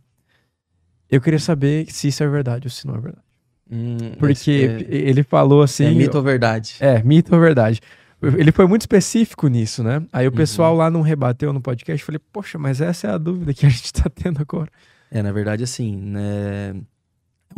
Eu 1.11 1.20
queria 1.20 1.38
saber 1.38 1.90
se 1.90 2.09
isso 2.09 2.22
é 2.22 2.28
verdade 2.28 2.66
ou 2.66 2.70
se 2.70 2.86
não 2.86 2.96
é 2.96 3.00
verdade. 3.00 3.24
Hum, 3.70 4.12
Porque 4.18 4.86
é, 4.88 4.94
ele 4.94 5.22
falou 5.22 5.62
assim. 5.62 5.86
é 5.86 5.90
mito 5.90 6.16
ou 6.16 6.22
verdade? 6.22 6.76
É, 6.80 7.02
mito 7.02 7.34
ou 7.34 7.40
verdade. 7.40 7.80
Ele 8.20 8.50
foi 8.50 8.66
muito 8.66 8.82
específico 8.82 9.46
nisso, 9.46 9.82
né? 9.82 10.04
Aí 10.12 10.26
o 10.26 10.32
pessoal 10.32 10.74
lá 10.74 10.90
não 10.90 11.02
rebateu 11.02 11.52
no 11.52 11.61
podcast. 11.61 12.04
Falei, 12.04 12.20
poxa, 12.32 12.59
mas 12.59 12.80
essa 12.80 13.06
é 13.06 13.11
a 13.11 13.18
dúvida 13.18 13.54
que 13.54 13.64
a 13.64 13.68
gente 13.70 13.92
tá 13.92 14.11
tendo 14.11 14.40
agora. 14.40 14.70
É, 15.11 15.22
na 15.22 15.30
verdade, 15.30 15.62
assim, 15.62 15.96
né, 15.96 16.70
é 16.70 16.74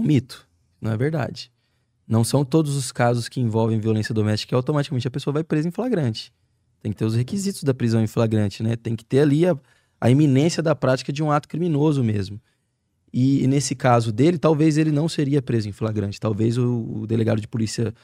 um 0.00 0.04
mito, 0.04 0.46
não 0.80 0.92
é 0.92 0.96
verdade. 0.96 1.50
Não 2.06 2.22
são 2.24 2.44
todos 2.44 2.76
os 2.76 2.92
casos 2.92 3.28
que 3.28 3.40
envolvem 3.40 3.80
violência 3.80 4.14
doméstica 4.14 4.50
que 4.50 4.54
automaticamente 4.54 5.08
a 5.08 5.10
pessoa 5.10 5.32
vai 5.32 5.44
presa 5.44 5.68
em 5.68 5.70
flagrante. 5.70 6.32
Tem 6.82 6.92
que 6.92 6.98
ter 6.98 7.04
os 7.04 7.14
requisitos 7.14 7.62
da 7.62 7.72
prisão 7.72 8.02
em 8.02 8.06
flagrante, 8.06 8.62
né? 8.62 8.76
Tem 8.76 8.96
que 8.96 9.04
ter 9.04 9.20
ali 9.20 9.46
a, 9.46 9.56
a 10.00 10.10
iminência 10.10 10.62
da 10.62 10.74
prática 10.74 11.12
de 11.12 11.22
um 11.22 11.30
ato 11.30 11.48
criminoso 11.48 12.02
mesmo. 12.02 12.40
E, 13.12 13.42
e 13.42 13.46
nesse 13.46 13.74
caso 13.74 14.12
dele, 14.12 14.38
talvez 14.38 14.78
ele 14.78 14.90
não 14.90 15.08
seria 15.08 15.42
preso 15.42 15.68
em 15.68 15.72
flagrante. 15.72 16.20
Talvez 16.20 16.56
o, 16.56 17.00
o 17.02 17.06
delegado 17.06 17.40
de 17.40 17.48
polícia, 17.48 17.94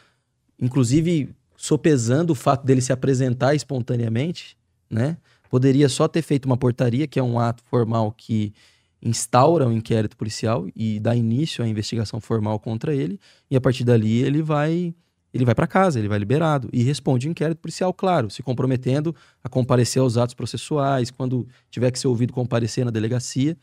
inclusive 0.60 1.30
sopesando 1.56 2.32
o 2.32 2.36
fato 2.36 2.64
dele 2.64 2.80
se 2.80 2.92
apresentar 2.92 3.54
espontaneamente, 3.54 4.56
né? 4.90 5.16
Poderia 5.48 5.88
só 5.88 6.08
ter 6.08 6.22
feito 6.22 6.46
uma 6.46 6.56
portaria, 6.56 7.06
que 7.06 7.18
é 7.18 7.22
um 7.22 7.38
ato 7.38 7.62
formal 7.64 8.12
que 8.12 8.52
instaura 9.00 9.66
um 9.66 9.72
inquérito 9.72 10.16
policial 10.16 10.66
e 10.74 10.98
dá 10.98 11.14
início 11.14 11.64
à 11.64 11.68
investigação 11.68 12.20
formal 12.20 12.58
contra 12.58 12.94
ele, 12.94 13.20
e 13.50 13.56
a 13.56 13.60
partir 13.60 13.84
dali 13.84 14.22
ele 14.22 14.42
vai 14.42 14.94
ele 15.32 15.44
vai 15.44 15.54
para 15.54 15.66
casa, 15.66 15.98
ele 15.98 16.08
vai 16.08 16.18
liberado 16.18 16.68
e 16.72 16.82
responde 16.82 17.28
o 17.28 17.30
inquérito 17.30 17.58
policial, 17.58 17.92
claro, 17.92 18.30
se 18.30 18.42
comprometendo 18.42 19.14
a 19.44 19.50
comparecer 19.50 20.00
aos 20.00 20.16
atos 20.16 20.34
processuais, 20.34 21.10
quando 21.10 21.46
tiver 21.70 21.90
que 21.90 21.98
ser 21.98 22.08
ouvido 22.08 22.32
comparecer 22.32 22.86
na 22.86 22.90
delegacia, 22.90 23.54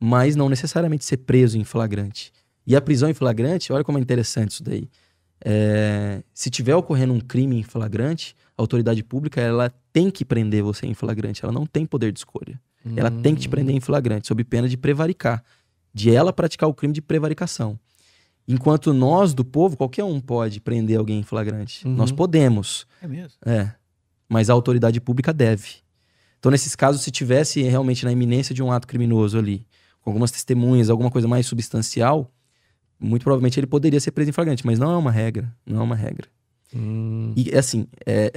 mas 0.00 0.36
não 0.36 0.48
necessariamente 0.48 1.04
ser 1.04 1.18
preso 1.18 1.58
em 1.58 1.64
flagrante. 1.64 2.32
E 2.66 2.74
a 2.74 2.80
prisão 2.80 3.08
em 3.08 3.14
flagrante, 3.14 3.72
olha 3.72 3.84
como 3.84 3.98
é 3.98 4.00
interessante 4.00 4.52
isso 4.52 4.62
daí. 4.62 4.88
É, 5.44 6.22
se 6.32 6.48
tiver 6.48 6.74
ocorrendo 6.74 7.12
um 7.12 7.20
crime 7.20 7.58
em 7.58 7.62
flagrante, 7.62 8.34
a 8.56 8.62
autoridade 8.62 9.02
pública 9.04 9.40
ela 9.40 9.70
tem 9.92 10.10
que 10.10 10.24
prender 10.24 10.62
você 10.62 10.86
em 10.86 10.94
flagrante, 10.94 11.44
ela 11.44 11.52
não 11.52 11.66
tem 11.66 11.84
poder 11.84 12.12
de 12.12 12.20
escolha. 12.20 12.60
Ela 12.96 13.10
tem 13.10 13.34
que 13.34 13.40
te 13.40 13.48
prender 13.48 13.74
em 13.74 13.80
flagrante, 13.80 14.28
sob 14.28 14.44
pena 14.44 14.68
de 14.68 14.76
prevaricar, 14.76 15.42
de 15.92 16.14
ela 16.14 16.34
praticar 16.34 16.68
o 16.68 16.74
crime 16.74 16.92
de 16.92 17.00
prevaricação. 17.00 17.78
Enquanto 18.46 18.92
nós, 18.92 19.32
do 19.32 19.42
povo, 19.42 19.74
qualquer 19.74 20.04
um 20.04 20.20
pode 20.20 20.60
prender 20.60 20.98
alguém 20.98 21.20
em 21.20 21.22
flagrante. 21.22 21.86
Uhum. 21.86 21.94
Nós 21.94 22.12
podemos, 22.12 22.86
É 23.00 23.08
mesmo? 23.08 23.38
é. 23.46 23.72
Mas 24.28 24.50
a 24.50 24.52
autoridade 24.52 25.00
pública 25.00 25.32
deve. 25.32 25.76
Então, 26.38 26.50
nesses 26.52 26.76
casos, 26.76 27.00
se 27.00 27.10
tivesse 27.10 27.62
realmente 27.62 28.04
na 28.04 28.12
iminência 28.12 28.54
de 28.54 28.62
um 28.62 28.70
ato 28.70 28.86
criminoso 28.86 29.38
ali, 29.38 29.66
com 30.04 30.10
algumas 30.10 30.30
testemunhas, 30.30 30.90
alguma 30.90 31.10
coisa 31.10 31.26
mais 31.26 31.46
substancial, 31.46 32.30
muito 33.00 33.22
provavelmente 33.22 33.58
ele 33.58 33.66
poderia 33.66 33.98
ser 33.98 34.10
preso 34.10 34.30
em 34.30 34.32
flagrante, 34.32 34.64
mas 34.64 34.78
não 34.78 34.92
é 34.92 34.96
uma 34.96 35.10
regra. 35.10 35.50
Não 35.64 35.80
é 35.80 35.82
uma 35.82 35.96
regra. 35.96 36.28
Hum. 36.74 37.32
E 37.34 37.56
assim, 37.56 37.86
é, 38.04 38.30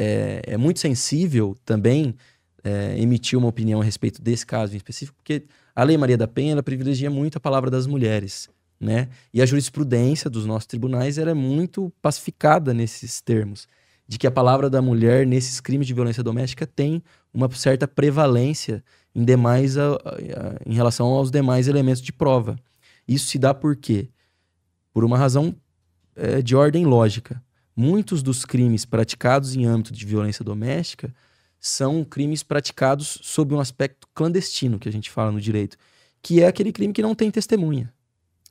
é, 0.48 0.54
é 0.54 0.58
muito 0.58 0.80
sensível 0.80 1.56
também 1.66 2.16
é, 2.64 2.96
emitir 2.98 3.38
uma 3.38 3.50
opinião 3.50 3.82
a 3.82 3.84
respeito 3.84 4.22
desse 4.22 4.46
caso 4.46 4.74
em 4.74 4.78
específico, 4.78 5.18
porque 5.18 5.44
a 5.76 5.84
Lei 5.84 5.98
Maria 5.98 6.18
da 6.18 6.28
Penha 6.28 6.54
ela 6.54 6.64
privilegia 6.64 7.10
muito 7.10 7.38
a 7.38 7.42
palavra 7.42 7.70
das 7.70 7.86
mulheres, 7.86 8.50
né? 8.80 9.10
E 9.34 9.42
a 9.42 9.46
jurisprudência 9.46 10.30
dos 10.30 10.46
nossos 10.46 10.68
tribunais 10.68 11.18
era 11.18 11.36
muito 11.36 11.92
pacificada 12.02 12.74
nesses 12.74 13.20
termos, 13.22 13.68
de 14.08 14.18
que 14.18 14.28
a 14.28 14.32
palavra 14.32 14.70
da 14.70 14.82
mulher 14.82 15.26
nesses 15.26 15.60
crimes 15.60 15.88
de 15.88 15.94
violência 15.94 16.24
doméstica 16.24 16.66
tem 16.66 17.04
uma 17.34 17.50
certa 17.52 17.88
prevalência 17.88 18.84
em 19.18 19.26
demais 19.26 19.78
a- 19.78 19.94
a- 19.96 19.96
a- 19.96 20.60
em 20.66 20.74
relação 20.76 21.08
aos 21.08 21.30
demais 21.32 21.68
elementos 21.68 22.02
de 22.02 22.14
prova. 22.14 22.56
Isso 23.08 23.28
se 23.28 23.38
dá 23.40 23.54
por 23.54 23.76
quê? 23.76 24.10
Por 24.94 25.04
uma 25.04 25.18
razão 25.18 25.54
é, 26.16 26.42
de 26.42 26.56
ordem 26.56 26.86
lógica 26.86 27.42
muitos 27.78 28.24
dos 28.24 28.44
crimes 28.44 28.86
praticados 28.86 29.56
em 29.56 29.66
âmbito 29.68 29.94
de 29.94 30.04
violência 30.04 30.44
doméstica 30.44 31.14
são 31.60 32.04
crimes 32.04 32.42
praticados 32.42 33.20
sob 33.22 33.54
um 33.54 33.60
aspecto 33.60 34.08
clandestino, 34.16 34.80
que 34.80 34.90
a 34.90 34.92
gente 34.92 35.12
fala 35.12 35.32
no 35.32 35.40
direito, 35.40 35.78
que 36.22 36.42
é 36.42 36.48
aquele 36.48 36.72
crime 36.72 36.92
que 36.92 37.04
não 37.04 37.14
tem 37.14 37.30
testemunha, 37.30 37.94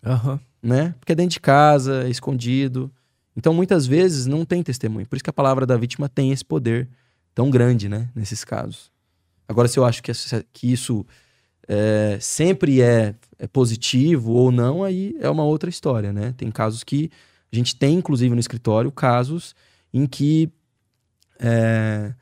Aham. 0.04 0.38
né? 0.62 0.94
Porque 1.00 1.10
é 1.12 1.14
dentro 1.16 1.32
de 1.32 1.40
casa, 1.40 2.04
é 2.04 2.08
escondido. 2.08 2.90
Então, 3.36 3.52
muitas 3.52 3.84
vezes, 3.86 4.26
não 4.26 4.44
tem 4.44 4.62
testemunha. 4.62 5.04
Por 5.06 5.16
isso 5.16 5.24
que 5.24 5.30
a 5.30 5.32
palavra 5.32 5.66
da 5.66 5.76
vítima 5.76 6.08
tem 6.08 6.30
esse 6.30 6.44
poder 6.44 6.88
tão 7.34 7.50
grande, 7.50 7.88
né? 7.88 8.08
Nesses 8.14 8.44
casos. 8.44 8.90
Agora, 9.48 9.68
se 9.68 9.78
eu 9.78 9.84
acho 9.84 10.02
que, 10.02 10.12
que 10.52 10.72
isso 10.72 11.06
é, 11.68 12.18
sempre 12.20 12.80
é, 12.80 13.14
é 13.38 13.46
positivo 13.46 14.32
ou 14.32 14.50
não, 14.50 14.82
aí 14.82 15.16
é 15.20 15.28
uma 15.28 15.44
outra 15.44 15.70
história, 15.70 16.12
né? 16.12 16.34
Tem 16.36 16.50
casos 16.50 16.82
que 16.84 17.10
a 17.52 17.56
gente 17.56 17.76
tem, 17.76 17.96
inclusive, 17.96 18.34
no 18.34 18.40
escritório, 18.40 18.90
casos 18.90 19.54
em 19.92 20.06
que 20.06 20.50
é, 21.38 22.12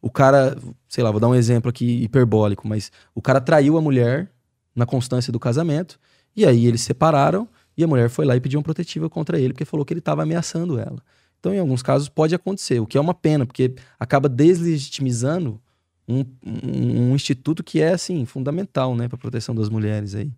o 0.00 0.10
cara, 0.10 0.56
sei 0.88 1.02
lá, 1.02 1.10
vou 1.10 1.20
dar 1.20 1.28
um 1.28 1.34
exemplo 1.34 1.70
aqui 1.70 2.02
hiperbólico, 2.02 2.66
mas 2.68 2.90
o 3.14 3.22
cara 3.22 3.40
traiu 3.40 3.76
a 3.76 3.80
mulher 3.80 4.30
na 4.74 4.84
constância 4.84 5.32
do 5.32 5.38
casamento, 5.38 5.98
e 6.36 6.44
aí 6.44 6.66
eles 6.66 6.80
separaram, 6.82 7.48
e 7.76 7.82
a 7.82 7.86
mulher 7.86 8.08
foi 8.08 8.24
lá 8.24 8.36
e 8.36 8.40
pediu 8.40 8.58
uma 8.58 8.64
protetiva 8.64 9.08
contra 9.08 9.38
ele, 9.38 9.52
porque 9.52 9.64
falou 9.64 9.84
que 9.84 9.92
ele 9.92 10.00
estava 10.00 10.22
ameaçando 10.22 10.78
ela. 10.78 11.02
Então, 11.38 11.52
em 11.54 11.58
alguns 11.58 11.82
casos, 11.82 12.08
pode 12.08 12.34
acontecer, 12.34 12.80
o 12.80 12.86
que 12.86 12.98
é 12.98 13.00
uma 13.00 13.14
pena, 13.14 13.46
porque 13.46 13.74
acaba 13.98 14.28
deslegitimizando 14.28 15.60
um, 16.08 16.24
um- 16.44 17.10
um 17.10 17.14
instituto 17.14 17.62
que 17.64 17.80
é, 17.80 17.92
assim, 17.92 18.24
fundamental, 18.26 18.94
né, 18.96 19.08
para 19.08 19.18
proteção 19.18 19.54
das 19.54 19.68
mulheres 19.68 20.14
aí. 20.14 20.30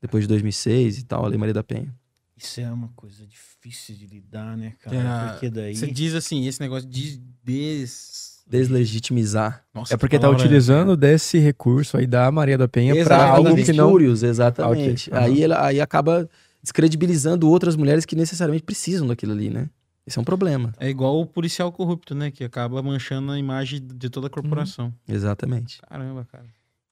Depois 0.00 0.24
de 0.24 0.28
2006 0.28 0.98
e 0.98 1.04
tal, 1.04 1.24
a 1.24 1.28
Lei 1.28 1.36
Maria 1.38 1.52
da 1.54 1.62
Penha. 1.62 1.94
Isso 2.36 2.58
é 2.60 2.70
uma 2.72 2.88
coisa 2.96 3.26
difícil 3.26 3.94
de 3.94 4.06
lidar, 4.06 4.56
né, 4.56 4.72
cara? 4.80 4.96
É, 4.96 5.30
Porque 5.32 5.50
daí. 5.50 5.76
Você 5.76 5.86
diz 5.90 6.14
assim, 6.14 6.46
esse 6.46 6.58
negócio 6.60 6.88
de 6.88 7.20
des... 7.44 8.30
Deslegitimizar. 8.46 9.62
Nossa, 9.72 9.94
É 9.94 9.96
porque 9.96 10.16
que 10.16 10.22
tá 10.22 10.28
utilizando 10.30 10.96
desse 10.96 11.38
recurso 11.38 11.96
aí 11.96 12.06
da 12.06 12.30
Maria 12.32 12.58
da 12.58 12.66
Penha 12.66 12.94
pra 12.94 13.00
Exatamente, 13.16 13.46
algo 13.48 13.64
que 13.64 13.72
não. 13.72 13.86
Espúrios, 13.88 14.22
exatamente. 14.22 15.08
Ok, 15.10 15.18
aham. 15.18 15.24
Aí, 15.26 15.42
ela, 15.42 15.66
aí 15.66 15.80
acaba 15.80 16.28
descredibilizando 16.62 17.48
outras 17.48 17.76
mulheres 17.76 18.04
que 18.04 18.16
necessariamente 18.16 18.64
precisam 18.64 19.06
daquilo 19.06 19.32
ali, 19.32 19.50
né? 19.50 19.68
Esse 20.10 20.18
é 20.18 20.22
um 20.22 20.24
problema. 20.24 20.72
É 20.80 20.88
igual 20.90 21.20
o 21.20 21.24
policial 21.24 21.70
corrupto, 21.70 22.16
né? 22.16 22.32
Que 22.32 22.42
acaba 22.42 22.82
manchando 22.82 23.30
a 23.30 23.38
imagem 23.38 23.80
de 23.80 24.10
toda 24.10 24.26
a 24.26 24.30
corporação. 24.30 24.92
Exatamente. 25.08 25.80
Caramba, 25.82 26.24
cara. 26.24 26.46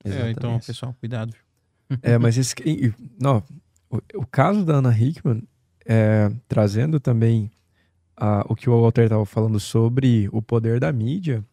É, 0.05 0.07
Exatamente. 0.09 0.37
então, 0.37 0.59
pessoal, 0.61 0.95
cuidado. 0.99 1.33
É, 2.01 2.17
mas 2.17 2.37
esse. 2.37 2.55
Não, 3.19 3.43
o, 3.89 3.97
o 4.21 4.25
caso 4.25 4.63
da 4.63 4.75
Ana 4.75 4.97
Hickman, 4.97 5.43
é, 5.85 6.31
trazendo 6.47 6.99
também 6.99 7.51
a- 8.15 8.45
o 8.47 8.55
que 8.55 8.69
o 8.69 8.81
Walter 8.81 9.03
estava 9.05 9.25
falando 9.25 9.59
sobre 9.59 10.29
o 10.31 10.41
poder 10.41 10.79
da 10.79 10.93
mídia, 10.93 11.43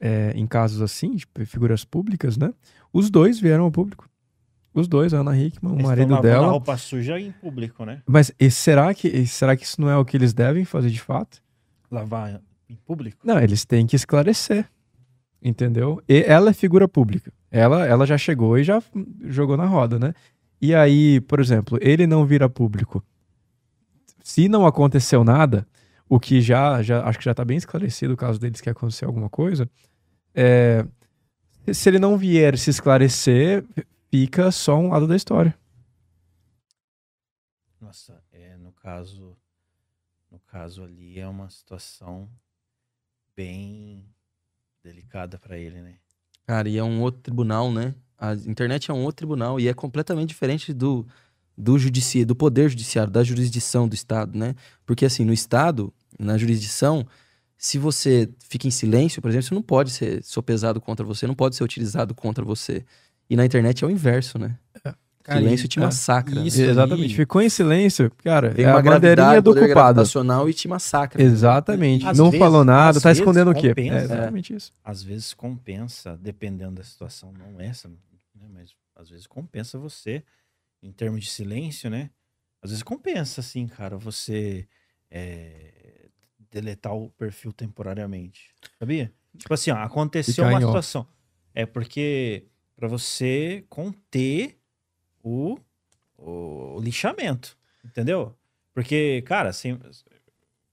é, 0.00 0.32
em 0.36 0.46
casos 0.46 0.80
assim, 0.80 1.16
de 1.16 1.26
figuras 1.46 1.84
públicas, 1.84 2.36
né? 2.36 2.54
Os 2.92 3.10
dois 3.10 3.40
vieram 3.40 3.64
ao 3.64 3.70
público. 3.72 4.07
Os 4.78 4.86
dois, 4.86 5.12
a 5.12 5.18
Ana 5.18 5.36
Hickman, 5.36 5.72
o 5.72 5.76
eles 5.76 5.86
marido 5.86 6.20
dela. 6.20 6.46
roupa 6.48 6.76
suja 6.76 7.18
em 7.18 7.32
público, 7.32 7.84
né? 7.84 8.00
Mas 8.06 8.32
será, 8.50 8.94
que, 8.94 9.26
será 9.26 9.56
que 9.56 9.64
isso 9.64 9.80
não 9.80 9.90
é 9.90 9.96
o 9.96 10.04
que 10.04 10.16
eles 10.16 10.32
devem 10.32 10.64
fazer 10.64 10.90
de 10.90 11.00
fato? 11.00 11.42
Lavar 11.90 12.40
em 12.70 12.76
público? 12.76 13.18
Não, 13.24 13.40
eles 13.40 13.64
têm 13.64 13.86
que 13.86 13.96
esclarecer. 13.96 14.68
Entendeu? 15.42 16.02
E 16.08 16.24
ela 16.26 16.50
é 16.50 16.52
figura 16.52 16.86
pública. 16.86 17.32
Ela, 17.50 17.86
ela 17.86 18.06
já 18.06 18.16
chegou 18.16 18.58
e 18.58 18.62
já 18.62 18.82
jogou 19.24 19.56
na 19.56 19.66
roda, 19.66 19.98
né? 19.98 20.14
E 20.60 20.74
aí, 20.74 21.20
por 21.22 21.40
exemplo, 21.40 21.78
ele 21.80 22.06
não 22.06 22.24
vira 22.26 22.48
público. 22.48 23.02
Se 24.22 24.48
não 24.48 24.66
aconteceu 24.66 25.24
nada, 25.24 25.66
o 26.08 26.20
que 26.20 26.40
já, 26.40 26.82
já 26.82 27.04
acho 27.04 27.18
que 27.18 27.24
já 27.24 27.34
tá 27.34 27.44
bem 27.44 27.56
esclarecido 27.56 28.14
o 28.14 28.16
caso 28.16 28.38
deles 28.38 28.60
que 28.60 28.70
aconteceu 28.70 29.08
alguma 29.08 29.28
coisa, 29.28 29.68
é, 30.34 30.84
se 31.72 31.88
ele 31.88 31.98
não 31.98 32.16
vier 32.16 32.56
se 32.58 32.70
esclarecer, 32.70 33.64
fica 34.10 34.50
só 34.50 34.76
um 34.76 34.88
lado 34.88 35.06
da 35.06 35.16
história. 35.16 35.58
Nossa, 37.80 38.22
é, 38.32 38.56
no 38.56 38.72
caso. 38.72 39.36
No 40.30 40.38
caso 40.40 40.84
ali 40.84 41.18
é 41.18 41.26
uma 41.26 41.48
situação 41.48 42.28
bem 43.34 44.04
delicada 44.82 45.38
pra 45.38 45.56
ele, 45.56 45.80
né? 45.80 45.96
Cara, 46.46 46.68
e 46.68 46.76
é 46.76 46.84
um 46.84 47.00
outro 47.00 47.22
tribunal, 47.22 47.72
né? 47.72 47.94
A 48.18 48.34
internet 48.34 48.90
é 48.90 48.94
um 48.94 49.04
outro 49.04 49.18
tribunal 49.18 49.58
e 49.60 49.68
é 49.68 49.74
completamente 49.74 50.28
diferente 50.28 50.72
do, 50.72 51.06
do, 51.56 51.78
judici 51.78 52.24
do 52.24 52.34
poder 52.34 52.68
judiciário, 52.68 53.12
da 53.12 53.22
jurisdição 53.22 53.88
do 53.88 53.94
Estado, 53.94 54.36
né? 54.36 54.54
Porque, 54.84 55.06
assim, 55.06 55.24
no 55.24 55.32
Estado, 55.32 55.92
na 56.18 56.36
jurisdição, 56.36 57.06
se 57.56 57.78
você 57.78 58.28
fica 58.38 58.66
em 58.66 58.70
silêncio, 58.70 59.22
por 59.22 59.28
exemplo, 59.28 59.44
isso 59.44 59.54
não 59.54 59.62
pode 59.62 59.90
ser 59.90 60.22
sopesado 60.24 60.80
contra 60.80 61.06
você, 61.06 61.26
não 61.26 61.34
pode 61.34 61.56
ser 61.56 61.64
utilizado 61.64 62.14
contra 62.14 62.44
você. 62.44 62.84
E 63.30 63.36
na 63.36 63.44
internet 63.44 63.84
é 63.84 63.86
o 63.86 63.90
inverso, 63.90 64.38
né? 64.38 64.58
Cara, 65.22 65.40
silêncio 65.40 65.66
e- 65.66 65.68
te 65.68 65.78
é, 65.78 65.82
massacra. 65.82 66.40
isso 66.40 66.58
né? 66.62 66.68
Exatamente. 66.68 67.10
aí- 67.10 67.14
Ficou 67.14 67.42
em 67.42 67.50
silêncio, 67.50 68.10
cara. 68.24 68.48
Vem 68.48 68.64
é 68.64 68.70
uma 68.70 68.78
a 68.78 68.82
bandeirinha 68.82 69.42
do 69.42 69.52
culpado. 69.52 69.74
gravitacional 69.74 70.48
e 70.48 70.54
te 70.54 70.66
massacra. 70.66 71.22
Exatamente. 71.22 72.06
Às 72.06 72.16
não 72.16 72.30
vezes- 72.30 72.38
falou 72.38 72.64
nada, 72.64 72.98
tá 72.98 73.12
escondendo 73.12 73.50
o 73.50 73.54
quê? 73.54 73.68
compensa. 73.68 73.94
É 73.98 74.04
exatamente 74.04 74.54
isso. 74.54 74.72
Às 74.82 75.02
vezes 75.02 75.34
compensa, 75.34 76.16
dependendo 76.16 76.76
da 76.76 76.82
situação, 76.84 77.30
não 77.32 77.60
essa, 77.60 77.88
né? 77.88 77.96
Mas 78.54 78.70
às 78.96 79.10
vezes 79.10 79.26
compensa 79.26 79.78
você, 79.78 80.22
em 80.82 80.90
termos 80.92 81.22
de 81.24 81.28
silêncio, 81.30 81.90
né? 81.90 82.08
Às 82.62 82.70
vezes 82.70 82.82
compensa, 82.82 83.42
assim, 83.42 83.66
cara, 83.66 83.98
você 83.98 84.66
é, 85.10 86.06
deletar 86.50 86.94
o 86.94 87.10
perfil 87.10 87.52
temporariamente. 87.52 88.48
Sabia? 88.78 89.12
Tipo 89.36 89.52
assim, 89.52 89.70
ó, 89.70 89.76
aconteceu 89.76 90.44
uma 90.46 90.58
situação. 90.58 91.06
É 91.54 91.66
porque 91.66 92.46
pra 92.78 92.86
você 92.86 93.64
conter 93.68 94.56
o, 95.20 95.58
o, 96.16 96.76
o 96.76 96.80
lixamento, 96.80 97.58
entendeu? 97.84 98.32
Porque, 98.72 99.20
cara, 99.26 99.48
assim, 99.48 99.76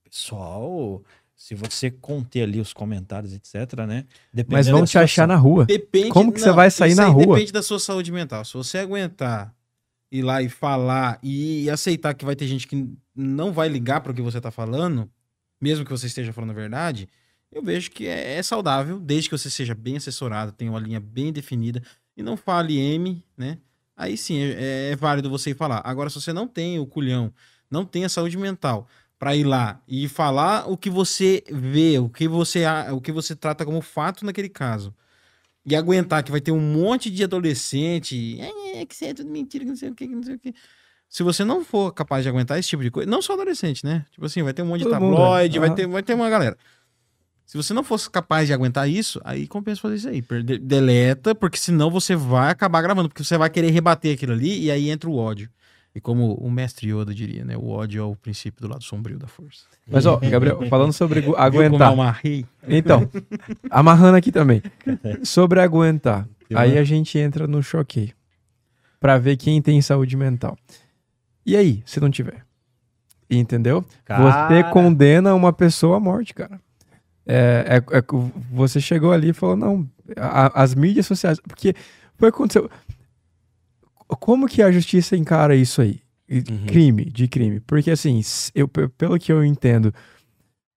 pessoal, 0.03 1.01
se 1.35 1.55
você 1.55 1.89
conter 1.89 2.43
ali 2.43 2.59
os 2.59 2.73
comentários, 2.73 3.33
etc, 3.33 3.79
né? 3.87 4.05
Mas 4.47 4.67
vão 4.67 4.85
te 4.85 4.99
achar 4.99 5.27
na 5.27 5.35
rua. 5.35 5.65
Depende. 5.65 6.09
Como 6.09 6.31
que 6.31 6.39
você 6.39 6.51
vai 6.51 6.69
sair 6.69 6.93
na 6.93 7.07
rua? 7.07 7.35
Depende 7.35 7.51
da 7.51 7.63
sua 7.63 7.79
saúde 7.79 8.11
mental. 8.11 8.45
Se 8.45 8.53
você 8.53 8.77
aguentar 8.77 9.51
ir 10.11 10.21
lá 10.21 10.43
e 10.43 10.47
falar 10.47 11.17
e 11.23 11.67
aceitar 11.71 12.13
que 12.13 12.23
vai 12.23 12.35
ter 12.35 12.45
gente 12.45 12.67
que 12.67 12.87
não 13.15 13.51
vai 13.51 13.67
ligar 13.67 14.01
para 14.01 14.11
o 14.11 14.15
que 14.15 14.21
você 14.21 14.39
tá 14.39 14.51
falando, 14.51 15.09
mesmo 15.59 15.83
que 15.83 15.89
você 15.89 16.05
esteja 16.05 16.31
falando 16.31 16.51
a 16.51 16.53
verdade, 16.53 17.09
eu 17.55 17.63
vejo 17.63 17.89
que 17.89 18.05
é, 18.05 18.33
é 18.37 18.43
saudável, 18.43 18.99
desde 18.99 19.29
que 19.29 19.37
você 19.37 19.49
seja 19.49 19.73
bem 19.73 19.95
assessorado, 19.95 20.51
tenha 20.51 20.69
uma 20.69 20.79
linha 20.79 20.99
bem 20.99 21.31
definida 21.31 21.81
e 22.15 22.21
não 22.21 22.35
fale 22.35 22.77
M, 22.77 23.23
né? 23.37 23.57
Aí 23.95 24.17
sim 24.17 24.37
é, 24.41 24.91
é 24.91 24.95
válido 24.97 25.29
você 25.29 25.51
ir 25.51 25.55
falar. 25.55 25.81
Agora, 25.85 26.09
se 26.09 26.19
você 26.19 26.33
não 26.33 26.47
tem 26.47 26.77
o 26.79 26.85
culhão, 26.85 27.33
não 27.71 27.85
tem 27.85 28.03
a 28.03 28.09
saúde 28.09 28.37
mental 28.37 28.87
para 29.17 29.33
ir 29.35 29.45
lá 29.45 29.81
e 29.87 30.09
falar 30.09 30.69
o 30.69 30.75
que 30.75 30.89
você 30.89 31.41
vê, 31.49 31.97
o 31.97 32.09
que 32.09 32.27
você, 32.27 32.65
o 32.91 32.99
que 32.99 33.13
você 33.13 33.33
trata 33.33 33.63
como 33.63 33.81
fato 33.81 34.25
naquele 34.25 34.49
caso, 34.49 34.93
e 35.65 35.75
aguentar 35.77 36.23
que 36.23 36.31
vai 36.31 36.41
ter 36.41 36.51
um 36.51 36.59
monte 36.59 37.09
de 37.09 37.23
adolescente, 37.23 38.37
é, 38.41 38.81
é 38.81 38.85
que 38.85 38.93
isso 38.93 39.05
é 39.05 39.13
tudo 39.13 39.29
mentira, 39.29 39.63
que 39.63 39.69
não 39.69 39.77
sei 39.77 39.89
o 39.89 39.95
que, 39.95 40.07
que 40.07 40.13
não 40.13 40.23
sei 40.23 40.35
o 40.35 40.39
que. 40.39 40.53
Se 41.07 41.23
você 41.23 41.45
não 41.45 41.63
for 41.63 41.93
capaz 41.93 42.23
de 42.23 42.29
aguentar 42.29 42.59
esse 42.59 42.67
tipo 42.67 42.83
de 42.83 42.91
coisa, 42.91 43.09
não 43.09 43.21
só 43.21 43.33
adolescente, 43.33 43.85
né? 43.85 44.05
Tipo 44.11 44.25
assim, 44.25 44.43
vai 44.43 44.53
ter 44.53 44.61
um 44.61 44.65
monte 44.65 44.79
de 44.79 44.89
Todo 44.89 44.99
mundo, 44.99 45.15
tabloide, 45.15 45.57
é. 45.57 45.59
vai, 45.61 45.69
Ah. 45.69 45.73
ter, 45.73 45.87
vai 45.87 46.03
ter 46.03 46.13
uma 46.13 46.29
galera. 46.29 46.57
Se 47.45 47.55
você 47.57 47.73
não 47.73 47.83
fosse 47.83 48.09
capaz 48.09 48.47
de 48.47 48.53
aguentar 48.53 48.89
isso, 48.89 49.21
aí 49.23 49.47
compensa 49.47 49.81
fazer 49.81 49.95
isso 49.95 50.09
aí. 50.09 50.21
Perde- 50.21 50.57
deleta, 50.57 51.35
porque 51.35 51.57
senão 51.57 51.91
você 51.91 52.15
vai 52.15 52.49
acabar 52.51 52.81
gravando, 52.81 53.07
porque 53.07 53.23
você 53.23 53.37
vai 53.37 53.49
querer 53.49 53.69
rebater 53.71 54.15
aquilo 54.15 54.33
ali 54.33 54.63
e 54.63 54.71
aí 54.71 54.89
entra 54.89 55.09
o 55.09 55.15
ódio. 55.15 55.49
E 55.93 56.01
como 56.01 56.33
o 56.33 56.51
mestre 56.51 56.89
Yoda 56.91 57.13
diria, 57.13 57.45
né? 57.45 57.55
O 57.55 57.69
ódio 57.69 58.01
é 58.01 58.03
o 58.03 58.15
princípio 58.17 58.61
do 58.61 58.67
lado 58.67 58.83
sombrio 58.83 59.17
da 59.17 59.27
força. 59.27 59.61
Mas, 59.87 60.05
ó, 60.05 60.17
Gabriel, 60.17 60.59
falando 60.67 60.91
sobre 60.91 61.19
aguentar. 61.37 61.87
eu 61.87 61.93
amarrei? 61.93 62.45
Então, 62.67 63.09
amarrando 63.69 64.17
aqui 64.17 64.29
também. 64.31 64.61
Sobre 65.23 65.61
aguentar. 65.61 66.27
Aí 66.53 66.77
a 66.77 66.83
gente 66.83 67.17
entra 67.17 67.47
no 67.47 67.63
choque. 67.63 68.11
Pra 68.99 69.17
ver 69.17 69.37
quem 69.37 69.61
tem 69.61 69.81
saúde 69.81 70.17
mental. 70.17 70.57
E 71.45 71.55
aí, 71.55 71.81
se 71.85 71.99
não 72.01 72.09
tiver? 72.09 72.43
Entendeu? 73.29 73.81
Você 73.81 73.95
Cara. 74.03 74.63
condena 74.71 75.33
uma 75.33 75.53
pessoa 75.53 75.97
à 75.97 75.99
morte, 75.99 76.33
cara. 76.33 76.59
É, 77.25 77.81
é- 77.91 77.97
é 77.97 78.03
você 78.51 78.79
chegou 78.79 79.11
ali 79.11 79.29
e 79.29 79.33
falou, 79.33 79.55
não, 79.55 79.89
a- 80.17 80.61
as 80.61 80.75
mídias 80.75 81.05
sociais. 81.07 81.39
Porque 81.47 81.73
foi 82.17 82.29
aconteceu. 82.29 82.69
Como 84.19 84.47
que 84.47 84.61
a 84.61 84.71
justiça 84.71 85.17
encara 85.17 85.55
isso 85.55 85.81
aí? 85.81 85.99
Uhum. 86.29 86.65
Crime, 86.67 87.05
de 87.05 87.27
crime. 87.27 87.59
Porque 87.59 87.91
assim, 87.91 88.21
eu, 88.53 88.67
pe- 88.67 88.87
pelo 88.89 89.17
que 89.17 89.31
eu 89.31 89.43
entendo, 89.43 89.93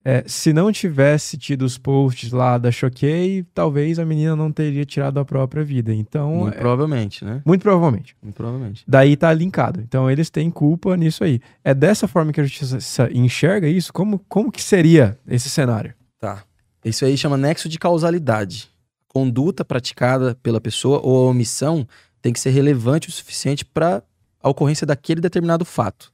é, 0.05 0.25
se 0.27 0.53
não 0.53 0.71
tivesse 0.73 1.37
tido 1.37 1.63
os 1.63 1.77
posts 1.77 2.33
lá 2.33 2.57
da 2.59 2.71
Choquei, 2.71 3.45
talvez 3.55 3.99
a 3.99 4.05
menina 4.05 4.35
não 4.37 4.51
teria 4.53 4.85
tirado 4.85 5.19
a 5.21 5.25
própria 5.25 5.63
vida. 5.65 5.93
Então, 5.93 6.35
Muito 6.37 6.55
é- 6.57 6.59
provavelmente, 6.61 7.25
né? 7.25 7.43
muito 7.45 7.63
provavelmente. 7.63 8.17
Muito 8.23 8.35
provavelmente. 8.37 8.85
Daí 8.87 9.17
tá 9.17 9.33
linkado. 9.33 9.81
Então 9.81 10.11
eles 10.11 10.31
têm 10.31 10.51
culpa 10.51 10.97
nisso 10.97 11.25
aí. 11.25 11.41
É 11.63 11.75
dessa 11.75 12.09
forma 12.09 12.33
que 12.33 12.41
a 12.41 12.45
justiça 12.45 13.11
enxerga 13.13 13.69
isso? 13.69 13.93
Como, 13.93 14.19
como 14.29 14.51
que 14.53 14.63
seria 14.63 15.19
esse 15.27 15.51
cenário? 15.51 15.93
Tá. 16.19 16.45
Isso 16.85 17.05
aí 17.05 17.17
chama 17.17 17.37
nexo 17.37 17.69
de 17.69 17.79
causalidade. 17.79 18.71
Conduta 19.07 19.65
praticada 19.65 20.35
pela 20.43 20.61
pessoa 20.61 21.01
ou 21.03 21.27
a 21.27 21.31
omissão 21.31 21.87
tem 22.21 22.33
que 22.33 22.41
ser 22.41 22.51
relevante 22.51 23.09
o 23.09 23.13
suficiente 23.13 23.65
para 23.65 24.03
a 24.43 24.49
ocorrência 24.49 24.87
daquele 24.87 25.21
determinado 25.21 25.65
fato, 25.65 26.13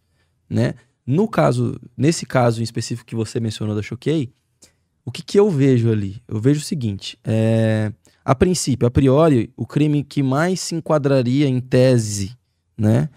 né? 0.49 0.75
No 1.07 1.29
caso, 1.29 1.79
nesse 1.97 2.25
caso 2.25 2.61
em 2.61 2.65
específico 2.65 3.07
que 3.07 3.15
você 3.15 3.39
mencionou 3.39 3.75
da 3.75 3.83
Choquei, 3.83 4.33
o 5.05 5.13
que, 5.13 5.23
que 5.23 5.39
eu 5.39 5.51
vejo 5.51 5.91
ali? 5.91 6.23
Eu 6.27 6.41
vejo 6.41 6.61
o 6.61 6.65
seguinte, 6.65 7.19
é, 7.23 7.93
a 8.25 8.35
princípio, 8.35 8.89
a 8.89 8.91
priori, 8.91 9.53
o 9.55 9.67
crime 9.67 10.03
que 10.03 10.23
mais 10.23 10.61
se 10.61 10.75
enquadraria 10.75 11.47
em 11.47 11.61
tese, 11.61 12.35
né, 12.77 13.11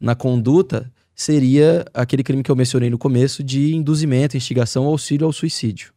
na 0.00 0.14
conduta, 0.14 0.90
seria 1.14 1.84
aquele 1.92 2.22
crime 2.22 2.42
que 2.42 2.50
eu 2.50 2.56
mencionei 2.56 2.88
no 2.88 2.98
começo 2.98 3.42
de 3.42 3.74
induzimento, 3.74 4.36
instigação 4.36 4.86
auxílio 4.86 5.26
ao 5.26 5.32
suicídio. 5.32 5.92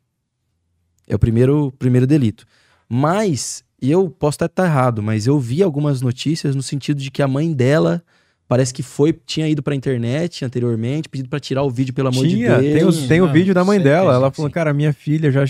É 1.09 1.15
o 1.15 1.19
primeiro, 1.19 1.73
primeiro 1.79 2.05
delito. 2.07 2.45
Mas, 2.87 3.63
e 3.81 3.91
eu 3.91 4.09
posso 4.09 4.35
até 4.37 4.45
estar 4.45 4.65
errado, 4.65 5.01
mas 5.03 5.27
eu 5.27 5.39
vi 5.39 5.61
algumas 5.61 6.01
notícias 6.01 6.55
no 6.55 6.61
sentido 6.63 7.01
de 7.01 7.11
que 7.11 7.21
a 7.21 7.27
mãe 7.27 7.51
dela 7.53 8.01
parece 8.47 8.73
que 8.73 8.81
foi, 8.81 9.13
tinha 9.25 9.47
ido 9.47 9.61
pra 9.61 9.75
internet 9.75 10.43
anteriormente, 10.43 11.07
pedido 11.07 11.29
pra 11.29 11.39
tirar 11.39 11.63
o 11.63 11.69
vídeo, 11.69 11.93
pelo 11.93 12.07
amor 12.07 12.25
Tinha, 12.27 12.55
de 12.57 12.61
Deus. 12.61 12.73
tem, 12.73 12.85
os- 12.85 13.07
tem 13.07 13.21
o 13.21 13.25
Não, 13.27 13.33
vídeo 13.33 13.53
da 13.53 13.63
mãe 13.63 13.77
certeza 13.77 13.95
dela. 13.97 14.13
Ela 14.15 14.31
falou, 14.31 14.49
sim. 14.49 14.53
cara, 14.53 14.73
minha 14.73 14.91
filha 14.93 15.31
já. 15.31 15.43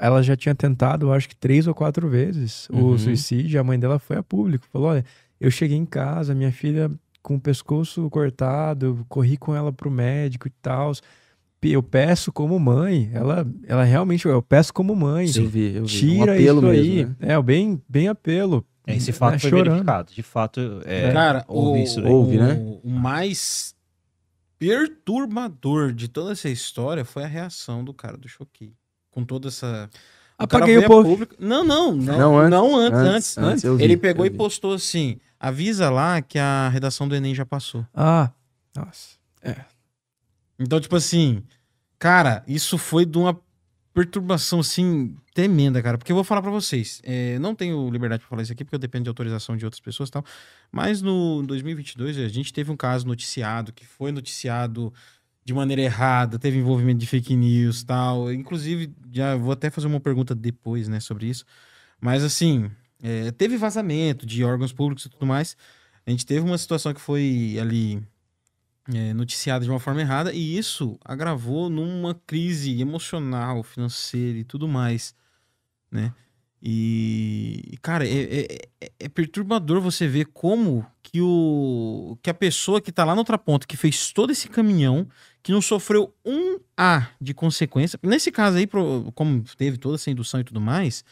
Ela 0.00 0.22
já 0.22 0.34
tinha 0.34 0.54
tentado, 0.54 1.12
acho 1.12 1.28
que 1.28 1.36
três 1.36 1.66
ou 1.68 1.74
quatro 1.74 2.08
vezes 2.08 2.68
Uhum. 2.70 2.92
o 2.92 2.98
suicídio. 2.98 3.60
A 3.60 3.64
mãe 3.64 3.78
dela 3.78 3.98
foi 4.00 4.16
a 4.16 4.22
público. 4.22 4.66
Falou: 4.72 4.88
olha, 4.88 5.04
eu 5.40 5.50
cheguei 5.50 5.76
em 5.76 5.84
casa, 5.84 6.34
minha 6.34 6.50
filha 6.50 6.90
com 7.22 7.36
o 7.36 7.40
pescoço 7.40 8.08
cortado, 8.10 9.04
corri 9.08 9.36
com 9.36 9.54
ela 9.54 9.72
pro 9.72 9.90
médico 9.90 10.48
e 10.48 10.52
tal. 10.62 10.90
Eu 11.72 11.82
peço 11.82 12.32
como 12.32 12.58
mãe. 12.58 13.10
Ela, 13.12 13.46
ela 13.66 13.84
realmente, 13.84 14.26
eu 14.26 14.42
peço 14.42 14.72
como 14.72 14.94
mãe. 14.94 15.26
Eu 15.34 15.48
vi, 15.48 15.74
eu 15.76 15.84
vi. 15.84 15.88
Tira 15.98 16.32
um 16.32 16.34
apelo 16.34 16.60
isso 16.74 16.82
aí. 16.82 16.94
mesmo, 16.96 17.16
né? 17.20 17.32
É, 17.34 17.42
bem, 17.42 17.82
bem 17.88 18.08
apelo. 18.08 18.64
É, 18.86 18.96
Esse 18.96 19.12
fato 19.12 19.34
É, 19.36 19.38
foi 19.38 19.50
chorando. 19.50 19.68
verificado. 19.70 20.12
De 20.12 20.22
fato, 20.22 20.60
é, 20.84 21.10
Cara, 21.12 21.44
houve 21.48 21.80
o, 21.80 21.82
isso 21.82 22.00
daí. 22.02 22.12
Houve, 22.12 22.36
né? 22.36 22.52
o- 22.54 22.80
o 22.86 22.90
mais 22.90 23.74
perturbador 24.58 25.92
de 25.92 26.08
toda 26.08 26.32
essa 26.32 26.48
história 26.48 27.04
foi 27.04 27.24
a 27.24 27.26
reação 27.26 27.84
do 27.84 27.92
cara 27.92 28.16
do 28.16 28.28
Choquei. 28.28 28.72
Com 29.10 29.24
toda 29.24 29.48
essa. 29.48 29.88
O 30.38 30.42
Apaguei 30.44 30.78
o 30.78 30.86
post. 30.86 31.08
público- 31.10 31.34
Não, 31.38 31.62
não, 31.62 31.92
não. 31.94 32.18
Não, 32.18 32.50
Não, 32.50 32.76
antes. 32.76 32.98
antes. 32.98 33.04
Antes, 33.04 33.38
antes, 33.38 33.38
antes, 33.38 33.64
eu 33.64 33.76
vi, 33.76 33.84
Ele 33.84 33.96
pegou 33.96 34.26
e 34.26 34.30
postou 34.30 34.74
assim: 34.74 35.18
avisa 35.38 35.88
lá 35.90 36.20
que 36.20 36.38
a 36.38 36.68
redação 36.68 37.06
do 37.06 37.14
Enem 37.14 37.34
já 37.34 37.46
passou. 37.46 37.86
Ah, 37.94 38.30
nossa. 38.76 39.14
Então, 40.58 40.80
tipo 40.80 40.96
assim, 40.96 41.42
cara, 41.98 42.44
isso 42.46 42.78
foi 42.78 43.04
de 43.04 43.18
uma 43.18 43.38
perturbação, 43.94 44.58
assim, 44.60 45.16
tremenda, 45.32 45.80
cara. 45.80 45.96
Porque 45.96 46.10
eu 46.10 46.16
vou 46.16 46.24
falar 46.24 46.42
pra 46.42 46.50
vocês, 46.50 47.00
é, 47.04 47.38
não 47.38 47.54
tenho 47.54 47.88
liberdade 47.90 48.20
pra 48.20 48.28
falar 48.28 48.42
isso 48.42 48.52
aqui, 48.52 48.64
porque 48.64 48.74
eu 48.74 48.78
dependo 48.78 49.04
de 49.04 49.08
autorização 49.08 49.56
de 49.56 49.64
outras 49.64 49.80
pessoas 49.80 50.08
e 50.08 50.12
tal. 50.12 50.24
Mas 50.70 51.00
no 51.00 51.42
2022, 51.46 52.18
a 52.18 52.28
gente 52.28 52.52
teve 52.52 52.70
um 52.72 52.76
caso 52.76 53.06
noticiado, 53.06 53.72
que 53.72 53.86
foi 53.86 54.10
noticiado 54.10 54.92
de 55.44 55.54
maneira 55.54 55.82
errada, 55.82 56.38
teve 56.38 56.58
envolvimento 56.58 56.98
de 56.98 57.06
fake 57.06 57.36
news 57.36 57.82
e 57.82 57.86
tal. 57.86 58.32
Inclusive, 58.32 58.92
já 59.12 59.36
vou 59.36 59.52
até 59.52 59.70
fazer 59.70 59.86
uma 59.86 60.00
pergunta 60.00 60.34
depois, 60.34 60.88
né, 60.88 60.98
sobre 61.00 61.26
isso. 61.28 61.44
Mas, 62.00 62.24
assim, 62.24 62.70
é, 63.02 63.30
teve 63.32 63.56
vazamento 63.56 64.26
de 64.26 64.42
órgãos 64.42 64.72
públicos 64.72 65.04
e 65.04 65.08
tudo 65.10 65.26
mais. 65.26 65.56
A 66.06 66.10
gente 66.10 66.26
teve 66.26 66.40
uma 66.40 66.58
situação 66.58 66.92
que 66.92 67.00
foi 67.00 67.56
ali 67.60 68.02
é, 68.92 69.58
de 69.60 69.70
uma 69.70 69.80
forma 69.80 70.00
errada 70.00 70.32
e 70.32 70.58
isso 70.58 70.98
agravou 71.04 71.70
numa 71.70 72.14
crise 72.26 72.80
emocional, 72.80 73.62
financeira 73.62 74.38
e 74.38 74.44
tudo 74.44 74.68
mais, 74.68 75.14
né? 75.90 76.12
E, 76.66 77.76
cara, 77.82 78.06
é, 78.08 78.22
é- 78.22 78.58
é- 78.80 78.92
é 79.00 79.08
perturbador 79.08 79.80
você 79.82 80.08
ver 80.08 80.26
como 80.26 80.86
que, 81.02 81.20
o, 81.20 82.16
que 82.22 82.30
a 82.30 82.34
pessoa 82.34 82.80
que 82.80 82.90
tá 82.90 83.04
lá 83.04 83.14
na 83.14 83.20
outra 83.20 83.36
ponta, 83.36 83.66
que 83.66 83.76
fez 83.76 84.10
todo 84.12 84.32
esse 84.32 84.48
caminhão, 84.48 85.06
que 85.42 85.52
não 85.52 85.60
sofreu 85.60 86.14
um 86.24 86.58
A 86.76 87.08
de 87.20 87.34
consequência, 87.34 87.98
nesse 88.02 88.32
caso 88.32 88.56
aí, 88.56 88.66
como 89.14 89.44
teve 89.58 89.76
toda 89.76 89.96
essa 89.96 90.10
indução 90.10 90.40
e 90.40 90.44
tudo 90.44 90.60
mais, 90.60 91.04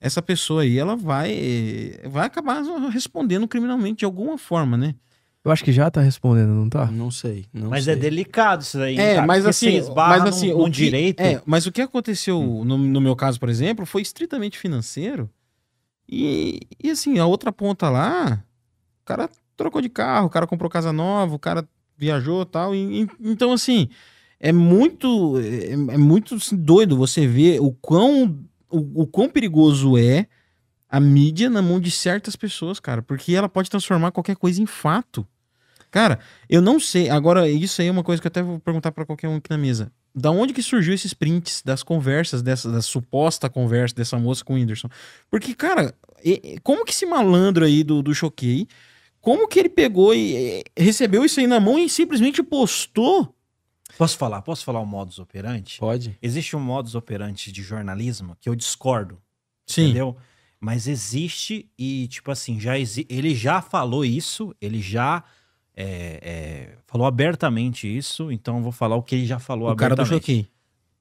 essa 0.00 0.22
pessoa 0.22 0.62
aí, 0.62 0.78
ela 0.78 0.96
vai, 0.96 1.98
vai 2.10 2.26
acabar 2.26 2.62
respondendo 2.90 3.48
criminalmente 3.48 4.00
de 4.00 4.04
alguma 4.04 4.36
forma, 4.38 4.76
né? 4.76 4.94
Eu 5.44 5.50
acho 5.50 5.64
que 5.64 5.72
já 5.72 5.90
tá 5.90 6.02
respondendo, 6.02 6.50
não 6.50 6.68
tá? 6.68 6.86
Não 6.90 7.10
sei. 7.10 7.46
Não 7.52 7.70
Mas 7.70 7.84
sei. 7.84 7.94
é 7.94 7.96
delicado 7.96 8.60
isso 8.62 8.78
aí. 8.78 8.98
É, 8.98 9.14
cara, 9.14 9.26
mas 9.26 9.46
assim, 9.46 9.80
mas 9.96 10.22
assim, 10.24 10.48
num, 10.50 10.54
o 10.56 10.58
num 10.58 10.64
que- 10.66 10.70
direito. 10.70 11.20
É, 11.20 11.40
mas 11.46 11.66
o 11.66 11.72
que 11.72 11.80
aconteceu 11.80 12.38
Hum. 12.38 12.64
no, 12.64 12.76
no 12.76 13.00
meu 13.00 13.16
caso, 13.16 13.40
por 13.40 13.48
exemplo, 13.48 13.86
foi 13.86 14.02
estritamente 14.02 14.58
financeiro. 14.58 15.30
E, 16.08 16.60
e 16.82 16.90
assim, 16.90 17.18
a 17.18 17.26
outra 17.26 17.50
ponta 17.52 17.88
lá, 17.88 18.44
o 19.02 19.04
cara 19.06 19.30
trocou 19.56 19.80
de 19.80 19.88
carro, 19.88 20.26
o 20.26 20.30
cara 20.30 20.46
comprou 20.46 20.70
casa 20.70 20.92
nova, 20.92 21.34
o 21.34 21.38
cara 21.38 21.66
viajou 21.96 22.42
e 22.42 22.46
tal. 22.46 22.74
E, 22.74 23.02
e- 23.04 23.08
então, 23.20 23.52
assim, 23.52 23.88
é 24.38 24.52
muito, 24.52 25.38
é, 25.38 25.72
é 25.94 25.96
muito 25.98 26.34
assim, 26.34 26.56
doido 26.56 26.96
você 26.96 27.26
ver 27.26 27.60
o 27.60 27.72
quão, 27.72 28.38
o, 28.70 29.02
o 29.02 29.06
quão 29.06 29.28
perigoso 29.28 29.96
é 29.96 30.26
a 30.90 30.98
mídia 30.98 31.48
na 31.48 31.62
mão 31.62 31.78
de 31.78 31.90
certas 31.90 32.34
pessoas, 32.34 32.80
cara. 32.80 33.00
Porque 33.00 33.34
ela 33.34 33.48
pode 33.48 33.70
transformar 33.70 34.10
qualquer 34.10 34.36
coisa 34.36 34.60
em 34.60 34.66
fato. 34.66 35.26
Cara, 35.90 36.18
eu 36.48 36.60
não 36.60 36.78
sei. 36.78 37.08
Agora, 37.08 37.48
isso 37.48 37.80
aí 37.80 37.88
é 37.88 37.90
uma 37.90 38.04
coisa 38.04 38.20
que 38.20 38.26
eu 38.26 38.30
até 38.30 38.42
vou 38.42 38.58
perguntar 38.58 38.92
pra 38.92 39.06
qualquer 39.06 39.28
um 39.28 39.36
aqui 39.36 39.50
na 39.50 39.58
mesa. 39.58 39.92
Da 40.14 40.30
onde 40.30 40.52
que 40.52 40.62
surgiu 40.62 40.92
esses 40.92 41.14
prints 41.14 41.62
das 41.64 41.82
conversas, 41.82 42.42
dessa 42.42 42.70
da 42.70 42.82
suposta 42.82 43.48
conversa 43.48 43.94
dessa 43.94 44.18
moça 44.18 44.44
com 44.44 44.54
o 44.54 44.56
Whindersson? 44.56 44.88
Porque, 45.30 45.54
cara, 45.54 45.94
como 46.62 46.84
que 46.84 46.90
esse 46.90 47.06
malandro 47.06 47.64
aí 47.64 47.84
do, 47.84 48.02
do 48.02 48.12
Choquei, 48.12 48.66
como 49.20 49.46
que 49.46 49.58
ele 49.58 49.68
pegou 49.68 50.12
e 50.12 50.62
e, 50.76 50.82
recebeu 50.82 51.24
isso 51.24 51.38
aí 51.38 51.46
na 51.46 51.60
mão 51.60 51.78
e 51.78 51.88
simplesmente 51.88 52.42
postou 52.42 53.34
Posso 53.96 54.16
falar? 54.16 54.40
Posso 54.42 54.64
falar 54.64 54.80
o 54.80 54.86
modus 54.86 55.18
operandi? 55.18 55.76
Pode. 55.78 56.16
Existe 56.22 56.56
um 56.56 56.60
modus 56.60 56.94
operandi 56.94 57.52
de 57.52 57.62
jornalismo 57.62 58.36
que 58.40 58.48
eu 58.48 58.54
discordo, 58.54 59.20
Sim. 59.66 59.84
entendeu? 59.84 60.16
Mas 60.60 60.86
existe 60.86 61.68
e, 61.78 62.06
tipo 62.08 62.30
assim, 62.30 62.60
já 62.60 62.78
exi 62.78 63.06
ele 63.08 63.34
já 63.34 63.62
falou 63.62 64.04
isso, 64.04 64.54
ele 64.60 64.80
já 64.80 65.24
é, 65.74 66.20
é, 66.22 66.76
falou 66.86 67.06
abertamente 67.06 67.86
isso, 67.88 68.30
então 68.30 68.58
eu 68.58 68.62
vou 68.62 68.72
falar 68.72 68.96
o 68.96 69.02
que 69.02 69.14
ele 69.14 69.26
já 69.26 69.38
falou 69.38 69.70
O 69.70 69.76
cara 69.76 69.94
do 69.96 70.02
abertamente. 70.02 70.22
choquei. 70.22 70.48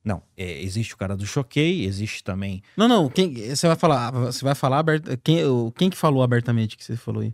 Não, 0.02 0.24
é, 0.38 0.62
existe 0.62 0.94
o 0.94 0.98
cara 0.98 1.16
do 1.18 1.28
choquei, 1.28 1.84
existe 1.84 2.24
também 2.24 2.64
Não, 2.78 2.88
não, 2.88 3.10
quem, 3.10 3.34
você 3.34 3.68
vai 3.68 3.76
falar, 3.76 4.12
você 4.12 4.46
vai 4.46 4.56
falar 4.56 4.80
aberta, 4.80 5.18
quem, 5.18 5.44
o- 5.44 5.74
quem 5.78 5.90
que 5.90 5.98
falou 5.98 6.24
abertamente 6.24 6.78
que 6.78 6.84
você 6.86 6.96
falou 6.96 7.22
aí? 7.22 7.34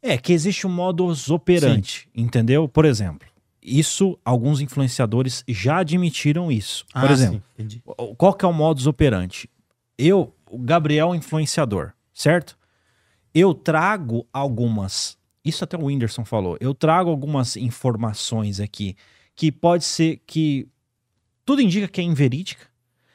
É, 0.00 0.16
que 0.16 0.32
existe 0.32 0.66
um 0.66 0.70
modus 0.70 1.28
operandi, 1.28 2.06
entendeu? 2.14 2.68
Por 2.68 2.84
exemplo, 2.84 3.26
isso, 3.60 4.16
alguns 4.24 4.60
influenciadores 4.60 5.42
já 5.48 5.78
admitiram 5.78 6.52
isso. 6.52 6.84
Por 6.92 7.10
exemplo, 7.10 7.42
Ah, 7.44 7.48
sim, 7.56 7.62
entendi. 7.64 7.82
o- 7.84 8.14
qual 8.14 8.32
que 8.34 8.44
é 8.44 8.48
o 8.48 8.52
modus 8.52 8.86
operandi? 8.86 9.50
Eu, 9.98 10.32
o 10.54 10.58
Gabriel 10.58 11.12
é 11.12 11.16
influenciador, 11.16 11.92
certo? 12.12 12.56
Eu 13.34 13.52
trago 13.52 14.26
algumas, 14.32 15.18
isso 15.44 15.64
até 15.64 15.76
o 15.76 15.84
Whindersson 15.84 16.24
falou, 16.24 16.56
eu 16.60 16.72
trago 16.72 17.10
algumas 17.10 17.56
informações 17.56 18.60
aqui 18.60 18.96
que 19.34 19.50
pode 19.50 19.84
ser 19.84 20.22
que 20.26 20.68
tudo 21.44 21.60
indica 21.60 21.88
que 21.88 22.00
é 22.00 22.04
inverídica, 22.04 22.66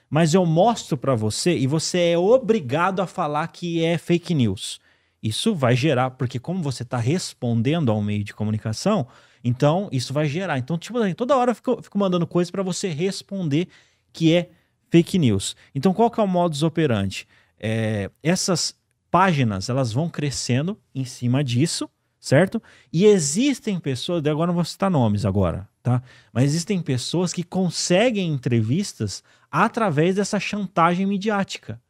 mas 0.09 0.33
eu 0.33 0.45
mostro 0.45 0.97
pra 0.97 1.15
você 1.15 1.57
e 1.57 1.65
você 1.67 2.11
é 2.11 2.17
obrigado 2.17 2.99
a 2.99 3.07
falar 3.07 3.47
que 3.47 3.83
é 3.83 3.97
fake 3.97 4.33
news. 4.33 4.79
Isso 5.21 5.53
vai 5.53 5.75
gerar, 5.75 6.11
porque 6.11 6.39
como 6.39 6.63
você 6.63 6.83
está 6.83 6.97
respondendo 6.97 7.91
ao 7.91 8.01
meio 8.01 8.23
de 8.23 8.33
comunicação, 8.33 9.07
então 9.43 9.89
isso 9.91 10.13
vai 10.13 10.27
gerar. 10.27 10.57
Então, 10.57 10.77
tipo, 10.77 10.97
assim, 10.97 11.13
toda 11.13 11.35
hora 11.37 11.51
eu 11.51 11.55
fico, 11.55 11.81
fico 11.81 11.97
mandando 11.97 12.25
coisas 12.25 12.49
para 12.51 12.63
você 12.63 12.89
responder 12.89 13.67
que 14.11 14.33
é 14.33 14.49
fake 14.89 15.17
news. 15.19 15.55
Então, 15.73 15.93
qual 15.93 16.09
que 16.09 16.19
é 16.19 16.23
o 16.23 16.27
modus 16.27 16.63
operandi? 16.63 17.27
É, 17.59 18.09
essas 18.23 18.75
páginas, 19.11 19.69
elas 19.69 19.91
vão 19.91 20.09
crescendo 20.09 20.77
em 20.93 21.03
cima 21.05 21.43
disso, 21.43 21.89
certo? 22.19 22.61
E 22.91 23.05
existem 23.05 23.79
pessoas, 23.79 24.25
agora 24.25 24.47
não 24.47 24.55
vou 24.55 24.65
citar 24.65 24.89
nomes 24.91 25.25
agora, 25.25 25.67
tá? 25.81 26.01
Mas 26.31 26.45
existem 26.45 26.81
pessoas 26.81 27.33
que 27.33 27.43
conseguem 27.43 28.31
entrevistas 28.31 29.23
através 29.51 30.15
dessa 30.15 30.39
chantagem 30.39 31.05
midiática. 31.05 31.81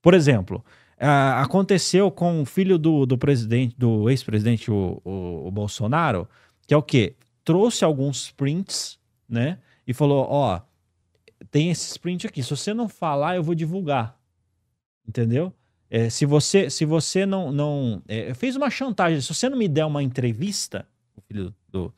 Por 0.00 0.14
exemplo, 0.14 0.64
ah, 0.98 1.42
aconteceu 1.42 2.10
com 2.10 2.40
o 2.42 2.46
filho 2.46 2.78
do, 2.78 3.04
do 3.04 3.18
presidente, 3.18 3.74
do 3.78 4.08
ex-presidente, 4.08 4.70
o, 4.70 5.00
o- 5.04 5.48
o 5.48 5.50
Bolsonaro, 5.50 6.26
que 6.66 6.72
é 6.72 6.76
o 6.76 6.82
quê? 6.82 7.14
Trouxe 7.44 7.84
alguns 7.84 8.30
prints, 8.30 8.98
né? 9.28 9.58
E 9.86 9.92
falou: 9.92 10.26
ó, 10.28 10.60
tem 11.50 11.70
esse 11.70 11.98
print 11.98 12.26
aqui. 12.26 12.42
Se 12.42 12.50
você 12.50 12.74
não 12.74 12.88
falar, 12.88 13.36
eu 13.36 13.42
vou 13.42 13.54
divulgar. 13.54 14.18
Entendeu? 15.06 15.52
É, 15.88 16.08
se 16.08 16.24
você 16.24 16.70
se 16.70 16.84
você 16.84 17.26
não 17.26 17.50
não 17.50 18.02
é, 18.06 18.32
fez 18.34 18.54
uma 18.54 18.70
chantagem, 18.70 19.20
se 19.20 19.34
você 19.34 19.48
não 19.48 19.58
me 19.58 19.66
der 19.66 19.84
uma 19.84 20.02
entrevista, 20.02 20.86
o 21.16 21.20
filho 21.20 21.54
do, 21.68 21.92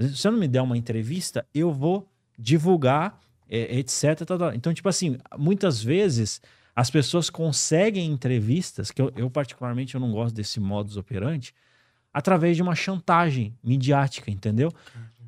se 0.00 0.16
você 0.16 0.30
não 0.30 0.38
me 0.38 0.48
der 0.48 0.62
uma 0.62 0.76
entrevista, 0.76 1.46
eu 1.54 1.72
vou 1.72 2.08
divulgar, 2.38 3.20
é, 3.48 3.78
etc. 3.78 4.24
tal, 4.26 4.38
tal. 4.38 4.54
Então, 4.54 4.74
tipo 4.74 4.88
assim, 4.88 5.18
muitas 5.38 5.82
vezes 5.82 6.40
as 6.74 6.90
pessoas 6.90 7.30
conseguem 7.30 8.10
entrevistas, 8.10 8.90
que 8.90 9.00
eu, 9.00 9.10
eu 9.16 9.30
particularmente 9.30 9.94
eu 9.94 10.00
não 10.00 10.12
gosto 10.12 10.34
desse 10.34 10.60
modus 10.60 10.96
operandi, 10.96 11.54
através 12.12 12.56
de 12.56 12.62
uma 12.62 12.74
chantagem 12.74 13.54
midiática, 13.62 14.30
entendeu? 14.30 14.70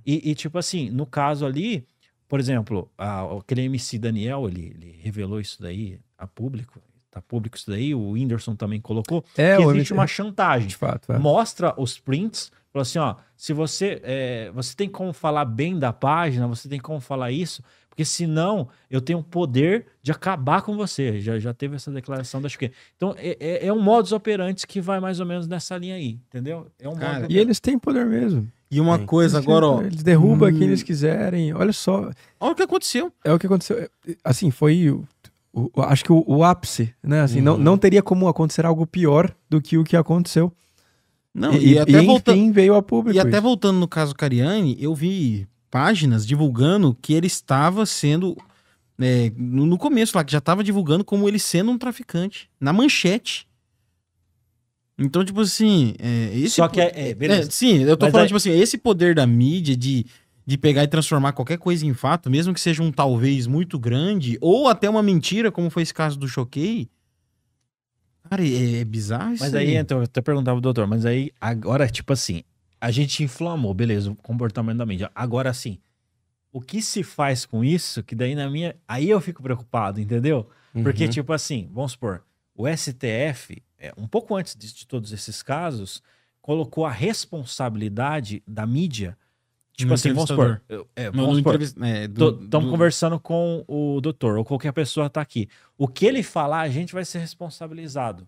E, 0.05 0.31
e, 0.31 0.35
tipo 0.35 0.59
assim, 0.59 0.91
no 0.91 1.05
caso 1.05 1.45
ali, 1.45 1.87
por 2.29 2.39
exemplo, 2.39 2.91
a- 2.99 3.25
aquele 3.39 3.63
MC 3.63 3.99
Daniel, 3.99 4.47
ele, 4.49 4.73
ele 4.77 4.99
revelou 5.03 5.41
isso 5.41 5.61
daí 5.63 5.99
a 6.17 6.27
público, 6.27 6.81
tá 7.11 7.21
público 7.23 7.57
isso 7.57 7.71
daí, 7.71 7.95
o 7.95 8.11
Whindersson 8.11 8.55
também 8.55 8.81
colocou, 8.81 9.25
É, 9.37 9.57
que 9.57 9.63
existe 9.63 9.93
uma 9.93 10.07
chantagem 10.07 10.69
de 10.69 10.77
fato. 10.77 11.13
É. 11.13 11.19
mostra 11.19 11.75
os 11.81 11.99
prints, 11.99 12.53
fala 12.73 12.83
assim, 12.83 12.99
ó, 12.99 13.15
se 13.37 13.53
você 13.53 14.01
é, 14.05 14.51
você 14.55 14.75
tem 14.77 14.89
como 14.89 15.13
falar 15.13 15.45
bem 15.47 15.79
da 15.79 15.93
página, 15.93 16.47
você 16.47 16.69
tem 16.69 16.79
como 16.79 17.01
falar 17.01 17.31
isso, 17.33 17.63
porque 17.89 18.05
senão 18.05 18.69
eu 18.91 19.01
tenho 19.01 19.19
o 19.21 19.25
poder 19.25 19.87
de 20.03 20.13
acabar 20.13 20.63
com 20.63 20.77
você. 20.77 21.21
Já, 21.21 21.37
já 21.39 21.53
teve 21.53 21.75
essa 21.75 21.91
declaração 21.91 22.41
da 22.41 22.49
que 22.49 22.71
Então 22.97 23.13
é, 23.19 23.37
é, 23.41 23.67
é 23.67 23.73
um 23.73 23.81
modus 23.81 24.13
operandi 24.13 24.65
que 24.67 24.81
vai 24.81 25.01
mais 25.01 25.19
ou 25.19 25.27
menos 25.27 25.49
nessa 25.49 25.77
linha 25.77 25.97
aí, 25.97 26.21
entendeu? 26.29 26.69
É 26.79 26.89
um 26.89 26.95
Cara, 26.95 27.21
modus 27.23 27.35
E 27.35 27.39
eles 27.39 27.59
têm 27.59 27.77
poder 27.79 28.07
mesmo. 28.07 28.49
E 28.71 28.81
uma 28.81 28.99
Sim. 28.99 29.07
coisa 29.07 29.39
agora, 29.39 29.67
ó, 29.67 29.83
Eles 29.83 30.03
derrubam 30.03 30.49
Hum. 30.49 30.53
quem 30.59 30.67
eles 30.69 30.83
quiserem. 30.83 31.55
Olha 31.55 31.73
só, 31.73 32.11
olha 32.39 32.53
o 32.53 32.55
que 32.55 32.63
aconteceu. 32.63 33.13
é 33.25 33.33
o 33.33 33.39
que 33.39 33.47
aconteceu. 33.47 33.89
Assim, 34.23 34.51
foi. 34.51 34.91
o- 34.91 35.05
o- 35.53 35.71
acho 35.83 36.05
que 36.05 36.13
o, 36.13 36.23
o 36.27 36.45
ápice, 36.45 36.95
né? 37.03 37.23
Assim, 37.23 37.41
não, 37.41 37.55
Uhum. 37.55 37.59
não 37.63 37.79
teria 37.79 38.03
como 38.03 38.29
acontecer 38.29 38.67
algo 38.67 38.87
pior 38.87 39.35
do 39.49 39.61
que 39.61 39.79
o 39.79 39.85
que 39.85 39.97
aconteceu. 39.97 40.53
Não, 41.35 41.53
e, 41.55 41.73
e, 41.75 41.79
até 41.79 42.03
e, 42.03 42.07
voltando, 42.07 42.37
enfim, 42.37 42.53
veio 42.53 42.75
a 42.75 42.83
público. 42.83 43.17
e 43.17 43.21
até 43.21 43.31
isso. 43.33 43.43
voltando 43.43 43.79
no 43.79 43.89
caso 43.89 44.15
Cariani, 44.15 44.77
eu 44.81 44.95
vi 44.95 45.47
páginas 45.71 46.27
divulgando 46.27 46.97
que 47.01 47.13
ele 47.15 47.27
estava 47.27 47.87
sendo 47.87 48.37
é, 49.01 49.31
no, 49.37 49.65
no 49.67 49.79
começo 49.79 50.17
lá 50.17 50.25
que 50.25 50.33
já 50.33 50.39
estava 50.39 50.63
divulgando 50.65 51.05
como 51.05 51.29
ele 51.29 51.39
sendo 51.39 51.71
um 51.71 51.79
traficante 51.79 52.49
na 52.61 52.73
manchete. 52.73 53.47
Então, 54.99 55.25
tipo 55.25 55.41
assim, 55.43 55.95
é, 55.99 56.37
esse 56.37 56.57
Só 56.57 56.67
que 56.69 56.81
é, 56.81 57.11
é, 57.11 57.15
beleza. 57.15 57.49
É, 57.49 57.51
sim, 57.53 57.83
eu 57.85 57.97
tô 57.97 58.07
Mas 58.07 58.13
falando, 58.13 58.23
aí- 58.25 58.29
tipo 58.29 58.37
assim, 58.37 58.51
esse 58.51 58.77
poder 58.77 59.15
da 59.15 59.27
mídia 59.27 59.77
de, 59.77 60.05
de 60.45 60.59
pegar 60.59 60.83
e 60.83 60.89
transformar 60.89 61.33
qualquer 61.33 61.57
coisa 61.59 61.87
em 61.87 61.95
fato, 61.95 62.29
mesmo 62.29 62.53
que 62.53 62.61
seja 62.61 62.83
um 62.83 62.91
talvez 62.91 63.47
muito 63.47 63.79
grande, 63.79 64.37
ou 64.41 64.67
até 64.67 64.91
uma 64.91 65.03
mentira, 65.03 65.53
como 65.53 65.71
foi 65.71 65.83
esse 65.85 65.95
caso 65.95 66.19
do 66.19 66.27
Choquei. 66.27 66.89
Cara, 68.29 68.45
é, 68.45 68.81
é 68.81 68.85
bizarro 68.85 69.33
isso 69.35 69.45
Mas 69.45 69.55
aí, 69.55 69.75
então, 69.77 69.99
eu 69.99 70.05
até 70.05 70.21
perguntava 70.21 70.57
pro 70.57 70.63
doutor, 70.63 70.87
mas 70.87 71.07
aí, 71.07 71.31
agora, 71.41 71.89
tipo 71.89 72.13
assim, 72.13 72.43
a 72.81 72.91
gente 72.91 73.23
inflamou, 73.23 73.73
beleza, 73.73 74.11
o 74.11 74.17
comportamento 74.17 74.79
da 74.79 74.87
mídia. 74.87 75.11
Agora, 75.15 75.49
assim, 75.51 75.79
o 76.53 76.61
que 76.61 76.83
se 76.83 77.03
faz 77.03 77.47
com 77.47 77.65
isso, 77.65 78.03
que 78.03 78.15
daí 78.15 78.35
na 78.35 78.51
minha. 78.51 78.75
Aí 78.87 79.09
eu 79.09 79.21
fico 79.21 79.43
preocupado, 79.43 80.01
entendeu? 80.01 80.49
Porque, 80.83 81.05
Uhum. 81.05 81.11
tipo 81.11 81.33
assim, 81.33 81.69
vamos 81.73 81.93
supor, 81.93 82.23
o 82.55 82.67
STF, 82.67 83.63
é, 83.79 83.93
um 83.97 84.07
pouco 84.09 84.35
antes 84.37 84.55
de, 84.57 84.73
de 84.75 84.87
todos 84.87 85.13
esses 85.13 85.43
casos, 85.43 86.03
colocou 86.41 86.85
a 86.87 86.91
responsabilidade 86.91 88.43
da 88.47 88.67
mídia. 88.67 89.17
Tipo 89.73 89.89
No 89.89 89.95
assim, 89.95 90.13
vamos 90.13 90.29
supor. 90.29 90.61
eu- 90.69 90.89
é, 90.97 91.11
vamos 91.11 91.37
supor, 91.39 91.55
é, 91.55 92.09
do- 92.09 92.43
Estamos 92.43 92.67
do- 92.67 92.71
conversando 92.73 93.21
com 93.21 93.65
o 93.69 94.01
doutor, 94.01 94.37
ou 94.39 94.45
qualquer 94.45 94.73
pessoa 94.73 95.09
tá 95.09 95.21
aqui. 95.21 95.49
O 95.77 95.87
que 95.87 96.05
ele 96.05 96.23
falar, 96.23 96.63
a 96.63 96.69
gente 96.69 96.93
vai 96.93 97.05
ser 97.05 97.19
responsabilizado. 97.21 98.27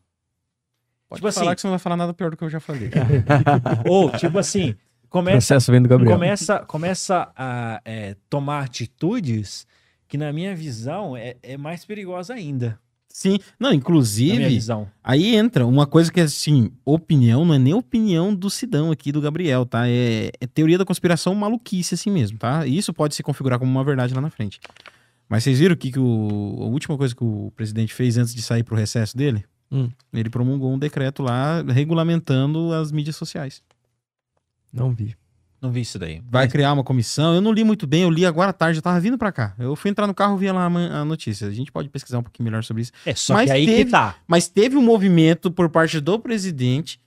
Pode 1.08 1.20
tipo 1.20 1.32
falar 1.32 1.46
assim- 1.50 1.54
que 1.56 1.60
você 1.62 1.66
não 1.66 1.72
vai 1.72 1.78
falar 1.80 1.96
nada 1.96 2.14
pior 2.14 2.30
do 2.30 2.36
que 2.36 2.44
eu 2.44 2.50
já 2.50 2.60
falei. 2.60 2.88
Ou, 3.88 4.12
tipo 4.12 4.38
assim, 4.38 4.76
começa, 5.08 5.38
processo 5.38 5.72
vem 5.72 5.82
do 5.82 5.88
Gabriel. 5.88 6.12
começa, 6.14 6.60
começa 6.60 7.32
a 7.34 7.80
é, 7.84 8.14
tomar 8.28 8.62
atitudes 8.64 9.66
que, 10.06 10.16
na 10.16 10.32
minha 10.32 10.54
visão, 10.54 11.16
é, 11.16 11.36
é 11.42 11.56
mais 11.56 11.84
perigosa 11.84 12.32
ainda. 12.34 12.78
Sim, 13.12 13.38
não, 13.58 13.72
inclusive, 13.72 14.58
aí 15.02 15.34
entra 15.34 15.66
uma 15.66 15.84
coisa 15.84 16.12
que 16.12 16.20
é 16.20 16.22
assim, 16.22 16.70
opinião, 16.84 17.44
não 17.44 17.54
é 17.54 17.58
nem 17.58 17.74
opinião 17.74 18.32
do 18.32 18.48
Sidão 18.48 18.92
aqui, 18.92 19.10
do 19.10 19.20
Gabriel, 19.20 19.66
tá? 19.66 19.88
É, 19.88 20.30
é 20.40 20.46
teoria 20.46 20.78
da 20.78 20.84
conspiração 20.84 21.34
maluquice 21.34 21.94
assim 21.94 22.08
mesmo, 22.08 22.38
tá? 22.38 22.64
E 22.64 22.78
isso 22.78 22.94
pode 22.94 23.16
se 23.16 23.22
configurar 23.22 23.58
como 23.58 23.70
uma 23.70 23.84
verdade 23.84 24.14
lá 24.14 24.20
na 24.20 24.30
frente. 24.30 24.60
Mas 25.28 25.42
vocês 25.42 25.58
viram 25.58 25.74
o 25.74 25.76
que, 25.76 25.90
que 25.90 25.98
o, 25.98 26.58
a 26.60 26.66
última 26.66 26.96
coisa 26.96 27.14
que 27.14 27.24
o 27.24 27.52
presidente 27.56 27.92
fez 27.92 28.16
antes 28.16 28.34
de 28.34 28.42
sair 28.42 28.62
pro 28.62 28.76
recesso 28.76 29.16
dele? 29.16 29.44
Hum. 29.72 29.90
Ele 30.12 30.30
promulgou 30.30 30.72
um 30.72 30.78
decreto 30.78 31.22
lá 31.22 31.62
regulamentando 31.62 32.72
as 32.72 32.90
mídias 32.92 33.16
sociais. 33.16 33.62
Não 34.72 34.92
vi. 34.92 35.16
Não 35.60 35.70
vi 35.70 35.82
isso 35.82 35.98
daí. 35.98 36.22
Vai 36.30 36.48
criar 36.48 36.72
uma 36.72 36.82
comissão. 36.82 37.34
Eu 37.34 37.40
não 37.40 37.52
li 37.52 37.62
muito 37.64 37.86
bem, 37.86 38.02
eu 38.02 38.10
li 38.10 38.24
agora 38.24 38.50
à 38.50 38.52
tarde, 38.52 38.78
eu 38.78 38.82
tava 38.82 38.98
vindo 38.98 39.18
pra 39.18 39.30
cá. 39.30 39.54
Eu 39.58 39.76
fui 39.76 39.90
entrar 39.90 40.06
no 40.06 40.14
carro 40.14 40.36
e 40.36 40.40
vi 40.40 40.50
lá 40.50 40.64
a 40.66 41.04
notícia. 41.04 41.46
A 41.46 41.50
gente 41.50 41.70
pode 41.70 41.88
pesquisar 41.90 42.18
um 42.18 42.22
pouquinho 42.22 42.44
melhor 42.44 42.64
sobre 42.64 42.82
isso. 42.82 42.92
É, 43.04 43.14
só 43.14 43.34
Mas 43.34 43.50
que 43.50 43.52
aí 43.56 43.66
teve- 43.66 43.84
que 43.84 43.90
tá. 43.90 44.16
Mas 44.26 44.48
teve 44.48 44.76
um 44.76 44.82
movimento 44.82 45.50
por 45.50 45.68
parte 45.68 46.00
do 46.00 46.18
presidente 46.18 46.98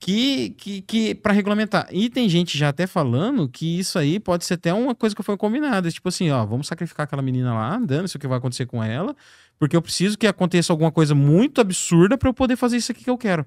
que, 0.00 0.50
que, 0.58 0.82
que 0.82 1.14
para 1.14 1.32
regulamentar. 1.32 1.86
E 1.92 2.08
tem 2.10 2.28
gente 2.28 2.58
já 2.58 2.70
até 2.70 2.86
falando 2.86 3.48
que 3.48 3.78
isso 3.78 3.98
aí 3.98 4.18
pode 4.18 4.44
ser 4.44 4.54
até 4.54 4.72
uma 4.72 4.94
coisa 4.94 5.14
que 5.14 5.22
foi 5.22 5.36
combinada. 5.36 5.90
Tipo 5.90 6.08
assim, 6.08 6.30
ó, 6.30 6.44
vamos 6.44 6.66
sacrificar 6.66 7.04
aquela 7.04 7.22
menina 7.22 7.52
lá, 7.54 7.78
dane-se 7.78 8.16
o 8.16 8.18
que 8.18 8.26
vai 8.26 8.38
acontecer 8.38 8.66
com 8.66 8.82
ela, 8.82 9.14
porque 9.58 9.76
eu 9.76 9.82
preciso 9.82 10.18
que 10.18 10.26
aconteça 10.26 10.72
alguma 10.72 10.90
coisa 10.90 11.14
muito 11.14 11.60
absurda 11.60 12.18
pra 12.18 12.28
eu 12.28 12.34
poder 12.34 12.56
fazer 12.56 12.78
isso 12.78 12.90
aqui 12.90 13.04
que 13.04 13.10
eu 13.10 13.18
quero. 13.18 13.46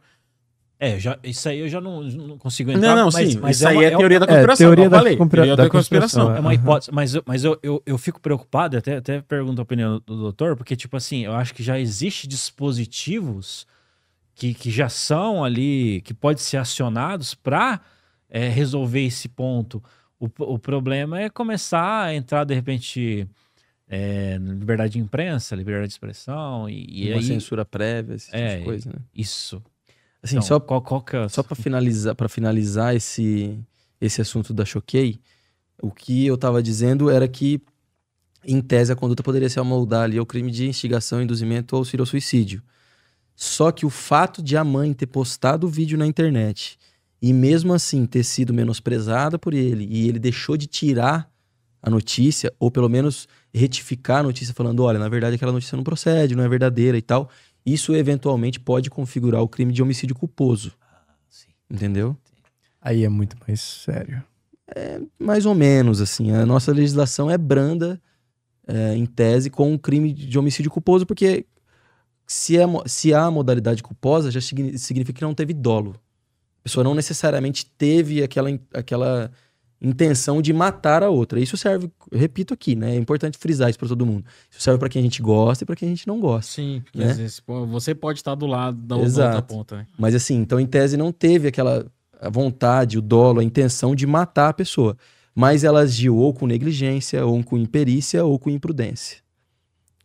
É, 0.78 1.00
já, 1.00 1.18
isso 1.24 1.48
aí 1.48 1.60
eu 1.60 1.70
já 1.70 1.80
não, 1.80 2.04
não 2.04 2.38
consigo 2.38 2.70
entrar. 2.70 2.82
Não, 2.82 2.96
não, 3.06 3.10
mas, 3.12 3.32
sim. 3.32 3.40
mas 3.40 3.56
isso 3.58 3.66
é 3.68 3.72
aí 3.72 3.76
uma, 3.78 3.84
é 3.84 3.88
é 3.88 3.90
uma- 3.92 3.98
teoria 4.00 4.20
da 4.20 4.26
É, 4.26 4.30
conspiração. 4.30 4.66
teoria 4.68 4.86
eu 4.86 4.90
da 4.90 4.98
falei. 4.98 5.16
Teoria 5.18 5.56
da 5.56 5.64
da 5.64 5.70
conspiração. 5.70 6.36
É 6.36 6.40
uma 6.40 6.50
Aham. 6.52 6.54
hipótese, 6.54 6.92
mas, 6.92 7.16
eu- 7.16 7.24
mas 7.26 7.44
eu, 7.46 7.58
eu, 7.64 7.82
eu 7.86 7.98
fico 7.98 8.20
preocupado, 8.20 8.78
até, 8.78 8.98
até 8.98 9.22
pergunto 9.22 9.62
a 9.62 9.64
opinião 9.64 10.02
do 10.06 10.18
doutor, 10.18 10.56
porque, 10.58 10.76
tipo 10.76 10.98
assim, 10.98 11.24
eu 11.26 11.34
acho 11.34 11.54
que 11.54 11.64
já 11.64 11.80
existe 11.80 12.28
dispositivos 12.28 13.66
que, 14.36 14.54
que 14.54 14.70
já 14.70 14.90
são 14.90 15.44
ali, 15.46 16.02
que 16.02 16.14
podem 16.14 16.42
ser 16.44 16.58
acionados 16.58 17.34
para 17.34 17.80
resolver 18.30 19.06
esse 19.06 19.30
ponto. 19.30 19.82
O, 20.20 20.28
o 20.40 20.60
problema 20.60 21.22
é 21.22 21.30
começar 21.30 22.04
a 22.06 22.14
entrar, 22.14 22.44
de 22.44 22.54
repente, 22.54 23.26
é, 23.88 24.38
liberdade 24.42 24.94
de 24.94 25.00
imprensa, 25.00 25.56
liberdade 25.56 25.88
de 25.88 25.94
expressão, 25.94 26.70
e, 26.70 26.86
e 27.06 27.10
uma 27.12 27.20
aí. 27.20 27.24
censura 27.24 27.64
prévia, 27.64 28.16
esse 28.16 28.26
tipo 28.26 28.38
É, 28.38 28.58
de 28.58 28.64
coisa, 28.66 28.90
né? 28.90 28.96
Isso. 29.16 29.64
Assim, 30.26 30.38
Então, 30.38 30.48
só, 30.48 30.60
qual, 30.60 30.82
qual 30.82 31.02
que 31.04 31.16
é... 31.16 31.30
só 31.30 31.44
para 31.44 31.56
finalizar, 31.56 32.16
para 32.16 32.28
finalizar 32.28 32.96
esse, 32.96 33.60
esse 34.02 34.22
assunto 34.22 34.54
da 34.54 34.66
Choquei, 34.66 35.20
o 35.80 35.92
que 35.92 36.26
eu 36.26 36.36
tava 36.36 36.64
dizendo 36.64 37.12
era 37.12 37.28
que, 37.28 37.62
em 38.44 38.60
tese, 38.60 38.92
a 38.92 38.96
conduta 38.96 39.22
poderia 39.22 39.48
se 39.48 39.60
amoldar 39.60 40.04
ali 40.04 40.18
ao 40.18 40.26
crime 40.26 40.50
de 40.50 40.68
instigação, 40.68 41.22
induzimento 41.22 41.76
ou 41.76 41.80
auxílio 41.80 42.02
ao 42.02 42.08
suicídio. 42.08 42.64
Só 43.36 43.72
que 43.72 43.86
o 43.86 43.90
fato 43.90 44.42
de 44.42 44.58
a 44.58 44.64
mãe 44.64 44.94
ter 44.94 45.06
postado 45.06 45.68
o 45.68 45.70
vídeo 45.70 45.98
na 45.98 46.08
internet 46.08 46.80
e 47.22 47.32
mesmo 47.32 47.72
assim 47.74 48.06
ter 48.08 48.24
sido 48.24 48.54
menosprezada 48.54 49.38
por 49.38 49.54
ele 49.54 49.86
e 49.86 50.08
ele 50.08 50.18
deixou 50.18 50.58
de 50.58 50.66
tirar 50.66 51.30
a 51.84 51.90
notícia, 51.90 52.52
ou 52.60 52.72
pelo 52.72 52.90
menos 52.90 53.28
retificar 53.54 54.22
a 54.22 54.24
notícia 54.24 54.56
falando, 54.56 54.82
olha, 54.82 54.98
na 54.98 55.08
verdade 55.08 55.36
aquela 55.36 55.52
notícia 55.52 55.76
não 55.76 55.84
procede, 55.84 56.36
não 56.36 56.44
é 56.44 56.50
verdadeira 56.50 56.98
e 56.98 57.02
tal, 57.02 57.30
isso 57.66 57.96
eventualmente 57.96 58.60
pode 58.60 58.90
configurar 58.90 59.42
o 59.42 59.48
crime 59.48 59.74
de 59.74 59.82
homicídio 59.82 60.16
culposo. 60.16 60.74
Sim. 61.30 61.50
Entendeu? 61.70 62.16
Aí 62.82 63.04
é 63.04 63.10
muito 63.10 63.36
mais 63.48 63.60
sério. 63.62 64.24
Mais 65.18 65.46
ou 65.46 65.56
menos, 65.56 66.02
assim. 66.02 66.32
A 66.32 66.46
nossa 66.46 66.72
legislação 66.72 67.30
é 67.30 67.38
branda, 67.38 68.02
é, 68.68 68.96
em 68.96 69.06
tese, 69.06 69.50
com 69.50 69.74
o 69.74 69.80
crime 69.80 70.12
de 70.12 70.38
homicídio 70.38 70.72
culposo, 70.72 71.06
porque 71.06 71.46
se, 72.28 72.58
é, 72.58 72.66
se 72.86 73.14
há 73.14 73.30
modalidade 73.30 73.84
culposa, 73.84 74.32
já 74.32 74.42
signi- 74.42 74.78
significa 74.78 75.20
que 75.20 75.26
não 75.26 75.34
teve 75.36 75.54
dolo. 75.54 75.96
A 76.60 76.64
pessoa 76.64 76.84
não 76.84 76.96
necessariamente 76.96 77.66
teve 77.78 78.24
aquela, 78.24 78.50
aquela 78.74 79.32
intenção 79.86 80.42
de 80.42 80.52
matar 80.52 81.04
a 81.04 81.10
outra. 81.10 81.40
Isso 81.40 81.56
serve, 81.56 81.90
repito 82.12 82.54
aqui, 82.54 82.76
né? 82.76 82.96
É 82.96 82.98
importante 82.98 83.38
frisar 83.38 83.70
isso 83.70 83.78
para 83.80 83.88
todo 83.88 84.06
mundo. 84.06 84.26
Isso 84.50 84.62
serve 84.62 84.80
para 84.80 84.90
quem 84.90 85.00
a 85.00 85.04
gente 85.04 85.22
gosta 85.22 85.64
e 85.64 85.66
para 85.66 85.76
quem 85.76 85.88
a 85.88 85.92
gente 85.92 86.08
não 86.08 86.20
gosta. 86.20 86.52
Sim, 86.52 86.82
porque 86.84 87.00
Né? 87.00 87.12
às 87.12 87.18
vezes 87.18 87.42
você 87.46 87.94
pode 87.94 88.20
estar 88.20 88.36
do 88.36 88.48
lado 88.48 88.78
da 88.78 88.96
outra 88.96 89.42
ponta, 89.42 89.78
né? 89.78 89.88
Mas 89.98 90.16
assim, 90.16 90.36
então 90.36 90.60
em 90.60 90.66
tese 90.66 90.98
não 90.98 91.12
teve 91.12 91.48
aquela 91.48 91.86
vontade, 92.32 92.98
o 92.98 93.02
dolo, 93.02 93.40
a 93.40 93.44
intenção 93.44 93.96
de 93.96 94.08
matar 94.08 94.50
a 94.50 94.54
pessoa. 94.54 94.98
Mas 95.34 95.64
ela 95.64 95.82
agiu 95.82 96.16
ou 96.16 96.34
com 96.34 96.48
negligência, 96.48 97.26
ou 97.26 97.44
com 97.44 97.58
imperícia, 97.58 98.24
ou 98.24 98.40
com 98.40 98.50
imprudência. 98.50 99.18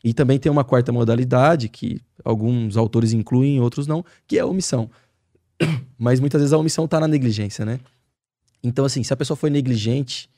E 0.03 0.13
também 0.13 0.39
tem 0.39 0.51
uma 0.51 0.65
quarta 0.65 0.91
modalidade, 0.91 1.69
que 1.69 2.01
alguns 2.25 2.77
autores 2.77 3.13
incluem, 3.13 3.61
outros 3.61 3.87
não, 3.87 4.05
que 4.27 4.39
é 4.39 4.41
a 4.41 4.47
omissão. 4.47 4.91
Mas 5.99 6.19
muitas 6.19 6.41
vezes 6.41 6.53
a 6.53 6.59
omissão 6.59 6.87
está 6.87 6.99
na 6.99 7.07
negligência, 7.07 7.65
né? 7.65 7.79
Então, 8.63 8.85
assim, 8.85 9.03
se 9.03 9.13
a 9.13 9.17
pessoa 9.17 9.37
foi 9.37 9.51
negligente 9.51 10.29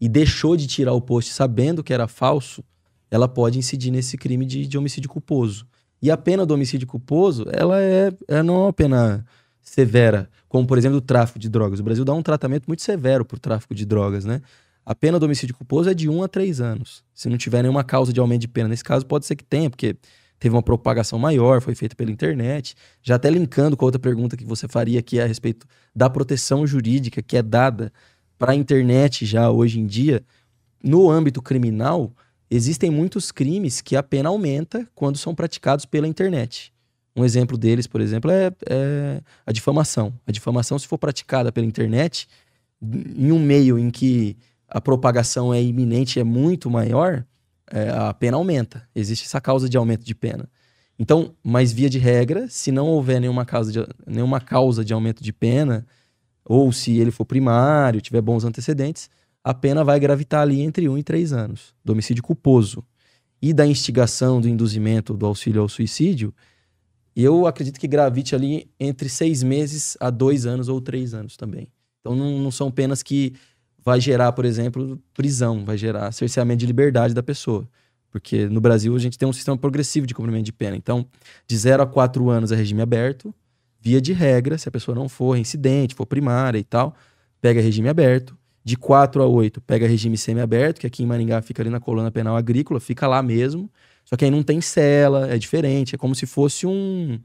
e 0.00 0.08
deixou 0.08 0.56
de 0.56 0.66
tirar 0.66 0.92
o 0.92 1.00
post 1.00 1.32
sabendo 1.32 1.82
que 1.82 1.92
era 1.92 2.08
falso, 2.08 2.64
ela 3.10 3.28
pode 3.28 3.58
incidir 3.58 3.90
nesse 3.90 4.16
crime 4.16 4.44
de, 4.44 4.66
de 4.66 4.78
homicídio 4.78 5.08
culposo. 5.08 5.66
E 6.00 6.10
a 6.10 6.16
pena 6.16 6.44
do 6.44 6.54
homicídio 6.54 6.86
culposo, 6.86 7.46
ela 7.52 7.80
é, 7.80 8.12
ela 8.26 8.42
não 8.42 8.54
é 8.54 8.58
uma 8.64 8.72
pena 8.72 9.24
severa, 9.60 10.28
como 10.48 10.66
por 10.66 10.76
exemplo 10.76 10.98
o 10.98 11.00
tráfico 11.00 11.38
de 11.38 11.48
drogas. 11.48 11.78
O 11.78 11.82
Brasil 11.82 12.04
dá 12.04 12.12
um 12.12 12.22
tratamento 12.22 12.64
muito 12.66 12.82
severo 12.82 13.24
por 13.24 13.38
tráfico 13.38 13.74
de 13.74 13.86
drogas, 13.86 14.24
né? 14.24 14.42
A 14.84 14.94
pena 14.94 15.18
do 15.18 15.26
homicídio 15.26 15.54
culposo 15.54 15.88
é 15.88 15.94
de 15.94 16.08
1 16.08 16.24
a 16.24 16.28
3 16.28 16.60
anos. 16.60 17.04
Se 17.14 17.28
não 17.28 17.38
tiver 17.38 17.62
nenhuma 17.62 17.84
causa 17.84 18.12
de 18.12 18.18
aumento 18.18 18.40
de 18.40 18.48
pena. 18.48 18.68
Nesse 18.68 18.82
caso, 18.82 19.06
pode 19.06 19.24
ser 19.24 19.36
que 19.36 19.44
tenha, 19.44 19.70
porque 19.70 19.96
teve 20.42 20.56
uma 20.56 20.62
propagação 20.62 21.20
maior, 21.20 21.60
foi 21.60 21.72
feito 21.72 21.96
pela 21.96 22.10
internet. 22.10 22.74
Já 23.00 23.14
até 23.14 23.30
linkando 23.30 23.76
com 23.76 23.84
a 23.84 23.86
outra 23.86 24.00
pergunta 24.00 24.36
que 24.36 24.44
você 24.44 24.66
faria, 24.66 25.00
que 25.00 25.20
é 25.20 25.22
a 25.22 25.26
respeito 25.26 25.68
da 25.94 26.10
proteção 26.10 26.66
jurídica 26.66 27.22
que 27.22 27.36
é 27.36 27.42
dada 27.42 27.92
para 28.36 28.50
a 28.50 28.54
internet 28.56 29.24
já 29.24 29.48
hoje 29.48 29.78
em 29.78 29.86
dia. 29.86 30.20
No 30.82 31.08
âmbito 31.08 31.40
criminal, 31.40 32.12
existem 32.50 32.90
muitos 32.90 33.30
crimes 33.30 33.80
que 33.80 33.94
a 33.94 34.02
pena 34.02 34.30
aumenta 34.30 34.84
quando 34.96 35.16
são 35.16 35.32
praticados 35.32 35.86
pela 35.86 36.08
internet. 36.08 36.72
Um 37.14 37.24
exemplo 37.24 37.56
deles, 37.56 37.86
por 37.86 38.00
exemplo, 38.00 38.28
é, 38.28 38.50
é 38.68 39.20
a 39.46 39.52
difamação. 39.52 40.12
A 40.26 40.32
difamação, 40.32 40.76
se 40.76 40.88
for 40.88 40.98
praticada 40.98 41.52
pela 41.52 41.66
internet, 41.68 42.26
em 42.82 43.30
um 43.30 43.38
meio 43.38 43.78
em 43.78 43.92
que 43.92 44.36
a 44.66 44.80
propagação 44.80 45.54
é 45.54 45.62
iminente, 45.62 46.18
é 46.18 46.24
muito 46.24 46.68
maior, 46.68 47.24
é, 47.72 47.88
a 47.88 48.12
pena 48.12 48.36
aumenta. 48.36 48.86
Existe 48.94 49.24
essa 49.24 49.40
causa 49.40 49.68
de 49.68 49.76
aumento 49.76 50.04
de 50.04 50.14
pena. 50.14 50.48
Então, 50.98 51.34
mas 51.42 51.72
via 51.72 51.88
de 51.88 51.98
regra, 51.98 52.46
se 52.48 52.70
não 52.70 52.86
houver 52.86 53.20
nenhuma 53.20 53.46
causa 53.46 53.72
de, 53.72 53.86
nenhuma 54.06 54.40
causa 54.40 54.84
de 54.84 54.92
aumento 54.92 55.22
de 55.22 55.32
pena, 55.32 55.86
ou 56.44 56.70
se 56.70 56.98
ele 56.98 57.10
for 57.10 57.24
primário, 57.24 58.00
tiver 58.00 58.20
bons 58.20 58.44
antecedentes, 58.44 59.08
a 59.42 59.54
pena 59.54 59.82
vai 59.82 59.98
gravitar 59.98 60.42
ali 60.42 60.60
entre 60.60 60.88
1 60.88 60.98
e 60.98 61.02
3 61.02 61.32
anos, 61.32 61.74
do 61.84 61.92
homicídio 61.92 62.22
culposo. 62.22 62.84
E 63.40 63.52
da 63.52 63.66
instigação, 63.66 64.40
do 64.40 64.48
induzimento, 64.48 65.16
do 65.16 65.26
auxílio 65.26 65.62
ao 65.62 65.68
suicídio, 65.68 66.32
eu 67.16 67.46
acredito 67.46 67.80
que 67.80 67.88
gravite 67.88 68.34
ali 68.34 68.70
entre 68.78 69.08
seis 69.08 69.42
meses 69.42 69.96
a 69.98 70.10
dois 70.10 70.46
anos 70.46 70.68
ou 70.68 70.80
três 70.80 71.12
anos 71.12 71.36
também. 71.36 71.66
Então 72.00 72.14
não, 72.14 72.38
não 72.38 72.50
são 72.50 72.70
penas 72.70 73.02
que 73.02 73.34
vai 73.84 74.00
gerar, 74.00 74.32
por 74.32 74.44
exemplo, 74.44 75.00
prisão, 75.12 75.64
vai 75.64 75.76
gerar 75.76 76.12
cerceamento 76.12 76.60
de 76.60 76.66
liberdade 76.66 77.14
da 77.14 77.22
pessoa. 77.22 77.68
Porque 78.10 78.46
no 78.46 78.60
Brasil 78.60 78.94
a 78.94 78.98
gente 78.98 79.18
tem 79.18 79.26
um 79.26 79.32
sistema 79.32 79.56
progressivo 79.56 80.06
de 80.06 80.14
cumprimento 80.14 80.44
de 80.44 80.52
pena. 80.52 80.76
Então, 80.76 81.06
de 81.46 81.56
0 81.56 81.82
a 81.82 81.86
4 81.86 82.28
anos 82.28 82.52
é 82.52 82.56
regime 82.56 82.82
aberto. 82.82 83.34
Via 83.80 84.00
de 84.00 84.12
regra, 84.12 84.56
se 84.58 84.68
a 84.68 84.72
pessoa 84.72 84.94
não 84.94 85.08
for 85.08 85.32
reincidente, 85.32 85.94
for 85.94 86.06
primária 86.06 86.58
e 86.58 86.62
tal, 86.62 86.94
pega 87.40 87.60
regime 87.60 87.88
aberto. 87.88 88.36
De 88.64 88.76
4 88.76 89.20
a 89.22 89.26
8, 89.26 89.60
pega 89.62 89.88
regime 89.88 90.16
semiaberto, 90.16 90.80
que 90.80 90.86
aqui 90.86 91.02
em 91.02 91.06
Maringá 91.06 91.42
fica 91.42 91.62
ali 91.62 91.70
na 91.70 91.80
coluna 91.80 92.12
penal 92.12 92.36
agrícola, 92.36 92.78
fica 92.78 93.08
lá 93.08 93.20
mesmo. 93.20 93.68
Só 94.04 94.16
que 94.16 94.24
aí 94.24 94.30
não 94.30 94.42
tem 94.42 94.60
cela, 94.60 95.26
é 95.28 95.36
diferente, 95.36 95.96
é 95.96 95.98
como 95.98 96.14
se 96.14 96.26
fosse 96.26 96.64
um. 96.64 97.18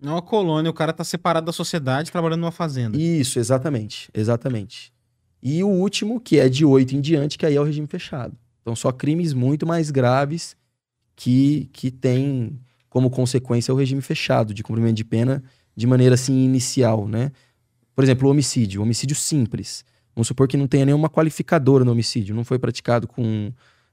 É 0.00 0.08
uma 0.08 0.22
colônia, 0.22 0.70
o 0.70 0.74
cara 0.74 0.92
tá 0.92 1.04
separado 1.04 1.44
da 1.44 1.52
sociedade 1.52 2.10
trabalhando 2.10 2.40
numa 2.40 2.52
fazenda. 2.52 2.96
Isso, 2.96 3.38
exatamente. 3.38 4.08
Exatamente. 4.14 4.90
E 5.42 5.62
o 5.62 5.68
último, 5.68 6.20
que 6.20 6.38
é 6.38 6.48
de 6.48 6.64
8 6.64 6.96
em 6.96 7.00
diante, 7.00 7.38
que 7.38 7.46
aí 7.46 7.54
é 7.54 7.60
o 7.60 7.64
regime 7.64 7.86
fechado. 7.86 8.36
Então, 8.62 8.74
só 8.74 8.92
crimes 8.92 9.32
muito 9.32 9.66
mais 9.66 9.90
graves 9.90 10.56
que, 11.14 11.70
que 11.72 11.90
tem 11.90 12.58
como 12.88 13.10
consequência 13.10 13.72
o 13.72 13.76
regime 13.76 14.00
fechado 14.00 14.52
de 14.52 14.62
cumprimento 14.62 14.96
de 14.96 15.04
pena 15.04 15.42
de 15.76 15.86
maneira 15.86 16.14
assim 16.14 16.44
inicial, 16.44 17.06
né? 17.06 17.30
Por 17.94 18.02
exemplo, 18.02 18.28
o 18.28 18.30
homicídio, 18.30 18.80
o 18.80 18.84
homicídio 18.84 19.16
simples. 19.16 19.84
Vamos 20.14 20.28
supor 20.28 20.48
que 20.48 20.56
não 20.56 20.66
tenha 20.66 20.84
nenhuma 20.84 21.08
qualificadora 21.08 21.84
no 21.84 21.92
homicídio, 21.92 22.34
não 22.34 22.44
foi 22.44 22.58
praticado 22.58 23.06
com 23.06 23.52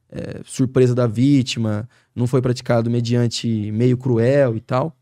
é, 0.10 0.42
surpresa 0.44 0.96
da 0.96 1.08
vítima, 1.08 1.88
não 2.16 2.26
foi 2.26 2.42
praticado 2.42 2.90
mediante 2.90 3.72
meio 3.72 3.98
cruel 3.98 4.56
e 4.56 4.60
tal. 4.60 4.96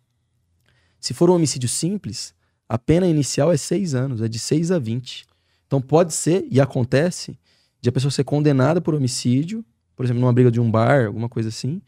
Se 1.00 1.14
for 1.14 1.30
um 1.30 1.36
homicídio 1.36 1.70
simples, 1.70 2.34
a 2.68 2.78
pena 2.78 3.08
inicial 3.08 3.52
é 3.52 3.58
seis 3.58 3.94
anos, 3.94 4.22
é 4.22 4.28
de 4.28 4.40
6 4.40 4.72
a 4.72 4.80
20. 4.80 5.26
Então 5.74 5.82
pode 5.82 6.14
ser, 6.14 6.46
e 6.52 6.62
acontece, 6.62 7.36
de 7.82 7.90
a 7.90 7.92
pessoa 7.92 8.12
ser 8.12 8.24
condenada 8.24 8.80
por 8.80 8.94
homicídio, 8.94 9.66
por 9.96 10.06
exemplo, 10.06 10.22
numa 10.22 10.32
briga 10.32 10.52
de 10.52 10.62
um 10.62 10.70
bar, 10.70 11.08
alguma 11.08 11.28
coisa 11.28 11.50
assim, 11.50 11.82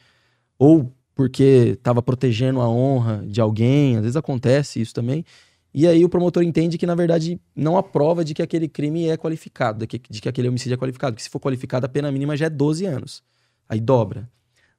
ou 0.57 0.91
porque 1.13 1.75
estava 1.77 2.01
protegendo 2.01 2.61
a 2.61 2.67
honra 2.67 3.23
de 3.27 3.39
alguém, 3.39 3.95
às 3.95 4.01
vezes 4.01 4.15
acontece 4.15 4.81
isso 4.81 4.91
também. 4.91 5.23
E 5.71 5.85
aí 5.85 6.03
o 6.03 6.09
promotor 6.09 6.41
entende 6.41 6.79
que, 6.79 6.85
na 6.87 6.95
verdade, 6.95 7.39
não 7.55 7.77
há 7.77 7.83
prova 7.83 8.25
de 8.25 8.33
que 8.33 8.41
aquele 8.41 8.67
crime 8.67 9.07
é 9.07 9.17
qualificado, 9.17 9.85
de 9.85 9.99
que, 9.99 10.29
aquele 10.29 10.49
homicídio 10.49 10.73
é 10.73 10.77
qualificado. 10.77 11.15
Que 11.15 11.21
se 11.21 11.29
for 11.29 11.39
qualificado, 11.39 11.85
a 11.85 11.89
pena 11.89 12.11
mínima 12.11 12.35
já 12.35 12.47
é 12.47 12.49
12 12.49 12.87
anos. 12.87 13.21
Aí 13.69 13.79
dobra. 13.79 14.27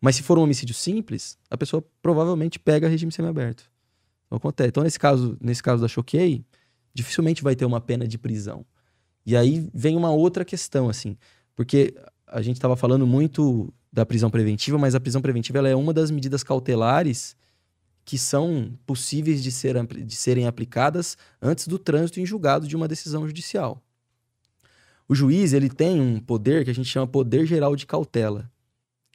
Mas 0.00 0.16
se 0.16 0.24
for 0.24 0.36
um 0.36 0.42
homicídio 0.42 0.74
simples, 0.74 1.38
a 1.48 1.56
pessoa 1.56 1.80
provavelmente 2.02 2.58
pega 2.58 2.88
regime 2.88 3.12
semiaberto. 3.12 3.70
Não 4.28 4.38
acontece. 4.38 4.70
Então, 4.70 4.82
nesse 4.82 4.98
caso, 4.98 5.38
nesse 5.40 5.62
caso 5.62 5.80
da 5.80 5.86
Choquei, 5.86 6.44
dificilmente 6.92 7.40
vai 7.44 7.54
ter 7.54 7.64
uma 7.64 7.80
pena 7.80 8.08
de 8.08 8.18
prisão. 8.18 8.66
E 9.26 9.36
aí 9.36 9.68
vem 9.74 9.96
uma 9.96 10.12
outra 10.12 10.44
questão, 10.44 10.88
assim, 10.88 11.18
porque 11.56 11.92
a 12.28 12.40
gente 12.40 12.56
estava 12.56 12.76
falando 12.76 13.04
muito 13.06 13.74
da 13.92 14.06
prisão 14.06 14.30
preventiva, 14.30 14.78
mas 14.78 14.94
a 14.94 15.00
prisão 15.00 15.20
preventiva 15.20 15.58
ela 15.58 15.68
é 15.68 15.74
uma 15.74 15.92
das 15.92 16.10
medidas 16.12 16.44
cautelares 16.44 17.36
que 18.04 18.16
são 18.16 18.78
possíveis 18.86 19.42
de, 19.42 19.50
ser, 19.50 19.84
de 19.84 20.14
serem 20.14 20.46
aplicadas 20.46 21.18
antes 21.42 21.66
do 21.66 21.76
trânsito 21.76 22.20
em 22.20 22.26
julgado 22.26 22.68
de 22.68 22.76
uma 22.76 22.86
decisão 22.86 23.26
judicial. 23.26 23.82
O 25.08 25.14
juiz 25.14 25.52
ele 25.52 25.68
tem 25.68 26.00
um 26.00 26.20
poder 26.20 26.64
que 26.64 26.70
a 26.70 26.74
gente 26.74 26.88
chama 26.88 27.06
poder 27.06 27.46
geral 27.46 27.74
de 27.74 27.84
cautela. 27.84 28.48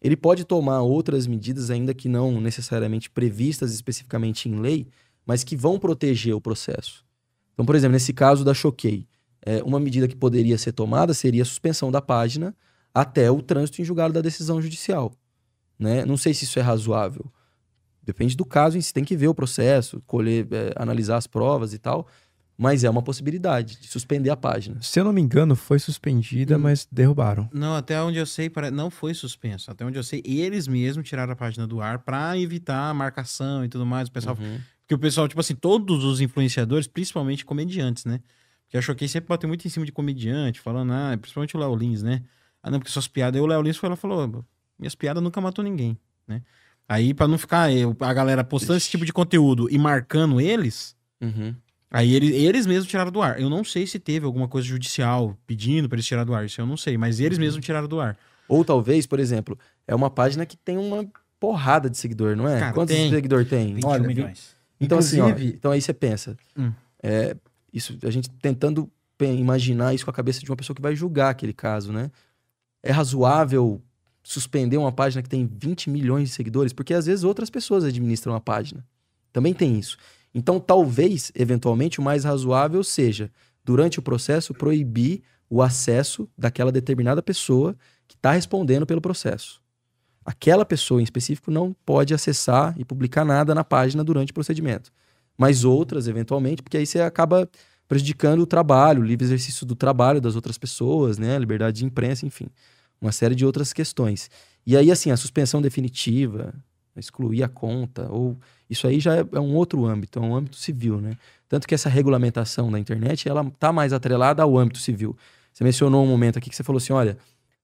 Ele 0.01 0.17
pode 0.17 0.43
tomar 0.43 0.81
outras 0.81 1.25
medidas, 1.25 1.69
ainda 1.69 1.93
que 1.93 2.09
não 2.09 2.41
necessariamente 2.41 3.09
previstas 3.09 3.73
especificamente 3.73 4.49
em 4.49 4.59
lei, 4.59 4.87
mas 5.25 5.43
que 5.43 5.55
vão 5.55 5.79
proteger 5.79 6.33
o 6.33 6.41
processo. 6.41 7.05
Então, 7.53 7.65
por 7.65 7.75
exemplo, 7.75 7.93
nesse 7.93 8.11
caso 8.11 8.43
da 8.43 8.53
Choquei, 8.53 9.07
é, 9.45 9.61
uma 9.63 9.79
medida 9.79 10.07
que 10.07 10.15
poderia 10.15 10.57
ser 10.57 10.71
tomada 10.71 11.13
seria 11.13 11.41
a 11.41 11.45
suspensão 11.45 11.91
da 11.91 12.01
página 12.01 12.55
até 12.93 13.29
o 13.31 13.41
trânsito 13.41 13.81
em 13.81 13.85
julgado 13.85 14.13
da 14.13 14.21
decisão 14.21 14.61
judicial. 14.61 15.11
Né? 15.79 16.05
Não 16.05 16.17
sei 16.17 16.33
se 16.33 16.43
isso 16.45 16.59
é 16.59 16.61
razoável. 16.61 17.25
Depende 18.03 18.35
do 18.35 18.45
caso 18.45 18.77
em 18.77 18.81
si, 18.81 18.93
tem 18.93 19.03
que 19.03 19.15
ver 19.15 19.27
o 19.27 19.33
processo, 19.33 20.01
colher, 20.07 20.47
é, 20.51 20.73
analisar 20.75 21.17
as 21.17 21.27
provas 21.27 21.73
e 21.73 21.77
tal. 21.79 22.07
Mas 22.57 22.83
é 22.83 22.89
uma 22.89 23.01
possibilidade 23.01 23.79
de 23.81 23.87
suspender 23.87 24.29
a 24.29 24.37
página. 24.37 24.77
Se 24.83 24.99
eu 24.99 25.03
não 25.03 25.11
me 25.13 25.21
engano, 25.21 25.55
foi 25.55 25.79
suspendida, 25.79 26.57
Hum. 26.57 26.61
mas 26.61 26.87
derrubaram. 26.91 27.49
Não, 27.51 27.75
até 27.75 27.99
onde 28.01 28.19
eu 28.19 28.25
sei, 28.25 28.51
não 28.71 28.91
foi 28.91 29.15
suspenso. 29.15 29.71
Até 29.71 29.83
onde 29.83 29.97
eu 29.97 30.03
sei, 30.03 30.21
eles 30.23 30.67
mesmos 30.67 31.07
tiraram 31.07 31.33
a 31.33 31.35
página 31.35 31.65
do 31.65 31.81
ar 31.81 31.99
pra 31.99 32.37
evitar 32.37 32.89
a 32.89 32.93
marcação 32.93 33.65
e 33.65 33.69
tudo 33.69 33.85
mais. 33.85 34.09
O 34.09 34.11
pessoal, 34.11 34.37
Uhum. 34.39 34.59
Porque 34.81 34.93
o 34.95 34.99
pessoal, 34.99 35.27
tipo 35.27 35.39
assim, 35.39 35.55
todos 35.55 36.03
os 36.03 36.19
influenciadores, 36.21 36.85
principalmente 36.85 37.45
comediantes, 37.45 38.03
né? 38.05 38.19
Porque 38.71 38.77
a 38.77 38.81
Choquei 38.81 39.05
sempre 39.09 39.27
bateu 39.27 39.49
muito 39.49 39.67
em 39.67 39.69
cima 39.69 39.85
de 39.85 39.91
comediante, 39.91 40.61
falando, 40.61 40.93
ah, 40.93 41.17
principalmente 41.19 41.57
o 41.57 41.59
Léo 41.59 41.75
Lins, 41.75 42.01
né? 42.01 42.21
Ah, 42.63 42.71
não, 42.71 42.79
porque 42.79 42.89
suas 42.89 43.05
piadas. 43.05 43.35
Aí 43.37 43.43
o 43.43 43.45
Léo 43.45 43.61
Lins 43.61 43.75
foi 43.75 43.89
lá 43.89 43.95
e 43.95 43.97
falou, 43.97 44.45
minhas 44.79 44.95
piadas 44.95 45.21
nunca 45.21 45.41
matou 45.41 45.61
ninguém, 45.61 45.97
né? 46.25 46.41
Aí, 46.87 47.13
pra 47.13 47.27
não 47.27 47.37
ficar 47.37 47.69
eu- 47.69 47.93
a 47.99 48.13
galera 48.13 48.45
postando 48.45 48.77
esse 48.77 48.89
tipo 48.89 49.03
de 49.05 49.11
conteúdo 49.11 49.69
e 49.69 49.77
marcando 49.77 50.39
eles, 50.39 50.95
Uhum. 51.19 51.53
aí 51.91 52.13
eles, 52.13 52.31
eles 52.33 52.65
mesmos 52.65 52.87
tiraram 52.87 53.11
do 53.11 53.21
ar. 53.21 53.41
Eu 53.41 53.49
não 53.49 53.61
sei 53.61 53.85
se 53.85 53.99
teve 53.99 54.25
alguma 54.25 54.47
coisa 54.47 54.65
judicial 54.65 55.37
pedindo 55.45 55.89
pra 55.89 55.97
eles 55.97 56.05
tirar 56.05 56.23
do 56.23 56.33
ar, 56.33 56.45
isso 56.45 56.61
eu 56.61 56.65
não 56.65 56.77
sei, 56.77 56.97
mas 56.97 57.19
eles 57.19 57.37
mesmos 57.37 57.65
tiraram 57.65 57.89
do 57.89 57.99
ar. 57.99 58.17
Ou 58.47 58.63
talvez, 58.63 59.05
por 59.05 59.19
exemplo, 59.19 59.59
é 59.85 59.93
uma 59.93 60.09
página 60.09 60.45
que 60.45 60.55
tem 60.55 60.77
uma 60.77 61.05
porrada 61.41 61.89
de 61.89 61.97
seguidor, 61.97 62.37
não 62.37 62.47
é? 62.47 62.57
Cara, 62.59 62.73
Quantos 62.73 62.95
tem. 62.95 63.09
seguidor 63.09 63.43
tem? 63.45 63.73
21 63.75 63.89
Olha, 63.89 64.07
milhões. 64.07 64.55
Então, 64.79 64.97
assim, 64.97 65.19
ó, 65.19 65.27
Inclusive- 65.29 65.55
então 65.57 65.71
aí 65.71 65.81
você 65.81 65.93
pensa. 65.93 66.37
Hum. 66.57 66.71
é, 67.03 67.35
isso, 67.71 67.97
a 68.03 68.09
gente 68.09 68.29
tentando 68.29 68.91
imaginar 69.19 69.93
isso 69.93 70.03
com 70.03 70.11
a 70.11 70.13
cabeça 70.13 70.39
de 70.39 70.49
uma 70.49 70.55
pessoa 70.55 70.75
que 70.75 70.81
vai 70.81 70.95
julgar 70.95 71.29
aquele 71.29 71.53
caso, 71.53 71.93
né? 71.93 72.09
É 72.81 72.91
razoável 72.91 73.81
suspender 74.23 74.77
uma 74.77 74.91
página 74.91 75.21
que 75.21 75.29
tem 75.29 75.45
20 75.47 75.89
milhões 75.89 76.29
de 76.29 76.35
seguidores? 76.35 76.73
Porque 76.73 76.93
às 76.93 77.05
vezes 77.05 77.23
outras 77.23 77.49
pessoas 77.49 77.83
administram 77.83 78.35
a 78.35 78.39
página. 78.39 78.85
Também 79.31 79.53
tem 79.53 79.77
isso. 79.77 79.97
Então, 80.33 80.59
talvez, 80.59 81.31
eventualmente, 81.35 81.99
o 81.99 82.03
mais 82.03 82.23
razoável 82.23 82.83
seja, 82.83 83.31
durante 83.63 83.99
o 83.99 84.01
processo, 84.01 84.53
proibir 84.53 85.21
o 85.49 85.61
acesso 85.61 86.29
daquela 86.37 86.71
determinada 86.71 87.21
pessoa 87.21 87.75
que 88.07 88.15
está 88.15 88.31
respondendo 88.31 88.85
pelo 88.85 89.01
processo. 89.01 89.61
Aquela 90.23 90.65
pessoa 90.65 91.01
em 91.01 91.03
específico 91.03 91.51
não 91.51 91.75
pode 91.85 92.13
acessar 92.13 92.75
e 92.77 92.85
publicar 92.85 93.25
nada 93.25 93.53
na 93.53 93.63
página 93.63 94.03
durante 94.03 94.31
o 94.31 94.33
procedimento. 94.33 94.91
Mas 95.41 95.63
outras, 95.63 96.07
eventualmente, 96.07 96.61
porque 96.61 96.77
aí 96.77 96.85
você 96.85 97.01
acaba 97.01 97.49
prejudicando 97.87 98.41
o 98.41 98.45
trabalho, 98.45 99.01
o 99.01 99.03
livre 99.03 99.25
exercício 99.25 99.65
do 99.65 99.75
trabalho 99.75 100.21
das 100.21 100.35
outras 100.35 100.55
pessoas, 100.55 101.17
né? 101.17 101.35
Liberdade 101.39 101.79
de 101.79 101.83
imprensa, 101.83 102.27
enfim. 102.27 102.45
Uma 103.01 103.11
série 103.11 103.33
de 103.33 103.43
outras 103.43 103.73
questões. 103.73 104.29
E 104.67 104.77
aí, 104.77 104.91
assim, 104.91 105.09
a 105.09 105.17
suspensão 105.17 105.59
definitiva, 105.59 106.53
excluir 106.95 107.41
a 107.41 107.49
conta, 107.49 108.07
ou 108.11 108.37
isso 108.69 108.85
aí 108.85 108.99
já 108.99 109.15
é, 109.15 109.25
é 109.31 109.39
um 109.39 109.55
outro 109.55 109.83
âmbito, 109.83 110.19
é 110.19 110.21
um 110.21 110.35
âmbito 110.35 110.57
civil, 110.57 111.01
né? 111.01 111.17
Tanto 111.49 111.67
que 111.67 111.73
essa 111.73 111.89
regulamentação 111.89 112.71
da 112.71 112.77
internet, 112.77 113.27
ela 113.27 113.43
tá 113.57 113.73
mais 113.73 113.93
atrelada 113.93 114.43
ao 114.43 114.55
âmbito 114.55 114.77
civil. 114.77 115.17
Você 115.51 115.63
mencionou 115.63 116.03
um 116.03 116.07
momento 116.07 116.37
aqui 116.37 116.51
que 116.51 116.55
você 116.55 116.63
falou 116.63 116.77
assim, 116.77 116.93
olha, 116.93 117.17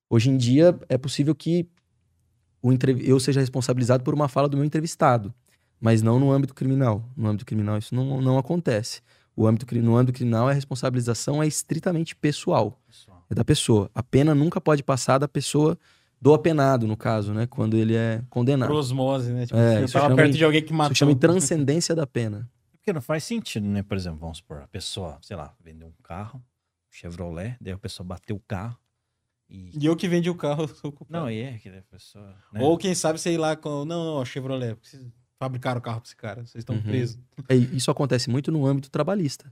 hoje 0.10 0.32
em 0.32 0.36
dia 0.36 0.76
é 0.90 0.98
possível 0.98 1.36
que 1.36 1.70
eu 3.06 3.20
seja 3.20 3.40
responsabilizado 3.40 4.04
por 4.04 4.16
uma 4.16 4.28
fala 4.28 4.50
do 4.50 4.58
meu 4.58 4.66
entrevistado, 4.66 5.32
mas 5.80 6.02
não 6.02 6.20
no 6.20 6.32
âmbito 6.32 6.54
criminal. 6.54 7.04
No 7.16 7.28
âmbito 7.28 7.46
criminal 7.46 7.78
isso 7.78 7.94
não, 7.96 8.22
não 8.22 8.38
acontece. 8.38 9.02
O 9.36 9.46
âmbito, 9.46 9.66
no 9.82 9.96
âmbito 9.96 10.16
criminal 10.18 10.48
a 10.48 10.54
responsabilização 10.54 11.44
é 11.44 11.48
estritamente 11.48 12.16
pessoal, 12.16 12.82
é 13.30 13.36
da 13.36 13.46
pessoa. 13.46 13.90
A 13.94 14.02
pena 14.02 14.34
nunca 14.34 14.60
pode 14.60 14.82
passar 14.84 15.18
da 15.20 15.28
pessoa 15.28 15.78
do 16.20 16.34
apenado, 16.34 16.88
no 16.88 16.98
caso, 16.98 17.32
né? 17.34 17.46
Quando 17.46 17.78
ele 17.78 17.96
é 17.96 18.24
condenado. 18.32 18.70
Por 18.70 18.78
osmose, 18.78 19.32
né? 19.32 19.46
Tipo, 19.46 19.60
É, 19.60 19.82
eu 19.82 19.84
isso 19.86 19.94
tava 19.94 20.06
chama 20.06 20.16
perto 20.16 20.34
em- 20.34 20.38
de 20.38 20.44
alguém 20.44 20.62
que 20.62 20.68
Isso 20.70 20.76
matou. 20.76 20.96
chama 20.96 21.14
de 21.14 21.20
transcendência 21.20 21.94
da 21.94 22.08
pena. 22.08 22.50
Porque 22.72 22.92
não 22.92 23.02
faz 23.02 23.24
sentido, 23.26 23.68
né? 23.68 23.84
Por 23.84 23.96
exemplo, 23.96 24.18
vamos 24.20 24.38
supor, 24.40 24.62
a 24.64 24.68
pessoa, 24.68 25.20
sei 25.22 25.36
lá, 25.38 25.54
vendeu 25.64 25.88
um 25.90 25.94
carro, 26.02 26.42
Chevrolet, 26.90 27.56
daí 27.62 27.74
a 27.74 27.78
pessoa 27.78 28.08
bateu 28.08 28.36
o 28.36 28.40
carro 28.48 28.76
e. 29.48 29.70
E 29.80 29.86
eu 29.86 29.96
que 29.96 30.08
vendi 30.08 30.30
o 30.32 30.36
carro. 30.36 30.64
eu 30.64 30.68
sou 30.74 30.92
culpado. 30.92 31.22
Não, 31.26 31.30
e 31.30 31.42
é 31.42 31.58
que 31.60 31.70
a 31.70 31.84
pessoa. 31.92 32.34
né? 32.52 32.62
Ou 32.64 32.76
quem 32.78 32.96
sabe, 32.96 33.20
sei 33.20 33.38
lá, 33.38 33.56
com... 33.56 33.86
não, 33.86 34.16
não, 34.16 34.26
Chevrolet, 34.26 34.76
fabricaram 35.40 35.80
o 35.80 35.82
carro 35.82 36.02
pra 36.02 36.08
esse 36.08 36.16
cara, 36.16 36.42
vocês 36.46 36.62
estão 36.62 36.76
Uhum. 36.76 36.82
presos. 36.84 37.20
É, 37.48 37.56
e 37.56 37.76
Isso 37.78 37.92
acontece 37.92 38.30
muito 38.30 38.52
no 38.52 38.66
âmbito 38.66 38.90
trabalhista. 38.90 39.52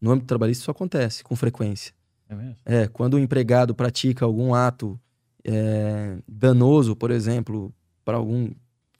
No 0.00 0.10
âmbito 0.10 0.26
trabalhista 0.26 0.62
isso 0.62 0.70
acontece 0.70 1.24
com 1.24 1.34
frequência. 1.34 1.94
É 2.28 2.34
mesmo? 2.34 2.56
É, 2.64 2.86
quando 2.88 3.14
o 3.14 3.18
empregado 3.18 3.74
pratica 3.74 4.24
algum 4.24 4.54
ato 4.54 5.00
é, 5.44 6.18
danoso, 6.28 6.94
por 6.96 7.10
exemplo, 7.10 7.72
para 8.04 8.16
algum 8.16 8.50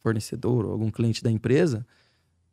fornecedor 0.00 0.64
ou 0.64 0.72
algum 0.72 0.90
cliente 0.90 1.22
da 1.22 1.30
empresa, 1.30 1.84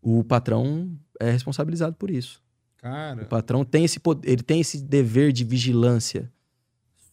o 0.02 0.24
patrão 0.24 0.92
é 1.20 1.32
responsabilizado 1.32 1.96
por 1.96 2.10
isso. 2.10 2.42
O 2.78 2.82
Cara, 2.82 3.26
patrão 3.26 3.64
tem 3.64 3.86
esse 3.86 4.00
poder, 4.00 4.28
ele 4.30 4.44
tem 4.44 4.60
esse 4.60 4.82
dever 4.84 5.32
de 5.32 5.46
vigilância 5.46 6.30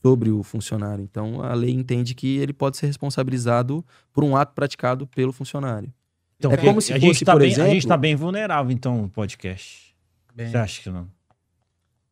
sobre 0.02 0.30
o 0.30 0.42
funcionário. 0.42 1.04
Então 1.04 1.42
a 1.42 1.54
lei 1.54 1.70
entende 1.70 2.14
que 2.14 2.38
ele 2.38 2.52
pode 2.52 2.76
ser 2.76 2.86
responsabilizado 2.86 3.84
por 4.12 4.24
um 4.24 4.34
ato 4.36 4.54
praticado 4.54 5.06
pelo 5.06 5.32
funcionário. 5.32 5.92
Então, 6.40 6.52
É 6.52 6.56
como 6.56 6.80
se 6.80 6.90
a 6.90 6.98
gente 6.98 7.08
fosse, 7.12 7.22
tá 7.22 7.32
por 7.32 7.40
bem, 7.40 7.48
A 7.48 7.54
gente 7.54 7.68
exemplo- 7.68 7.88
tá 7.88 7.96
bem 7.98 8.16
vulnerável, 8.16 8.72
então, 8.72 9.02
no 9.02 9.10
podcast. 9.10 9.94
bem, 10.34 10.48
Você 10.50 10.56
acha 10.56 10.80
que 10.82 10.88
não? 10.88 11.06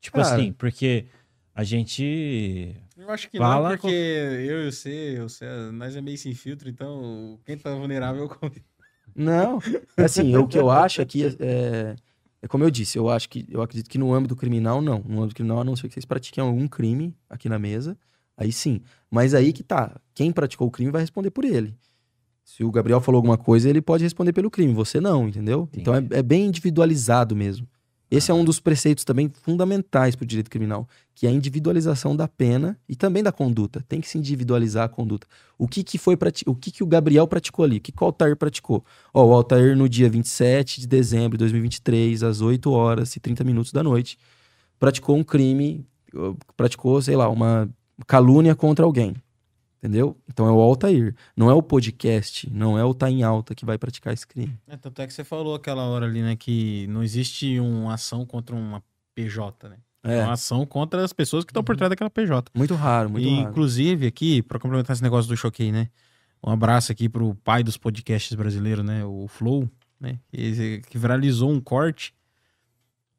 Tipo 0.03 0.19
Cara. 0.21 0.35
assim, 0.37 0.53
porque 0.53 1.07
a 1.55 1.65
gente. 1.65 2.77
eu 2.95 3.11
acho 3.11 3.31
que 3.31 3.39
Fala 3.39 3.71
não, 3.71 3.77
porque 3.79 3.87
eu 3.89 4.69
e 4.69 4.71
você, 4.71 5.19
você, 5.19 5.47
nós 5.73 5.97
é 5.97 6.03
meio 6.03 6.19
sem 6.19 6.35
filtro, 6.35 6.69
então 6.69 7.41
quem 7.47 7.57
tá 7.57 7.75
vulnerável 7.75 8.25
é 8.25 8.27
o. 8.27 8.51
Não, 9.17 9.59
assim, 9.97 10.37
o 10.37 10.47
que 10.47 10.59
eu 10.59 10.71
acho 10.71 11.01
é 11.01 11.05
que 11.07 11.25
é, 11.41 11.97
é 12.43 12.47
como 12.47 12.63
eu 12.63 12.71
disse, 12.71 12.97
eu 12.99 13.09
acho 13.09 13.29
que 13.31 13.47
eu 13.49 13.63
acredito 13.63 13.89
que 13.91 13.99
no 13.99 14.13
âmbito 14.13 14.37
criminal 14.37 14.81
não, 14.83 15.01
no 15.01 15.21
âmbito 15.23 15.35
criminal 15.35 15.61
a 15.63 15.65
não 15.65 15.75
ser 15.75 15.89
que 15.89 15.95
vocês 15.95 16.05
pratiquem 16.05 16.45
algum 16.45 16.69
crime 16.69 17.17
aqui 17.29 17.49
na 17.49 17.59
mesa, 17.59 17.99
aí 18.37 18.53
sim. 18.53 18.81
Mas 19.11 19.35
aí 19.35 19.53
que 19.53 19.65
tá, 19.65 19.99
quem 20.15 20.31
praticou 20.31 20.69
o 20.69 20.71
crime 20.71 20.93
vai 20.93 21.01
responder 21.01 21.31
por 21.31 21.45
ele. 21.45 21.75
Se 22.49 22.65
o 22.65 22.71
Gabriel 22.71 22.99
falou 22.99 23.19
alguma 23.19 23.37
coisa, 23.37 23.69
ele 23.69 23.83
pode 23.83 24.03
responder 24.03 24.33
pelo 24.33 24.51
crime, 24.51 24.73
você 24.73 25.03
não, 25.03 25.29
entendeu? 25.29 25.69
Então 25.71 25.95
é, 25.95 26.03
é 26.13 26.23
bem 26.23 26.47
individualizado 26.47 27.37
mesmo. 27.37 27.69
Esse 28.11 28.31
é 28.31 28.35
um 28.35 28.43
dos 28.43 28.59
preceitos 28.59 29.05
também 29.05 29.29
fundamentais 29.29 30.17
para 30.17 30.25
o 30.25 30.27
direito 30.27 30.49
criminal, 30.49 30.89
que 31.15 31.27
é 31.27 31.31
a 31.31 31.33
individualização 31.33 32.17
da 32.17 32.27
pena 32.27 32.79
e 32.89 32.97
também 32.97 33.23
da 33.23 33.31
conduta. 33.31 33.85
Tem 33.87 34.01
que 34.01 34.09
se 34.09 34.17
individualizar 34.17 34.87
a 34.87 34.89
conduta. 34.89 35.27
O 35.59 35.69
que, 35.69 35.85
que 35.85 35.99
foi 35.99 36.17
prati- 36.17 36.43
o 36.49 36.55
que, 36.55 36.71
que 36.71 36.83
o 36.83 36.87
Gabriel 36.87 37.29
praticou 37.29 37.67
ali? 37.67 37.77
O 37.77 37.81
que, 37.83 37.93
que 37.93 38.03
o 38.03 38.07
Altair 38.07 38.35
praticou? 38.35 38.83
Ó, 39.13 39.27
o 39.27 39.35
Altair 39.35 39.77
no 39.77 39.87
dia 39.87 40.09
27 40.09 40.81
de 40.81 40.87
dezembro 40.87 41.37
de 41.37 41.45
2023, 41.45 42.23
às 42.23 42.41
8 42.41 42.71
horas 42.73 43.15
e 43.15 43.21
30 43.21 43.45
minutos 43.45 43.73
da 43.73 43.83
noite, 43.83 44.19
praticou 44.79 45.15
um 45.15 45.23
crime, 45.23 45.87
praticou, 46.57 47.03
sei 47.03 47.15
lá, 47.15 47.29
uma 47.29 47.69
calúnia 48.07 48.55
contra 48.55 48.87
alguém. 48.87 49.15
Entendeu? 49.79 50.17
Então 50.29 50.47
é 50.47 50.51
o 50.51 50.61
Altair. 50.61 51.15
Não 51.37 51.49
é 51.49 51.55
o 51.55 51.63
podcast, 51.63 52.51
não 52.53 52.77
é 52.77 52.85
o 52.85 52.93
Tá 52.93 53.09
em 53.09 53.23
Alta 53.23 53.55
que 53.55 53.65
vai 53.65 53.79
praticar 53.79 54.13
esse 54.13 54.27
crime. 54.27 54.59
É, 54.67 54.77
tanto 54.77 55.01
é 55.01 55.07
que 55.07 55.13
você 55.13 55.23
falou 55.23 55.55
aquela 55.55 55.85
hora 55.85 56.05
ali, 56.05 56.21
né, 56.21 56.35
que 56.35 56.87
não 56.89 57.03
existe 57.03 57.61
uma 57.61 57.95
ação 57.95 58.27
contra 58.27 58.57
uma 58.57 58.83
PJ, 59.15 59.69
né? 59.69 59.77
É 60.03 60.19
É, 60.19 60.25
uma 60.25 60.33
ação 60.33 60.65
contra 60.67 61.05
as 61.05 61.13
pessoas 61.13 61.45
que 61.45 61.51
estão 61.51 61.63
por 61.63 61.77
trás 61.77 61.91
daquela 61.91 62.11
PJ. 62.11 62.51
muito 62.55 62.75
raro, 62.75 63.11
muito 63.11 63.27
e, 63.27 63.37
raro. 63.37 63.51
inclusive, 63.51 64.07
aqui, 64.07 64.43
pra 64.43 64.59
complementar 64.59 64.95
esse 64.95 65.03
negócio 65.03 65.29
do 65.29 65.37
Choquei, 65.37 65.71
né? 65.71 65.89
Um 66.45 66.51
abraço 66.51 66.93
aqui 66.93 67.09
pro 67.09 67.35
pai 67.37 67.63
dos 67.63 67.77
podcasts 67.77 68.35
brasileiros, 68.35 68.85
né? 68.85 69.05
O 69.05 69.27
Flow, 69.29 69.69
né? 70.01 70.19
Que, 70.33 70.83
que 70.89 70.99
viralizou 70.99 71.51
um 71.51 71.61
corte 71.61 72.15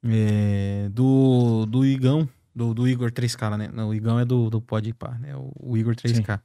é, 0.03 0.88
do, 0.91 1.65
do 1.65 1.86
Igão, 1.86 2.27
do, 2.56 2.73
do 2.73 2.88
Igor 2.88 3.11
3K, 3.11 3.57
né? 3.57 3.69
Não, 3.73 3.90
o 3.90 3.94
Igão 3.94 4.19
é 4.19 4.26
do, 4.26 4.49
do 4.49 4.61
Podpah, 4.61 5.18
né? 5.19 5.36
O, 5.36 5.52
o 5.60 5.77
Igor 5.77 5.95
3K. 5.95 6.40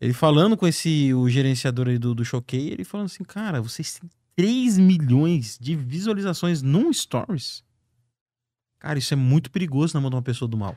Ele 0.00 0.12
falando 0.12 0.56
com 0.56 0.66
esse, 0.66 1.12
o 1.14 1.28
gerenciador 1.28 1.88
aí 1.88 1.98
do, 1.98 2.14
do 2.14 2.24
Choquei, 2.24 2.68
ele 2.68 2.84
falando 2.84 3.06
assim, 3.06 3.24
cara, 3.24 3.62
vocês 3.62 3.98
têm 3.98 4.10
3 4.36 4.78
milhões 4.78 5.58
de 5.58 5.74
visualizações 5.74 6.60
num 6.60 6.92
Stories? 6.92 7.64
Cara, 8.78 8.98
isso 8.98 9.14
é 9.14 9.16
muito 9.16 9.50
perigoso 9.50 9.94
na 9.94 10.00
mão 10.00 10.10
de 10.10 10.16
uma 10.16 10.22
pessoa 10.22 10.48
do 10.48 10.56
mal. 10.56 10.76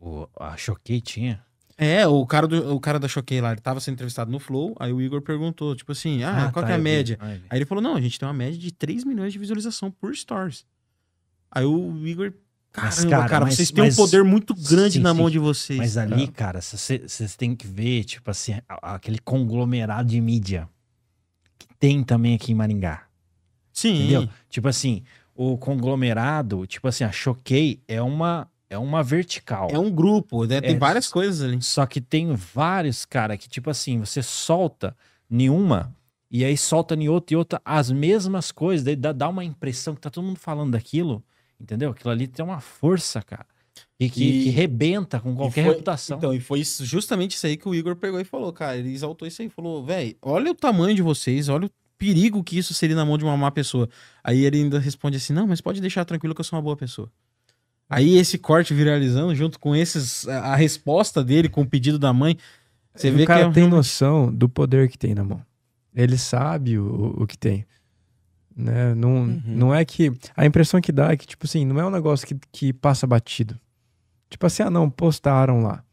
O, 0.00 0.28
a 0.38 0.56
Choquei 0.56 1.00
tinha. 1.00 1.44
É, 1.76 2.06
o 2.06 2.24
cara, 2.26 2.46
do, 2.46 2.74
o 2.74 2.80
cara 2.80 2.98
da 2.98 3.06
Choquei 3.06 3.40
lá, 3.40 3.52
ele 3.52 3.60
tava 3.60 3.78
sendo 3.80 3.94
entrevistado 3.94 4.30
no 4.30 4.40
Flow, 4.40 4.74
aí 4.80 4.92
o 4.92 5.00
Igor 5.00 5.22
perguntou, 5.22 5.76
tipo 5.76 5.92
assim, 5.92 6.24
ah, 6.24 6.50
qual 6.52 6.62
tá, 6.62 6.66
que 6.66 6.72
é 6.72 6.74
a 6.74 6.78
média? 6.78 7.16
Ah, 7.20 7.34
vi. 7.34 7.42
Aí 7.50 7.58
ele 7.58 7.64
falou, 7.64 7.82
não, 7.82 7.94
a 7.94 8.00
gente 8.00 8.18
tem 8.18 8.26
uma 8.26 8.34
média 8.34 8.58
de 8.58 8.72
3 8.72 9.04
milhões 9.04 9.32
de 9.32 9.38
visualização 9.38 9.90
por 9.90 10.14
stories. 10.16 10.66
Aí 11.50 11.64
o 11.64 12.06
Igor, 12.06 12.32
caramba, 12.80 12.96
Mas, 12.96 13.04
cara, 13.10 13.28
cara, 13.28 13.44
mas- 13.46 13.54
vocês 13.56 13.70
têm 13.70 13.84
um 13.84 13.86
mas- 13.86 13.96
poder 13.96 14.24
muito 14.24 14.54
grande 14.54 14.94
Sim, 14.94 15.00
na 15.00 15.12
mão 15.14 15.26
sim. 15.26 15.32
de 15.32 15.38
vocês. 15.38 15.78
Mas 15.78 15.96
ali, 15.96 16.28
cara, 16.28 16.60
vocês 16.60 17.36
têm 17.36 17.54
que 17.54 17.66
ver, 17.66 18.04
tipo 18.04 18.30
assim, 18.30 18.54
aquele 18.68 19.18
conglomerado 19.18 20.08
de 20.08 20.20
mídia 20.20 20.68
que 21.58 21.66
tem 21.78 22.02
também 22.02 22.34
aqui 22.34 22.52
em 22.52 22.54
Maringá. 22.54 23.02
Sim, 23.72 23.94
Entendeu? 24.04 24.28
Tipo 24.50 24.68
assim, 24.68 25.02
o 25.34 25.56
conglomerado, 25.58 26.66
tipo 26.66 26.88
assim, 26.88 27.04
a 27.04 27.12
Choquei 27.12 27.80
é 27.86 28.02
uma, 28.02 28.48
é 28.68 28.76
uma 28.76 29.02
vertical. 29.02 29.68
é 29.70 29.78
um 29.78 29.90
grupo, 29.90 30.44
né? 30.44 30.60
Tem 30.60 30.74
É. 30.74 30.78
várias 30.78 31.08
coisas 31.08 31.42
ali. 31.42 31.62
Só 31.62 31.86
que 31.86 32.00
tem 32.00 32.34
vários, 32.34 33.04
cara, 33.04 33.36
que 33.36 33.48
tipo 33.48 33.70
assim, 33.70 33.98
você 34.00 34.22
solta 34.22 34.96
nenhuma, 35.30 35.94
e 36.30 36.44
aí 36.44 36.56
solta 36.58 36.94
em 36.94 37.08
outra 37.08 37.34
e 37.34 37.36
outra 37.36 37.60
as 37.64 37.90
mesmas 37.90 38.50
coisas, 38.52 38.84
daí 38.84 38.96
dá, 38.96 39.12
dá 39.12 39.28
uma 39.28 39.44
impressão 39.44 39.94
que 39.94 40.00
tá 40.00 40.10
todo 40.10 40.24
mundo 40.24 40.38
falando 40.38 40.72
daquilo, 40.72 41.22
entendeu? 41.60 41.90
Aquilo 41.90 42.10
ali 42.10 42.26
tem 42.26 42.44
uma 42.44 42.60
força, 42.60 43.22
cara. 43.22 43.46
E 44.00 44.08
que, 44.10 44.24
E- 44.24 44.44
que 44.44 44.50
rebenta 44.50 45.20
com 45.20 45.34
qualquer 45.34 45.64
foi- 45.64 45.72
reputação. 45.72 46.18
Então, 46.18 46.34
e 46.34 46.40
foi 46.40 46.60
isso- 46.60 46.84
justamente 46.84 47.36
isso 47.36 47.46
aí 47.46 47.56
que 47.56 47.68
o 47.68 47.74
Igor 47.74 47.96
pegou 47.96 48.20
e 48.20 48.24
falou, 48.24 48.52
cara. 48.52 48.76
Ele 48.76 48.92
exaltou 48.92 49.26
isso 49.26 49.40
aí. 49.42 49.48
Falou, 49.48 49.84
velho, 49.84 50.16
olha 50.22 50.50
o 50.50 50.54
tamanho 50.54 50.94
de 50.94 51.02
vocês, 51.02 51.48
olha 51.48 51.66
o 51.66 51.70
perigo 51.96 52.42
que 52.44 52.56
isso 52.58 52.72
seria 52.74 52.94
na 52.96 53.04
mão 53.04 53.18
de 53.18 53.24
uma 53.24 53.36
má 53.36 53.50
pessoa. 53.50 53.88
Aí 54.22 54.44
ele 54.44 54.58
ainda 54.58 54.78
responde 54.78 55.16
assim: 55.16 55.32
não, 55.32 55.46
mas 55.46 55.60
pode 55.60 55.80
deixar 55.80 56.04
tranquilo 56.04 56.34
que 56.34 56.40
eu 56.40 56.44
sou 56.44 56.56
uma 56.56 56.62
boa 56.62 56.76
pessoa. 56.76 57.10
Aí 57.90 58.16
esse 58.18 58.36
corte 58.38 58.74
viralizando, 58.74 59.34
junto 59.34 59.58
com 59.58 59.74
esses, 59.74 60.28
a, 60.28 60.52
a 60.52 60.56
resposta 60.56 61.24
dele 61.24 61.48
com 61.48 61.62
o 61.62 61.66
pedido 61.66 61.98
da 61.98 62.12
mãe, 62.12 62.36
você 62.94 63.08
E 63.08 63.10
vê 63.10 63.22
o 63.22 63.26
cara 63.26 63.44
que 63.44 63.50
é 63.50 63.52
tem 63.62 63.68
noção 63.68 64.32
do 64.32 64.48
poder 64.48 64.88
que 64.88 64.98
tem 64.98 65.14
na 65.14 65.24
mão. 65.24 65.42
Ele 65.94 66.18
sabe 66.18 66.78
o, 66.78 67.14
o 67.18 67.26
que 67.26 67.36
tem. 67.38 67.64
Né? 68.58 68.92
Não, 68.94 69.10
Uhum. 69.22 69.40
não 69.46 69.72
é 69.74 69.84
que. 69.84 70.12
A 70.36 70.44
impressão 70.44 70.80
que 70.80 70.90
dá 70.90 71.12
é 71.12 71.16
que, 71.16 71.24
tipo 71.26 71.46
assim, 71.46 71.64
não 71.64 71.78
é 71.78 71.86
um 71.86 71.90
negócio 71.90 72.26
que, 72.26 72.36
que 72.50 72.72
passa 72.72 73.06
batido. 73.06 73.56
Tipo 74.28 74.44
assim, 74.46 74.64
ah, 74.64 74.70
não, 74.70 74.90
postaram 74.90 75.62
lá. 75.62 75.84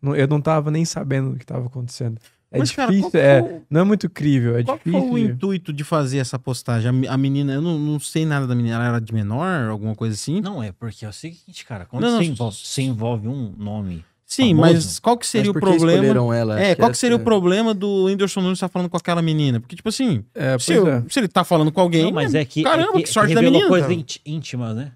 Não- 0.00 0.14
Eu 0.14 0.28
não 0.28 0.40
tava 0.40 0.70
nem 0.70 0.84
sabendo 0.84 1.30
o 1.32 1.36
que 1.36 1.46
tava 1.46 1.66
acontecendo. 1.66 2.18
É 2.50 2.58
Mas, 2.58 2.70
cara, 2.70 2.90
difícil, 2.90 3.10
qual 3.10 3.12
que 3.12 3.16
é, 3.18 3.40
foi 3.40 3.62
não 3.70 3.80
é 3.80 3.84
muito 3.84 4.10
crível, 4.10 4.58
é 4.58 4.62
Qual 4.62 4.76
difícil. 4.76 5.00
foi 5.00 5.10
o 5.10 5.18
intuito 5.18 5.72
de 5.72 5.82
fazer 5.84 6.18
essa 6.18 6.38
postagem? 6.38 7.08
A, 7.08 7.14
a 7.14 7.16
menina, 7.16 7.54
eu 7.54 7.62
não, 7.62 7.78
não 7.78 7.98
sei 7.98 8.26
nada 8.26 8.46
da 8.46 8.54
menina, 8.54 8.74
ela 8.76 8.84
era 8.88 9.00
de 9.00 9.14
menor, 9.14 9.70
alguma 9.70 9.94
coisa 9.94 10.14
assim? 10.14 10.42
Não 10.42 10.62
é, 10.62 10.70
porque 10.70 11.06
é 11.06 11.08
o 11.08 11.12
seguinte, 11.14 11.64
cara, 11.64 11.86
quando 11.86 12.02
Não, 12.02 12.10
não, 12.10 12.18
você, 12.18 12.24
envolve, 12.26 12.56
você 12.62 12.82
envolve 12.82 13.26
um 13.26 13.54
nome. 13.56 14.04
Sim, 14.34 14.56
famoso. 14.56 14.72
mas 14.74 14.98
qual 14.98 15.16
que 15.18 15.26
seria 15.26 15.50
Mas 15.52 15.56
o 15.56 15.60
problema? 15.60 15.92
escolheram 15.92 16.32
ela? 16.32 16.60
É, 16.60 16.74
qual 16.74 16.88
que 16.88 16.92
essa 16.92 17.00
seria 17.00 17.16
o 17.16 17.20
é- 17.20 17.24
problema 17.24 17.74
do 17.74 18.04
Whindersson 18.04 18.40
Nunes 18.40 18.56
estar 18.56 18.68
falando 18.68 18.88
com 18.88 18.96
aquela 18.96 19.20
menina? 19.22 19.60
Porque, 19.60 19.76
tipo 19.76 19.88
assim, 19.88 20.24
É, 20.34 20.58
se, 20.58 20.72
eu- 20.74 20.88
é. 20.88 21.04
se 21.08 21.20
ele 21.20 21.28
tá 21.28 21.44
falando 21.44 21.70
com 21.70 21.80
alguém. 21.80 22.04
Não, 22.04 22.12
mas 22.12 22.34
é 22.34 22.44
que. 22.44 22.62
Caramba, 22.62 22.90
é 22.90 22.96
que, 22.98 23.02
que 23.04 23.08
sorte 23.10 23.34
da 23.34 23.42
menina, 23.42 23.68
coisa 23.68 23.88
cara. 23.88 24.00
íntima, 24.26 24.72
né? 24.74 24.92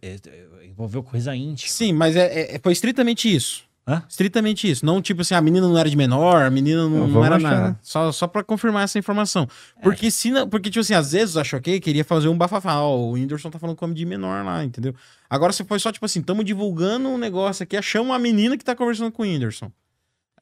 É, 0.00 0.14
é, 0.14 0.66
envolveu 0.66 1.02
coisa 1.02 1.36
íntima. 1.36 1.70
Sim, 1.70 1.92
mas 1.92 2.16
é, 2.16 2.54
é- 2.54 2.60
foi 2.62 2.72
estritamente 2.72 3.32
isso. 3.34 3.64
Hã? 3.86 4.02
Estritamente 4.08 4.70
isso. 4.70 4.84
Não, 4.86 5.02
tipo 5.02 5.20
assim, 5.20 5.34
a 5.34 5.40
menina 5.42 5.68
não 5.68 5.76
era 5.76 5.90
de 5.90 5.96
menor, 5.96 6.42
a 6.42 6.50
menina 6.50 6.88
não, 6.88 7.06
Não, 7.06 7.24
era 7.24 7.36
achar. 7.36 7.50
nada. 7.50 7.78
Só, 7.82 8.10
só 8.12 8.26
pra 8.26 8.42
confirmar 8.42 8.84
essa 8.84 8.98
informação. 8.98 9.46
É. 9.76 9.82
Porque, 9.82 10.10
se 10.10 10.30
não, 10.30 10.48
porque, 10.48 10.70
tipo 10.70 10.80
assim, 10.80 10.94
às 10.94 11.12
vezes 11.12 11.36
a 11.36 11.44
Choquei 11.44 11.78
queria 11.80 12.02
fazer 12.04 12.28
um 12.28 12.36
bafafá. 12.38 12.80
Ó, 12.80 12.96
o 12.96 13.12
Whindersson 13.12 13.50
tá 13.50 13.58
falando 13.58 13.76
com 13.76 13.84
homem 13.84 13.94
de 13.96 14.06
menor 14.06 14.42
lá, 14.42 14.64
entendeu? 14.64 14.94
Agora 15.28 15.52
você 15.52 15.64
foi 15.64 15.78
só, 15.78 15.92
tipo 15.92 16.06
assim, 16.06 16.22
tamo 16.22 16.42
divulgando 16.42 17.08
um 17.10 17.18
negócio 17.18 17.62
aqui, 17.62 17.76
achamos 17.76 18.08
uma 18.10 18.18
menina 18.18 18.56
que 18.56 18.64
tá 18.64 18.74
conversando 18.74 19.12
com 19.12 19.22
o 19.22 19.26
Whindersson. 19.26 19.70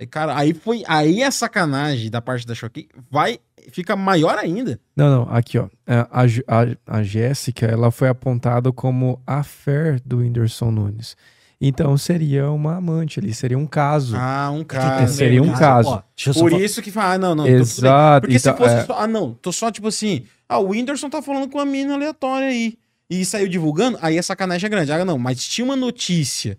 Aí, 0.01 0.06
cara, 0.06 0.36
aí 0.36 0.55
foi. 0.55 0.82
Aí 0.86 1.23
a 1.23 1.31
sacanagem 1.31 2.10
da 2.10 2.20
parte 2.23 2.47
da 2.47 2.55
Choquei 2.55 2.89
vai. 3.10 3.39
Fica 3.73 3.94
maior 3.97 4.39
ainda. 4.39 4.81
Não, 4.97 5.24
não, 5.27 5.35
aqui, 5.35 5.59
ó. 5.59 5.69
É, 5.86 5.97
A, 6.10 6.23
a, 6.23 6.98
a 6.98 7.02
Jéssica, 7.02 7.66
ela 7.66 7.90
foi 7.90 8.09
apontada 8.09 8.73
como 8.73 9.20
a 9.27 9.43
fé 9.43 9.98
do 10.05 10.19
Whindersson 10.19 10.70
Nunes. 10.70 11.16
Então 11.64 11.97
seria 11.97 12.51
uma 12.51 12.74
amante 12.78 13.20
ali, 13.20 13.32
seria 13.32 13.56
um 13.56 13.68
caso. 13.68 14.16
Ah, 14.16 14.51
um 14.51 14.62
É, 14.62 14.64
caso. 14.64 15.14
seria 15.14 15.40
um 15.40 15.52
Ó, 15.52 15.56
caso. 15.56 16.02
eu 16.26 16.34
só 16.34 16.40
Por 16.40 16.52
isso 16.55 16.82
que 16.82 16.90
fala, 16.90 17.14
ah, 17.14 17.18
não, 17.18 17.34
não. 17.36 17.47
Exato. 17.47 18.26
Porque 18.26 18.36
se 18.36 18.48
então, 18.48 18.59
fosse 18.59 18.74
é, 18.74 18.84
só. 18.84 18.98
Ah, 18.98 19.06
não, 19.06 19.32
tô 19.34 19.52
só 19.52 19.70
tipo 19.70 19.86
assim. 19.86 20.24
Ah, 20.48 20.59
o 20.59 20.70
Whindersson 20.70 21.09
tá 21.09 21.22
falando 21.22 21.48
com 21.48 21.59
uma 21.59 21.64
mina 21.64 21.94
aleatória 21.94 22.48
aí. 22.48 22.76
E 23.09 23.24
saiu 23.24 23.47
divulgando, 23.48 23.97
aí 24.02 24.18
a 24.18 24.22
sacanagem 24.24 24.66
é 24.66 24.70
grande. 24.70 24.90
Ah, 24.90 25.05
não, 25.05 25.16
mas 25.18 25.47
tinha 25.47 25.64
uma 25.64 25.76
notícia 25.76 26.59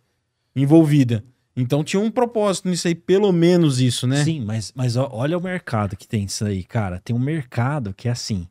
envolvida. 0.56 1.22
Então 1.54 1.84
tinha 1.84 2.00
um 2.02 2.10
propósito 2.10 2.70
nisso 2.70 2.88
aí, 2.88 2.96
pelo 2.96 3.32
menos 3.34 3.82
isso, 3.82 4.08
né? 4.08 4.24
Sim, 4.24 4.40
mas, 4.46 4.72
mas 4.74 4.96
ó, 4.96 5.10
olha 5.12 5.38
o 5.38 5.44
mercado 5.44 5.98
que 5.98 6.08
tem 6.08 6.24
isso 6.24 6.46
aí, 6.46 6.64
cara. 6.64 7.02
Tem 7.04 7.14
um 7.14 7.20
mercado 7.20 7.94
que 7.94 8.08
é 8.08 8.12
assim. 8.12 8.48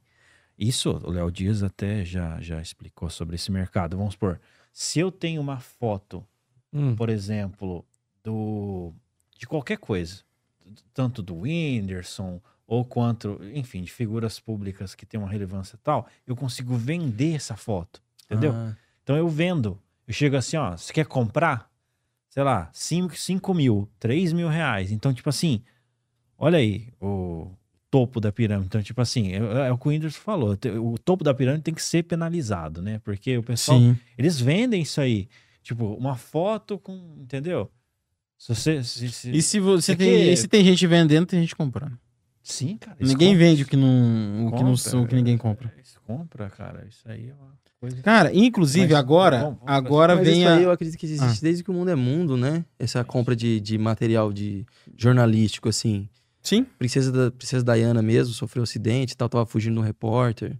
Isso 0.58 0.90
o 0.90 1.10
Léo 1.10 1.30
Dias 1.30 1.62
até 1.62 2.04
já, 2.04 2.38
já 2.40 2.60
explicou 2.60 3.08
sobre 3.08 3.36
esse 3.36 3.50
mercado. 3.50 3.96
Vamos 3.96 4.12
supor, 4.12 4.38
se 4.70 5.00
eu 5.00 5.10
tenho 5.10 5.40
uma 5.40 5.58
foto, 5.58 6.22
hum, 6.72 6.94
por 6.96 7.08
exemplo, 7.08 7.84
do 8.22 8.92
de 9.38 9.46
qualquer 9.46 9.78
coisa, 9.78 10.22
tanto 10.94 11.22
do 11.22 11.40
Whindersson 11.40 12.40
ou 12.66 12.84
quanto, 12.84 13.40
enfim, 13.54 13.82
de 13.82 13.90
figuras 13.92 14.38
públicas 14.38 14.94
que 14.94 15.04
têm 15.04 15.18
uma 15.18 15.28
relevância 15.28 15.78
tal, 15.82 16.06
eu 16.26 16.36
consigo 16.36 16.74
vender 16.76 17.34
essa 17.34 17.56
foto, 17.56 18.00
entendeu? 18.24 18.52
Ah, 18.52 18.76
Então 19.02 19.16
eu 19.16 19.28
vendo. 19.28 19.78
Eu 20.06 20.14
chego 20.14 20.36
assim, 20.36 20.56
ó, 20.56 20.76
você 20.76 20.92
quer 20.92 21.06
comprar? 21.06 21.70
Sei 22.30 22.42
lá, 22.42 22.70
5 22.72 23.52
mil, 23.52 23.88
3 23.98 24.32
mil 24.32 24.48
reais. 24.48 24.90
Então, 24.90 25.12
tipo 25.12 25.28
assim, 25.28 25.62
olha 26.38 26.58
aí 26.58 26.88
o 27.00 27.50
topo 27.90 28.20
da 28.20 28.32
pirâmide. 28.32 28.68
Então, 28.68 28.82
tipo 28.82 29.02
assim, 29.02 29.32
é, 29.32 29.68
é 29.68 29.72
o 29.72 29.76
que 29.76 29.86
o 29.86 29.90
Whindersson 29.90 30.20
falou. 30.20 30.56
O 30.80 30.98
topo 30.98 31.22
da 31.22 31.34
pirâmide 31.34 31.62
tem 31.64 31.74
que 31.74 31.82
ser 31.82 32.04
penalizado, 32.04 32.80
né? 32.80 33.00
Porque 33.04 33.36
o 33.36 33.42
pessoal, 33.42 33.78
Sim. 33.78 33.98
eles 34.16 34.40
vendem 34.40 34.80
isso 34.80 34.98
aí. 35.00 35.28
Tipo, 35.62 35.94
uma 35.94 36.16
foto 36.16 36.78
com, 36.78 37.16
entendeu? 37.20 37.70
Se 38.38 38.54
você... 38.54 38.82
Se, 38.82 39.08
se- 39.10 39.30
E 39.30 39.40
se 39.40 39.60
você 39.60 39.92
É 39.92 39.96
tem, 39.96 40.08
que- 40.10 40.30
e 40.32 40.36
se 40.36 40.48
tem 40.48 40.64
gente 40.64 40.86
vendendo, 40.86 41.26
tem 41.26 41.40
gente 41.40 41.54
comprando. 41.54 41.96
Sim, 42.42 42.76
cara. 42.76 42.96
Ninguém 43.00 43.28
compram. 43.34 43.38
vende 43.38 43.62
o 43.62 43.66
que 43.66 43.76
não, 43.76 44.46
o 44.48 44.52
que, 44.52 44.64
não, 44.64 44.74
Compra, 44.74 44.98
o 45.00 45.06
que 45.06 45.14
ninguém 45.14 45.38
compra. 45.38 45.72
Eles 45.76 45.96
compram, 46.04 46.50
cara. 46.50 46.84
Isso 46.88 47.08
aí 47.08 47.28
é 47.30 47.34
uma 47.34 47.54
coisa... 47.78 48.02
Cara, 48.02 48.34
inclusive 48.34 48.88
Mas, 48.88 48.94
agora, 48.98 49.38
vamos- 49.44 49.58
vamos 49.60 49.72
agora 49.72 50.16
Mas 50.16 50.26
vem 50.26 50.40
isso 50.40 50.48
a... 50.48 50.54
aí 50.56 50.62
eu 50.64 50.70
acredito 50.72 50.98
que 50.98 51.06
existe 51.06 51.22
Ah. 51.24 51.38
desde 51.40 51.62
que 51.62 51.70
o 51.70 51.74
mundo 51.74 51.90
é 51.92 51.94
mundo, 51.94 52.36
né? 52.36 52.64
Essa 52.80 53.04
compra 53.04 53.36
de, 53.36 53.60
de 53.60 53.78
material 53.78 54.32
de 54.32 54.66
jornalístico, 54.96 55.68
assim. 55.68 56.08
Sim. 56.42 56.64
Princesa, 56.76 57.12
da, 57.12 57.30
Princesa 57.30 57.64
Diana 57.64 58.02
mesmo 58.02 58.34
sofreu 58.34 58.64
acidente 58.64 59.12
e 59.12 59.16
tal, 59.16 59.28
tava 59.28 59.46
fugindo 59.46 59.74
de 59.74 59.78
um 59.80 59.84
repórter. 59.84 60.58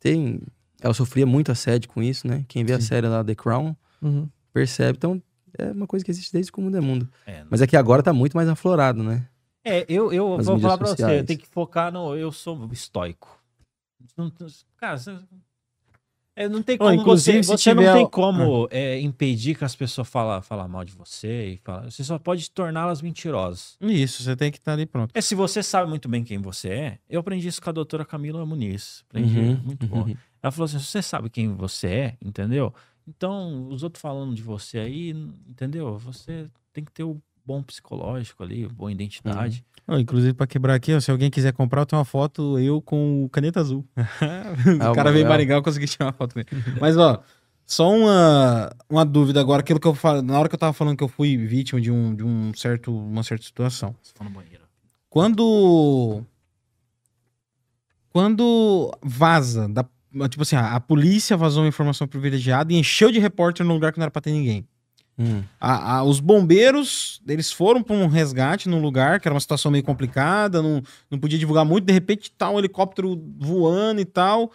Tem... 0.00 0.40
Ela 0.82 0.94
sofria 0.94 1.26
muito 1.26 1.52
assédio 1.52 1.88
com 1.90 2.02
isso, 2.02 2.26
né? 2.26 2.44
Quem 2.48 2.64
vê 2.64 2.72
a 2.72 2.80
Sim. 2.80 2.86
série 2.86 3.06
lá, 3.06 3.22
The 3.22 3.34
Crown, 3.36 3.76
uhum. 4.02 4.28
percebe. 4.52 4.96
Então, 4.96 5.22
é 5.58 5.70
uma 5.72 5.86
coisa 5.86 6.04
que 6.04 6.10
existe 6.10 6.32
desde 6.32 6.50
que 6.52 6.58
o 6.58 6.62
mundo 6.62 6.76
é 6.76 6.80
mundo. 6.80 7.08
É, 7.26 7.44
Mas 7.50 7.60
é 7.60 7.66
que 7.66 7.76
agora 7.76 8.02
tá 8.02 8.12
muito 8.12 8.36
mais 8.36 8.48
aflorado, 8.48 9.02
né? 9.02 9.26
É, 9.64 9.84
eu, 9.88 10.12
eu 10.12 10.38
vou 10.42 10.58
falar 10.58 10.78
pra 10.78 10.86
você, 10.88 11.18
eu 11.18 11.24
tenho 11.24 11.38
que 11.38 11.46
focar 11.46 11.92
no. 11.92 12.16
Eu 12.16 12.32
sou 12.32 12.68
estoico. 12.72 13.38
Não- 14.16 14.32
não- 14.40 14.48
Cara, 14.78 14.96
você, 14.96 15.14
é, 16.34 16.48
não 16.48 16.62
tem 16.62 16.78
como. 16.78 16.92
inclusive, 16.94 17.42
você 17.44 17.58
você 17.58 17.74
não 17.74 17.82
tiver- 17.82 17.94
tem 17.96 18.08
como 18.08 18.66
é, 18.70 18.98
impedir 19.00 19.54
que 19.58 19.64
as 19.64 19.76
pessoas 19.76 20.08
falem 20.08 20.40
falar 20.40 20.66
mal 20.66 20.82
de 20.84 20.92
você. 20.92 21.48
E 21.48 21.56
falar, 21.58 21.90
você 21.90 22.02
só 22.02 22.18
pode 22.18 22.50
torná-las 22.50 23.02
mentirosas. 23.02 23.76
Isso, 23.82 24.22
você 24.22 24.34
tem 24.34 24.50
que 24.50 24.56
estar 24.56 24.72
ali 24.72 24.86
pronto. 24.86 25.10
É, 25.14 25.20
se 25.20 25.34
você 25.34 25.62
sabe 25.62 25.90
muito 25.90 26.08
bem 26.08 26.24
quem 26.24 26.38
você 26.38 26.68
é, 26.70 26.98
eu 27.10 27.20
aprendi 27.20 27.46
isso 27.48 27.60
com 27.60 27.68
a 27.68 27.72
doutora 27.72 28.04
Camila 28.06 28.46
Muniz. 28.46 29.04
Aprendi, 29.10 29.38
Uhum, 29.38 29.60
muito 29.62 29.86
bom. 29.86 30.04
uhum. 30.04 30.16
Ela 30.42 30.50
falou 30.50 30.64
assim: 30.64 30.78
se 30.78 30.86
você 30.86 31.02
sabe 31.02 31.28
quem 31.28 31.52
você 31.54 31.86
é, 31.88 32.16
entendeu? 32.24 32.72
Então, 33.06 33.68
os 33.68 33.82
outros 33.82 34.00
falando 34.00 34.34
de 34.34 34.42
você 34.42 34.78
aí, 34.78 35.10
entendeu? 35.48 35.98
Você 35.98 36.48
tem 36.72 36.84
que 36.84 36.92
ter 36.92 37.04
o 37.04 37.20
bom 37.44 37.62
psicológico 37.62 38.42
ali, 38.42 38.66
boa 38.68 38.92
identidade. 38.92 39.64
Ó, 39.88 39.98
inclusive, 39.98 40.32
pra 40.34 40.46
quebrar 40.46 40.74
aqui, 40.74 40.94
ó, 40.94 41.00
se 41.00 41.10
alguém 41.10 41.30
quiser 41.30 41.52
comprar, 41.52 41.82
eu 41.82 41.86
tenho 41.86 41.98
uma 41.98 42.04
foto 42.04 42.58
eu 42.60 42.80
com 42.80 43.28
caneta 43.32 43.60
azul. 43.60 43.84
o 44.90 44.94
cara 44.94 45.10
veio. 45.10 45.26
Maringá, 45.26 45.56
eu 45.56 45.62
consegui 45.62 45.86
tirar 45.86 46.06
uma 46.06 46.12
foto 46.12 46.34
com 46.34 46.40
ele. 46.40 46.48
Mas, 46.80 46.96
ó, 46.96 47.20
só 47.66 47.88
uma, 47.88 48.70
uma 48.88 49.04
dúvida 49.04 49.40
agora. 49.40 49.60
Aquilo 49.60 49.80
que 49.80 49.86
eu 49.86 49.94
falo, 49.94 50.22
na 50.22 50.38
hora 50.38 50.48
que 50.48 50.54
eu 50.54 50.58
tava 50.58 50.72
falando 50.72 50.96
que 50.96 51.04
eu 51.04 51.08
fui 51.08 51.36
vítima 51.36 51.80
de, 51.80 51.90
um, 51.90 52.14
de 52.14 52.24
um 52.24 52.52
certo, 52.54 52.96
uma 52.96 53.22
certa 53.22 53.44
situação. 53.44 53.94
Você 54.02 54.12
for 54.14 54.24
no 54.24 54.30
banheiro. 54.30 54.64
Quando. 55.08 56.24
Quando 58.10 58.90
vaza, 59.02 59.68
da, 59.68 59.84
tipo 60.28 60.42
assim, 60.42 60.56
a, 60.56 60.74
a 60.76 60.80
polícia 60.80 61.36
vazou 61.36 61.62
uma 61.62 61.68
informação 61.68 62.06
privilegiada 62.06 62.72
e 62.72 62.76
encheu 62.76 63.10
de 63.10 63.18
repórter 63.18 63.64
num 63.64 63.74
lugar 63.74 63.92
que 63.92 63.98
não 63.98 64.04
era 64.04 64.10
pra 64.10 64.20
ter 64.22 64.32
ninguém. 64.32 64.64
Hum. 65.18 65.42
A- 65.60 65.96
a- 65.98 66.02
os 66.04 66.18
bombeiros, 66.18 67.20
eles 67.28 67.52
foram 67.52 67.82
para 67.82 67.94
um 67.94 68.06
resgate 68.06 68.68
num 68.68 68.80
lugar 68.80 69.20
que 69.20 69.28
era 69.28 69.34
uma 69.34 69.40
situação 69.40 69.70
meio 69.70 69.84
complicada, 69.84 70.62
não, 70.62 70.82
não 71.10 71.18
podia 71.18 71.38
divulgar 71.38 71.64
muito, 71.64 71.84
de 71.84 71.92
repente 71.92 72.30
tá 72.30 72.48
um 72.50 72.58
helicóptero 72.58 73.22
voando 73.38 74.00
e 74.00 74.04
tal. 74.04 74.50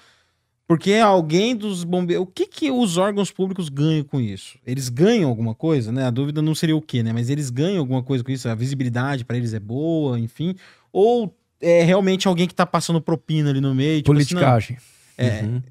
Porque 0.68 0.94
alguém 0.94 1.56
dos 1.56 1.84
bombeiros. 1.84 2.23
O 2.23 2.26
que, 2.26 2.48
que 2.48 2.72
os 2.72 2.98
órgãos 2.98 3.30
públicos 3.30 3.69
ganham 3.69 4.03
com 4.03 4.19
isso? 4.19 4.57
Eles 4.65 4.90
ganham 4.90 5.30
alguma 5.30 5.53
coisa, 5.53 5.91
né? 5.91 6.06
A 6.07 6.10
dúvida 6.10 6.41
não 6.41 6.56
seria 6.56 6.76
o 6.76 6.82
quê, 6.82 7.03
né? 7.03 7.14
Mas 7.14 7.30
eles 7.30 7.52
ganham 7.52 7.77
alguma 7.82 8.02
coisa 8.02 8.23
com 8.23 8.32
isso? 8.32 8.49
A 8.49 8.56
visibilidade 8.56 9.23
para 9.23 9.38
eles 9.38 9.53
é 9.53 9.60
boa, 9.60 10.19
enfim. 10.19 10.56
Ou 10.91 11.38
é 11.61 11.84
realmente 11.84 12.27
alguém 12.27 12.48
que 12.48 12.56
tá 12.56 12.65
passando 12.65 12.99
propina 12.99 13.52
ali 13.52 13.61
no 13.61 13.76
meio? 13.76 14.02
tipo 14.02 14.11
assim, 14.14 14.26
Politicagem. 14.34 14.77
É. 15.18 15.42
Uhum. 15.44 15.62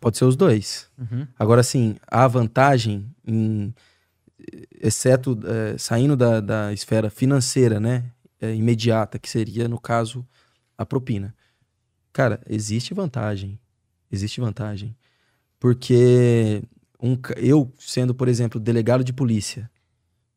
Pode 0.00 0.18
ser 0.18 0.24
os 0.26 0.36
dois. 0.36 0.88
Uhum. 0.98 1.26
Agora, 1.38 1.62
sim, 1.62 1.96
há 2.06 2.26
vantagem 2.28 3.10
em. 3.26 3.74
Exceto 4.80 5.38
eh, 5.44 5.76
saindo 5.78 6.16
da, 6.16 6.40
da 6.40 6.72
esfera 6.72 7.10
financeira, 7.10 7.78
né? 7.80 8.04
eh, 8.40 8.54
imediata, 8.54 9.18
que 9.18 9.28
seria, 9.28 9.68
no 9.68 9.80
caso, 9.80 10.26
a 10.76 10.86
propina. 10.86 11.34
Cara, 12.12 12.40
existe 12.48 12.94
vantagem. 12.94 13.58
Existe 14.10 14.40
vantagem. 14.40 14.96
Porque 15.58 16.62
um 17.02 17.16
eu, 17.36 17.72
sendo, 17.78 18.14
por 18.14 18.28
exemplo, 18.28 18.60
delegado 18.60 19.02
de 19.04 19.12
polícia 19.12 19.70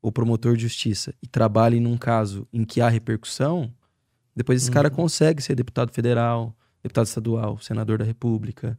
ou 0.01 0.11
promotor 0.11 0.55
de 0.55 0.63
justiça 0.63 1.13
e 1.21 1.27
trabalho 1.27 1.79
num 1.79 1.97
caso 1.97 2.47
em 2.51 2.63
que 2.65 2.81
há 2.81 2.89
repercussão, 2.89 3.71
Depois 4.35 4.61
esse 4.61 4.69
Uhum. 4.69 4.73
cara 4.73 4.89
consegue 4.89 5.41
ser 5.43 5.55
deputado 5.55 5.91
federal, 5.91 6.55
deputado 6.81 7.05
estadual, 7.05 7.59
senador 7.59 7.97
da 7.97 8.05
república. 8.05 8.77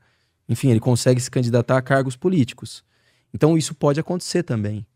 Enfim, 0.49 0.71
ele 0.71 0.81
consegue 0.81 1.21
se 1.21 1.31
candidatar 1.31 1.77
a 1.77 1.83
cargos 1.83 2.17
políticos. 2.17 2.85
Então 3.33 3.57
isso 3.57 3.75
pode 3.75 4.01
acontecer 4.01 4.43
também. 4.43 4.87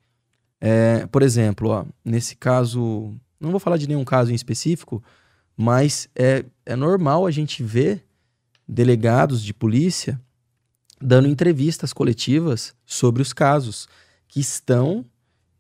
É, 0.61 1.07
por 1.07 1.23
exemplo, 1.23 1.71
ó, 1.71 1.85
nesse 2.05 2.37
caso, 2.37 3.15
não 3.41 3.51
vou 3.51 3.61
falar 3.61 3.77
de 3.77 3.87
nenhum 3.87 4.05
caso 4.05 4.33
em 4.33 4.35
específico, 4.35 5.03
mas 5.57 6.09
é, 6.15 6.45
é 6.65 6.77
normal 6.77 7.27
a 7.27 7.31
gente 7.31 7.63
ver 7.63 8.05
delegados 8.69 9.43
de 9.43 9.55
polícia 9.55 10.21
dando 11.01 11.29
entrevistas 11.29 11.93
coletivas 11.93 12.75
sobre 12.85 13.23
os 13.23 13.33
casos 13.33 13.89
que 14.27 14.41
estão 14.41 15.05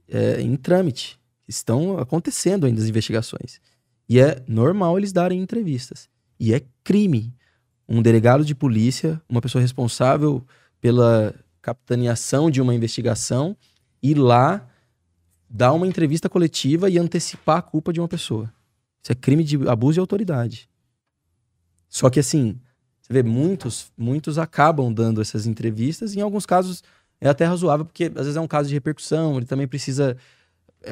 é, 0.08 0.40
em 0.40 0.56
trâmite, 0.56 1.18
estão 1.46 1.98
acontecendo 1.98 2.66
ainda 2.66 2.80
as 2.80 2.88
investigações. 2.88 3.60
E 4.08 4.18
é 4.18 4.42
normal 4.46 4.98
eles 4.98 5.12
darem 5.12 5.40
entrevistas. 5.40 6.08
E 6.38 6.54
é 6.54 6.62
crime 6.84 7.34
um 7.88 8.02
delegado 8.02 8.44
de 8.44 8.54
polícia, 8.54 9.20
uma 9.28 9.40
pessoa 9.40 9.62
responsável 9.62 10.44
pela 10.80 11.34
capitaneação 11.62 12.50
de 12.50 12.60
uma 12.60 12.74
investigação, 12.74 13.56
ir 14.02 14.14
lá 14.14 14.68
dar 15.48 15.72
uma 15.72 15.86
entrevista 15.86 16.28
coletiva 16.28 16.90
e 16.90 16.98
antecipar 16.98 17.58
a 17.58 17.62
culpa 17.62 17.92
de 17.92 18.00
uma 18.00 18.08
pessoa. 18.08 18.52
Isso 19.02 19.12
é 19.12 19.14
crime 19.14 19.44
de 19.44 19.68
abuso 19.68 19.94
de 19.94 20.00
autoridade. 20.00 20.68
Só 21.88 22.10
que 22.10 22.18
assim, 22.18 22.58
você 23.00 23.12
vê, 23.12 23.22
muitos, 23.22 23.92
muitos 23.96 24.36
acabam 24.36 24.92
dando 24.92 25.20
essas 25.20 25.46
entrevistas, 25.46 26.14
e 26.14 26.18
em 26.18 26.22
alguns 26.22 26.44
casos 26.44 26.82
é 27.20 27.28
até 27.28 27.44
razoável, 27.44 27.86
porque 27.86 28.06
às 28.06 28.26
vezes 28.26 28.36
é 28.36 28.40
um 28.40 28.48
caso 28.48 28.68
de 28.68 28.74
repercussão, 28.74 29.36
ele 29.36 29.46
também 29.46 29.68
precisa, 29.68 30.16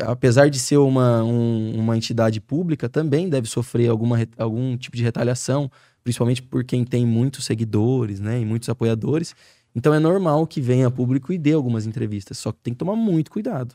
apesar 0.07 0.49
de 0.51 0.59
ser 0.59 0.77
uma, 0.79 1.23
um- 1.23 1.79
uma 1.79 1.97
entidade 1.97 2.41
pública, 2.41 2.89
também 2.89 3.29
deve 3.29 3.49
sofrer 3.49 3.89
alguma, 3.89 4.19
algum 4.39 4.77
tipo 4.77 4.97
de 4.97 5.03
retaliação, 5.03 5.71
principalmente 6.03 6.43
por 6.43 6.65
quem 6.65 6.85
tem 6.85 7.07
muitos 7.07 7.45
seguidores, 7.45 8.21
né, 8.21 8.41
e 8.41 8.45
muitos 8.45 8.69
apoiadores. 8.69 9.35
Então 9.75 9.93
é 9.93 9.99
normal 9.99 10.47
que 10.47 10.61
venha 10.61 10.87
a 10.87 10.91
público 10.91 11.33
e 11.33 11.39
dê 11.39 11.53
algumas 11.53 11.87
entrevistas, 11.87 12.39
só 12.39 12.53
que 12.53 12.59
tem 12.63 12.73
que 12.75 12.79
tomar 12.79 12.95
muito 12.97 13.31
cuidado. 13.31 13.75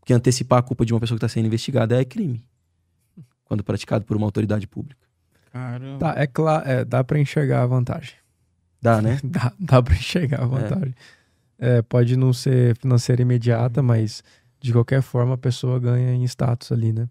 Porque 0.00 0.12
antecipar 0.12 0.60
a 0.60 0.62
culpa 0.62 0.86
de 0.86 0.92
uma 0.94 1.00
pessoa 1.00 1.18
que 1.18 1.24
está 1.24 1.32
sendo 1.32 1.46
investigada 1.46 2.00
é 2.00 2.04
crime, 2.04 2.44
quando 3.44 3.64
praticado 3.64 4.04
por 4.04 4.16
uma 4.16 4.26
autoridade 4.26 4.66
pública. 4.66 5.00
Caramba. 5.52 5.98
Tá, 5.98 6.14
é 6.20 6.26
claro, 6.26 6.68
é, 6.68 6.84
dá 6.84 7.02
pra 7.02 7.18
enxergar 7.18 7.62
a 7.62 7.66
vantagem. 7.66 8.14
Dá, 8.80 9.02
né? 9.02 9.18
Dá, 9.24 9.52
dá 9.58 9.82
pra 9.82 9.94
enxergar 9.94 10.42
a 10.42 10.46
vantagem. 10.46 10.94
É, 11.58 11.82
pode 11.82 12.16
não 12.16 12.32
ser 12.32 12.76
financeira 12.76 13.20
imediata, 13.22 13.82
mas 13.82 14.22
de 14.60 14.72
qualquer 14.72 15.02
forma 15.02 15.34
a 15.34 15.38
pessoa 15.38 15.78
ganha 15.78 16.12
em 16.14 16.24
status 16.24 16.72
ali, 16.72 16.92
né? 16.92 17.08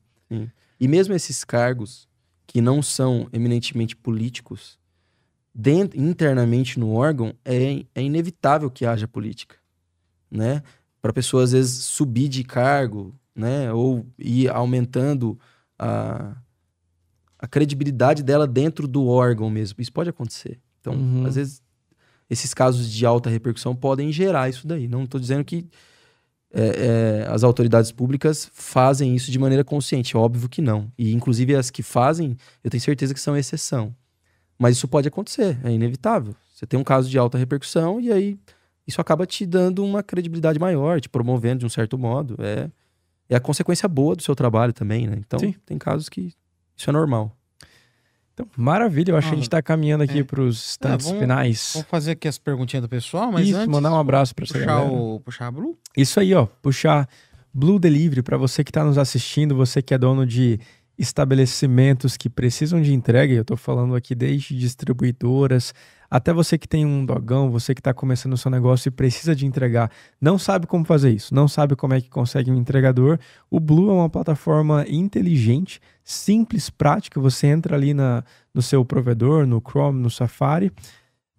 E 0.79 0.87
mesmo 0.87 1.13
esses 1.13 1.43
cargos 1.43 2.07
que 2.45 2.61
não 2.61 2.81
são 2.81 3.27
eminentemente 3.33 3.95
políticos, 3.95 4.77
dentro, 5.53 5.99
internamente 5.99 6.79
no 6.79 6.93
órgão, 6.93 7.33
é, 7.43 7.83
é 7.95 8.01
inevitável 8.01 8.69
que 8.69 8.85
haja 8.85 9.07
política, 9.07 9.55
né? 10.29 10.61
Para 11.01 11.11
a 11.11 11.13
pessoa, 11.13 11.43
às 11.43 11.51
vezes, 11.51 11.83
subir 11.85 12.27
de 12.27 12.43
cargo, 12.43 13.15
né? 13.35 13.71
Ou 13.73 14.05
ir 14.19 14.49
aumentando 14.49 15.39
a, 15.79 16.35
a 17.39 17.47
credibilidade 17.47 18.23
dela 18.23 18.45
dentro 18.47 18.87
do 18.87 19.07
órgão 19.07 19.49
mesmo. 19.49 19.81
Isso 19.81 19.93
pode 19.93 20.09
acontecer. 20.09 20.59
Então, 20.79 20.93
Uhum. 20.93 21.25
às 21.25 21.35
vezes, 21.35 21.61
esses 22.29 22.53
casos 22.53 22.89
de 22.91 23.05
alta 23.05 23.29
repercussão 23.29 23.75
podem 23.75 24.11
gerar 24.11 24.49
isso 24.49 24.67
daí. 24.67 24.87
Não 24.87 25.03
estou 25.03 25.19
dizendo 25.19 25.43
que 25.45 25.65
é, 26.59 27.25
é, 27.25 27.27
as 27.31 27.43
autoridades 27.43 27.91
públicas 27.91 28.49
fazem 28.51 29.15
isso 29.15 29.29
de 29.29 29.37
maneira 29.37 29.63
consciente. 29.63 30.17
Óbvio 30.17 30.49
que 30.49 30.59
não. 30.59 30.91
E, 30.97 31.13
inclusive, 31.13 31.55
as 31.55 31.69
que 31.69 31.83
fazem, 31.83 32.35
eu 32.63 32.71
tenho 32.71 32.81
certeza 32.81 33.13
que 33.13 33.19
são 33.19 33.37
exceção. 33.37 33.95
Mas 34.57 34.75
isso 34.75 34.87
pode 34.87 35.07
acontecer, 35.07 35.59
é 35.63 35.71
inevitável. 35.71 36.35
Você 36.51 36.65
tem 36.65 36.79
um 36.79 36.83
caso 36.83 37.07
de 37.07 37.17
alta 37.19 37.37
repercussão 37.37 38.01
e 38.01 38.11
aí 38.11 38.39
isso 38.87 38.99
acaba 38.99 39.27
te 39.27 39.45
dando 39.45 39.85
uma 39.85 40.01
credibilidade 40.01 40.57
maior, 40.57 40.99
te 40.99 41.07
promovendo 41.07 41.59
de 41.59 41.65
um 41.67 41.69
certo 41.69 41.95
modo. 41.95 42.35
É, 42.39 42.71
é 43.29 43.35
a 43.35 43.39
consequência 43.39 43.87
boa 43.87 44.15
do 44.15 44.23
seu 44.23 44.35
trabalho 44.35 44.73
também, 44.73 45.05
né? 45.05 45.17
Então, 45.19 45.37
Sim. 45.37 45.53
tem 45.63 45.77
casos 45.77 46.09
que 46.09 46.33
isso 46.75 46.89
é 46.89 46.93
normal. 46.93 47.36
Então, 48.39 48.47
maravilha. 48.55 49.11
Eu 49.13 49.17
acho 49.17 49.29
que 49.29 49.33
a 49.33 49.37
Ah, 49.37 49.39
gente 49.41 49.49
tá 49.49 49.61
caminhando 49.63 50.03
aqui 50.03 50.19
é. 50.19 50.23
pros 50.23 50.57
instantes 50.69 51.07
vamos- 51.07 51.21
finais. 51.21 51.71
Vamos 51.73 51.87
fazer 51.89 52.11
aqui 52.11 52.27
as 52.27 52.37
perguntinhas 52.37 52.83
do 52.83 52.87
pessoal, 52.89 53.31
mas 53.31 53.47
Isso, 53.47 53.57
antes... 53.57 53.67
mandar 53.67 53.91
um 53.91 53.99
abraço 53.99 54.35
pra 54.35 54.43
essa 54.45 54.53
puxar, 54.53 54.83
o, 54.83 55.19
puxar 55.21 55.47
a 55.47 55.51
Blue? 55.51 55.75
Isso 55.97 56.19
aí, 56.19 56.35
ó. 56.35 56.45
Puxar 56.45 57.09
Blue 57.51 57.79
Delivery 57.79 58.21
para 58.21 58.37
você 58.37 58.63
que 58.63 58.69
está 58.69 58.83
nos 58.83 58.99
assistindo, 58.99 59.55
você 59.55 59.81
que 59.81 59.91
é 59.91 59.97
dono 59.97 60.23
de 60.23 60.59
estabelecimentos 60.99 62.15
que 62.15 62.29
precisam 62.29 62.79
de 62.79 62.93
entrega. 62.93 63.33
e 63.33 63.37
Eu 63.37 63.41
estou 63.41 63.57
falando 63.57 63.95
aqui 63.95 64.13
desde 64.13 64.55
distribuidoras 64.57 65.73
até 66.09 66.31
você 66.31 66.57
que 66.57 66.67
tem 66.67 66.85
um 66.85 67.05
dogão, 67.05 67.51
você 67.51 67.73
que 67.73 67.81
está 67.81 67.93
começando 67.93 68.33
o 68.33 68.37
seu 68.37 68.49
negócio 68.49 68.87
e 68.87 68.91
precisa 68.91 69.35
de 69.35 69.45
entregar, 69.45 69.91
não 70.19 70.37
sabe 70.37 70.65
como 70.65 70.85
fazer 70.85 71.11
isso, 71.11 71.33
não 71.33 71.47
sabe 71.47 71.75
como 71.75 71.93
é 71.93 72.01
que 72.01 72.09
consegue 72.09 72.49
um 72.49 72.55
entregador. 72.55 73.19
O 73.49 73.59
Blue 73.59 73.89
é 73.89 73.93
uma 73.93 74.09
plataforma 74.09 74.85
inteligente, 74.87 75.81
simples, 76.03 76.69
prática. 76.69 77.19
Você 77.19 77.47
entra 77.47 77.75
ali 77.75 77.93
na, 77.93 78.23
no 78.53 78.61
seu 78.61 78.85
provedor, 78.85 79.45
no 79.45 79.61
Chrome, 79.61 80.01
no 80.01 80.09
Safari, 80.09 80.71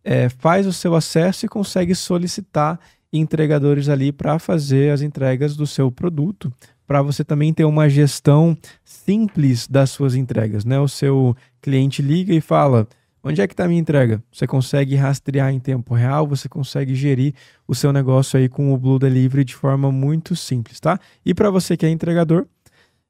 é, 0.05 0.29
faz 0.29 0.67
o 0.67 0.73
seu 0.73 0.95
acesso 0.95 1.47
e 1.47 1.49
consegue 1.49 1.95
solicitar 1.95 2.79
entregadores 3.13 3.89
ali 3.89 4.13
para 4.13 4.39
fazer 4.39 4.93
as 4.93 5.01
entregas 5.01 5.57
do 5.57 5.67
seu 5.67 5.91
produto, 5.91 6.53
para 6.87 7.03
você 7.03 7.25
também 7.25 7.53
ter 7.53 7.65
uma 7.65 7.89
gestão 7.89 8.57
simples 8.85 9.67
das 9.67 9.91
suas 9.91 10.15
entregas, 10.15 10.65
né? 10.65 10.79
O 10.79 10.89
seu 10.89 11.37
cliente 11.61 12.03
liga 12.03 12.35
e 12.35 12.41
fala: 12.41 12.87
"Onde 13.23 13.41
é 13.41 13.47
que 13.47 13.53
está 13.53 13.65
a 13.65 13.69
minha 13.69 13.81
entrega?". 13.81 14.23
Você 14.33 14.47
consegue 14.47 14.95
rastrear 14.95 15.53
em 15.53 15.59
tempo 15.59 15.95
real, 15.95 16.27
você 16.27 16.49
consegue 16.49 16.95
gerir 16.95 17.35
o 17.67 17.75
seu 17.75 17.93
negócio 17.93 18.39
aí 18.39 18.49
com 18.49 18.73
o 18.73 18.79
Blue 18.79 18.99
Delivery 18.99 19.45
de 19.45 19.55
forma 19.55 19.91
muito 19.93 20.35
simples, 20.37 20.81
tá? 20.81 20.99
E 21.25 21.35
para 21.35 21.51
você 21.51 21.77
que 21.77 21.87
é 21.87 21.91
entregador, 21.91 22.47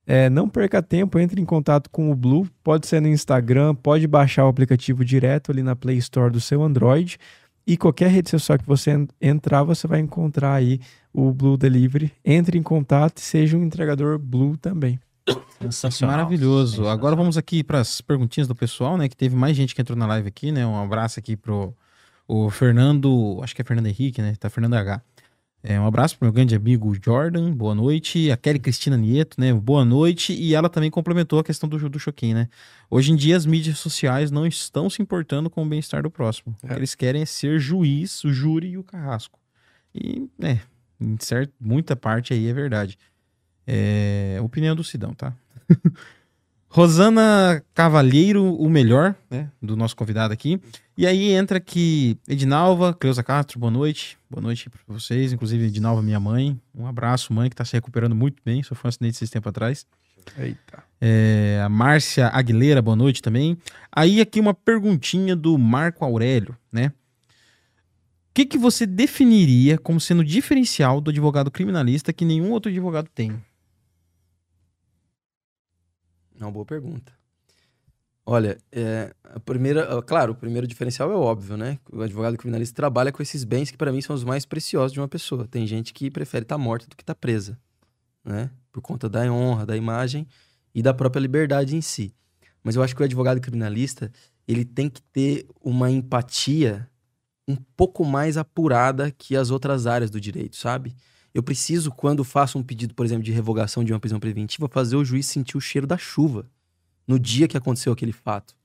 é, 0.07 0.31
não 0.31 0.49
perca 0.49 0.83
tempo, 0.83 1.19
entre 1.19 1.39
em 1.41 1.45
contato 1.45 1.91
com 1.91 2.11
o 2.11 2.15
Blue, 2.15 2.49
pode 2.65 2.87
ser 2.87 3.01
no 3.01 3.09
Instagram, 3.09 3.75
pode 3.75 4.07
baixar 4.07 4.47
o 4.47 4.49
aplicativo 4.49 5.05
direto 5.05 5.53
ali 5.53 5.63
na 5.63 5.77
Play 5.77 5.99
Store 5.99 6.33
do 6.33 6.41
seu 6.41 6.63
Android. 6.63 7.19
E 7.67 7.77
qualquer 7.77 8.11
rede 8.11 8.31
social 8.31 8.59
que 8.59 8.65
você 8.65 8.93
en- 8.93 9.09
entrar, 9.21 9.63
você 9.63 9.87
vai 9.87 10.01
encontrar 10.01 10.55
aí 10.55 10.81
o 11.13 11.31
Blue 11.35 11.59
Delivery. 11.59 12.11
Entre 12.25 12.57
em 12.57 12.63
contato 12.63 13.19
e 13.19 13.21
seja 13.21 13.59
um 13.59 13.63
entregador 13.63 14.19
Blue 14.19 14.57
também. 14.57 14.99
Sensacional. 15.61 16.17
Maravilhoso. 16.17 16.71
Sensacional. 16.73 16.93
Agora 16.93 17.17
vamos 17.17 17.37
aqui 17.37 17.63
para 17.65 17.81
as 17.81 18.01
perguntinhas 18.01 18.47
do 18.49 18.55
pessoal, 18.55 18.97
né? 18.97 19.09
Que 19.09 19.17
teve 19.17 19.35
mais 19.37 19.57
gente 19.57 19.75
que 19.75 19.81
entrou 19.81 19.97
na 19.99 20.07
live 20.07 20.29
aqui, 20.29 20.53
né? 20.53 20.67
Um 20.67 20.81
abraço 20.81 21.19
aqui 21.19 21.37
pro 21.37 21.75
o 22.27 22.51
Fernando, 22.51 23.41
acho 23.43 23.55
que 23.55 23.63
é 23.63 23.65
Fernando 23.65 23.87
Henrique, 23.87 24.21
né? 24.21 24.35
Tá 24.39 24.51
Fernando 24.51 24.75
H. 24.75 25.01
É, 25.63 25.81
um 25.81 25.87
abraço 25.87 26.17
pro 26.17 26.27
meu 26.27 26.33
grande 26.33 26.55
amigo 26.55 26.95
Jordan, 27.03 27.51
boa 27.53 27.75
noite. 27.75 28.31
A 28.31 28.37
Kelly 28.37 28.59
Cristina 28.61 28.97
Nieto, 28.97 29.41
né? 29.41 29.53
Boa 29.53 29.85
noite. 29.85 30.33
E 30.33 30.55
ela 30.55 30.69
também 30.69 30.91
complementou 30.91 31.39
a 31.41 31.45
questão 31.45 31.69
do, 31.69 31.89
do 31.89 31.99
Choquim, 31.99 32.33
né? 32.35 32.49
Hoje 32.89 33.11
em 33.13 33.17
dia 33.17 33.37
as 33.37 33.45
mídias 33.45 33.79
sociais 33.79 34.31
não 34.31 34.47
estão 34.47 34.89
se 34.89 35.03
importando 35.03 35.51
com 35.51 35.65
o 35.65 35.69
bem-estar 35.69 36.03
do 36.03 36.11
próximo. 36.11 36.55
O 36.63 36.67
É. 36.67 36.69
que 36.69 36.75
eles 36.79 36.95
querem 36.95 37.23
é 37.23 37.27
ser 37.27 37.59
juiz, 37.59 38.23
o 38.25 38.33
júri 38.33 38.69
e 38.69 38.79
o 38.79 38.85
carrasco. 38.85 39.39
E, 39.95 40.29
é, 40.41 40.61
em 41.01 41.17
certo, 41.19 41.53
muita 41.61 41.97
parte 41.97 42.33
aí 42.33 42.47
é 42.47 42.53
verdade. 42.53 42.97
É, 43.71 44.39
opinião 44.43 44.75
do 44.75 44.83
Sidão, 44.83 45.13
tá? 45.13 45.35
Rosana 46.71 47.63
Cavalheiro, 47.75 48.55
o 48.55 48.69
melhor, 48.71 49.15
né, 49.31 49.51
do 49.61 49.77
nosso 49.77 49.95
convidado 49.95 50.33
aqui. 50.33 50.59
E 50.97 51.07
aí 51.07 51.33
entra 51.33 51.59
aqui 51.59 52.19
Edinalva, 52.27 52.95
Cleusa 52.95 53.23
Castro, 53.23 53.59
boa 53.59 53.71
noite. 53.71 54.17
Boa 54.31 54.43
noite 54.43 54.71
para 54.71 54.81
vocês, 54.89 55.35
inclusive 55.35 55.67
Edinalva, 55.67 56.01
minha 56.01 56.19
mãe. 56.19 56.59
Um 56.75 56.87
abraço, 56.87 57.31
mãe, 57.31 57.51
que 57.51 57.57
tá 57.57 57.65
se 57.65 57.75
recuperando 57.75 58.15
muito 58.15 58.43
bem, 58.43 58.63
sofreu 58.63 58.87
um 58.87 58.91
acidente 58.91 59.17
esses 59.17 59.29
tempo 59.29 59.49
atrás. 59.51 59.87
Eita. 60.39 60.83
É, 60.99 61.61
a 61.63 61.69
Márcia 61.69 62.29
Aguilera, 62.29 62.81
boa 62.81 62.97
noite 62.97 63.21
também. 63.21 63.59
Aí 63.93 64.21
aqui 64.21 64.41
uma 64.41 64.55
perguntinha 64.55 65.37
do 65.37 65.59
Marco 65.59 66.07
Aurélio, 66.07 66.57
né? 66.73 66.87
O 66.87 68.35
que, 68.35 68.47
que 68.47 68.59
você 68.59 68.87
definiria 68.87 69.77
como 69.77 70.01
sendo 70.01 70.25
diferencial 70.25 71.01
do 71.01 71.11
advogado 71.11 71.51
criminalista 71.51 72.15
que 72.15 72.25
nenhum 72.25 72.51
outro 72.51 72.71
advogado 72.71 73.09
tem? 73.15 73.43
É 76.41 76.45
uma 76.45 76.53
boa 76.53 76.65
pergunta. 76.65 77.13
Olha, 78.31 78.59
é, 78.71 79.15
a 79.25 79.41
primeira, 79.41 79.99
ah, 79.99 80.03
claro, 80.03 80.33
o 80.33 80.37
primeiro 80.37 80.67
diferencial 80.67 81.11
é 81.11 81.15
óbvio, 81.15 81.57
né? 81.57 81.79
O 81.91 82.03
advogado 82.03 82.37
criminalista 82.37 82.77
trabalha 82.77 83.11
com 83.11 83.23
esses 83.23 83.43
bens 83.43 83.71
que 83.71 83.79
para 83.79 83.91
mim 83.91 84.03
são 84.03 84.15
os 84.15 84.23
mais 84.23 84.45
preciosos 84.45 84.93
de 84.93 85.01
uma 85.01 85.09
pessoa. 85.09 85.49
Tem 85.49 85.67
gente 85.67 85.95
que 85.95 86.11
prefere 86.11 86.45
estar 86.45 86.59
morta 86.59 86.87
do 86.87 86.95
que 86.95 87.03
estar 87.03 87.15
presa, 87.15 87.59
né? 88.23 88.51
Por 88.71 88.83
conta 88.83 89.09
da 89.09 89.21
honra, 89.33 89.65
da 89.65 89.77
imagem 89.77 90.27
e 90.75 90.83
da 90.83 90.93
própria 90.93 91.21
liberdade 91.21 91.75
em 91.75 91.81
si. 91.81 92.15
Mas 92.63 92.77
eu 92.77 92.83
acho 92.83 92.95
que 92.95 93.01
o 93.01 93.05
advogado 93.05 93.41
criminalista, 93.41 94.13
ele 94.47 94.65
tem 94.65 94.91
que 94.91 95.01
ter 95.01 95.47
uma 95.63 95.91
empatia 95.91 96.87
um 97.49 97.57
pouco 97.57 98.05
mais 98.05 98.37
apurada 98.37 99.11
que 99.11 99.35
as 99.35 99.51
outras 99.51 99.87
áreas 99.87 100.11
do 100.11 100.21
direito, 100.21 100.55
sabe? 100.55 100.95
Eu 101.35 101.43
preciso, 101.43 101.91
quando 101.91 102.25
faço 102.25 102.59
um 102.59 102.63
pedido, 102.63 102.95
por 102.95 103.05
exemplo, 103.05 103.23
de 103.23 103.33
revogação 103.33 103.85
de 103.85 103.93
uma 103.93 104.01
prisão 104.01 104.19
preventiva, 104.19 104.69
fazer 104.69 104.97
o 104.97 105.05
juiz 105.05 105.27
sentir 105.27 105.57
o 105.57 105.61
cheiro 105.61 105.87
da 105.87 105.99
chuva 105.99 106.47
no 107.07 107.19
dia 107.19 107.47
que 107.47 107.57
aconteceu 107.57 107.93
aquele 107.93 108.13
fato. 108.13 108.57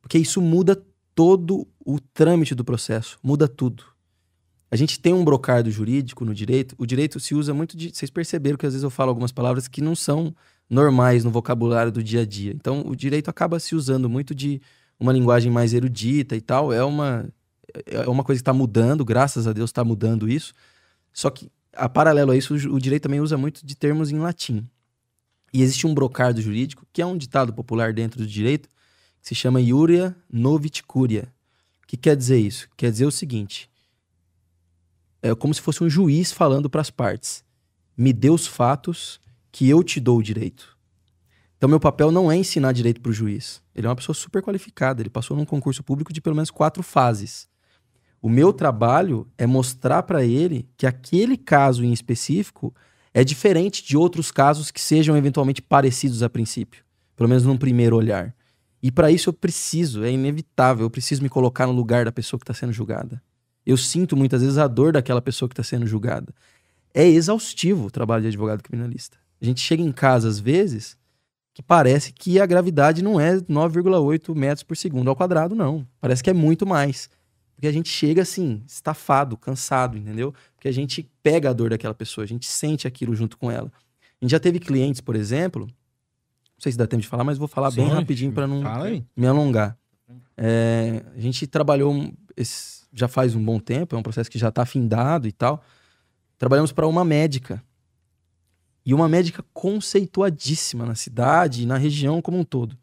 Porque 0.00 0.18
isso 0.18 0.40
muda 0.40 0.82
todo 1.14 1.66
o 1.84 2.00
trâmite 2.00 2.54
do 2.54 2.64
processo, 2.64 3.18
muda 3.22 3.46
tudo. 3.46 3.84
A 4.70 4.76
gente 4.76 4.98
tem 4.98 5.12
um 5.12 5.22
brocardo 5.22 5.70
jurídico 5.70 6.24
no 6.24 6.34
direito, 6.34 6.74
o 6.78 6.86
direito 6.86 7.20
se 7.20 7.34
usa 7.34 7.52
muito 7.52 7.76
de. 7.76 7.90
Vocês 7.94 8.10
perceberam 8.10 8.56
que 8.56 8.64
às 8.64 8.72
vezes 8.72 8.82
eu 8.82 8.88
falo 8.88 9.10
algumas 9.10 9.30
palavras 9.30 9.68
que 9.68 9.82
não 9.82 9.94
são 9.94 10.34
normais 10.68 11.24
no 11.24 11.30
vocabulário 11.30 11.92
do 11.92 12.02
dia 12.02 12.22
a 12.22 12.26
dia. 12.26 12.52
Então, 12.52 12.82
o 12.86 12.96
direito 12.96 13.28
acaba 13.28 13.60
se 13.60 13.74
usando 13.74 14.08
muito 14.08 14.34
de 14.34 14.62
uma 14.98 15.12
linguagem 15.12 15.52
mais 15.52 15.74
erudita 15.74 16.34
e 16.34 16.40
tal. 16.40 16.72
É 16.72 16.82
uma, 16.82 17.28
é 17.84 18.08
uma 18.08 18.24
coisa 18.24 18.38
que 18.38 18.42
está 18.42 18.54
mudando, 18.54 19.04
graças 19.04 19.46
a 19.46 19.52
Deus 19.52 19.68
está 19.68 19.84
mudando 19.84 20.26
isso. 20.26 20.54
Só 21.12 21.28
que, 21.28 21.50
a 21.74 21.88
paralelo 21.88 22.32
a 22.32 22.36
isso, 22.36 22.54
o 22.54 22.80
direito 22.80 23.04
também 23.04 23.20
usa 23.20 23.36
muito 23.36 23.64
de 23.64 23.74
termos 23.74 24.10
em 24.10 24.18
latim. 24.18 24.68
E 25.52 25.62
existe 25.62 25.86
um 25.86 25.94
brocardo 25.94 26.40
jurídico, 26.40 26.86
que 26.92 27.02
é 27.02 27.06
um 27.06 27.16
ditado 27.16 27.52
popular 27.52 27.92
dentro 27.92 28.18
do 28.18 28.26
direito, 28.26 28.68
que 29.20 29.28
se 29.28 29.34
chama 29.34 29.60
iuria 29.60 30.16
novit 30.30 30.82
curia. 30.82 31.32
O 31.82 31.86
que 31.86 31.96
quer 31.96 32.16
dizer 32.16 32.38
isso? 32.38 32.68
Quer 32.76 32.90
dizer 32.90 33.06
o 33.06 33.12
seguinte: 33.12 33.70
é 35.22 35.34
como 35.34 35.54
se 35.54 35.60
fosse 35.60 35.84
um 35.84 35.88
juiz 35.88 36.32
falando 36.32 36.68
para 36.68 36.80
as 36.80 36.90
partes. 36.90 37.44
Me 37.96 38.12
dê 38.12 38.30
os 38.30 38.46
fatos 38.46 39.20
que 39.52 39.68
eu 39.68 39.84
te 39.84 40.00
dou 40.00 40.18
o 40.18 40.22
direito. 40.22 40.76
Então, 41.56 41.68
meu 41.68 41.78
papel 41.78 42.10
não 42.10 42.32
é 42.32 42.36
ensinar 42.36 42.72
direito 42.72 43.00
para 43.00 43.10
o 43.10 43.12
juiz. 43.12 43.62
Ele 43.72 43.86
é 43.86 43.90
uma 43.90 43.94
pessoa 43.94 44.16
super 44.16 44.42
qualificada. 44.42 45.00
Ele 45.00 45.10
passou 45.10 45.36
num 45.36 45.44
concurso 45.44 45.80
público 45.84 46.12
de 46.12 46.20
pelo 46.20 46.34
menos 46.34 46.50
quatro 46.50 46.82
fases. 46.82 47.48
O 48.22 48.28
meu 48.28 48.52
trabalho 48.52 49.26
é 49.36 49.48
mostrar 49.48 50.04
para 50.04 50.24
ele 50.24 50.68
que 50.76 50.86
aquele 50.86 51.36
caso 51.36 51.84
em 51.84 51.92
específico 51.92 52.72
é 53.12 53.24
diferente 53.24 53.84
de 53.84 53.96
outros 53.96 54.30
casos 54.30 54.70
que 54.70 54.80
sejam 54.80 55.16
eventualmente 55.16 55.60
parecidos 55.60 56.22
a 56.22 56.30
princípio, 56.30 56.84
pelo 57.16 57.28
menos 57.28 57.44
num 57.44 57.56
primeiro 57.56 57.96
olhar. 57.96 58.32
E 58.80 58.92
para 58.92 59.10
isso 59.10 59.28
eu 59.28 59.32
preciso, 59.32 60.04
é 60.04 60.12
inevitável, 60.12 60.86
eu 60.86 60.90
preciso 60.90 61.20
me 61.20 61.28
colocar 61.28 61.66
no 61.66 61.72
lugar 61.72 62.04
da 62.04 62.12
pessoa 62.12 62.38
que 62.38 62.44
está 62.44 62.54
sendo 62.54 62.72
julgada. 62.72 63.20
Eu 63.66 63.76
sinto 63.76 64.16
muitas 64.16 64.40
vezes 64.40 64.56
a 64.56 64.68
dor 64.68 64.92
daquela 64.92 65.20
pessoa 65.20 65.48
que 65.48 65.54
está 65.54 65.64
sendo 65.64 65.86
julgada. 65.86 66.32
É 66.94 67.04
exaustivo 67.04 67.86
o 67.86 67.90
trabalho 67.90 68.22
de 68.22 68.28
advogado 68.28 68.62
criminalista. 68.62 69.18
A 69.40 69.44
gente 69.44 69.60
chega 69.60 69.82
em 69.82 69.90
casa, 69.90 70.28
às 70.28 70.38
vezes, 70.38 70.96
que 71.52 71.62
parece 71.62 72.12
que 72.12 72.40
a 72.40 72.46
gravidade 72.46 73.02
não 73.02 73.20
é 73.20 73.36
9,8 73.36 74.32
metros 74.32 74.62
por 74.62 74.76
segundo 74.76 75.10
ao 75.10 75.16
quadrado, 75.16 75.56
não. 75.56 75.84
Parece 76.00 76.22
que 76.22 76.30
é 76.30 76.32
muito 76.32 76.64
mais. 76.64 77.10
Porque 77.62 77.68
a 77.68 77.72
gente 77.72 77.90
chega 77.90 78.22
assim, 78.22 78.60
estafado, 78.66 79.36
cansado, 79.36 79.96
entendeu? 79.96 80.34
Porque 80.56 80.66
a 80.66 80.72
gente 80.72 81.08
pega 81.22 81.50
a 81.50 81.52
dor 81.52 81.70
daquela 81.70 81.94
pessoa, 81.94 82.24
a 82.24 82.26
gente 82.26 82.44
sente 82.44 82.88
aquilo 82.88 83.14
junto 83.14 83.38
com 83.38 83.52
ela. 83.52 83.70
A 84.20 84.24
gente 84.24 84.32
já 84.32 84.40
teve 84.40 84.58
clientes, 84.58 85.00
por 85.00 85.14
exemplo, 85.14 85.66
não 85.66 86.58
sei 86.58 86.72
se 86.72 86.78
dá 86.78 86.88
tempo 86.88 87.02
de 87.02 87.06
falar, 87.06 87.22
mas 87.22 87.38
vou 87.38 87.46
falar 87.46 87.70
Sim, 87.70 87.82
bem 87.82 87.86
rapidinho 87.86 88.32
para 88.32 88.48
não 88.48 88.64
me 89.16 89.26
alongar. 89.28 89.78
É, 90.36 91.04
a 91.14 91.20
gente 91.20 91.46
trabalhou 91.46 92.12
esse, 92.36 92.82
já 92.92 93.06
faz 93.06 93.36
um 93.36 93.44
bom 93.44 93.60
tempo, 93.60 93.94
é 93.94 93.98
um 94.00 94.02
processo 94.02 94.28
que 94.28 94.40
já 94.40 94.48
está 94.48 94.62
afindado 94.62 95.28
e 95.28 95.32
tal. 95.32 95.62
Trabalhamos 96.38 96.72
para 96.72 96.88
uma 96.88 97.04
médica. 97.04 97.62
E 98.84 98.92
uma 98.92 99.08
médica 99.08 99.44
conceituadíssima 99.52 100.84
na 100.84 100.96
cidade 100.96 101.62
e 101.62 101.66
na 101.66 101.76
região 101.76 102.20
como 102.20 102.40
um 102.40 102.42
todo. 102.42 102.76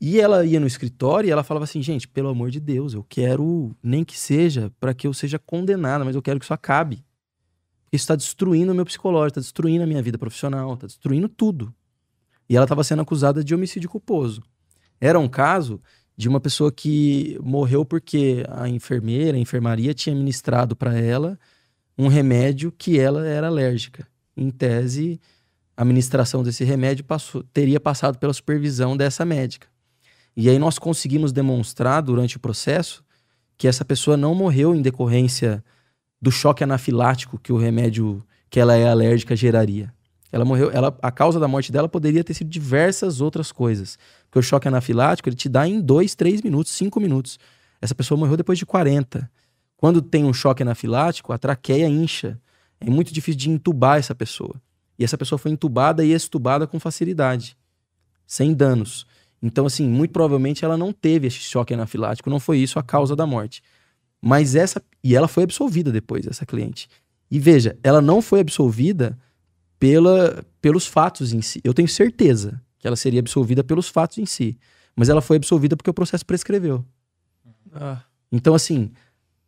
E 0.00 0.18
ela 0.18 0.46
ia 0.46 0.58
no 0.58 0.66
escritório 0.66 1.28
e 1.28 1.30
ela 1.30 1.44
falava 1.44 1.64
assim: 1.64 1.82
gente, 1.82 2.08
pelo 2.08 2.28
amor 2.28 2.50
de 2.50 2.58
Deus, 2.58 2.94
eu 2.94 3.04
quero, 3.06 3.76
nem 3.82 4.02
que 4.02 4.18
seja, 4.18 4.72
para 4.80 4.94
que 4.94 5.06
eu 5.06 5.12
seja 5.12 5.38
condenada, 5.38 6.04
mas 6.04 6.14
eu 6.14 6.22
quero 6.22 6.38
que 6.38 6.44
isso 6.44 6.54
acabe. 6.54 7.04
Isso 7.92 8.04
está 8.04 8.16
destruindo 8.16 8.72
o 8.72 8.74
meu 8.74 8.84
psicológico, 8.84 9.38
está 9.38 9.40
destruindo 9.40 9.84
a 9.84 9.86
minha 9.86 10.00
vida 10.00 10.16
profissional, 10.16 10.74
está 10.74 10.86
destruindo 10.86 11.28
tudo. 11.28 11.74
E 12.48 12.56
ela 12.56 12.64
estava 12.64 12.82
sendo 12.82 13.02
acusada 13.02 13.44
de 13.44 13.54
homicídio 13.54 13.90
culposo. 13.90 14.42
Era 15.00 15.18
um 15.18 15.28
caso 15.28 15.80
de 16.16 16.28
uma 16.28 16.40
pessoa 16.40 16.70
que 16.70 17.38
morreu 17.42 17.84
porque 17.84 18.44
a 18.48 18.68
enfermeira, 18.68 19.36
a 19.36 19.40
enfermaria 19.40 19.94
tinha 19.94 20.14
ministrado 20.14 20.76
para 20.76 20.98
ela 20.98 21.38
um 21.96 22.08
remédio 22.08 22.72
que 22.72 22.98
ela 22.98 23.26
era 23.26 23.48
alérgica. 23.48 24.06
Em 24.36 24.50
tese, 24.50 25.20
a 25.76 25.82
administração 25.82 26.42
desse 26.42 26.64
remédio 26.64 27.04
passou, 27.04 27.42
teria 27.42 27.80
passado 27.80 28.18
pela 28.18 28.32
supervisão 28.32 28.96
dessa 28.96 29.24
médica. 29.24 29.69
E 30.40 30.48
aí 30.48 30.58
nós 30.58 30.78
conseguimos 30.78 31.32
demonstrar 31.32 32.00
durante 32.00 32.38
o 32.38 32.40
processo 32.40 33.04
que 33.58 33.68
essa 33.68 33.84
pessoa 33.84 34.16
não 34.16 34.34
morreu 34.34 34.74
em 34.74 34.80
decorrência 34.80 35.62
do 36.18 36.30
choque 36.30 36.64
anafilático 36.64 37.38
que 37.38 37.52
o 37.52 37.58
remédio 37.58 38.24
que 38.48 38.58
ela 38.58 38.74
é 38.74 38.88
alérgica 38.88 39.36
geraria. 39.36 39.92
Ela 40.32 40.46
morreu, 40.46 40.70
ela, 40.70 40.96
a 41.02 41.10
causa 41.10 41.38
da 41.38 41.46
morte 41.46 41.70
dela 41.70 41.90
poderia 41.90 42.24
ter 42.24 42.32
sido 42.32 42.48
diversas 42.48 43.20
outras 43.20 43.52
coisas. 43.52 43.98
Porque 44.24 44.38
o 44.38 44.42
choque 44.42 44.66
anafilático 44.66 45.28
ele 45.28 45.36
te 45.36 45.46
dá 45.46 45.68
em 45.68 45.78
2, 45.78 46.14
3 46.14 46.40
minutos, 46.40 46.72
5 46.72 46.98
minutos. 46.98 47.38
Essa 47.78 47.94
pessoa 47.94 48.18
morreu 48.18 48.38
depois 48.38 48.58
de 48.58 48.64
40. 48.64 49.30
Quando 49.76 50.00
tem 50.00 50.24
um 50.24 50.32
choque 50.32 50.62
anafilático, 50.62 51.34
a 51.34 51.38
traqueia 51.38 51.86
incha. 51.86 52.40
É 52.80 52.88
muito 52.88 53.12
difícil 53.12 53.38
de 53.38 53.50
entubar 53.50 53.98
essa 53.98 54.14
pessoa. 54.14 54.54
E 54.98 55.04
essa 55.04 55.18
pessoa 55.18 55.38
foi 55.38 55.50
entubada 55.50 56.02
e 56.02 56.12
extubada 56.12 56.66
com 56.66 56.80
facilidade, 56.80 57.58
sem 58.26 58.54
danos. 58.54 59.04
Então, 59.42 59.66
assim, 59.66 59.88
muito 59.88 60.12
provavelmente 60.12 60.64
ela 60.64 60.76
não 60.76 60.92
teve 60.92 61.26
esse 61.26 61.38
choque 61.38 61.72
anafilático, 61.72 62.28
não 62.28 62.40
foi 62.40 62.58
isso 62.58 62.78
a 62.78 62.82
causa 62.82 63.16
da 63.16 63.26
morte. 63.26 63.62
Mas 64.20 64.54
essa. 64.54 64.82
E 65.02 65.16
ela 65.16 65.26
foi 65.26 65.44
absolvida 65.44 65.90
depois, 65.90 66.26
essa 66.26 66.44
cliente. 66.44 66.88
E 67.30 67.38
veja, 67.38 67.78
ela 67.82 68.02
não 68.02 68.20
foi 68.20 68.40
absolvida 68.40 69.18
pela, 69.78 70.44
pelos 70.60 70.86
fatos 70.86 71.32
em 71.32 71.40
si. 71.40 71.60
Eu 71.64 71.72
tenho 71.72 71.88
certeza 71.88 72.60
que 72.78 72.86
ela 72.86 72.96
seria 72.96 73.20
absolvida 73.20 73.64
pelos 73.64 73.88
fatos 73.88 74.18
em 74.18 74.26
si. 74.26 74.58
Mas 74.94 75.08
ela 75.08 75.22
foi 75.22 75.36
absolvida 75.36 75.76
porque 75.76 75.88
o 75.88 75.94
processo 75.94 76.26
prescreveu. 76.26 76.84
Ah. 77.72 78.02
Então, 78.30 78.54
assim, 78.54 78.90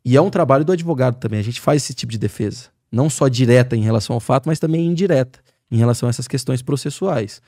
e 0.04 0.16
é 0.16 0.20
um 0.20 0.30
trabalho 0.30 0.64
do 0.64 0.72
advogado 0.72 1.18
também. 1.18 1.40
A 1.40 1.44
gente 1.44 1.60
faz 1.60 1.82
esse 1.82 1.94
tipo 1.94 2.10
de 2.10 2.18
defesa. 2.18 2.68
Não 2.90 3.10
só 3.10 3.28
direta 3.28 3.76
em 3.76 3.82
relação 3.82 4.14
ao 4.14 4.20
fato, 4.20 4.46
mas 4.46 4.58
também 4.58 4.86
indireta 4.86 5.40
em 5.70 5.76
relação 5.76 6.06
a 6.06 6.10
essas 6.10 6.28
questões 6.28 6.62
processuais. 6.62 7.40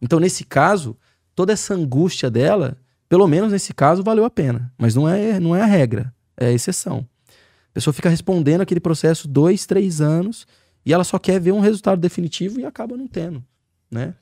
Então, 0.00 0.18
nesse 0.18 0.44
caso, 0.44 0.96
toda 1.36 1.52
essa 1.52 1.74
angústia 1.74 2.30
dela, 2.30 2.76
pelo 3.08 3.28
menos 3.28 3.52
nesse 3.52 3.72
caso, 3.72 4.02
valeu 4.02 4.24
a 4.24 4.30
pena. 4.30 4.72
Mas 4.76 4.94
não 4.94 5.08
é, 5.08 5.38
não 5.38 5.54
é 5.54 5.60
a 5.60 5.66
regra, 5.66 6.12
é 6.36 6.46
a 6.46 6.52
exceção. 6.52 7.06
A 7.28 7.74
pessoa 7.74 7.94
fica 7.94 8.08
respondendo 8.08 8.62
aquele 8.62 8.80
processo 8.80 9.28
dois, 9.28 9.66
três 9.66 10.00
anos 10.00 10.46
e 10.84 10.92
ela 10.92 11.04
só 11.04 11.18
quer 11.18 11.38
ver 11.38 11.52
um 11.52 11.60
resultado 11.60 12.00
definitivo 12.00 12.58
e 12.58 12.64
acaba 12.64 12.96
não 12.96 13.06
tendo, 13.06 13.44
né? 13.90 14.14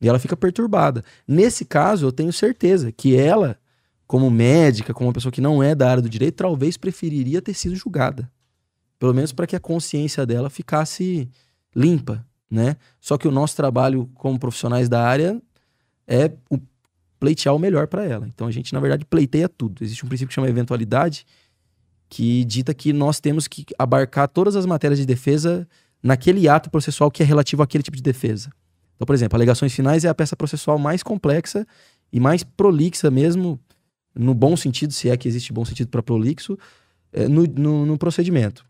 E 0.00 0.08
ela 0.08 0.18
fica 0.18 0.36
perturbada. 0.36 1.02
Nesse 1.26 1.64
caso, 1.64 2.04
eu 2.04 2.12
tenho 2.12 2.32
certeza 2.32 2.92
que 2.92 3.16
ela, 3.16 3.56
como 4.06 4.30
médica, 4.30 4.92
como 4.92 5.08
uma 5.08 5.12
pessoa 5.12 5.32
que 5.32 5.40
não 5.40 5.62
é 5.62 5.74
da 5.74 5.88
área 5.88 6.02
do 6.02 6.08
direito, 6.08 6.36
talvez 6.36 6.76
preferiria 6.76 7.40
ter 7.40 7.54
sido 7.54 7.74
julgada. 7.76 8.30
Pelo 8.98 9.14
menos 9.14 9.32
para 9.32 9.46
que 9.46 9.56
a 9.56 9.60
consciência 9.60 10.26
dela 10.26 10.50
ficasse 10.50 11.30
limpa, 11.74 12.26
né? 12.50 12.76
Só 13.00 13.16
que 13.16 13.26
o 13.26 13.30
nosso 13.30 13.56
trabalho 13.56 14.10
como 14.14 14.38
profissionais 14.38 14.88
da 14.88 15.02
área 15.02 15.40
é 16.12 16.30
o 16.50 16.58
pleitear 17.18 17.54
o 17.54 17.58
melhor 17.58 17.86
para 17.86 18.04
ela. 18.04 18.26
Então 18.26 18.46
a 18.46 18.50
gente, 18.50 18.74
na 18.74 18.80
verdade, 18.80 19.04
pleiteia 19.04 19.48
tudo. 19.48 19.82
Existe 19.82 20.04
um 20.04 20.08
princípio 20.08 20.28
que 20.28 20.34
chama 20.34 20.48
eventualidade, 20.48 21.24
que 22.08 22.44
dita 22.44 22.74
que 22.74 22.92
nós 22.92 23.20
temos 23.20 23.48
que 23.48 23.64
abarcar 23.78 24.28
todas 24.28 24.54
as 24.56 24.66
matérias 24.66 24.98
de 24.98 25.06
defesa 25.06 25.66
naquele 26.02 26.48
ato 26.48 26.68
processual 26.68 27.10
que 27.10 27.22
é 27.22 27.26
relativo 27.26 27.62
àquele 27.62 27.82
tipo 27.82 27.96
de 27.96 28.02
defesa. 28.02 28.50
Então, 28.96 29.06
por 29.06 29.14
exemplo, 29.14 29.36
alegações 29.36 29.72
finais 29.72 30.04
é 30.04 30.08
a 30.08 30.14
peça 30.14 30.36
processual 30.36 30.78
mais 30.78 31.02
complexa 31.02 31.66
e 32.12 32.20
mais 32.20 32.42
prolixa 32.42 33.10
mesmo, 33.10 33.58
no 34.14 34.34
bom 34.34 34.56
sentido, 34.56 34.92
se 34.92 35.08
é 35.08 35.16
que 35.16 35.26
existe 35.26 35.52
bom 35.52 35.64
sentido 35.64 35.88
para 35.88 36.02
prolixo, 36.02 36.58
é, 37.12 37.26
no, 37.28 37.44
no, 37.44 37.86
no 37.86 37.96
procedimento. 37.96 38.66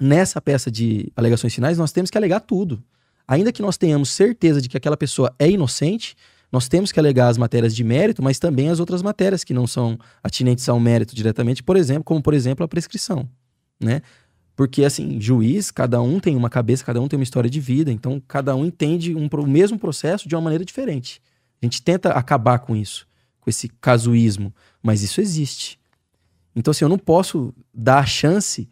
Nessa 0.00 0.40
peça 0.40 0.70
de 0.70 1.10
alegações 1.16 1.54
finais, 1.54 1.78
nós 1.78 1.92
temos 1.92 2.10
que 2.10 2.16
alegar 2.16 2.40
tudo. 2.40 2.82
Ainda 3.26 3.52
que 3.52 3.62
nós 3.62 3.76
tenhamos 3.76 4.10
certeza 4.10 4.60
de 4.60 4.68
que 4.68 4.76
aquela 4.76 4.96
pessoa 4.96 5.34
é 5.38 5.50
inocente, 5.50 6.14
nós 6.52 6.68
temos 6.68 6.90
que 6.90 6.98
alegar 6.98 7.28
as 7.28 7.38
matérias 7.38 7.74
de 7.74 7.84
mérito, 7.84 8.22
mas 8.22 8.38
também 8.38 8.68
as 8.68 8.80
outras 8.80 9.02
matérias 9.02 9.44
que 9.44 9.54
não 9.54 9.66
são 9.66 9.98
atinentes 10.22 10.68
ao 10.68 10.80
mérito 10.80 11.14
diretamente, 11.14 11.62
por 11.62 11.76
exemplo, 11.76 12.04
como 12.04 12.22
por 12.22 12.34
exemplo 12.34 12.64
a 12.64 12.68
prescrição, 12.68 13.28
né? 13.80 14.02
Porque, 14.56 14.84
assim, 14.84 15.18
juiz, 15.18 15.70
cada 15.70 16.02
um 16.02 16.20
tem 16.20 16.36
uma 16.36 16.50
cabeça, 16.50 16.84
cada 16.84 17.00
um 17.00 17.08
tem 17.08 17.18
uma 17.18 17.22
história 17.22 17.48
de 17.48 17.60
vida, 17.60 17.90
então 17.90 18.20
cada 18.28 18.54
um 18.54 18.64
entende 18.64 19.14
um, 19.14 19.26
o 19.26 19.46
mesmo 19.46 19.78
processo 19.78 20.28
de 20.28 20.34
uma 20.34 20.42
maneira 20.42 20.64
diferente. 20.64 21.22
A 21.62 21.66
gente 21.66 21.80
tenta 21.80 22.10
acabar 22.10 22.58
com 22.58 22.76
isso, 22.76 23.06
com 23.40 23.48
esse 23.48 23.68
casuísmo, 23.80 24.52
mas 24.82 25.02
isso 25.02 25.20
existe. 25.20 25.78
Então, 26.54 26.72
assim, 26.72 26.84
eu 26.84 26.90
não 26.90 26.98
posso 26.98 27.54
dar 27.72 28.00
a 28.00 28.06
chance 28.06 28.68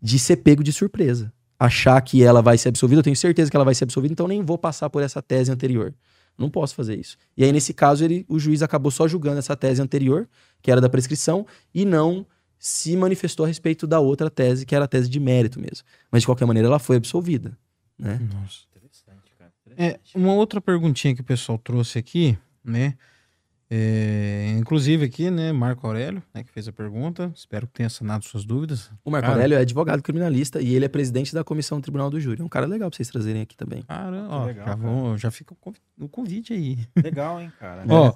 de 0.00 0.18
ser 0.18 0.36
pego 0.36 0.62
de 0.62 0.72
surpresa. 0.72 1.32
Achar 1.58 2.00
que 2.00 2.22
ela 2.22 2.42
vai 2.42 2.56
ser 2.56 2.68
absolvida, 2.68 3.00
eu 3.00 3.04
tenho 3.04 3.16
certeza 3.16 3.50
que 3.50 3.56
ela 3.56 3.64
vai 3.64 3.74
ser 3.74 3.84
absolvida, 3.84 4.12
então 4.12 4.28
nem 4.28 4.40
vou 4.40 4.58
passar 4.58 4.90
por 4.90 5.02
essa 5.02 5.20
tese 5.22 5.50
anterior. 5.50 5.94
Não 6.36 6.50
posso 6.50 6.74
fazer 6.74 6.98
isso. 6.98 7.16
E 7.36 7.44
aí, 7.44 7.52
nesse 7.52 7.72
caso, 7.72 8.04
ele, 8.04 8.24
o 8.28 8.38
juiz 8.38 8.62
acabou 8.62 8.90
só 8.90 9.06
julgando 9.06 9.38
essa 9.38 9.56
tese 9.56 9.80
anterior, 9.80 10.28
que 10.60 10.70
era 10.70 10.80
da 10.80 10.88
prescrição, 10.88 11.46
e 11.72 11.84
não 11.84 12.26
se 12.58 12.96
manifestou 12.96 13.44
a 13.44 13.46
respeito 13.46 13.86
da 13.86 14.00
outra 14.00 14.30
tese, 14.30 14.64
que 14.64 14.74
era 14.74 14.86
a 14.86 14.88
tese 14.88 15.08
de 15.08 15.20
mérito 15.20 15.60
mesmo. 15.60 15.86
Mas 16.10 16.22
de 16.22 16.26
qualquer 16.26 16.46
maneira 16.46 16.68
ela 16.68 16.78
foi 16.78 16.96
absolvida. 16.96 17.56
Né? 17.98 18.18
Nossa. 18.32 18.60
Interessante, 18.70 19.34
cara. 19.38 19.52
Interessante. 19.66 20.00
É, 20.14 20.18
uma 20.18 20.34
outra 20.34 20.60
perguntinha 20.60 21.14
que 21.14 21.20
o 21.20 21.24
pessoal 21.24 21.58
trouxe 21.58 21.98
aqui 21.98 22.38
né? 22.64 22.96
É, 23.70 24.54
inclusive 24.58 25.06
aqui, 25.06 25.30
né, 25.30 25.50
Marco 25.52 25.86
Aurélio, 25.86 26.22
né, 26.34 26.44
que 26.44 26.52
fez 26.52 26.68
a 26.68 26.72
pergunta. 26.72 27.32
Espero 27.34 27.66
que 27.66 27.72
tenha 27.72 27.88
sanado 27.88 28.24
suas 28.24 28.44
dúvidas. 28.44 28.90
O 29.04 29.10
Marco 29.10 29.22
Cara. 29.26 29.36
Aurélio 29.38 29.56
é 29.56 29.60
advogado 29.62 30.02
criminalista 30.02 30.60
e 30.60 30.74
ele 30.74 30.84
é 30.84 30.88
presidente 30.88 31.34
da 31.34 31.42
comissão 31.42 31.80
do 31.80 31.82
Tribunal 31.82 32.10
do 32.10 32.20
Júri. 32.20 32.40
É 32.40 32.44
um 32.44 32.48
cara 32.48 32.66
legal 32.66 32.90
pra 32.90 32.96
vocês 32.96 33.08
trazerem 33.08 33.42
aqui 33.42 33.56
também. 33.56 33.82
Cara, 33.82 34.26
ó, 34.28 34.44
legal, 34.44 34.64
já, 34.66 34.74
cara. 34.74 34.76
vou- 34.76 35.18
já 35.18 35.30
fica 35.30 35.54
o 35.54 35.56
convi- 35.56 35.80
o 35.98 36.08
convite 36.08 36.52
aí. 36.52 36.78
Legal, 37.02 37.40
hein, 37.40 37.50
cara? 37.58 37.84
Ó, 37.88 38.12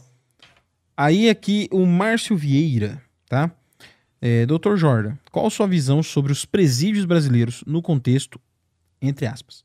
aí 0.96 1.28
aqui 1.30 1.68
o 1.72 1.84
Márcio 1.86 2.36
Vieira, 2.36 3.00
tá? 3.28 3.50
É, 4.20 4.44
Doutor 4.46 4.76
Jordan, 4.76 5.14
qual 5.30 5.48
sua 5.48 5.66
visão 5.66 6.02
sobre 6.02 6.30
os 6.32 6.44
presídios 6.44 7.04
brasileiros 7.04 7.62
no 7.66 7.80
contexto, 7.80 8.40
entre 9.00 9.26
aspas, 9.26 9.62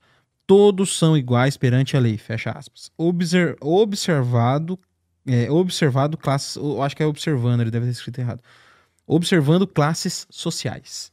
todos 0.47 0.97
são 0.97 1.17
iguais 1.17 1.57
perante 1.57 1.97
a 1.97 1.99
lei, 1.99 2.17
fecha 2.17 2.51
aspas. 2.51 2.91
Obser- 2.97 3.55
observado, 3.59 4.79
é, 5.25 5.49
observado 5.49 6.17
classes, 6.17 6.55
eu 6.55 6.81
acho 6.81 6.95
que 6.95 7.03
é 7.03 7.05
observando, 7.05 7.61
ele 7.61 7.71
deve 7.71 7.85
ter 7.85 7.91
escrito 7.91 8.19
errado. 8.19 8.41
Observando 9.07 9.65
classes 9.65 10.27
sociais. 10.29 11.11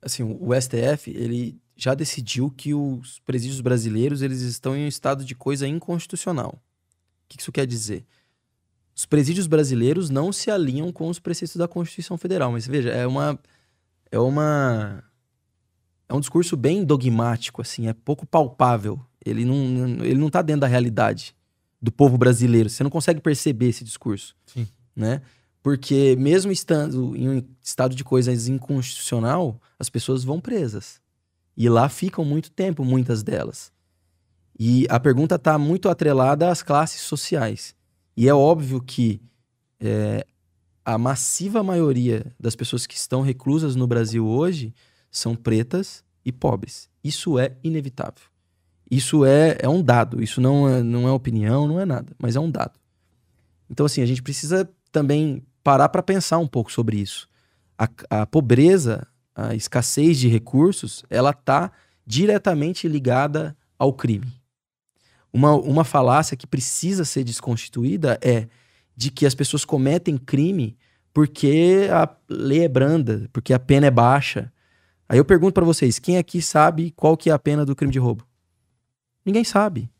Assim, 0.00 0.22
o 0.22 0.50
o 0.50 0.60
STF, 0.60 1.10
ele 1.10 1.60
já 1.76 1.94
decidiu 1.94 2.50
que 2.50 2.72
os 2.72 3.20
presídios 3.20 3.60
brasileiros, 3.60 4.22
eles 4.22 4.40
estão 4.40 4.76
em 4.76 4.84
um 4.84 4.88
estado 4.88 5.24
de 5.24 5.34
coisa 5.34 5.68
inconstitucional. 5.68 6.54
O 6.54 7.28
que 7.28 7.40
isso 7.40 7.52
quer 7.52 7.66
dizer? 7.66 8.04
Os 8.96 9.04
presídios 9.04 9.46
brasileiros 9.46 10.08
não 10.08 10.32
se 10.32 10.50
alinham 10.50 10.90
com 10.90 11.08
os 11.08 11.18
preceitos 11.18 11.56
da 11.56 11.68
Constituição 11.68 12.16
Federal, 12.16 12.50
mas 12.50 12.66
veja, 12.66 12.90
é 12.90 13.06
uma 13.06 13.38
é 14.10 14.18
uma 14.18 15.04
é 16.08 16.14
um 16.14 16.20
discurso 16.20 16.56
bem 16.56 16.82
dogmático 16.82 17.60
assim, 17.60 17.88
é 17.88 17.92
pouco 17.92 18.24
palpável. 18.24 18.98
Ele 19.22 19.44
não 19.44 20.02
ele 20.02 20.18
não 20.18 20.30
tá 20.30 20.40
dentro 20.40 20.62
da 20.62 20.66
realidade 20.66 21.35
do 21.80 21.92
povo 21.92 22.16
brasileiro. 22.16 22.68
Você 22.68 22.82
não 22.82 22.90
consegue 22.90 23.20
perceber 23.20 23.68
esse 23.68 23.84
discurso, 23.84 24.34
Sim. 24.46 24.66
né? 24.94 25.22
Porque 25.62 26.14
mesmo 26.16 26.52
estando 26.52 27.16
em 27.16 27.28
um 27.28 27.42
estado 27.62 27.94
de 27.94 28.04
coisas 28.04 28.48
inconstitucional, 28.48 29.60
as 29.78 29.88
pessoas 29.88 30.22
vão 30.22 30.40
presas. 30.40 31.00
E 31.56 31.68
lá 31.68 31.88
ficam 31.88 32.24
muito 32.24 32.50
tempo, 32.50 32.84
muitas 32.84 33.22
delas. 33.22 33.72
E 34.58 34.86
a 34.88 35.00
pergunta 35.00 35.34
está 35.34 35.58
muito 35.58 35.88
atrelada 35.88 36.50
às 36.50 36.62
classes 36.62 37.00
sociais. 37.00 37.74
E 38.16 38.28
é 38.28 38.34
óbvio 38.34 38.80
que 38.80 39.20
é, 39.80 40.24
a 40.84 40.96
massiva 40.96 41.62
maioria 41.62 42.32
das 42.38 42.54
pessoas 42.54 42.86
que 42.86 42.94
estão 42.94 43.20
reclusas 43.20 43.74
no 43.74 43.86
Brasil 43.86 44.26
hoje 44.26 44.72
são 45.10 45.34
pretas 45.34 46.04
e 46.24 46.30
pobres. 46.30 46.88
Isso 47.02 47.38
é 47.38 47.56
inevitável. 47.62 48.24
Isso 48.90 49.24
é, 49.24 49.56
é 49.60 49.68
um 49.68 49.82
dado. 49.82 50.22
Isso 50.22 50.40
não 50.40 50.68
é, 50.68 50.82
não 50.82 51.08
é 51.08 51.10
opinião, 51.10 51.66
não 51.66 51.80
é 51.80 51.84
nada, 51.84 52.12
mas 52.18 52.36
é 52.36 52.40
um 52.40 52.50
dado. 52.50 52.78
Então, 53.68 53.86
assim, 53.86 54.02
a 54.02 54.06
gente 54.06 54.22
precisa 54.22 54.68
também 54.92 55.42
parar 55.62 55.88
para 55.88 56.02
pensar 56.02 56.38
um 56.38 56.46
pouco 56.46 56.70
sobre 56.70 56.98
isso. 56.98 57.28
A, 57.76 57.88
a 58.10 58.26
pobreza, 58.26 59.06
a 59.34 59.54
escassez 59.54 60.18
de 60.18 60.28
recursos, 60.28 61.04
ela 61.10 61.30
está 61.30 61.72
diretamente 62.06 62.86
ligada 62.86 63.56
ao 63.78 63.92
crime. 63.92 64.32
Uma, 65.32 65.54
uma 65.54 65.84
falácia 65.84 66.36
que 66.36 66.46
precisa 66.46 67.04
ser 67.04 67.24
desconstituída 67.24 68.18
é 68.22 68.46
de 68.96 69.10
que 69.10 69.26
as 69.26 69.34
pessoas 69.34 69.64
cometem 69.64 70.16
crime 70.16 70.76
porque 71.12 71.88
a 71.90 72.08
lei 72.28 72.64
é 72.64 72.68
branda, 72.68 73.28
porque 73.32 73.52
a 73.52 73.58
pena 73.58 73.86
é 73.86 73.90
baixa. 73.90 74.52
Aí 75.08 75.18
eu 75.18 75.24
pergunto 75.24 75.52
para 75.52 75.64
vocês, 75.64 75.98
quem 75.98 76.18
aqui 76.18 76.40
sabe 76.40 76.90
qual 76.90 77.16
que 77.16 77.30
é 77.30 77.32
a 77.32 77.38
pena 77.38 77.64
do 77.64 77.74
crime 77.74 77.92
de 77.92 77.98
roubo? 77.98 78.25
Ninguém 79.26 79.42
sabe. 79.42 79.90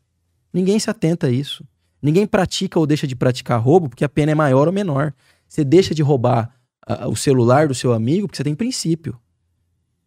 Ninguém 0.53 0.79
se 0.79 0.89
atenta 0.89 1.27
a 1.27 1.31
isso. 1.31 1.67
Ninguém 2.01 2.27
pratica 2.27 2.79
ou 2.79 2.87
deixa 2.87 3.07
de 3.07 3.17
praticar 3.17 3.61
roubo 3.61 3.89
porque 3.89 4.05
a 4.05 4.09
pena 4.09 4.31
é 4.31 4.35
maior 4.35 4.69
ou 4.69 4.73
menor. 4.73 5.13
Você 5.49 5.65
deixa 5.65 5.93
de 5.93 6.03
roubar 6.03 6.55
ah, 6.87 7.09
o 7.09 7.17
celular 7.17 7.67
do 7.67 7.75
seu 7.75 7.93
amigo 7.93 8.29
porque 8.29 8.37
você 8.37 8.45
tem 8.45 8.55
princípio. 8.55 9.19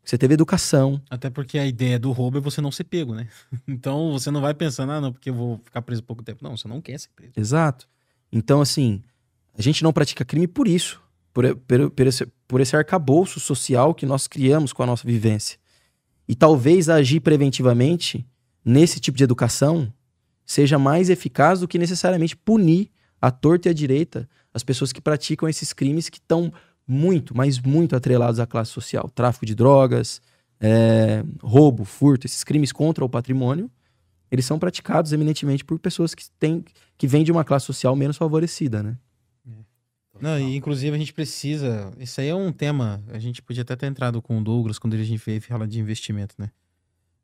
Você 0.03 0.17
teve 0.17 0.33
educação. 0.33 1.01
Até 1.09 1.29
porque 1.29 1.59
a 1.59 1.67
ideia 1.67 1.99
do 1.99 2.11
roubo 2.11 2.37
é 2.37 2.41
você 2.41 2.61
não 2.61 2.71
ser 2.71 2.85
pego, 2.85 3.13
né? 3.13 3.27
Então 3.67 4.13
você 4.13 4.31
não 4.31 4.41
vai 4.41 4.53
pensando, 4.53 4.93
ah, 4.93 5.01
não, 5.01 5.11
porque 5.11 5.29
eu 5.29 5.33
vou 5.33 5.61
ficar 5.63 5.81
preso 5.81 6.01
pouco 6.01 6.23
tempo. 6.23 6.43
Não, 6.43 6.55
você 6.55 6.67
não 6.67 6.81
quer 6.81 6.97
ser 6.97 7.09
preso. 7.15 7.33
Exato. 7.35 7.87
Então, 8.31 8.61
assim, 8.61 9.03
a 9.57 9.61
gente 9.61 9.83
não 9.83 9.91
pratica 9.91 10.23
crime 10.23 10.47
por 10.47 10.67
isso. 10.67 11.01
Por, 11.33 11.55
por, 11.57 11.91
por 11.91 12.07
esse, 12.07 12.25
por 12.47 12.61
esse 12.61 12.75
arcabouço 12.75 13.39
social 13.39 13.93
que 13.93 14.05
nós 14.05 14.25
criamos 14.25 14.73
com 14.73 14.81
a 14.81 14.85
nossa 14.85 15.05
vivência. 15.05 15.59
E 16.27 16.33
talvez 16.33 16.89
agir 16.89 17.19
preventivamente 17.19 18.25
nesse 18.63 18.99
tipo 18.99 19.17
de 19.17 19.23
educação 19.23 19.91
seja 20.45 20.79
mais 20.79 21.09
eficaz 21.09 21.59
do 21.59 21.67
que 21.67 21.77
necessariamente 21.77 22.35
punir 22.35 22.91
a 23.21 23.29
torta 23.31 23.67
e 23.67 23.71
a 23.71 23.73
direita 23.73 24.27
as 24.53 24.63
pessoas 24.63 24.91
que 24.91 24.99
praticam 25.01 25.47
esses 25.47 25.73
crimes 25.73 26.09
que 26.09 26.17
estão 26.17 26.51
muito, 26.87 27.37
mas 27.37 27.59
muito 27.59 27.95
atrelados 27.95 28.39
à 28.39 28.47
classe 28.47 28.71
social. 28.71 29.09
Tráfico 29.13 29.45
de 29.45 29.53
drogas, 29.53 30.21
é, 30.59 31.23
roubo, 31.41 31.85
furto, 31.85 32.25
esses 32.25 32.43
crimes 32.43 32.71
contra 32.71 33.05
o 33.05 33.09
patrimônio, 33.09 33.69
eles 34.31 34.45
são 34.45 34.57
praticados 34.57 35.13
eminentemente 35.13 35.63
por 35.63 35.77
pessoas 35.79 36.15
que, 36.15 36.23
têm, 36.39 36.63
que 36.97 37.07
vêm 37.07 37.23
de 37.23 37.31
uma 37.31 37.43
classe 37.43 37.65
social 37.65 37.95
menos 37.95 38.17
favorecida, 38.17 38.81
né? 38.81 38.97
Não, 40.19 40.37
e 40.37 40.55
inclusive 40.55 40.93
a 40.95 40.99
gente 40.99 41.13
precisa. 41.13 41.91
Isso 41.97 42.19
aí 42.19 42.27
é 42.27 42.35
um 42.35 42.51
tema. 42.51 43.01
A 43.07 43.19
gente 43.19 43.41
podia 43.41 43.61
até 43.61 43.75
ter 43.75 43.85
entrado 43.85 44.21
com 44.21 44.37
o 44.37 44.43
Douglas 44.43 44.77
quando 44.77 44.97
gente 44.97 45.23
veio 45.23 45.41
falar 45.41 45.65
de 45.65 45.79
investimento, 45.79 46.35
né? 46.37 46.51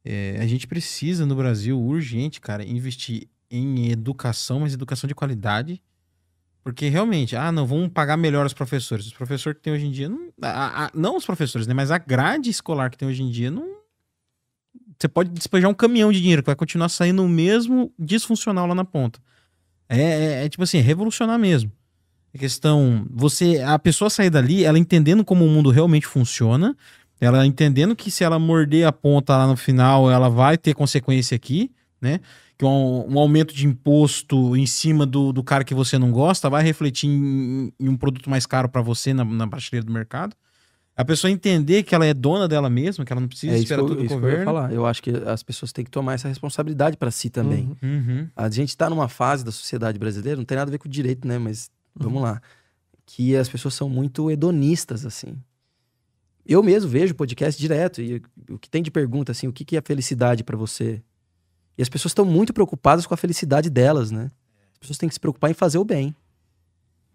É, 0.07 0.37
a 0.39 0.45
gente 0.45 0.67
precisa 0.67 1.25
no 1.25 1.35
Brasil, 1.35 1.79
urgente, 1.81 2.39
cara, 2.39 2.63
investir 2.63 3.27
em 3.49 3.89
educação, 3.89 4.59
mas 4.59 4.73
educação 4.73 5.07
de 5.07 5.15
qualidade. 5.15 5.81
Porque 6.63 6.89
realmente, 6.89 7.35
ah, 7.35 7.51
não, 7.51 7.65
vamos 7.65 7.89
pagar 7.89 8.15
melhor 8.17 8.45
os 8.45 8.53
professores. 8.53 9.05
Os 9.07 9.13
professores 9.13 9.57
que 9.57 9.63
tem 9.63 9.73
hoje 9.73 9.85
em 9.85 9.91
dia. 9.91 10.07
Não, 10.09 10.29
a- 10.41 10.85
a- 10.85 10.91
não 10.93 11.17
os 11.17 11.25
professores, 11.25 11.67
né? 11.67 11.73
Mas 11.73 11.89
a 11.91 11.97
grade 11.97 12.49
escolar 12.49 12.89
que 12.91 12.97
tem 12.97 13.07
hoje 13.07 13.23
em 13.23 13.29
dia 13.29 13.49
não. 13.51 13.75
Você 14.99 15.07
pode 15.07 15.29
despejar 15.29 15.69
um 15.69 15.73
caminhão 15.73 16.11
de 16.11 16.19
dinheiro 16.21 16.41
que 16.41 16.47
vai 16.47 16.55
continuar 16.55 16.89
saindo 16.89 17.23
o 17.23 17.29
mesmo 17.29 17.91
disfuncional 17.99 18.65
lá 18.67 18.73
na 18.75 18.85
ponta. 18.85 19.19
É, 19.89 20.01
é- 20.01 20.45
é 20.45 20.49
tipo 20.49 20.63
assim, 20.63 20.77
é 20.77 20.81
revolucionar 20.81 21.37
mesmo. 21.37 21.71
A 22.33 22.37
questão, 22.37 23.05
você, 23.11 23.59
a 23.61 23.77
pessoa 23.79 24.09
sair 24.09 24.29
dali, 24.29 24.63
ela 24.63 24.77
entendendo 24.79 25.23
como 25.23 25.45
o 25.45 25.49
mundo 25.49 25.69
realmente 25.69 26.05
funciona, 26.07 26.75
ela 27.25 27.45
entendendo 27.45 27.95
que 27.95 28.09
se 28.11 28.23
ela 28.23 28.37
morder 28.39 28.87
a 28.87 28.91
ponta 28.91 29.35
lá 29.37 29.47
no 29.47 29.57
final, 29.57 30.09
ela 30.09 30.29
vai 30.29 30.57
ter 30.57 30.73
consequência 30.73 31.35
aqui, 31.35 31.71
né? 32.01 32.19
Que 32.57 32.63
um, 32.65 33.13
um 33.13 33.19
aumento 33.19 33.53
de 33.53 33.67
imposto 33.67 34.55
em 34.55 34.65
cima 34.65 35.05
do, 35.05 35.33
do 35.33 35.43
cara 35.43 35.63
que 35.63 35.73
você 35.73 35.97
não 35.97 36.11
gosta 36.11 36.49
vai 36.49 36.63
refletir 36.63 37.07
em, 37.09 37.71
em 37.79 37.89
um 37.89 37.97
produto 37.97 38.29
mais 38.29 38.45
caro 38.45 38.69
para 38.69 38.81
você 38.81 39.13
na, 39.13 39.25
na 39.25 39.47
prateleira 39.47 39.85
do 39.85 39.91
mercado. 39.91 40.35
A 40.97 41.03
pessoa 41.03 41.29
entender 41.29 41.83
que 41.83 41.93
ela 41.93 42.05
é 42.05 42.13
dona 42.13 42.47
dela 42.47 42.69
mesma, 42.69 43.03
que 43.03 43.11
ela 43.11 43.19
não 43.19 43.27
precisa 43.27 43.53
É 43.53 43.59
esperar 43.59 43.81
eu, 43.81 43.87
tudo 43.87 44.01
do 44.01 44.07
que 44.07 44.13
eu 44.13 44.17
governo. 44.17 44.45
falar. 44.45 44.71
Eu 44.71 44.85
acho 44.85 45.03
que 45.03 45.09
as 45.09 45.43
pessoas 45.43 45.73
têm 45.73 45.83
que 45.83 45.91
tomar 45.91 46.13
essa 46.13 46.29
responsabilidade 46.29 46.95
para 46.95 47.11
si 47.11 47.29
também. 47.29 47.75
Uhum. 47.83 47.89
Uhum. 47.89 48.29
A 48.33 48.49
gente 48.49 48.69
está 48.69 48.89
numa 48.89 49.09
fase 49.09 49.43
da 49.43 49.51
sociedade 49.51 49.99
brasileira, 49.99 50.37
não 50.37 50.45
tem 50.45 50.57
nada 50.57 50.69
a 50.69 50.71
ver 50.71 50.77
com 50.77 50.87
o 50.87 50.91
direito, 50.91 51.27
né? 51.27 51.37
Mas 51.37 51.69
vamos 51.93 52.21
lá. 52.21 52.41
Que 53.05 53.35
as 53.35 53.49
pessoas 53.49 53.73
são 53.73 53.89
muito 53.89 54.31
hedonistas, 54.31 55.05
assim. 55.05 55.35
Eu 56.45 56.61
mesmo 56.61 56.89
vejo 56.89 57.15
podcast 57.15 57.59
direto 57.59 58.01
e 58.01 58.21
o 58.49 58.59
que 58.59 58.69
tem 58.69 58.83
de 58.83 58.91
pergunta, 58.91 59.31
assim, 59.31 59.47
o 59.47 59.53
que, 59.53 59.65
que 59.65 59.75
é 59.75 59.81
felicidade 59.81 60.43
para 60.43 60.55
você? 60.55 61.01
E 61.77 61.81
as 61.81 61.89
pessoas 61.89 62.11
estão 62.11 62.23
muito 62.23 62.53
preocupadas 62.53 63.07
com 63.07 63.13
a 63.13 63.17
felicidade 63.17 63.69
delas, 63.69 64.11
né? 64.11 64.31
As 64.73 64.79
pessoas 64.79 64.97
têm 64.97 65.09
que 65.09 65.15
se 65.15 65.19
preocupar 65.19 65.49
em 65.49 65.55
fazer 65.55 65.77
o 65.77 65.83
bem. 65.83 66.15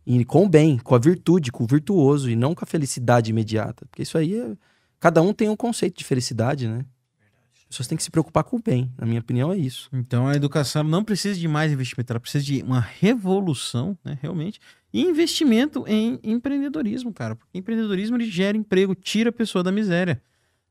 E 0.05 0.25
com 0.25 0.45
o 0.45 0.49
bem, 0.49 0.79
com 0.79 0.95
a 0.95 0.99
virtude, 0.99 1.53
com 1.53 1.65
o 1.65 1.67
virtuoso, 1.67 2.29
e 2.29 2.35
não 2.35 2.55
com 2.55 2.65
a 2.65 2.67
felicidade 2.67 3.31
imediata. 3.31 3.87
Porque 3.87 4.03
isso 4.03 4.19
aí 4.19 4.35
é. 4.35 4.57
Cada 4.99 5.23
um 5.23 5.33
tem 5.33 5.49
um 5.49 5.57
conceito 5.57 5.99
de 5.99 6.05
felicidade, 6.05 6.67
né? 6.67 6.85
As 7.71 7.77
pessoas 7.77 7.87
têm 7.87 7.97
que 7.97 8.03
se 8.03 8.11
preocupar 8.11 8.43
com 8.43 8.57
o 8.57 8.61
bem. 8.61 8.91
Na 8.99 9.07
minha 9.07 9.21
opinião, 9.21 9.53
é 9.53 9.57
isso. 9.57 9.89
Então 9.93 10.27
a 10.27 10.35
educação 10.35 10.83
não 10.83 11.05
precisa 11.05 11.39
de 11.39 11.47
mais 11.47 11.71
investimento, 11.71 12.13
ela 12.13 12.19
precisa 12.19 12.43
de 12.45 12.63
uma 12.63 12.81
revolução, 12.81 13.97
né, 14.05 14.19
realmente, 14.21 14.59
e 14.93 15.03
investimento 15.03 15.85
em 15.87 16.19
empreendedorismo, 16.25 17.13
cara. 17.13 17.37
Porque 17.37 17.57
empreendedorismo 17.57 18.17
ele 18.17 18.29
gera 18.29 18.57
emprego, 18.57 18.93
tira 18.93 19.31
a 19.31 19.33
pessoa 19.33 19.63
da 19.63 19.71
miséria. 19.71 20.21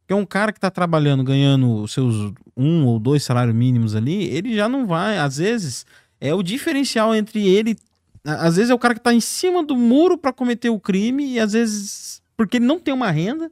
Porque 0.02 0.14
um 0.14 0.26
cara 0.26 0.52
que 0.52 0.60
tá 0.60 0.70
trabalhando, 0.70 1.24
ganhando 1.24 1.84
os 1.84 1.94
seus 1.94 2.34
um 2.58 2.86
ou 2.86 3.00
dois 3.00 3.24
salários 3.24 3.56
mínimos 3.56 3.96
ali, 3.96 4.26
ele 4.26 4.54
já 4.54 4.68
não 4.68 4.86
vai, 4.86 5.20
às 5.20 5.38
vezes, 5.38 5.86
é 6.20 6.34
o 6.34 6.44
diferencial 6.44 7.16
entre 7.16 7.48
ele. 7.48 7.78
Às 8.26 8.58
vezes 8.58 8.72
é 8.72 8.74
o 8.74 8.80
cara 8.80 8.94
que 8.94 9.00
tá 9.00 9.14
em 9.14 9.22
cima 9.22 9.64
do 9.64 9.78
muro 9.78 10.18
para 10.18 10.34
cometer 10.34 10.70
o 10.70 10.80
crime, 10.80 11.36
e 11.36 11.40
às 11.40 11.54
vezes, 11.54 12.22
porque 12.36 12.58
ele 12.58 12.66
não 12.66 12.78
tem 12.78 12.94
uma 12.94 13.10
renda. 13.10 13.50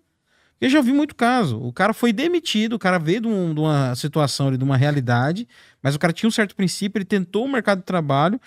Eu 0.59 0.69
já 0.69 0.81
vi 0.81 0.91
muito 0.91 1.15
caso. 1.15 1.59
O 1.61 1.71
cara 1.71 1.93
foi 1.93 2.11
demitido, 2.11 2.73
o 2.73 2.79
cara 2.79 2.97
veio 2.97 3.21
de, 3.21 3.27
um- 3.27 3.53
de 3.53 3.59
uma 3.59 3.93
situação, 3.95 4.47
ali, 4.47 4.57
de 4.57 4.63
uma 4.63 4.75
realidade, 4.77 5.47
mas 5.81 5.93
o 5.95 5.99
cara 5.99 6.11
tinha 6.11 6.27
um 6.27 6.31
certo 6.31 6.55
princípio, 6.55 6.97
ele 6.97 7.05
tentou 7.05 7.45
o 7.45 7.51
mercado 7.51 7.79
de 7.79 7.85
trabalho, 7.85 8.39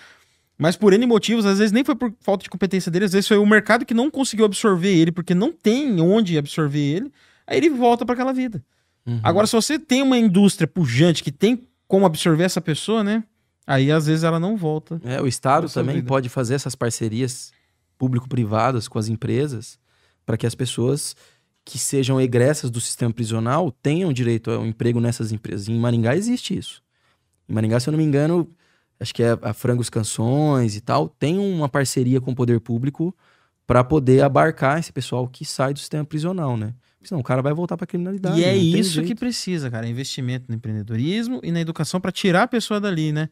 mas 0.58 0.76
por 0.76 0.92
N 0.92 1.06
motivos, 1.06 1.46
às 1.46 1.58
vezes 1.58 1.72
nem 1.72 1.84
foi 1.84 1.94
por 1.94 2.12
falta 2.20 2.42
de 2.42 2.50
competência 2.50 2.90
dele, 2.90 3.04
às 3.04 3.12
vezes 3.12 3.28
foi 3.28 3.38
o 3.38 3.46
mercado 3.46 3.86
que 3.86 3.94
não 3.94 4.10
conseguiu 4.10 4.44
absorver 4.44 4.92
ele, 4.94 5.12
porque 5.12 5.34
não 5.34 5.52
tem 5.52 6.00
onde 6.00 6.36
absorver 6.36 6.80
ele, 6.80 7.12
aí 7.46 7.56
ele 7.56 7.70
volta 7.70 8.04
para 8.04 8.14
aquela 8.14 8.32
vida. 8.32 8.62
Uhum. 9.06 9.20
Agora, 9.22 9.46
se 9.46 9.54
você 9.54 9.78
tem 9.78 10.02
uma 10.02 10.18
indústria 10.18 10.66
pujante 10.68 11.22
que 11.24 11.32
tem 11.32 11.66
como 11.88 12.04
absorver 12.04 12.44
essa 12.44 12.60
pessoa, 12.60 13.02
né? 13.02 13.24
Aí 13.66 13.90
às 13.90 14.06
vezes 14.06 14.24
ela 14.24 14.38
não 14.40 14.56
volta. 14.56 15.00
É, 15.04 15.20
o 15.22 15.26
Estado 15.26 15.68
também 15.70 15.96
vida. 15.96 16.08
pode 16.08 16.28
fazer 16.28 16.54
essas 16.54 16.74
parcerias 16.74 17.52
público-privadas 17.96 18.88
com 18.88 18.98
as 18.98 19.08
empresas 19.08 19.78
para 20.26 20.36
que 20.36 20.46
as 20.46 20.54
pessoas 20.54 21.14
que 21.64 21.78
sejam 21.78 22.20
egressas 22.20 22.70
do 22.70 22.80
sistema 22.80 23.12
prisional 23.12 23.70
tenham 23.70 24.12
direito 24.12 24.50
ao 24.50 24.66
emprego 24.66 25.00
nessas 25.00 25.32
empresas. 25.32 25.68
Em 25.68 25.78
Maringá 25.78 26.16
existe 26.16 26.56
isso. 26.56 26.82
Em 27.48 27.52
Maringá, 27.52 27.78
se 27.78 27.88
eu 27.88 27.92
não 27.92 27.98
me 27.98 28.04
engano, 28.04 28.50
acho 28.98 29.14
que 29.14 29.22
é 29.22 29.38
a 29.42 29.52
Frangos 29.52 29.90
Canções 29.90 30.76
e 30.76 30.80
tal, 30.80 31.08
tem 31.08 31.38
uma 31.38 31.68
parceria 31.68 32.20
com 32.20 32.32
o 32.32 32.34
poder 32.34 32.60
público 32.60 33.14
para 33.66 33.84
poder 33.84 34.22
abarcar 34.22 34.78
esse 34.78 34.92
pessoal 34.92 35.28
que 35.28 35.44
sai 35.44 35.72
do 35.72 35.78
sistema 35.78 36.04
prisional, 36.04 36.56
né? 36.56 36.74
Senão 37.02 37.20
o 37.20 37.24
cara 37.24 37.40
vai 37.40 37.54
voltar 37.54 37.76
para 37.76 37.86
criminalidade. 37.86 38.38
E 38.38 38.44
é 38.44 38.54
isso 38.54 39.00
que 39.00 39.06
jeito. 39.06 39.18
precisa, 39.18 39.70
cara. 39.70 39.86
Investimento 39.86 40.46
no 40.48 40.54
empreendedorismo 40.54 41.40
e 41.42 41.50
na 41.50 41.60
educação 41.60 42.00
para 42.00 42.12
tirar 42.12 42.42
a 42.42 42.48
pessoa 42.48 42.80
dali, 42.80 43.10
né? 43.10 43.30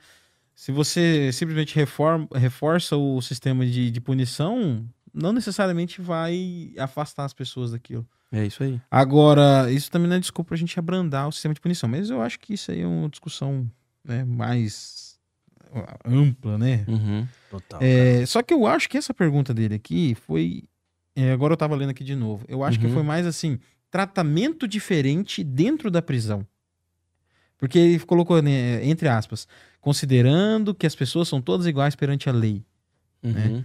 Se 0.55 0.73
você 0.73 1.31
simplesmente 1.33 1.75
reforma, 1.77 2.27
reforça 2.35 2.97
o 2.97 3.21
sistema 3.21 3.67
de, 3.67 3.91
de 3.91 4.01
punição, 4.01 4.89
não 5.13 5.33
necessariamente 5.33 6.01
vai 6.01 6.73
afastar 6.79 7.25
as 7.25 7.35
pessoas 7.35 7.73
daquilo. 7.73 8.07
É 8.31 8.45
isso 8.45 8.63
aí. 8.63 8.81
Agora, 8.91 9.71
isso 9.73 9.91
também 9.91 10.09
não 10.09 10.17
é 10.17 10.21
desculpa 10.21 10.49
pra 10.49 10.57
gente 10.57 10.79
abrandar 10.79 11.29
o 11.29 11.33
sistema 11.33 11.55
de 11.55 11.61
punição, 11.61 11.89
mas 11.89 12.11
eu 12.11 12.21
acho 12.21 12.39
que 12.39 12.55
isso 12.55 12.71
aí 12.71 12.83
é 12.83 12.87
uma 12.87 13.09
discussão 13.09 13.67
né, 14.05 14.23
mais 14.25 15.19
ampla, 16.05 16.59
né? 16.59 16.85
Uhum. 16.87 17.27
Total. 17.51 17.81
É, 17.83 18.25
só 18.27 18.43
que 18.43 18.53
eu 18.53 18.67
acho 18.67 18.89
que 18.89 18.99
essa 18.99 19.15
pergunta 19.15 19.53
dele 19.55 19.75
aqui 19.75 20.15
foi. 20.15 20.65
é, 21.17 21.33
agora 21.33 21.53
eu 21.55 21.57
tava 21.57 21.75
lendo 21.75 21.91
aqui 21.91 22.05
de 22.05 22.15
novo. 22.15 22.45
Eu 22.49 22.63
acho 22.63 22.79
que 22.79 22.87
Uhum. 22.87 22.95
foi 22.95 23.03
mais 23.03 23.27
assim: 23.27 23.59
tratamento 23.91 24.69
diferente 24.69 25.43
dentro 25.43 25.91
da 25.91 26.03
prisão. 26.03 26.47
Porque 27.57 27.79
ele 27.79 27.99
colocou, 28.01 28.41
né, 28.41 28.85
entre 28.87 29.09
aspas, 29.09 29.49
considerando 29.81 30.75
que 30.75 30.87
as 30.87 30.95
pessoas 30.95 31.29
são 31.29 31.41
todas 31.41 31.67
iguais 31.67 31.97
perante 31.97 32.29
a 32.29 32.33
lei. 32.33 32.63
Uhum. 33.23 33.65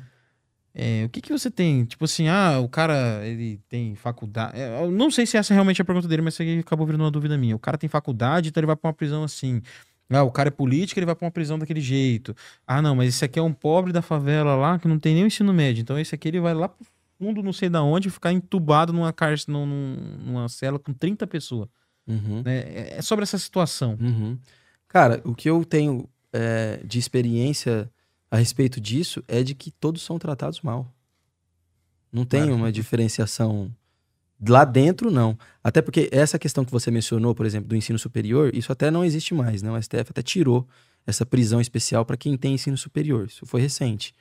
É, 0.76 1.04
o 1.06 1.10
que 1.10 1.22
que 1.22 1.32
você 1.32 1.52
tem? 1.52 1.86
Tipo 1.86 2.06
assim, 2.06 2.28
ah, 2.28 2.60
o 2.60 2.68
cara, 2.68 3.22
ele 3.28 3.60
tem 3.70 3.94
faculdade. 3.96 4.58
é, 4.60 4.84
Eu 4.84 4.92
não 4.92 5.12
sei 5.12 5.26
se 5.26 5.38
essa 5.38 5.54
é 5.54 5.56
realmente 5.56 5.82
a 5.82 5.86
pergunta 5.86 6.08
dele, 6.08 6.22
mas 6.24 6.34
isso 6.34 6.42
aqui 6.42 6.60
acabou 6.60 6.86
virando 6.86 7.04
uma 7.04 7.12
dúvida 7.12 7.38
minha. 7.38 7.56
O 7.56 7.60
cara 7.60 7.78
tem 7.78 7.88
faculdade, 7.88 8.50
então 8.50 8.60
ele 8.60 8.68
vai 8.68 8.76
pra 8.76 8.88
uma 8.88 8.94
prisão 8.94 9.24
assim. 9.24 9.62
Ah, 10.10 10.24
o 10.24 10.32
cara 10.32 10.48
é 10.50 10.52
político, 10.52 11.00
ele 11.00 11.06
vai 11.06 11.16
pra 11.16 11.26
uma 11.26 11.32
prisão 11.32 11.58
daquele 11.60 11.80
jeito. 11.82 12.36
Ah, 12.68 12.82
não, 12.82 12.96
mas 12.96 13.10
esse 13.10 13.24
aqui 13.26 13.38
é 13.40 13.42
um 13.42 13.54
pobre 13.54 13.92
da 13.94 14.02
favela 14.02 14.56
lá 14.56 14.78
que 14.80 14.88
não 14.88 14.98
tem 15.00 15.14
nem 15.14 15.24
o 15.24 15.28
ensino 15.28 15.54
médio. 15.54 15.82
Então 15.82 15.98
esse 16.00 16.14
aqui 16.16 16.28
ele 16.28 16.40
vai 16.40 16.54
lá 16.56 16.68
pro 16.70 16.86
fundo, 17.20 17.42
não 17.44 17.54
sei 17.54 17.70
da 17.70 17.82
onde, 17.84 18.10
ficar 18.10 18.32
entubado 18.34 18.92
numa 18.92 19.14
cárcere, 19.14 19.52
num- 19.52 19.66
num- 19.66 20.18
numa 20.26 20.50
cela 20.50 20.78
com 20.80 20.92
30 20.94 21.26
pessoas. 21.28 21.70
Uhum. 22.08 22.42
né? 22.44 22.58
É- 22.66 22.96
É 22.98 23.02
sobre 23.02 23.24
essa 23.24 23.38
situação. 23.38 23.98
Uhum. 24.02 24.38
Cara, 24.88 25.22
o 25.24 25.34
que 25.36 25.50
eu 25.50 25.64
tenho 25.64 26.10
é, 26.34 26.80
de 26.84 26.98
experiência 27.00 27.90
a 28.34 28.38
respeito 28.38 28.82
disso 28.82 29.24
é 29.28 29.44
de 29.44 29.54
que 29.54 29.70
todos 29.70 30.02
são 30.02 30.18
tratados 30.18 30.60
mal. 30.62 30.92
Não 32.12 32.26
tem 32.26 32.42
Claro. 32.42 32.56
uma 32.56 32.72
diferenciação 32.72 33.72
lá 34.48 34.66
dentro, 34.66 35.12
não. 35.12 35.38
Até 35.64 35.84
porque 35.84 36.10
essa 36.12 36.40
questão 36.40 36.66
que 36.66 36.72
você 36.72 36.90
mencionou, 36.90 37.36
por 37.36 37.46
exemplo, 37.46 37.70
do 37.70 37.76
ensino 37.76 38.00
superior, 38.00 38.50
isso 38.56 38.72
até 38.72 38.90
não 38.90 39.06
existe 39.06 39.36
mais, 39.36 39.62
né? 39.62 39.72
O 39.72 39.80
STF 39.80 40.10
até 40.10 40.24
tirou 40.24 40.68
essa 41.06 41.24
prisão 41.24 41.62
especial 41.62 42.04
para 42.06 42.18
quem 42.18 42.36
tem 42.36 42.56
ensino 42.56 42.76
superior. 42.76 43.28
Isso 43.28 43.46
foi 43.46 43.62
recente. 43.62 44.16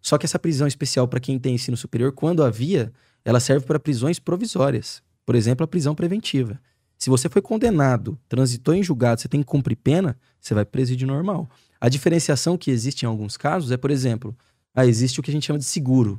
Só 0.00 0.16
que 0.16 0.24
essa 0.24 0.38
prisão 0.38 0.66
especial 0.66 1.06
para 1.06 1.20
quem 1.20 1.38
tem 1.38 1.54
ensino 1.54 1.76
superior, 1.76 2.12
quando 2.12 2.42
havia, 2.42 2.90
ela 3.26 3.40
serve 3.40 3.66
para 3.66 3.78
prisões 3.78 4.18
provisórias. 4.18 5.02
Por 5.26 5.34
exemplo, 5.34 5.64
a 5.64 5.68
prisão 5.68 5.94
preventiva. 5.94 6.58
Se 6.96 7.10
você 7.10 7.28
foi 7.28 7.42
condenado, 7.42 8.18
transitou 8.26 8.72
em 8.72 8.82
julgado, 8.82 9.20
você 9.20 9.28
tem 9.28 9.40
que 9.40 9.46
cumprir 9.46 9.76
pena, 9.76 10.16
você 10.40 10.54
vai 10.54 10.64
presídio 10.64 11.06
normal. 11.06 11.46
A 11.84 11.88
diferenciação 11.90 12.56
que 12.56 12.70
existe 12.70 13.02
em 13.02 13.06
alguns 13.06 13.36
casos 13.36 13.70
é, 13.70 13.76
por 13.76 13.90
exemplo, 13.90 14.34
ah, 14.74 14.86
existe 14.86 15.20
o 15.20 15.22
que 15.22 15.30
a 15.30 15.34
gente 15.34 15.44
chama 15.44 15.58
de 15.58 15.66
seguro. 15.66 16.18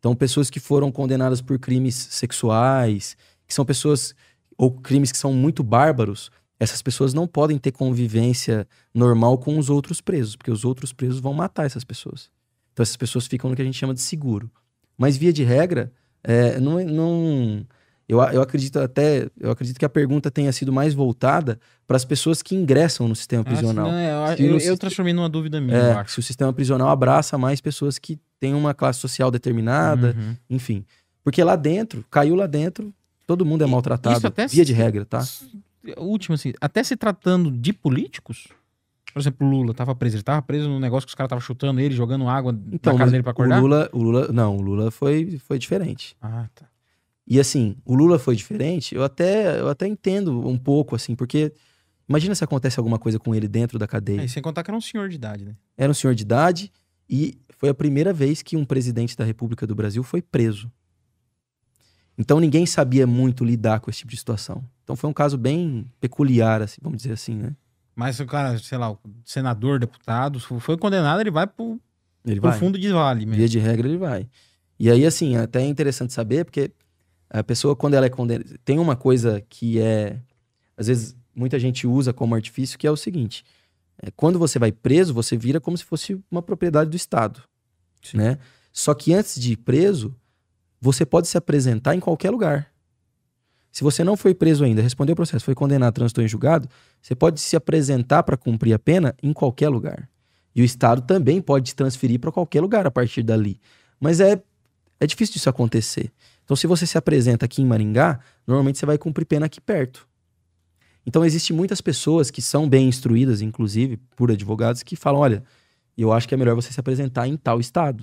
Então, 0.00 0.12
pessoas 0.12 0.50
que 0.50 0.58
foram 0.58 0.90
condenadas 0.90 1.40
por 1.40 1.56
crimes 1.56 1.94
sexuais, 1.94 3.16
que 3.46 3.54
são 3.54 3.64
pessoas, 3.64 4.12
ou 4.56 4.72
crimes 4.72 5.12
que 5.12 5.18
são 5.18 5.32
muito 5.32 5.62
bárbaros, 5.62 6.32
essas 6.58 6.82
pessoas 6.82 7.14
não 7.14 7.28
podem 7.28 7.58
ter 7.58 7.70
convivência 7.70 8.66
normal 8.92 9.38
com 9.38 9.56
os 9.56 9.70
outros 9.70 10.00
presos, 10.00 10.34
porque 10.34 10.50
os 10.50 10.64
outros 10.64 10.92
presos 10.92 11.20
vão 11.20 11.32
matar 11.32 11.64
essas 11.64 11.84
pessoas. 11.84 12.28
Então, 12.72 12.82
essas 12.82 12.96
pessoas 12.96 13.28
ficam 13.28 13.48
no 13.48 13.54
que 13.54 13.62
a 13.62 13.64
gente 13.64 13.78
chama 13.78 13.94
de 13.94 14.00
seguro. 14.00 14.50
Mas, 14.96 15.16
via 15.16 15.32
de 15.32 15.44
regra, 15.44 15.92
é, 16.24 16.58
não, 16.58 16.84
não, 16.84 17.64
eu, 18.08 18.18
eu 18.20 18.40
acredito 18.40 18.78
até, 18.78 19.28
eu 19.38 19.50
acredito 19.50 19.78
que 19.78 19.84
a 19.84 19.88
pergunta 19.88 20.30
tenha 20.30 20.50
sido 20.52 20.72
mais 20.72 20.94
voltada 20.94 21.58
para 21.86 21.96
as 21.96 22.04
pessoas 22.04 22.40
que 22.42 22.54
ingressam 22.54 23.06
no 23.06 23.14
sistema 23.14 23.44
prisional. 23.44 23.88
Ah, 23.88 23.92
não, 23.92 23.98
é, 24.28 24.36
Se 24.36 24.42
eu, 24.44 24.52
eu 24.54 24.60
sist- 24.60 24.78
transformei 24.78 25.12
numa 25.12 25.28
dúvida 25.28 25.60
minha, 25.60 25.76
É, 25.76 26.00
eu 26.00 26.08
se 26.08 26.18
o 26.18 26.22
sistema 26.22 26.52
prisional 26.52 26.88
abraça 26.88 27.36
mais 27.36 27.60
pessoas 27.60 27.98
que 27.98 28.18
têm 28.40 28.54
uma 28.54 28.72
classe 28.72 28.98
social 29.00 29.30
determinada, 29.30 30.14
Uhum. 30.18 30.36
enfim. 30.48 30.84
Porque 31.22 31.42
lá 31.44 31.54
dentro, 31.56 32.04
caiu 32.10 32.34
lá 32.34 32.46
dentro, 32.46 32.94
todo 33.26 33.44
mundo 33.44 33.62
é 33.62 33.66
E- 33.66 33.70
maltratado, 33.70 34.16
isso 34.16 34.26
até 34.26 34.46
via 34.46 34.62
se- 34.62 34.66
de 34.66 34.72
regra, 34.72 35.04
tá? 35.04 35.22
Último, 35.98 36.34
assim, 36.34 36.52
até 36.60 36.82
se 36.82 36.96
tratando 36.96 37.50
de 37.50 37.72
políticos, 37.72 38.48
por 39.12 39.20
exemplo, 39.20 39.46
o 39.46 39.50
Lula 39.50 39.72
tava 39.74 39.94
preso, 39.94 40.16
ele 40.16 40.22
tava 40.22 40.40
preso 40.42 40.68
num 40.68 40.78
negócio 40.80 41.06
que 41.06 41.10
os 41.10 41.14
caras 41.14 41.28
estavam 41.28 41.40
chutando 41.40 41.80
ele, 41.80 41.94
jogando 41.94 42.28
água 42.28 42.56
Então, 42.72 42.92
na 42.92 42.98
casa 42.98 43.10
dele 43.10 43.22
pra 43.22 43.30
o 43.30 43.32
acordar. 43.32 43.60
Lula, 43.60 43.88
o 43.92 44.02
Lula, 44.02 44.28
não, 44.32 44.56
o 44.56 44.60
Lula 44.60 44.90
foi, 44.90 45.38
foi 45.46 45.58
diferente. 45.58 46.14
Ah, 46.20 46.46
tá. 46.54 46.66
E 47.30 47.38
assim, 47.38 47.76
o 47.84 47.94
Lula 47.94 48.18
foi 48.18 48.34
diferente, 48.34 48.94
eu 48.94 49.04
até, 49.04 49.60
eu 49.60 49.68
até 49.68 49.86
entendo 49.86 50.48
um 50.48 50.56
pouco, 50.56 50.96
assim, 50.96 51.14
porque 51.14 51.52
imagina 52.08 52.34
se 52.34 52.42
acontece 52.42 52.80
alguma 52.80 52.98
coisa 52.98 53.18
com 53.18 53.34
ele 53.34 53.46
dentro 53.46 53.78
da 53.78 53.86
cadeia. 53.86 54.22
É, 54.22 54.24
e 54.24 54.28
sem 54.28 54.42
contar 54.42 54.62
que 54.62 54.70
era 54.70 54.76
um 54.78 54.80
senhor 54.80 55.08
de 55.10 55.16
idade, 55.16 55.44
né? 55.44 55.54
Era 55.76 55.90
um 55.90 55.94
senhor 55.94 56.14
de 56.14 56.22
idade 56.22 56.72
e 57.08 57.38
foi 57.50 57.68
a 57.68 57.74
primeira 57.74 58.12
vez 58.14 58.40
que 58.40 58.56
um 58.56 58.64
presidente 58.64 59.14
da 59.14 59.24
República 59.24 59.66
do 59.66 59.74
Brasil 59.74 60.02
foi 60.02 60.22
preso. 60.22 60.70
Então 62.16 62.40
ninguém 62.40 62.64
sabia 62.66 63.06
muito 63.06 63.44
lidar 63.44 63.80
com 63.80 63.90
esse 63.90 64.00
tipo 64.00 64.10
de 64.10 64.16
situação. 64.16 64.64
Então 64.82 64.96
foi 64.96 65.08
um 65.08 65.12
caso 65.12 65.36
bem 65.36 65.86
peculiar, 66.00 66.62
assim, 66.62 66.78
vamos 66.82 67.02
dizer 67.02 67.12
assim, 67.12 67.34
né? 67.34 67.54
Mas 67.94 68.18
o 68.20 68.26
cara, 68.26 68.58
sei 68.58 68.78
lá, 68.78 68.90
o 68.90 68.98
senador, 69.24 69.78
deputado, 69.78 70.40
foi 70.40 70.78
condenado, 70.78 71.20
ele 71.20 71.30
vai 71.30 71.46
pro, 71.46 71.80
Ele 72.24 72.40
pro 72.40 72.50
vai. 72.50 72.58
fundo 72.58 72.78
de 72.78 72.88
vale 72.90 73.20
mesmo. 73.26 73.36
Via 73.36 73.48
de 73.48 73.58
regra, 73.58 73.86
ele 73.88 73.98
vai. 73.98 74.28
E 74.78 74.88
aí, 74.88 75.04
assim, 75.04 75.36
até 75.36 75.62
é 75.62 75.66
interessante 75.66 76.12
saber, 76.12 76.44
porque 76.44 76.70
a 77.30 77.42
pessoa, 77.42 77.76
quando 77.76 77.94
ela 77.94 78.06
é 78.06 78.10
condenada. 78.10 78.58
Tem 78.64 78.78
uma 78.78 78.96
coisa 78.96 79.42
que 79.48 79.80
é. 79.80 80.20
Às 80.76 80.86
vezes, 80.86 81.16
muita 81.34 81.58
gente 81.58 81.86
usa 81.86 82.12
como 82.12 82.34
artifício, 82.34 82.78
que 82.78 82.86
é 82.86 82.90
o 82.90 82.96
seguinte: 82.96 83.44
é, 84.02 84.10
quando 84.10 84.38
você 84.38 84.58
vai 84.58 84.72
preso, 84.72 85.12
você 85.12 85.36
vira 85.36 85.60
como 85.60 85.76
se 85.76 85.84
fosse 85.84 86.18
uma 86.30 86.42
propriedade 86.42 86.90
do 86.90 86.96
Estado. 86.96 87.42
Né? 88.14 88.38
Só 88.72 88.94
que 88.94 89.12
antes 89.12 89.40
de 89.40 89.52
ir 89.52 89.56
preso, 89.56 90.14
você 90.80 91.04
pode 91.04 91.28
se 91.28 91.36
apresentar 91.36 91.94
em 91.94 92.00
qualquer 92.00 92.30
lugar. 92.30 92.72
Se 93.70 93.84
você 93.84 94.02
não 94.02 94.16
foi 94.16 94.34
preso 94.34 94.64
ainda, 94.64 94.80
respondeu 94.80 95.12
o 95.12 95.16
processo, 95.16 95.44
foi 95.44 95.54
condenado, 95.54 95.94
transitou 95.94 96.24
em 96.24 96.28
julgado, 96.28 96.68
você 97.02 97.14
pode 97.14 97.40
se 97.40 97.54
apresentar 97.54 98.22
para 98.22 98.36
cumprir 98.36 98.72
a 98.72 98.78
pena 98.78 99.14
em 99.22 99.32
qualquer 99.32 99.68
lugar. 99.68 100.08
E 100.54 100.62
o 100.62 100.64
Estado 100.64 101.02
também 101.02 101.40
pode 101.40 101.66
te 101.66 101.74
transferir 101.74 102.18
para 102.18 102.32
qualquer 102.32 102.60
lugar 102.60 102.86
a 102.86 102.90
partir 102.90 103.22
dali. 103.22 103.60
Mas 104.00 104.20
é, 104.20 104.42
é 104.98 105.06
difícil 105.06 105.34
disso 105.34 105.48
acontecer. 105.48 106.10
Então, 106.48 106.56
se 106.56 106.66
você 106.66 106.86
se 106.86 106.96
apresenta 106.96 107.44
aqui 107.44 107.60
em 107.60 107.66
Maringá, 107.66 108.20
normalmente 108.46 108.78
você 108.78 108.86
vai 108.86 108.96
cumprir 108.96 109.26
pena 109.26 109.44
aqui 109.44 109.60
perto. 109.60 110.08
Então, 111.04 111.22
existem 111.22 111.54
muitas 111.54 111.82
pessoas 111.82 112.30
que 112.30 112.40
são 112.40 112.66
bem 112.66 112.88
instruídas, 112.88 113.42
inclusive 113.42 113.98
por 114.16 114.30
advogados, 114.30 114.82
que 114.82 114.96
falam: 114.96 115.20
olha, 115.20 115.44
eu 115.94 116.10
acho 116.10 116.26
que 116.26 116.32
é 116.32 116.38
melhor 116.38 116.54
você 116.54 116.72
se 116.72 116.80
apresentar 116.80 117.28
em 117.28 117.36
tal 117.36 117.60
estado. 117.60 118.02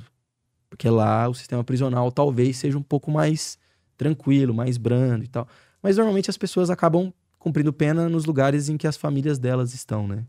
Porque 0.70 0.88
lá 0.88 1.28
o 1.28 1.34
sistema 1.34 1.64
prisional 1.64 2.12
talvez 2.12 2.58
seja 2.58 2.78
um 2.78 2.84
pouco 2.84 3.10
mais 3.10 3.58
tranquilo, 3.98 4.54
mais 4.54 4.78
brando 4.78 5.24
e 5.24 5.28
tal. 5.28 5.48
Mas 5.82 5.98
normalmente 5.98 6.30
as 6.30 6.38
pessoas 6.38 6.70
acabam 6.70 7.12
cumprindo 7.40 7.74
pena 7.74 8.08
nos 8.08 8.26
lugares 8.26 8.70
em 8.70 8.78
que 8.78 8.86
as 8.86 8.96
famílias 8.96 9.40
delas 9.40 9.74
estão, 9.74 10.08
né? 10.08 10.24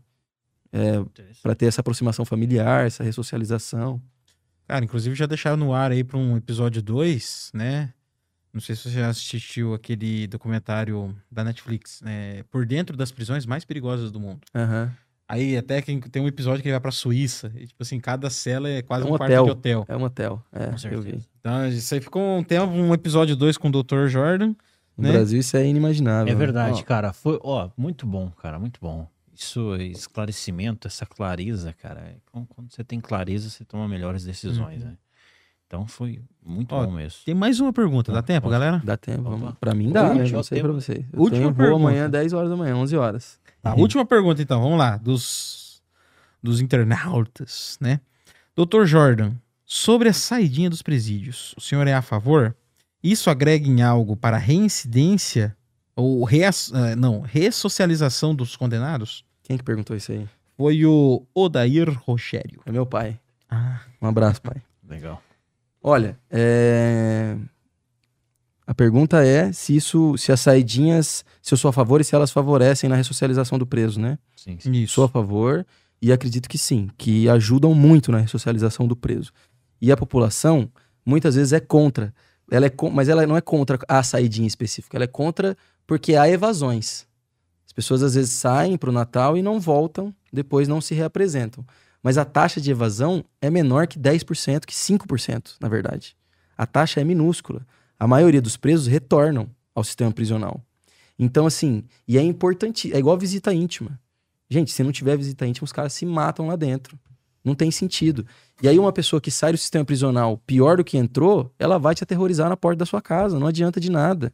É, 0.73 1.05
para 1.43 1.53
ter 1.53 1.67
essa 1.67 1.81
aproximação 1.81 2.25
familiar, 2.25 2.87
essa 2.87 3.03
ressocialização. 3.03 4.01
Cara, 4.67 4.83
inclusive 4.83 5.15
já 5.15 5.27
deixaram 5.27 5.57
no 5.57 5.71
ar 5.71 5.91
aí 5.91 6.03
pra 6.03 6.17
um 6.17 6.35
episódio 6.35 6.81
2, 6.81 7.51
né? 7.53 7.93
Não 8.57 8.61
sei 8.61 8.75
se 8.75 8.89
você 8.89 8.95
já 8.99 9.07
assistiu 9.09 9.75
aquele 9.75 10.25
documentário 10.25 11.15
da 11.31 11.43
Netflix, 11.43 12.01
né? 12.01 12.41
Por 12.49 12.65
dentro 12.65 12.97
das 12.97 13.11
prisões 13.11 13.45
mais 13.45 13.63
perigosas 13.63 14.11
do 14.11 14.19
mundo. 14.19 14.39
Aham. 14.55 14.91
Aí 15.29 15.55
até 15.55 15.79
que 15.81 15.99
tem 16.09 16.21
um 16.23 16.27
episódio 16.27 16.61
que 16.63 16.67
ele 16.69 16.73
vai 16.73 16.79
pra 16.81 16.89
Suíça. 16.91 17.51
E, 17.55 17.67
tipo 17.67 17.83
assim, 17.83 17.99
cada 17.99 18.29
cela 18.31 18.67
é 18.67 18.81
quase 18.81 19.05
É 19.05 19.09
um, 19.09 19.13
um 19.13 19.17
quarto 19.17 19.31
hotel. 19.31 19.45
de 19.45 19.51
hotel. 19.51 19.85
É 19.87 19.95
um 19.95 20.03
hotel. 20.03 20.43
É, 20.51 20.65
Com 20.67 20.71
eu 20.71 20.77
certeza. 20.79 21.01
vi. 21.03 21.19
Então, 21.39 21.67
isso 21.67 21.93
aí 21.93 22.01
ficou 22.01 22.39
um 22.39 22.43
tempo, 22.43 22.65
um 22.73 22.93
episódio 22.93 23.35
2 23.35 23.57
com 23.59 23.67
o 23.69 23.71
Dr. 23.83 24.07
Jordan. 24.07 24.55
No 24.97 25.03
Né? 25.03 25.11
Brasil 25.11 25.39
isso 25.39 25.55
é 25.55 25.67
inimaginável. 25.67 26.33
É 26.33 26.35
verdade, 26.35 26.79
Ó, 26.81 26.83
cara. 26.83 27.13
Foi, 27.13 27.37
ó, 27.43 27.69
muito 27.77 28.07
bom, 28.07 28.31
cara, 28.31 28.57
muito 28.57 28.79
bom. 28.81 29.07
Isso, 29.35 29.75
esclarecimento, 29.75 30.87
essa 30.87 31.05
clareza, 31.05 31.71
cara. 31.73 31.99
é 31.99 32.15
Quando 32.31 32.47
quando 32.47 32.71
você 32.71 32.83
tem 32.83 32.99
clareza, 32.99 33.49
você 33.51 33.63
toma 33.63 33.87
melhores 33.87 34.23
decisões, 34.23 34.81
Uhum. 34.81 34.89
né? 34.89 34.97
Então 35.67 35.85
foi 35.85 36.21
muito 36.45 36.73
Ó, 36.73 36.85
bom 36.85 36.91
mesmo. 36.93 37.19
Tem 37.25 37.35
mais 37.35 37.59
uma 37.59 37.73
pergunta, 37.73 38.11
dá 38.11 38.19
Ah, 38.19 38.23
tempo, 38.23 38.43
posso? 38.43 38.51
galera? 38.51 38.81
Dá 38.85 38.95
tempo. 38.95 39.21
Opa. 39.21 39.29
Vamos. 39.31 39.55
Pra 39.59 39.75
mim 39.75 39.91
dá, 39.91 40.13
né? 40.13 40.21
Última 40.21 40.37
Não 40.37 40.43
sei 40.43 40.59
pra 40.61 40.69
tempo. 40.69 40.81
você. 40.81 41.05
Eu 41.11 41.19
Última 41.19 41.53
tenho 41.53 41.75
amanhã, 41.75 42.09
10 42.09 42.31
horas 42.33 42.49
da 42.49 42.55
manhã, 42.55 42.75
11 42.77 42.95
horas. 42.95 43.39
Tá, 43.61 43.75
Última 43.75 44.05
pergunta, 44.05 44.41
então, 44.41 44.61
vamos 44.61 44.77
lá. 44.79 44.95
Dos, 44.95 45.81
dos 46.41 46.61
internautas, 46.61 47.77
né? 47.81 47.99
Doutor 48.55 48.85
Jordan, 48.87 49.33
sobre 49.65 50.07
a 50.07 50.13
saidinha 50.13 50.69
dos 50.69 50.81
presídios, 50.81 51.53
o 51.57 51.61
senhor 51.61 51.85
é 51.85 51.93
a 51.93 52.01
favor? 52.01 52.55
Isso 53.03 53.29
agrega 53.29 53.67
em 53.67 53.81
algo 53.81 54.15
para 54.15 54.37
a 54.37 54.39
reincidência 54.39 55.55
ou 55.95 56.23
reaç... 56.23 56.71
eh, 56.73 56.95
não, 56.95 57.21
ressocialização 57.21 58.33
dos 58.33 58.55
condenados? 58.55 59.25
Quem 59.43 59.57
que 59.57 59.63
perguntou 59.63 59.95
isso 59.97 60.11
aí? 60.13 60.27
Foi 60.55 60.85
o 60.85 61.25
Odair 61.35 61.89
Rogério. 62.05 62.61
É 62.65 62.71
meu 62.71 62.85
pai. 62.85 63.19
Ah, 63.49 63.81
Um 64.01 64.07
abraço, 64.07 64.41
pai. 64.41 64.61
Legal. 64.87 65.21
Olha, 65.81 66.17
é... 66.29 67.37
a 68.65 68.73
pergunta 68.73 69.23
é 69.25 69.51
se 69.53 69.75
isso, 69.75 70.17
se 70.17 70.31
as 70.31 70.41
saidinhas, 70.41 71.23
se 71.41 71.53
eu 71.53 71.57
sou 71.57 71.69
a 71.69 71.73
favor 71.73 72.01
e 72.01 72.03
se 72.03 72.13
elas 72.15 72.31
favorecem 72.31 72.89
na 72.89 72.95
ressocialização 72.95 73.57
do 73.57 73.65
preso, 73.65 73.99
né? 73.99 74.17
Sim, 74.35 74.57
sim. 74.59 74.71
isso. 74.71 74.95
Sou 74.95 75.05
a 75.05 75.09
favor 75.09 75.65
e 76.01 76.11
acredito 76.11 76.49
que 76.49 76.57
sim, 76.57 76.89
que 76.97 77.29
ajudam 77.29 77.73
muito 77.73 78.11
na 78.11 78.19
ressocialização 78.19 78.87
do 78.87 78.95
preso. 78.95 79.31
E 79.81 79.91
a 79.91 79.97
população 79.97 80.69
muitas 81.05 81.35
vezes 81.35 81.53
é 81.53 81.59
contra. 81.59 82.13
Ela 82.51 82.65
é 82.65 82.69
con- 82.69 82.89
mas 82.89 83.09
ela 83.09 83.25
não 83.25 83.37
é 83.37 83.41
contra 83.41 83.79
a 83.87 84.01
saidinha 84.03 84.47
específica, 84.47 84.97
ela 84.97 85.03
é 85.05 85.07
contra 85.07 85.55
porque 85.85 86.15
há 86.15 86.27
evasões. 86.29 87.07
As 87.65 87.73
pessoas 87.73 88.01
às 88.03 88.15
vezes 88.15 88.31
saem 88.31 88.77
para 88.77 88.89
o 88.89 88.93
Natal 88.93 89.37
e 89.37 89.41
não 89.41 89.59
voltam, 89.59 90.13
depois 90.31 90.67
não 90.67 90.81
se 90.81 90.93
reapresentam. 90.95 91.65
Mas 92.07 92.17
a 92.17 92.23
taxa 92.23 92.61
de 92.61 92.71
evasão 92.71 93.21
é 93.41 93.49
menor 93.49 93.85
que 93.85 93.99
10%, 93.99 94.63
que 94.63 94.73
5%, 94.73 95.57
na 95.59 95.67
verdade. 95.67 96.15
A 96.57 96.65
taxa 96.65 97.01
é 97.01 97.03
minúscula. 97.03 97.67
A 97.99 98.07
maioria 98.07 98.41
dos 98.41 98.55
presos 98.55 98.87
retornam 98.87 99.49
ao 99.75 99.83
sistema 99.83 100.09
prisional. 100.09 100.63
Então, 101.19 101.45
assim, 101.45 101.83
e 102.07 102.17
é 102.17 102.21
importante, 102.21 102.93
é 102.93 102.97
igual 102.97 103.17
visita 103.17 103.53
íntima. 103.53 103.99
Gente, 104.49 104.71
se 104.71 104.81
não 104.83 104.93
tiver 104.93 105.17
visita 105.17 105.45
íntima, 105.45 105.65
os 105.65 105.73
caras 105.73 105.91
se 105.91 106.05
matam 106.05 106.47
lá 106.47 106.55
dentro. 106.55 106.97
Não 107.43 107.53
tem 107.53 107.69
sentido. 107.71 108.25
E 108.63 108.69
aí, 108.69 108.79
uma 108.79 108.93
pessoa 108.93 109.19
que 109.19 109.29
sai 109.29 109.51
do 109.51 109.57
sistema 109.57 109.83
prisional 109.83 110.37
pior 110.47 110.77
do 110.77 110.85
que 110.85 110.97
entrou, 110.97 111.53
ela 111.59 111.77
vai 111.77 111.93
te 111.93 112.05
aterrorizar 112.05 112.47
na 112.47 112.55
porta 112.55 112.77
da 112.77 112.85
sua 112.85 113.01
casa. 113.01 113.37
Não 113.37 113.47
adianta 113.47 113.81
de 113.81 113.91
nada. 113.91 114.33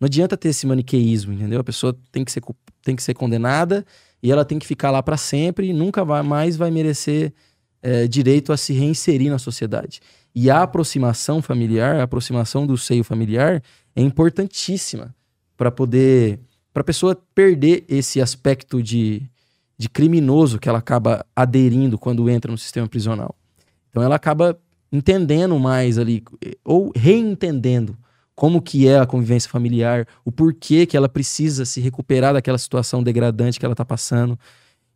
Não 0.00 0.06
adianta 0.06 0.34
ter 0.34 0.48
esse 0.48 0.66
maniqueísmo, 0.66 1.34
entendeu? 1.34 1.60
A 1.60 1.64
pessoa 1.64 1.94
tem 2.10 2.24
que 2.24 2.32
ser, 2.32 2.42
tem 2.82 2.96
que 2.96 3.02
ser 3.02 3.12
condenada 3.12 3.84
e 4.22 4.30
ela 4.30 4.44
tem 4.44 4.58
que 4.58 4.66
ficar 4.66 4.90
lá 4.90 5.02
para 5.02 5.16
sempre 5.16 5.68
e 5.68 5.72
nunca 5.72 6.04
vai, 6.04 6.22
mais 6.22 6.56
vai 6.56 6.70
merecer 6.70 7.32
eh, 7.82 8.06
direito 8.06 8.52
a 8.52 8.56
se 8.56 8.72
reinserir 8.72 9.30
na 9.30 9.38
sociedade. 9.38 10.00
E 10.34 10.48
a 10.48 10.62
aproximação 10.62 11.42
familiar, 11.42 11.96
a 11.96 12.04
aproximação 12.04 12.66
do 12.66 12.78
seio 12.78 13.02
familiar 13.02 13.62
é 13.94 14.00
importantíssima 14.00 15.14
para 15.56 15.70
poder. 15.70 16.38
para 16.72 16.80
a 16.80 16.84
pessoa 16.84 17.20
perder 17.34 17.84
esse 17.88 18.20
aspecto 18.20 18.82
de, 18.82 19.22
de 19.76 19.88
criminoso 19.88 20.58
que 20.58 20.68
ela 20.68 20.78
acaba 20.78 21.26
aderindo 21.34 21.98
quando 21.98 22.30
entra 22.30 22.50
no 22.50 22.56
sistema 22.56 22.88
prisional. 22.88 23.34
Então 23.90 24.02
ela 24.02 24.14
acaba 24.14 24.58
entendendo 24.90 25.58
mais 25.58 25.98
ali, 25.98 26.22
ou 26.64 26.92
reentendendo 26.94 27.96
como 28.34 28.62
que 28.62 28.88
é 28.88 28.98
a 28.98 29.06
convivência 29.06 29.50
familiar, 29.50 30.06
o 30.24 30.32
porquê 30.32 30.86
que 30.86 30.96
ela 30.96 31.08
precisa 31.08 31.64
se 31.64 31.80
recuperar 31.80 32.32
daquela 32.32 32.58
situação 32.58 33.02
degradante 33.02 33.58
que 33.58 33.64
ela 33.64 33.74
está 33.74 33.84
passando 33.84 34.38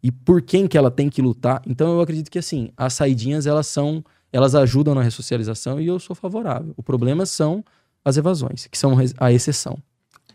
e 0.03 0.11
por 0.11 0.41
quem 0.43 0.67
que 0.67 0.77
ela 0.77 0.91
tem 0.91 1.09
que 1.09 1.21
lutar. 1.21 1.63
Então 1.67 1.95
eu 1.95 2.01
acredito 2.01 2.31
que 2.31 2.39
assim, 2.39 2.71
as 2.77 2.95
saidinhas 2.95 3.47
elas 3.47 3.67
são, 3.67 4.05
elas 4.33 4.55
ajudam 4.55 4.95
na 4.95 5.03
ressocialização 5.03 5.81
e 5.81 5.87
eu 5.87 5.99
sou 5.99 6.17
favorável. 6.17 6.73
O 6.77 6.83
problema 6.83 7.27
são 7.27 7.65
as 8.05 8.17
evasões, 8.17 8.67
que 8.67 8.79
são 8.79 8.97
a 9.19 9.33
exceção. 9.33 9.79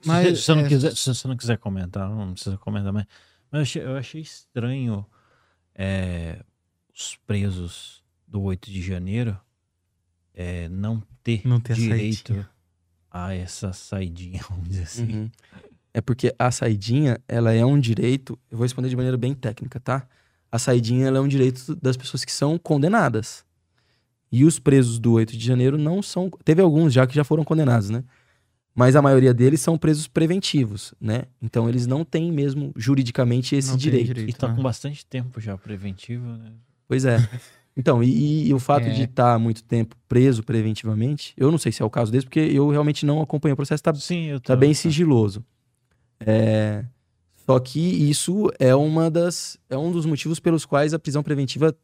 Mas, 0.06 0.28
se, 0.28 0.36
se 0.36 0.42
você 0.44 0.56
não 0.56 0.62
é, 0.62 0.68
quiser, 0.68 0.96
se 0.96 1.14
você 1.14 1.28
não 1.28 1.38
quiser 1.38 1.58
comentar, 1.58 2.10
não 2.10 2.34
precisa 2.34 2.58
comentar, 2.58 2.92
mas, 2.92 3.06
mas 3.52 3.60
eu, 3.60 3.62
achei, 3.62 3.84
eu 3.84 3.98
achei 3.98 4.22
estranho 4.22 5.06
é, 5.76 6.44
os 6.94 7.18
presos 7.26 8.04
do 8.28 8.42
8 8.42 8.70
de 8.70 8.82
janeiro 8.82 9.40
é, 10.34 10.70
não 10.70 11.02
ter 11.24 11.42
Não 11.46 11.60
ter 11.60 11.76
direito 11.76 12.28
saidinha. 12.28 12.50
A 13.12 13.34
essa 13.34 13.74
saidinha, 13.74 14.42
vamos 14.50 14.70
dizer 14.70 14.84
assim. 14.84 15.14
Uhum. 15.14 15.30
É 15.94 16.00
porque 16.00 16.34
a 16.40 16.50
saidinha, 16.50 17.20
ela 17.28 17.52
é 17.52 17.66
um 17.66 17.78
direito, 17.78 18.40
eu 18.50 18.58
vou 18.58 18.64
responder 18.64 18.88
de 18.88 18.96
maneira 18.96 19.18
bem 19.18 19.34
técnica, 19.34 19.80
tá? 19.80 20.08
A 20.50 20.58
saidinha, 20.58 21.08
ela 21.08 21.18
é 21.18 21.22
um 21.22 21.28
direito 21.28 21.76
das 21.76 21.98
pessoas 21.98 22.24
que 22.24 22.32
são 22.32 22.58
condenadas. 22.58 23.44
E 24.32 24.46
os 24.46 24.58
presos 24.58 24.98
do 25.00 25.14
8 25.14 25.36
de 25.36 25.46
janeiro 25.46 25.78
não 25.78 26.02
são, 26.02 26.30
teve 26.46 26.62
alguns 26.62 26.94
já 26.94 27.06
que 27.06 27.14
já 27.14 27.24
foram 27.24 27.44
condenados, 27.44 27.90
né? 27.90 28.04
Mas 28.74 28.96
a 28.96 29.02
maioria 29.02 29.34
deles 29.34 29.60
são 29.60 29.78
presos 29.78 30.08
preventivos, 30.08 30.94
né? 31.00 31.24
Então 31.42 31.68
eles 31.68 31.86
não 31.86 32.06
têm 32.06 32.32
mesmo 32.32 32.72
juridicamente 32.78 33.54
esse 33.54 33.76
direito. 33.76 34.08
direito. 34.08 34.30
E 34.30 34.34
tá 34.34 34.48
né? 34.48 34.56
com 34.56 34.64
bastante 34.64 35.06
tempo 35.06 35.42
já 35.42 35.58
preventivo, 35.58 36.26
né? 36.26 36.54
Pois 36.88 37.04
é. 37.04 37.18
Então, 37.76 38.04
e, 38.04 38.48
e 38.50 38.54
o 38.54 38.60
fato 38.60 38.88
É. 38.88 38.92
de 38.92 39.04
estar 39.04 39.40
muito 39.40 39.64
tempo 39.64 39.96
preso 40.08 40.44
preventivamente, 40.44 41.34
eu 41.38 41.50
não 41.50 41.58
sei 41.58 41.72
se 41.72 41.82
é 41.82 41.86
o 41.86 41.90
caso 41.90 42.12
desse, 42.12 42.26
porque 42.26 42.40
eu 42.40 42.70
realmente 42.70 43.06
não 43.06 43.22
acompanho 43.22 43.54
o 43.54 43.56
processo, 43.56 43.82
tá 43.82 43.94
tô, 43.94 44.00
Tá 44.42 44.56
bem 44.56 44.74
sigiloso. 44.74 45.44
É, 46.20 46.86
Só 47.46 47.60
que 47.60 47.80
isso 47.80 48.52
é 48.60 48.76
uma 48.76 49.10
das 49.10 49.58
é 49.70 49.78
um 49.78 49.92
dos 49.92 50.06
motivos 50.06 50.40
pelos 50.40 50.66
quais 50.66 50.94
a 50.94 51.00
prisão 51.00 51.24
preventiva 51.24 51.76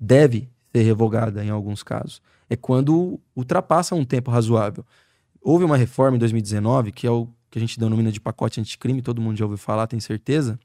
deve 0.00 0.48
ser 0.72 0.82
revogada 0.82 1.44
em 1.44 1.50
alguns 1.50 1.82
casos. 1.82 2.22
É 2.48 2.56
quando 2.56 3.20
ultrapassa 3.36 3.94
um 3.94 4.04
tempo 4.04 4.30
razoável. 4.30 4.84
Houve 5.40 5.64
uma 5.64 5.76
reforma 5.76 6.16
em 6.16 6.20
2019, 6.20 6.92
que 6.92 7.06
é 7.06 7.10
o 7.10 7.28
que 7.50 7.58
a 7.58 7.60
gente 7.60 7.78
denomina 7.78 8.10
de 8.10 8.20
pacote 8.20 8.58
anticrime, 8.60 9.02
todo 9.02 9.20
mundo 9.20 9.36
já 9.36 9.44
ouviu 9.44 9.58
falar, 9.58 9.86
tem 9.86 10.00
certeza. 10.00 10.58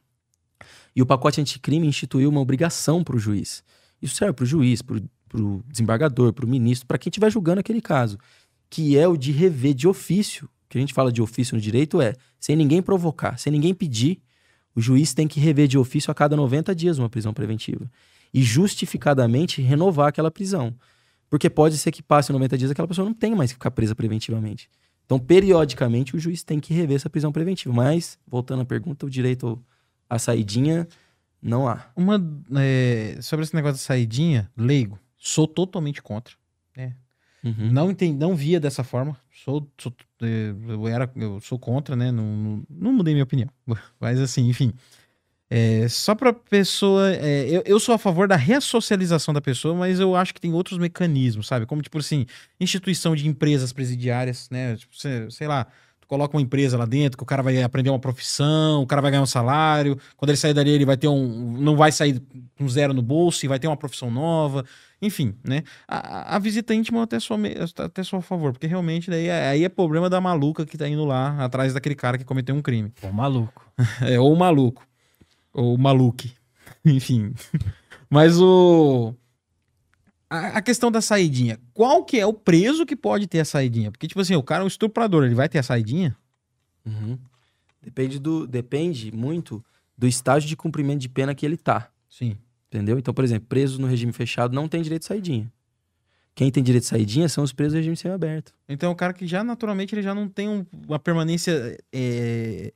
E 0.95 1.01
o 1.01 1.05
pacote 1.05 1.41
anticrime 1.41 1.85
instituiu 1.85 2.29
uma 2.29 2.39
obrigação 2.39 3.03
para 3.03 3.15
o 3.15 3.19
juiz. 3.19 3.63
Isso 4.01 4.15
serve 4.15 4.33
para 4.33 4.43
o 4.43 4.45
juiz, 4.45 4.81
para 4.81 4.97
o 5.35 5.63
desembargador, 5.67 6.33
para 6.33 6.45
o 6.45 6.47
ministro, 6.47 6.87
para 6.87 6.97
quem 6.97 7.09
estiver 7.09 7.31
julgando 7.31 7.59
aquele 7.59 7.81
caso, 7.81 8.17
que 8.69 8.97
é 8.97 9.07
o 9.07 9.17
de 9.17 9.31
rever 9.31 9.73
de 9.73 9.87
ofício. 9.87 10.45
O 10.45 10.69
que 10.69 10.77
a 10.77 10.81
gente 10.81 10.93
fala 10.93 11.11
de 11.11 11.21
ofício 11.21 11.55
no 11.55 11.61
direito 11.61 12.01
é, 12.01 12.13
sem 12.39 12.55
ninguém 12.55 12.81
provocar, 12.81 13.37
sem 13.37 13.51
ninguém 13.51 13.73
pedir, 13.73 14.21
o 14.75 14.81
juiz 14.81 15.13
tem 15.13 15.27
que 15.27 15.39
rever 15.39 15.67
de 15.67 15.77
ofício 15.77 16.11
a 16.11 16.13
cada 16.13 16.35
90 16.35 16.75
dias 16.75 16.99
uma 16.99 17.09
prisão 17.09 17.33
preventiva. 17.33 17.89
E 18.33 18.43
justificadamente 18.43 19.61
renovar 19.61 20.09
aquela 20.09 20.29
prisão. 20.29 20.75
Porque 21.29 21.49
pode 21.49 21.77
ser 21.77 21.91
que 21.91 22.03
passe 22.03 22.31
90 22.31 22.57
dias 22.57 22.71
aquela 22.71 22.87
pessoa 22.87 23.05
não 23.05 23.13
tenha 23.13 23.35
mais 23.35 23.51
que 23.51 23.55
ficar 23.55 23.71
presa 23.71 23.95
preventivamente. 23.95 24.69
Então, 25.05 25.17
periodicamente, 25.17 26.15
o 26.15 26.19
juiz 26.19 26.43
tem 26.43 26.59
que 26.59 26.73
rever 26.73 26.97
essa 26.97 27.09
prisão 27.09 27.31
preventiva. 27.31 27.73
Mas, 27.73 28.19
voltando 28.27 28.61
à 28.61 28.65
pergunta, 28.65 29.05
o 29.05 29.09
direito 29.09 29.59
à 30.09 30.19
saidinha 30.19 30.87
não 31.41 31.67
há. 31.67 31.85
Uma, 31.95 32.19
é, 32.59 33.17
sobre 33.21 33.43
esse 33.45 33.55
negócio 33.55 33.75
da 33.75 33.79
saidinha, 33.79 34.49
leigo, 34.57 34.99
sou 35.17 35.47
totalmente 35.47 36.01
contra. 36.01 36.35
Uhum. 37.43 37.71
Não 37.71 37.91
entendi, 37.91 38.17
não 38.17 38.35
via 38.35 38.59
dessa 38.59 38.83
forma. 38.83 39.15
Sou, 39.31 39.69
sou, 39.77 39.93
eh, 40.21 40.53
eu 40.67 40.87
era, 40.87 41.09
eu 41.15 41.39
sou 41.39 41.57
contra, 41.57 41.95
né? 41.95 42.11
Não, 42.11 42.23
não, 42.23 42.63
não 42.69 42.93
mudei 42.93 43.13
minha 43.13 43.23
opinião. 43.23 43.49
Mas 43.99 44.19
assim, 44.19 44.47
enfim. 44.49 44.73
É, 45.49 45.87
só 45.87 46.13
pra 46.13 46.33
pessoa. 46.33 47.09
é, 47.15 47.47
eu, 47.49 47.63
eu 47.65 47.79
sou 47.79 47.95
a 47.95 47.97
favor 47.97 48.27
da 48.27 48.35
ressocialização 48.35 49.33
da 49.33 49.39
pessoa, 49.39 49.73
mas 49.73 49.97
eu 49.97 50.13
acho 50.13 50.33
que 50.33 50.41
tem 50.41 50.51
outros 50.51 50.77
mecanismos, 50.77 51.47
sabe? 51.47 51.65
Como, 51.65 51.81
tipo 51.81 51.97
assim, 51.99 52.25
instituição 52.59 53.15
de 53.15 53.25
empresas 53.29 53.71
presidiárias, 53.71 54.49
né? 54.49 54.75
Tipo, 54.75 54.93
cê- 54.97 55.29
sei 55.31 55.47
lá, 55.47 55.65
tu 56.07 56.09
coloca 56.09 56.35
uma 56.37 56.41
empresa 56.41 56.77
lá 56.77 56.85
dentro, 56.85 57.17
que 57.17 57.23
o 57.23 57.25
cara 57.25 57.43
vai 57.43 57.61
aprender 57.61 57.89
uma 57.89 57.99
profissão, 57.99 58.81
o 58.81 58.87
cara 58.87 59.01
vai 59.01 59.11
ganhar 59.11 59.23
um 59.23 59.27
salário. 59.27 59.97
Quando 60.15 60.29
ele 60.29 60.37
sair 60.37 60.53
dali, 60.53 60.69
ele 60.71 60.85
vai 60.85 60.95
ter 60.95 61.07
um. 61.07 61.57
Não 61.59 61.75
vai 61.75 61.91
sair 61.91 62.21
com 62.57 62.67
zero 62.69 62.93
no 62.93 63.01
bolso 63.01 63.45
e 63.45 63.47
vai 63.49 63.59
ter 63.59 63.67
uma 63.67 63.77
profissão 63.77 64.09
nova. 64.09 64.63
Enfim, 65.01 65.35
né? 65.43 65.63
A, 65.87 66.35
a 66.35 66.39
visita 66.39 66.73
íntima 66.73 67.03
até 67.03 67.17
eu 67.17 67.85
até 67.85 68.03
sou 68.03 68.17
a 68.19 68.21
favor, 68.21 68.51
porque 68.51 68.65
realmente 68.65 69.09
daí 69.11 69.27
é- 69.27 69.49
aí 69.49 69.63
é 69.63 69.69
problema 69.69 70.09
da 70.09 70.19
maluca 70.19 70.65
que 70.65 70.77
tá 70.77 70.87
indo 70.87 71.05
lá 71.05 71.43
atrás 71.43 71.73
daquele 71.73 71.93
cara 71.95 72.17
que 72.17 72.23
cometeu 72.23 72.55
um 72.55 72.61
crime. 72.61 72.91
Pô, 73.01 73.11
maluco. 73.11 73.65
É, 74.01 74.19
ou 74.19 74.35
maluco. 74.35 74.83
Ou 75.53 75.77
maluque. 75.77 76.31
Enfim. 76.85 77.33
Mas 78.09 78.39
o. 78.41 79.13
A, 80.29 80.57
a 80.57 80.61
questão 80.61 80.91
da 80.91 81.01
saidinha. 81.01 81.57
Qual 81.73 82.03
que 82.03 82.19
é 82.19 82.25
o 82.25 82.33
preso 82.33 82.85
que 82.85 82.95
pode 82.95 83.27
ter 83.27 83.39
a 83.39 83.45
saidinha? 83.45 83.91
Porque, 83.91 84.07
tipo 84.07 84.19
assim, 84.19 84.35
o 84.35 84.43
cara 84.43 84.61
é 84.61 84.65
um 84.65 84.67
estuprador, 84.67 85.23
ele 85.23 85.35
vai 85.35 85.47
ter 85.47 85.57
a 85.59 85.63
saidinha? 85.63 86.15
Uhum. 86.85 87.17
Depende, 87.81 88.19
do, 88.19 88.45
depende 88.45 89.11
muito 89.11 89.63
do 89.97 90.07
estágio 90.07 90.47
de 90.49 90.55
cumprimento 90.55 90.99
de 90.99 91.09
pena 91.09 91.33
que 91.33 91.45
ele 91.45 91.55
tá. 91.57 91.89
Sim. 92.09 92.37
Entendeu? 92.67 92.99
Então, 92.99 93.13
por 93.13 93.23
exemplo, 93.23 93.47
presos 93.47 93.77
no 93.77 93.87
regime 93.87 94.11
fechado 94.11 94.53
não 94.53 94.67
tem 94.67 94.81
direito 94.81 95.03
de 95.03 95.07
saidinha. 95.07 95.51
Quem 96.35 96.51
tem 96.51 96.61
direito 96.61 96.83
de 96.83 96.89
saidinha 96.89 97.29
são 97.29 97.43
os 97.43 97.53
presos 97.53 97.73
do 97.73 97.77
regime 97.77 97.95
semiaberto. 97.95 98.53
Então, 98.67 98.91
o 98.91 98.95
cara 98.95 99.13
que 99.13 99.25
já 99.25 99.43
naturalmente 99.43 99.95
ele 99.95 100.03
já 100.03 100.13
não 100.13 100.27
tem 100.27 100.47
um- 100.49 100.65
uma 100.87 100.99
permanência 100.99 101.77
é, 101.91 102.73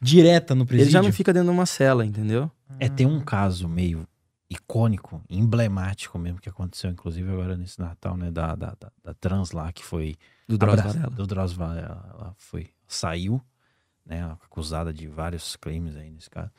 direta 0.00 0.54
no 0.54 0.66
presídio. 0.66 0.84
Ele 0.88 0.92
já 0.92 1.02
não 1.02 1.10
fica 1.12 1.32
dentro 1.32 1.48
de 1.48 1.54
uma 1.54 1.66
cela, 1.66 2.04
entendeu? 2.04 2.50
É, 2.78 2.88
tem 2.88 3.06
um 3.06 3.20
caso 3.20 3.68
meio 3.68 4.06
icônico, 4.54 5.22
emblemático 5.28 6.18
mesmo, 6.18 6.40
que 6.40 6.48
aconteceu, 6.48 6.90
inclusive, 6.90 7.30
agora 7.30 7.56
nesse 7.56 7.78
Natal, 7.78 8.16
né? 8.16 8.30
Da, 8.30 8.54
da, 8.54 8.74
da, 8.78 8.92
da 9.02 9.14
trans 9.14 9.52
lá, 9.52 9.72
que 9.72 9.84
foi. 9.84 10.16
Do 10.48 10.58
Drauzio 10.58 10.84
Varela. 10.84 11.10
Do 11.10 11.26
Drauzio 11.26 11.58
Varela. 11.58 12.10
Ela 12.12 12.34
foi, 12.38 12.68
saiu, 12.86 13.40
né? 14.04 14.24
Acusada 14.44 14.92
de 14.92 15.06
vários 15.06 15.56
crimes 15.56 15.96
aí 15.96 16.10
nesse 16.10 16.30
caso. 16.30 16.50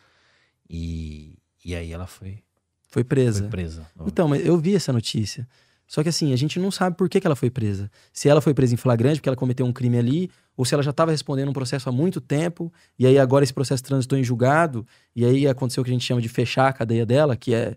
E, 0.70 1.38
e 1.64 1.76
aí 1.76 1.92
ela 1.92 2.08
foi. 2.08 2.44
Foi 2.88 3.04
presa. 3.04 3.42
Foi 3.42 3.50
presa. 3.50 3.86
Então, 4.06 4.28
mas 4.28 4.46
eu 4.46 4.58
vi 4.58 4.76
essa 4.76 4.94
notícia. 4.94 5.48
Só 5.88 6.02
que 6.02 6.10
assim, 6.10 6.34
a 6.34 6.36
gente 6.36 6.60
não 6.60 6.72
sabe 6.72 6.98
por 6.98 7.08
que, 7.10 7.20
que 7.20 7.28
ela 7.28 7.36
foi 7.36 7.50
presa. 7.50 7.92
Se 8.12 8.28
ela 8.28 8.42
foi 8.42 8.54
presa 8.54 8.74
em 8.74 8.78
flagrante 8.78 9.20
porque 9.20 9.30
ela 9.30 9.36
cometeu 9.36 9.66
um 9.66 9.74
crime 9.74 9.98
ali, 9.98 10.32
ou 10.58 10.64
se 10.66 10.74
ela 10.74 10.84
já 10.84 10.92
estava 10.92 11.12
respondendo 11.12 11.50
um 11.50 11.54
processo 11.54 11.90
há 11.90 11.92
muito 11.92 12.20
tempo, 12.22 12.72
e 12.98 13.06
aí 13.06 13.18
agora 13.20 13.44
esse 13.44 13.54
processo 13.54 13.84
transitou 13.84 14.18
em 14.18 14.24
julgado, 14.24 14.86
e 15.16 15.26
aí 15.26 15.48
aconteceu 15.48 15.82
o 15.82 15.84
que 15.84 15.92
a 15.92 15.94
gente 15.94 16.06
chama 16.06 16.22
de 16.22 16.30
fechar 16.30 16.68
a 16.70 16.74
cadeia 16.74 17.06
dela, 17.06 17.36
que 17.36 17.54
é 17.54 17.76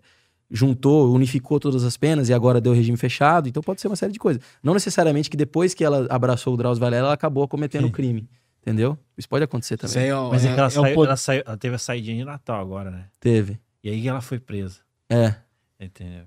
juntou, 0.51 1.13
unificou 1.13 1.59
todas 1.59 1.83
as 1.83 1.95
penas 1.95 2.27
e 2.29 2.33
agora 2.33 2.59
deu 2.59 2.73
regime 2.73 2.97
fechado. 2.97 3.47
Então 3.47 3.61
pode 3.61 3.79
ser 3.81 3.87
uma 3.87 3.95
série 3.95 4.11
de 4.11 4.17
coisas. 4.17 4.41
Não 4.63 4.73
necessariamente 4.73 5.29
que 5.29 5.37
depois 5.37 5.73
que 5.75 5.83
ela 5.83 6.07
abraçou 6.09 6.55
o 6.55 6.57
Drauzio 6.57 6.81
Varela, 6.81 7.07
ela 7.07 7.13
acabou 7.13 7.47
cometendo 7.47 7.85
Sim. 7.85 7.91
crime. 7.91 8.27
Entendeu? 8.61 8.97
Isso 9.17 9.29
pode 9.29 9.43
acontecer 9.43 9.77
também. 9.77 9.97
Aí 10.03 10.07
é, 10.09 10.15
o- 10.15 10.29
Mas 10.31 10.43
é, 10.43 10.49
é- 10.49 10.53
que 10.53 10.59
ela, 10.59 10.67
é 10.67 10.67
o 10.67 10.71
saiu- 10.71 10.95
poder- 10.95 11.07
ela 11.07 11.17
saiu- 11.17 11.43
ela 11.45 11.57
teve 11.57 11.75
a 11.75 11.77
saída 11.77 12.05
de 12.07 12.23
Natal 12.25 12.59
agora, 12.59 12.89
né? 12.91 13.05
Teve. 13.19 13.59
E 13.83 13.89
aí 13.89 14.07
ela 14.07 14.21
foi 14.21 14.39
presa. 14.39 14.79
É. 15.09 15.35
Entendeu? 15.79 16.25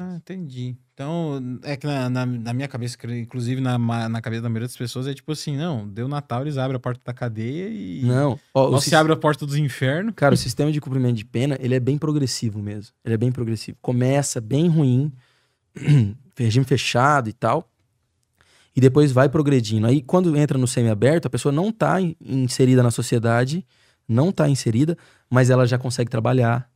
Ah, 0.00 0.14
entendi. 0.16 0.76
Então, 0.94 1.58
é 1.64 1.76
que 1.76 1.84
na, 1.86 2.08
na, 2.08 2.24
na 2.24 2.52
minha 2.52 2.68
cabeça, 2.68 2.96
inclusive 3.16 3.60
na, 3.60 3.76
na 4.08 4.20
cabeça 4.20 4.42
da 4.42 4.48
maioria 4.48 4.68
das 4.68 4.76
pessoas, 4.76 5.08
é 5.08 5.14
tipo 5.14 5.32
assim, 5.32 5.56
não, 5.56 5.88
deu 5.88 6.06
Natal, 6.06 6.42
eles 6.42 6.56
abrem 6.56 6.76
a 6.76 6.80
porta 6.80 7.00
da 7.04 7.12
cadeia 7.12 7.68
e... 7.68 8.02
Não. 8.04 8.38
Ó, 8.54 8.78
sis- 8.78 8.90
se 8.90 8.94
abre 8.96 9.12
a 9.12 9.16
porta 9.16 9.44
dos 9.44 9.56
infernos. 9.56 10.12
Cara, 10.14 10.34
o 10.34 10.36
sistema 10.38 10.70
de 10.70 10.80
cumprimento 10.80 11.16
de 11.16 11.24
pena, 11.24 11.56
ele 11.60 11.74
é 11.74 11.80
bem 11.80 11.98
progressivo 11.98 12.60
mesmo. 12.62 12.92
Ele 13.04 13.14
é 13.14 13.16
bem 13.16 13.32
progressivo. 13.32 13.76
Começa 13.82 14.40
bem 14.40 14.68
ruim, 14.68 15.12
regime 16.38 16.64
fechado 16.64 17.28
e 17.28 17.32
tal, 17.32 17.68
e 18.76 18.80
depois 18.80 19.10
vai 19.10 19.28
progredindo. 19.28 19.86
Aí, 19.88 20.00
quando 20.00 20.36
entra 20.36 20.56
no 20.56 20.68
semiaberto, 20.68 21.26
a 21.26 21.30
pessoa 21.30 21.50
não 21.52 21.72
tá 21.72 22.00
in- 22.00 22.14
inserida 22.20 22.82
na 22.84 22.92
sociedade, 22.92 23.66
não 24.08 24.30
tá 24.30 24.48
inserida, 24.48 24.96
mas 25.28 25.50
ela 25.50 25.66
já 25.66 25.76
consegue 25.76 26.08
trabalhar, 26.10 26.70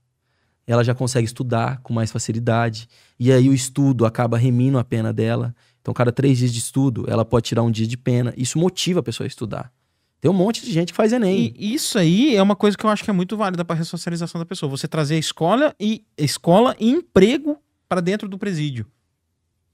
ela 0.66 0.84
já 0.84 0.94
consegue 0.94 1.24
estudar 1.24 1.80
com 1.82 1.92
mais 1.92 2.10
facilidade, 2.10 2.88
e 3.18 3.32
aí 3.32 3.48
o 3.48 3.54
estudo 3.54 4.06
acaba 4.06 4.36
remindo 4.36 4.78
a 4.78 4.84
pena 4.84 5.12
dela. 5.12 5.54
Então, 5.80 5.92
cada 5.92 6.12
três 6.12 6.38
dias 6.38 6.52
de 6.52 6.58
estudo, 6.58 7.04
ela 7.08 7.24
pode 7.24 7.48
tirar 7.48 7.62
um 7.62 7.70
dia 7.70 7.86
de 7.86 7.96
pena. 7.96 8.32
Isso 8.36 8.58
motiva 8.58 9.00
a 9.00 9.02
pessoa 9.02 9.26
a 9.26 9.28
estudar. 9.28 9.72
Tem 10.20 10.30
um 10.30 10.34
monte 10.34 10.64
de 10.64 10.70
gente 10.70 10.92
que 10.92 10.96
faz 10.96 11.12
Enem. 11.12 11.52
E 11.58 11.74
isso 11.74 11.98
aí 11.98 12.36
é 12.36 12.40
uma 12.42 12.54
coisa 12.54 12.76
que 12.76 12.86
eu 12.86 12.90
acho 12.90 13.02
que 13.02 13.10
é 13.10 13.12
muito 13.12 13.36
válida 13.36 13.64
para 13.64 13.74
a 13.74 13.78
ressocialização 13.78 14.38
da 14.38 14.44
pessoa. 14.44 14.70
Você 14.70 14.86
trazer 14.86 15.16
a 15.16 15.18
escola 15.18 15.74
e 15.80 16.04
escola 16.16 16.76
e 16.78 16.90
emprego 16.90 17.58
para 17.88 18.00
dentro 18.00 18.28
do 18.28 18.38
presídio. 18.38 18.86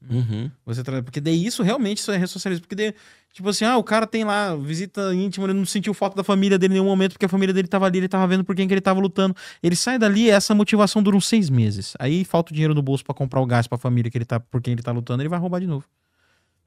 Uhum. 0.09 0.51
Você 0.65 0.83
tra... 0.85 1.03
Porque 1.03 1.21
daí 1.21 1.45
isso 1.45 1.63
realmente 1.63 1.99
isso 1.99 2.13
é 2.13 2.17
ressocialismo. 2.17 2.63
Porque 2.63 2.75
daí, 2.77 2.95
tipo 3.33 3.49
assim, 3.49 3.65
ah, 3.65 3.77
o 3.77 3.83
cara 3.85 4.07
tem 4.07 4.25
lá 4.25 4.55
visita 4.57 5.13
íntima, 5.15 5.47
ele 5.47 5.55
não 5.55 5.67
sentiu 5.67 5.93
falta 5.93 6.17
da 6.17 6.23
família 6.25 6.59
dele 6.59 6.75
em 6.75 6.77
nenhum 6.77 6.87
momento, 6.89 7.13
porque 7.13 7.27
a 7.27 7.29
família 7.29 7.53
dele 7.53 7.67
tava 7.69 7.87
ali, 7.87 7.99
ele 7.99 8.09
tava 8.09 8.27
vendo 8.27 8.45
por 8.45 8.55
quem 8.55 8.69
que 8.69 8.75
ele 8.75 8.81
tava 8.81 9.01
lutando. 9.01 9.35
Ele 9.63 9.75
sai 9.75 9.99
dali, 9.99 10.31
essa 10.31 10.55
motivação 10.55 11.03
dura 11.03 11.17
uns 11.17 11.27
seis 11.27 11.51
meses. 11.51 11.95
Aí 11.99 12.25
falta 12.25 12.53
o 12.53 12.55
dinheiro 12.55 12.75
no 12.75 12.83
bolso 12.83 13.05
para 13.05 13.15
comprar 13.15 13.41
o 13.41 13.47
gás 13.47 13.67
pra 13.67 13.77
família 13.77 14.11
que 14.11 14.17
ele 14.19 14.25
tá, 14.25 14.39
por 14.39 14.63
quem 14.63 14.73
ele 14.73 14.83
tá 14.83 14.93
lutando, 14.93 15.23
ele 15.23 15.29
vai 15.29 15.39
roubar 15.39 15.61
de 15.61 15.67
novo. 15.67 15.85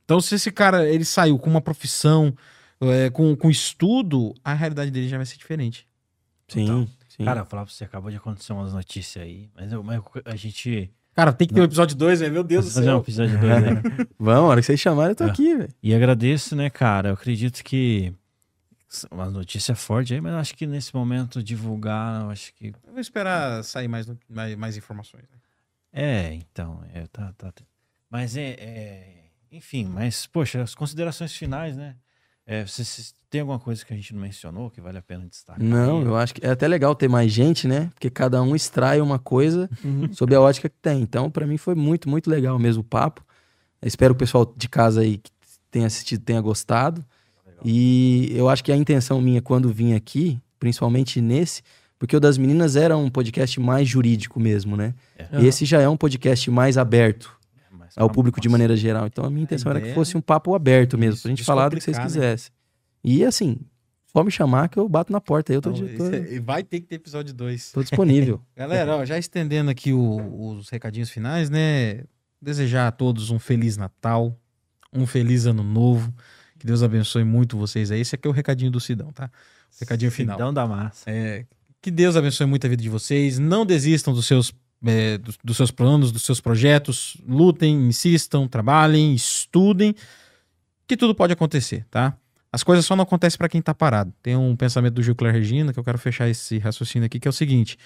Então, 0.04 0.20
se 0.20 0.36
esse 0.36 0.52
cara 0.52 0.88
ele 0.90 1.06
saiu 1.06 1.40
com 1.40 1.50
uma 1.50 1.62
profissão, 1.62 2.36
é, 2.82 3.10
com, 3.10 3.34
com 3.36 3.50
estudo, 3.50 4.34
a 4.44 4.54
realidade 4.54 4.92
dele 4.92 5.08
já 5.08 5.16
vai 5.16 5.26
ser 5.26 5.38
diferente. 5.38 5.88
Sim, 6.50 6.66
Total. 6.66 6.88
sim. 7.08 7.24
Cara, 7.24 7.40
eu 7.42 7.46
falar 7.46 7.64
pra 7.66 7.74
você, 7.74 7.86
acabou 7.86 8.12
de 8.12 8.18
acontecer 8.18 8.52
umas 8.52 8.74
notícias 8.74 9.24
aí, 9.24 9.50
mas, 9.56 9.72
eu- 9.72 9.82
mas 9.82 10.02
a 10.26 10.36
gente. 10.36 10.92
Cara, 11.14 11.34
tem 11.34 11.48
que 11.48 11.54
ter 11.54 11.60
um 11.62 11.66
episódio 11.66 11.96
2, 11.98 12.22
Meu 12.32 12.44
Deus 12.44 12.66
do 12.66 12.72
Vamos 12.82 13.06
fazer 13.06 13.24
um 13.24 13.30
céu. 13.30 13.34
episódio 13.34 13.40
2 13.40 13.64
aí. 13.64 14.08
Vamos, 14.18 14.44
a 14.44 14.48
hora 14.48 14.62
que 14.62 14.66
vocês 14.66 14.80
chamarem, 14.80 15.12
eu 15.12 15.16
tô 15.16 15.26
É. 15.26 15.30
aqui, 15.30 15.56
velho. 15.56 15.70
E 15.84 15.94
agradeço, 15.94 16.56
né, 16.56 16.70
cara? 16.70 17.10
Eu 17.10 17.14
acredito 17.14 17.64
que. 17.64 18.14
Uma 19.10 19.30
notícia 19.30 19.74
forte 19.74 20.14
aí, 20.14 20.20
mas 20.20 20.34
eu 20.34 20.40
acho 20.40 20.54
que 20.56 20.68
nesse 20.68 20.94
momento 20.94 21.42
divulgar, 21.42 22.24
eu 22.24 22.30
acho 22.30 22.54
que. 22.54 22.68
Eu 22.86 22.92
vou 22.92 23.00
esperar 23.00 23.64
sair 23.64 23.88
mais, 23.88 24.10
mais, 24.30 24.56
mais 24.56 24.78
informações. 24.78 25.24
né? 25.24 25.38
É, 25.94 26.34
então. 26.34 26.84
É, 26.94 27.06
tá, 27.08 27.34
tá, 27.38 27.52
tá. 27.52 27.64
Mas 28.10 28.36
é, 28.36 28.50
é- 28.60 29.24
Enfim, 29.52 29.86
mas, 29.86 30.26
poxa, 30.28 30.62
as 30.62 30.74
considerações 30.76 31.34
finais, 31.34 31.76
né? 31.78 31.96
É, 32.46 32.66
você, 32.66 32.84
você 32.84 33.14
tem 33.30 33.42
alguma 33.42 33.60
coisa 33.60 33.86
que 33.86 33.94
a 33.94 33.96
gente 33.96 34.14
não 34.14 34.22
mencionou 34.22 34.70
que 34.70 34.82
vale 34.82 34.98
a 34.98 35.02
pena 35.02 35.26
destacar? 35.26 35.64
Não, 35.64 36.02
eu 36.02 36.16
acho 36.16 36.34
que 36.34 36.46
é 36.46 36.50
até 36.50 36.68
legal 36.68 36.94
ter 36.96 37.08
mais 37.08 37.32
gente, 37.32 37.68
né? 37.68 37.90
Porque 37.94 38.10
cada 38.10 38.42
um 38.42 38.56
extrai 38.56 39.00
uma 39.00 39.20
coisa 39.20 39.70
sob 40.12 40.36
a 40.36 40.42
ótica 40.42 40.68
que 40.68 40.76
tem. 40.82 41.02
Então, 41.02 41.32
pra 41.32 41.48
mim 41.48 41.58
foi 41.58 41.76
muito, 41.76 42.10
muito 42.10 42.30
legal 42.30 42.60
mesmo 42.60 42.82
o 42.82 42.86
papo. 42.86 43.24
Eu 43.82 43.88
espero 43.88 44.14
que 44.14 44.18
o 44.18 44.20
pessoal 44.20 44.54
de 44.56 44.68
casa 44.68 45.02
aí 45.02 45.18
que 45.18 45.32
tenha 45.70 45.88
assistido 45.88 46.24
tenha 46.24 46.42
gostado. 46.42 47.04
E 47.64 48.32
eu 48.36 48.50
acho 48.50 48.64
que 48.64 48.72
a 48.72 48.76
intenção 48.76 49.22
minha 49.22 49.42
quando 49.42 49.72
vim 49.72 49.94
aqui, 49.94 50.40
principalmente 50.60 51.22
nesse, 51.22 51.62
porque 51.98 52.18
o 52.18 52.20
das 52.20 52.38
meninas 52.38 52.76
era 52.76 52.98
um 52.98 53.10
podcast 53.10 53.60
mais 53.60 53.88
jurídico 53.88 54.40
mesmo, 54.40 54.76
né? 54.76 54.96
É. 55.18 55.46
Esse 55.46 55.64
já 55.64 55.80
é 55.80 55.88
um 55.88 55.96
podcast 55.96 56.50
mais 56.50 56.78
aberto 56.78 57.40
ao 57.98 58.08
pra- 58.08 58.14
público 58.16 58.40
de 58.42 58.50
maneira 58.50 58.76
geral. 58.76 59.08
Então 59.08 59.26
a 59.26 59.30
minha 59.30 59.44
intenção 59.44 59.72
era 59.72 59.82
que 59.82 59.94
fosse 59.94 60.16
um 60.18 60.22
papo 60.22 60.54
aberto 60.56 60.98
mesmo, 60.98 61.14
Isso, 61.16 61.24
pra 61.24 61.30
gente 61.30 61.44
falar 61.44 61.70
do 61.70 61.76
que 61.78 61.82
vocês 61.84 61.98
né? 61.98 62.04
quisessem. 62.04 62.52
E 63.04 63.24
assim, 63.26 63.58
só 64.08 64.24
me 64.24 64.30
chamar 64.32 64.68
que 64.70 64.78
eu 64.78 64.88
bato 64.90 65.12
na 65.12 65.20
porta. 65.22 65.52
aí 65.52 65.58
Eu 65.58 65.62
tô, 65.62 65.72
Então, 65.72 66.10
tô, 66.10 66.16
é- 66.16 66.40
vai 66.40 66.64
ter 66.64 66.80
que 66.82 66.88
ter 66.88 66.96
episódio 66.96 67.34
2. 67.34 67.72
tô 67.72 67.82
disponível. 67.82 68.42
Galera, 68.56 68.98
ó, 68.98 69.06
já 69.06 69.18
estendendo 69.18 69.70
aqui 69.72 69.94
o- 69.94 70.50
os 70.58 70.70
recadinhos 70.70 71.10
finais, 71.10 71.50
né? 71.50 72.04
Desejar 72.42 72.88
a 72.88 72.92
todos 72.92 73.30
um 73.30 73.38
feliz 73.40 73.78
Natal, 73.78 74.36
um 74.94 75.06
feliz 75.06 75.46
ano 75.46 75.64
novo. 75.64 76.14
Que 76.58 76.66
Deus 76.68 76.84
abençoe 76.84 77.24
muito 77.24 77.58
vocês 77.58 77.90
aí. 77.92 78.02
Esse 78.02 78.16
aqui 78.16 78.28
é 78.28 78.30
o 78.30 78.34
recadinho 78.34 78.70
do 78.72 78.80
Sidão, 78.80 79.12
tá? 79.12 79.30
O 79.76 79.80
recadinho 79.80 80.12
final. 80.12 80.38
Sidão 80.38 80.54
da 80.54 80.68
massa. 80.68 81.10
É, 81.10 81.46
que 81.82 81.90
Deus 81.90 82.16
abençoe 82.16 82.46
muito 82.46 82.66
a 82.68 82.70
vida 82.70 82.84
de 82.84 82.90
vocês. 82.90 83.40
Não 83.40 83.66
desistam 83.66 84.14
dos 84.14 84.28
seus, 84.28 84.54
é, 84.86 85.18
dos, 85.18 85.58
seus 85.58 85.72
planos, 85.72 86.12
dos 86.12 86.24
seus 86.24 86.40
projetos. 86.42 87.18
Lutem, 87.28 87.88
insistam, 87.88 88.48
trabalhem, 88.48 89.14
estudem. 89.14 89.96
Que 90.88 90.98
tudo 90.98 91.16
pode 91.16 91.34
acontecer, 91.34 91.86
tá? 91.90 92.16
As 92.52 92.64
coisas 92.64 92.86
só 92.86 92.96
não 92.96 93.04
acontecem 93.04 93.38
para 93.38 93.48
quem 93.48 93.62
tá 93.62 93.74
parado. 93.74 94.14
Tem 94.22 94.36
um 94.36 94.56
pensamento 94.56 94.96
do 94.96 95.04
Gil 95.04 95.16
Clare 95.16 95.38
Regina 95.38 95.72
que 95.72 95.80
eu 95.80 95.84
quero 95.84 95.98
fechar 95.98 96.28
esse 96.28 96.58
raciocínio 96.58 97.06
aqui, 97.06 97.20
que 97.20 97.28
é 97.28 97.30
o 97.30 97.34
seguinte: 97.34 97.78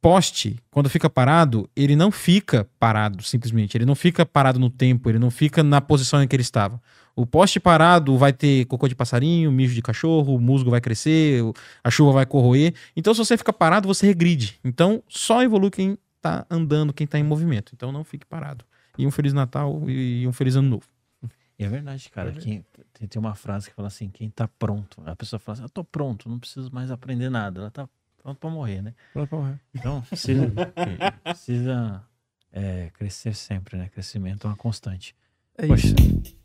poste, 0.00 0.58
quando 0.70 0.90
fica 0.90 1.08
parado, 1.08 1.70
ele 1.76 1.94
não 1.94 2.10
fica 2.10 2.68
parado 2.80 3.22
simplesmente. 3.22 3.76
Ele 3.76 3.86
não 3.86 3.94
fica 3.94 4.26
parado 4.26 4.58
no 4.58 4.68
tempo, 4.68 5.08
ele 5.08 5.18
não 5.18 5.30
fica 5.30 5.62
na 5.62 5.80
posição 5.80 6.20
em 6.20 6.26
que 6.26 6.34
ele 6.34 6.42
estava. 6.42 6.82
O 7.14 7.26
poste 7.26 7.60
parado 7.60 8.16
vai 8.16 8.32
ter 8.32 8.64
cocô 8.66 8.88
de 8.88 8.94
passarinho, 8.94 9.52
mijo 9.52 9.74
de 9.74 9.82
cachorro, 9.82 10.34
o 10.34 10.40
musgo 10.40 10.70
vai 10.70 10.80
crescer, 10.80 11.42
a 11.84 11.90
chuva 11.90 12.12
vai 12.12 12.26
corroer. 12.26 12.74
Então, 12.96 13.12
se 13.12 13.18
você 13.18 13.36
fica 13.36 13.52
parado, 13.52 13.86
você 13.86 14.06
regride. 14.06 14.58
Então, 14.64 15.02
só 15.08 15.42
evolui 15.42 15.70
quem 15.70 15.98
tá 16.20 16.46
andando, 16.50 16.92
quem 16.92 17.06
tá 17.06 17.18
em 17.18 17.22
movimento. 17.22 17.72
Então, 17.74 17.92
não 17.92 18.02
fique 18.02 18.24
parado. 18.24 18.64
E 18.96 19.06
um 19.06 19.10
Feliz 19.10 19.32
Natal 19.32 19.82
e 19.88 20.26
um 20.26 20.32
Feliz 20.32 20.56
Ano 20.56 20.68
Novo. 20.68 20.86
E 21.58 21.64
é 21.64 21.68
verdade, 21.68 22.10
cara. 22.10 22.32
Quem, 22.32 22.64
tem, 22.94 23.20
uma 23.20 23.34
frase 23.34 23.68
que 23.70 23.76
fala 23.76 23.88
assim: 23.88 24.08
quem 24.08 24.28
tá 24.30 24.48
pronto. 24.48 25.02
A 25.06 25.14
pessoa 25.14 25.38
fala 25.38 25.54
assim: 25.54 25.62
eu 25.62 25.68
tô 25.68 25.84
pronto, 25.84 26.28
não 26.28 26.38
preciso 26.38 26.72
mais 26.72 26.90
aprender 26.90 27.30
nada. 27.30 27.60
Ela 27.60 27.70
tá 27.70 27.88
pronto 28.22 28.38
pra 28.38 28.50
morrer, 28.50 28.82
né? 28.82 28.94
Então, 29.74 30.02
precisa, 30.08 30.50
precisa 31.22 32.04
é, 32.52 32.90
crescer 32.94 33.34
sempre, 33.34 33.76
né? 33.76 33.88
Crescimento 33.88 34.46
é 34.46 34.50
uma 34.50 34.56
constante. 34.56 35.14
É 35.56 35.66
Poxa, 35.66 35.86
isso. 35.86 36.41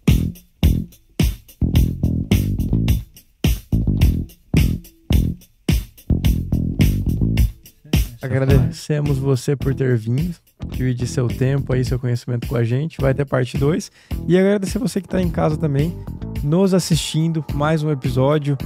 Agradecemos 8.22 9.18
você 9.18 9.56
por 9.56 9.76
ter 9.76 9.98
vindo, 9.98 10.36
dividir 10.70 11.08
seu 11.08 11.28
tempo 11.28 11.74
aí, 11.74 11.86
seu 11.86 12.00
conhecimento 12.00 12.48
com 12.48 12.56
a 12.56 12.64
gente. 12.64 13.00
Vai 13.00 13.14
ter 13.14 13.26
parte 13.26 13.58
2. 13.58 13.92
E 14.28 14.38
agradecer 14.38 14.80
você 14.80 15.00
que 15.00 15.08
está 15.08 15.22
em 15.22 15.30
casa 15.30 15.58
também, 15.58 15.96
nos 16.44 16.74
assistindo, 16.74 17.46
mais 17.54 17.84
um 17.84 17.92
episódio. 17.92 18.58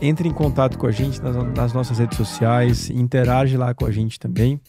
Entre 0.00 0.28
em 0.28 0.32
contato 0.32 0.78
com 0.78 0.86
a 0.86 0.92
gente 0.92 1.20
nas, 1.20 1.34
nas 1.54 1.72
nossas 1.72 1.98
redes 1.98 2.16
sociais, 2.16 2.88
interage 2.88 3.56
lá 3.56 3.74
com 3.74 3.84
a 3.84 3.90
gente 3.90 4.20
também, 4.20 4.60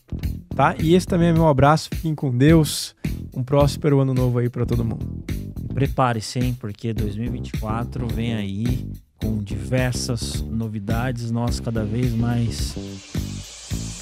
tá? 0.55 0.75
E 0.81 0.95
esse 0.95 1.05
também 1.05 1.27
é 1.27 1.33
meu 1.33 1.47
abraço, 1.47 1.89
fiquem 1.93 2.15
com 2.15 2.35
Deus. 2.35 2.95
Um 3.35 3.43
próspero 3.43 3.99
ano 3.99 4.13
novo 4.13 4.39
aí 4.39 4.49
para 4.49 4.65
todo 4.65 4.83
mundo. 4.83 5.23
prepare-se, 5.71 6.39
hein? 6.39 6.57
Porque 6.59 6.93
2024 6.93 8.07
vem 8.07 8.33
aí 8.33 8.89
com 9.17 9.37
diversas 9.37 10.41
novidades, 10.41 11.29
nós 11.29 11.59
cada 11.59 11.83
vez 11.83 12.11
mais 12.13 12.75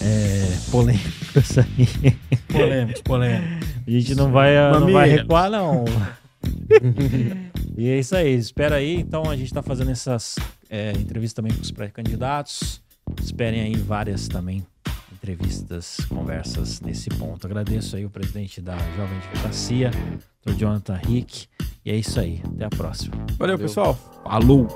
é, 0.07 0.71
polêmicas 0.71 1.57
aí. 1.57 2.17
Polêmicos, 2.47 3.01
polêmicos. 3.01 3.67
A 3.85 3.91
gente 3.91 4.15
não 4.15 4.31
vai, 4.31 4.55
não 4.71 4.91
vai 4.91 5.09
recuar, 5.09 5.49
não. 5.49 5.83
e 7.77 7.89
é 7.89 7.99
isso 7.99 8.15
aí, 8.15 8.33
espera 8.33 8.75
aí. 8.75 8.95
Então 8.95 9.29
a 9.29 9.35
gente 9.35 9.53
tá 9.53 9.61
fazendo 9.61 9.91
essas 9.91 10.35
é, 10.69 10.91
entrevistas 10.91 11.33
também 11.33 11.53
com 11.53 11.61
os 11.61 11.71
pré-candidatos. 11.71 12.81
Esperem 13.21 13.61
aí 13.61 13.75
várias 13.75 14.27
também 14.27 14.65
entrevistas, 15.11 15.97
conversas 16.07 16.79
nesse 16.81 17.09
ponto. 17.09 17.45
Agradeço 17.45 17.95
aí 17.95 18.05
o 18.05 18.09
presidente 18.09 18.61
da 18.61 18.77
Jovem 18.95 19.17
Advocacia, 19.17 19.91
Dr. 20.45 20.53
Jonathan 20.53 20.99
Rick. 21.05 21.47
E 21.85 21.91
é 21.91 21.95
isso 21.95 22.19
aí. 22.19 22.41
Até 22.45 22.65
a 22.65 22.69
próxima. 22.69 23.15
Valeu. 23.37 23.57
pessoal. 23.57 23.97
Falou! 24.23 24.67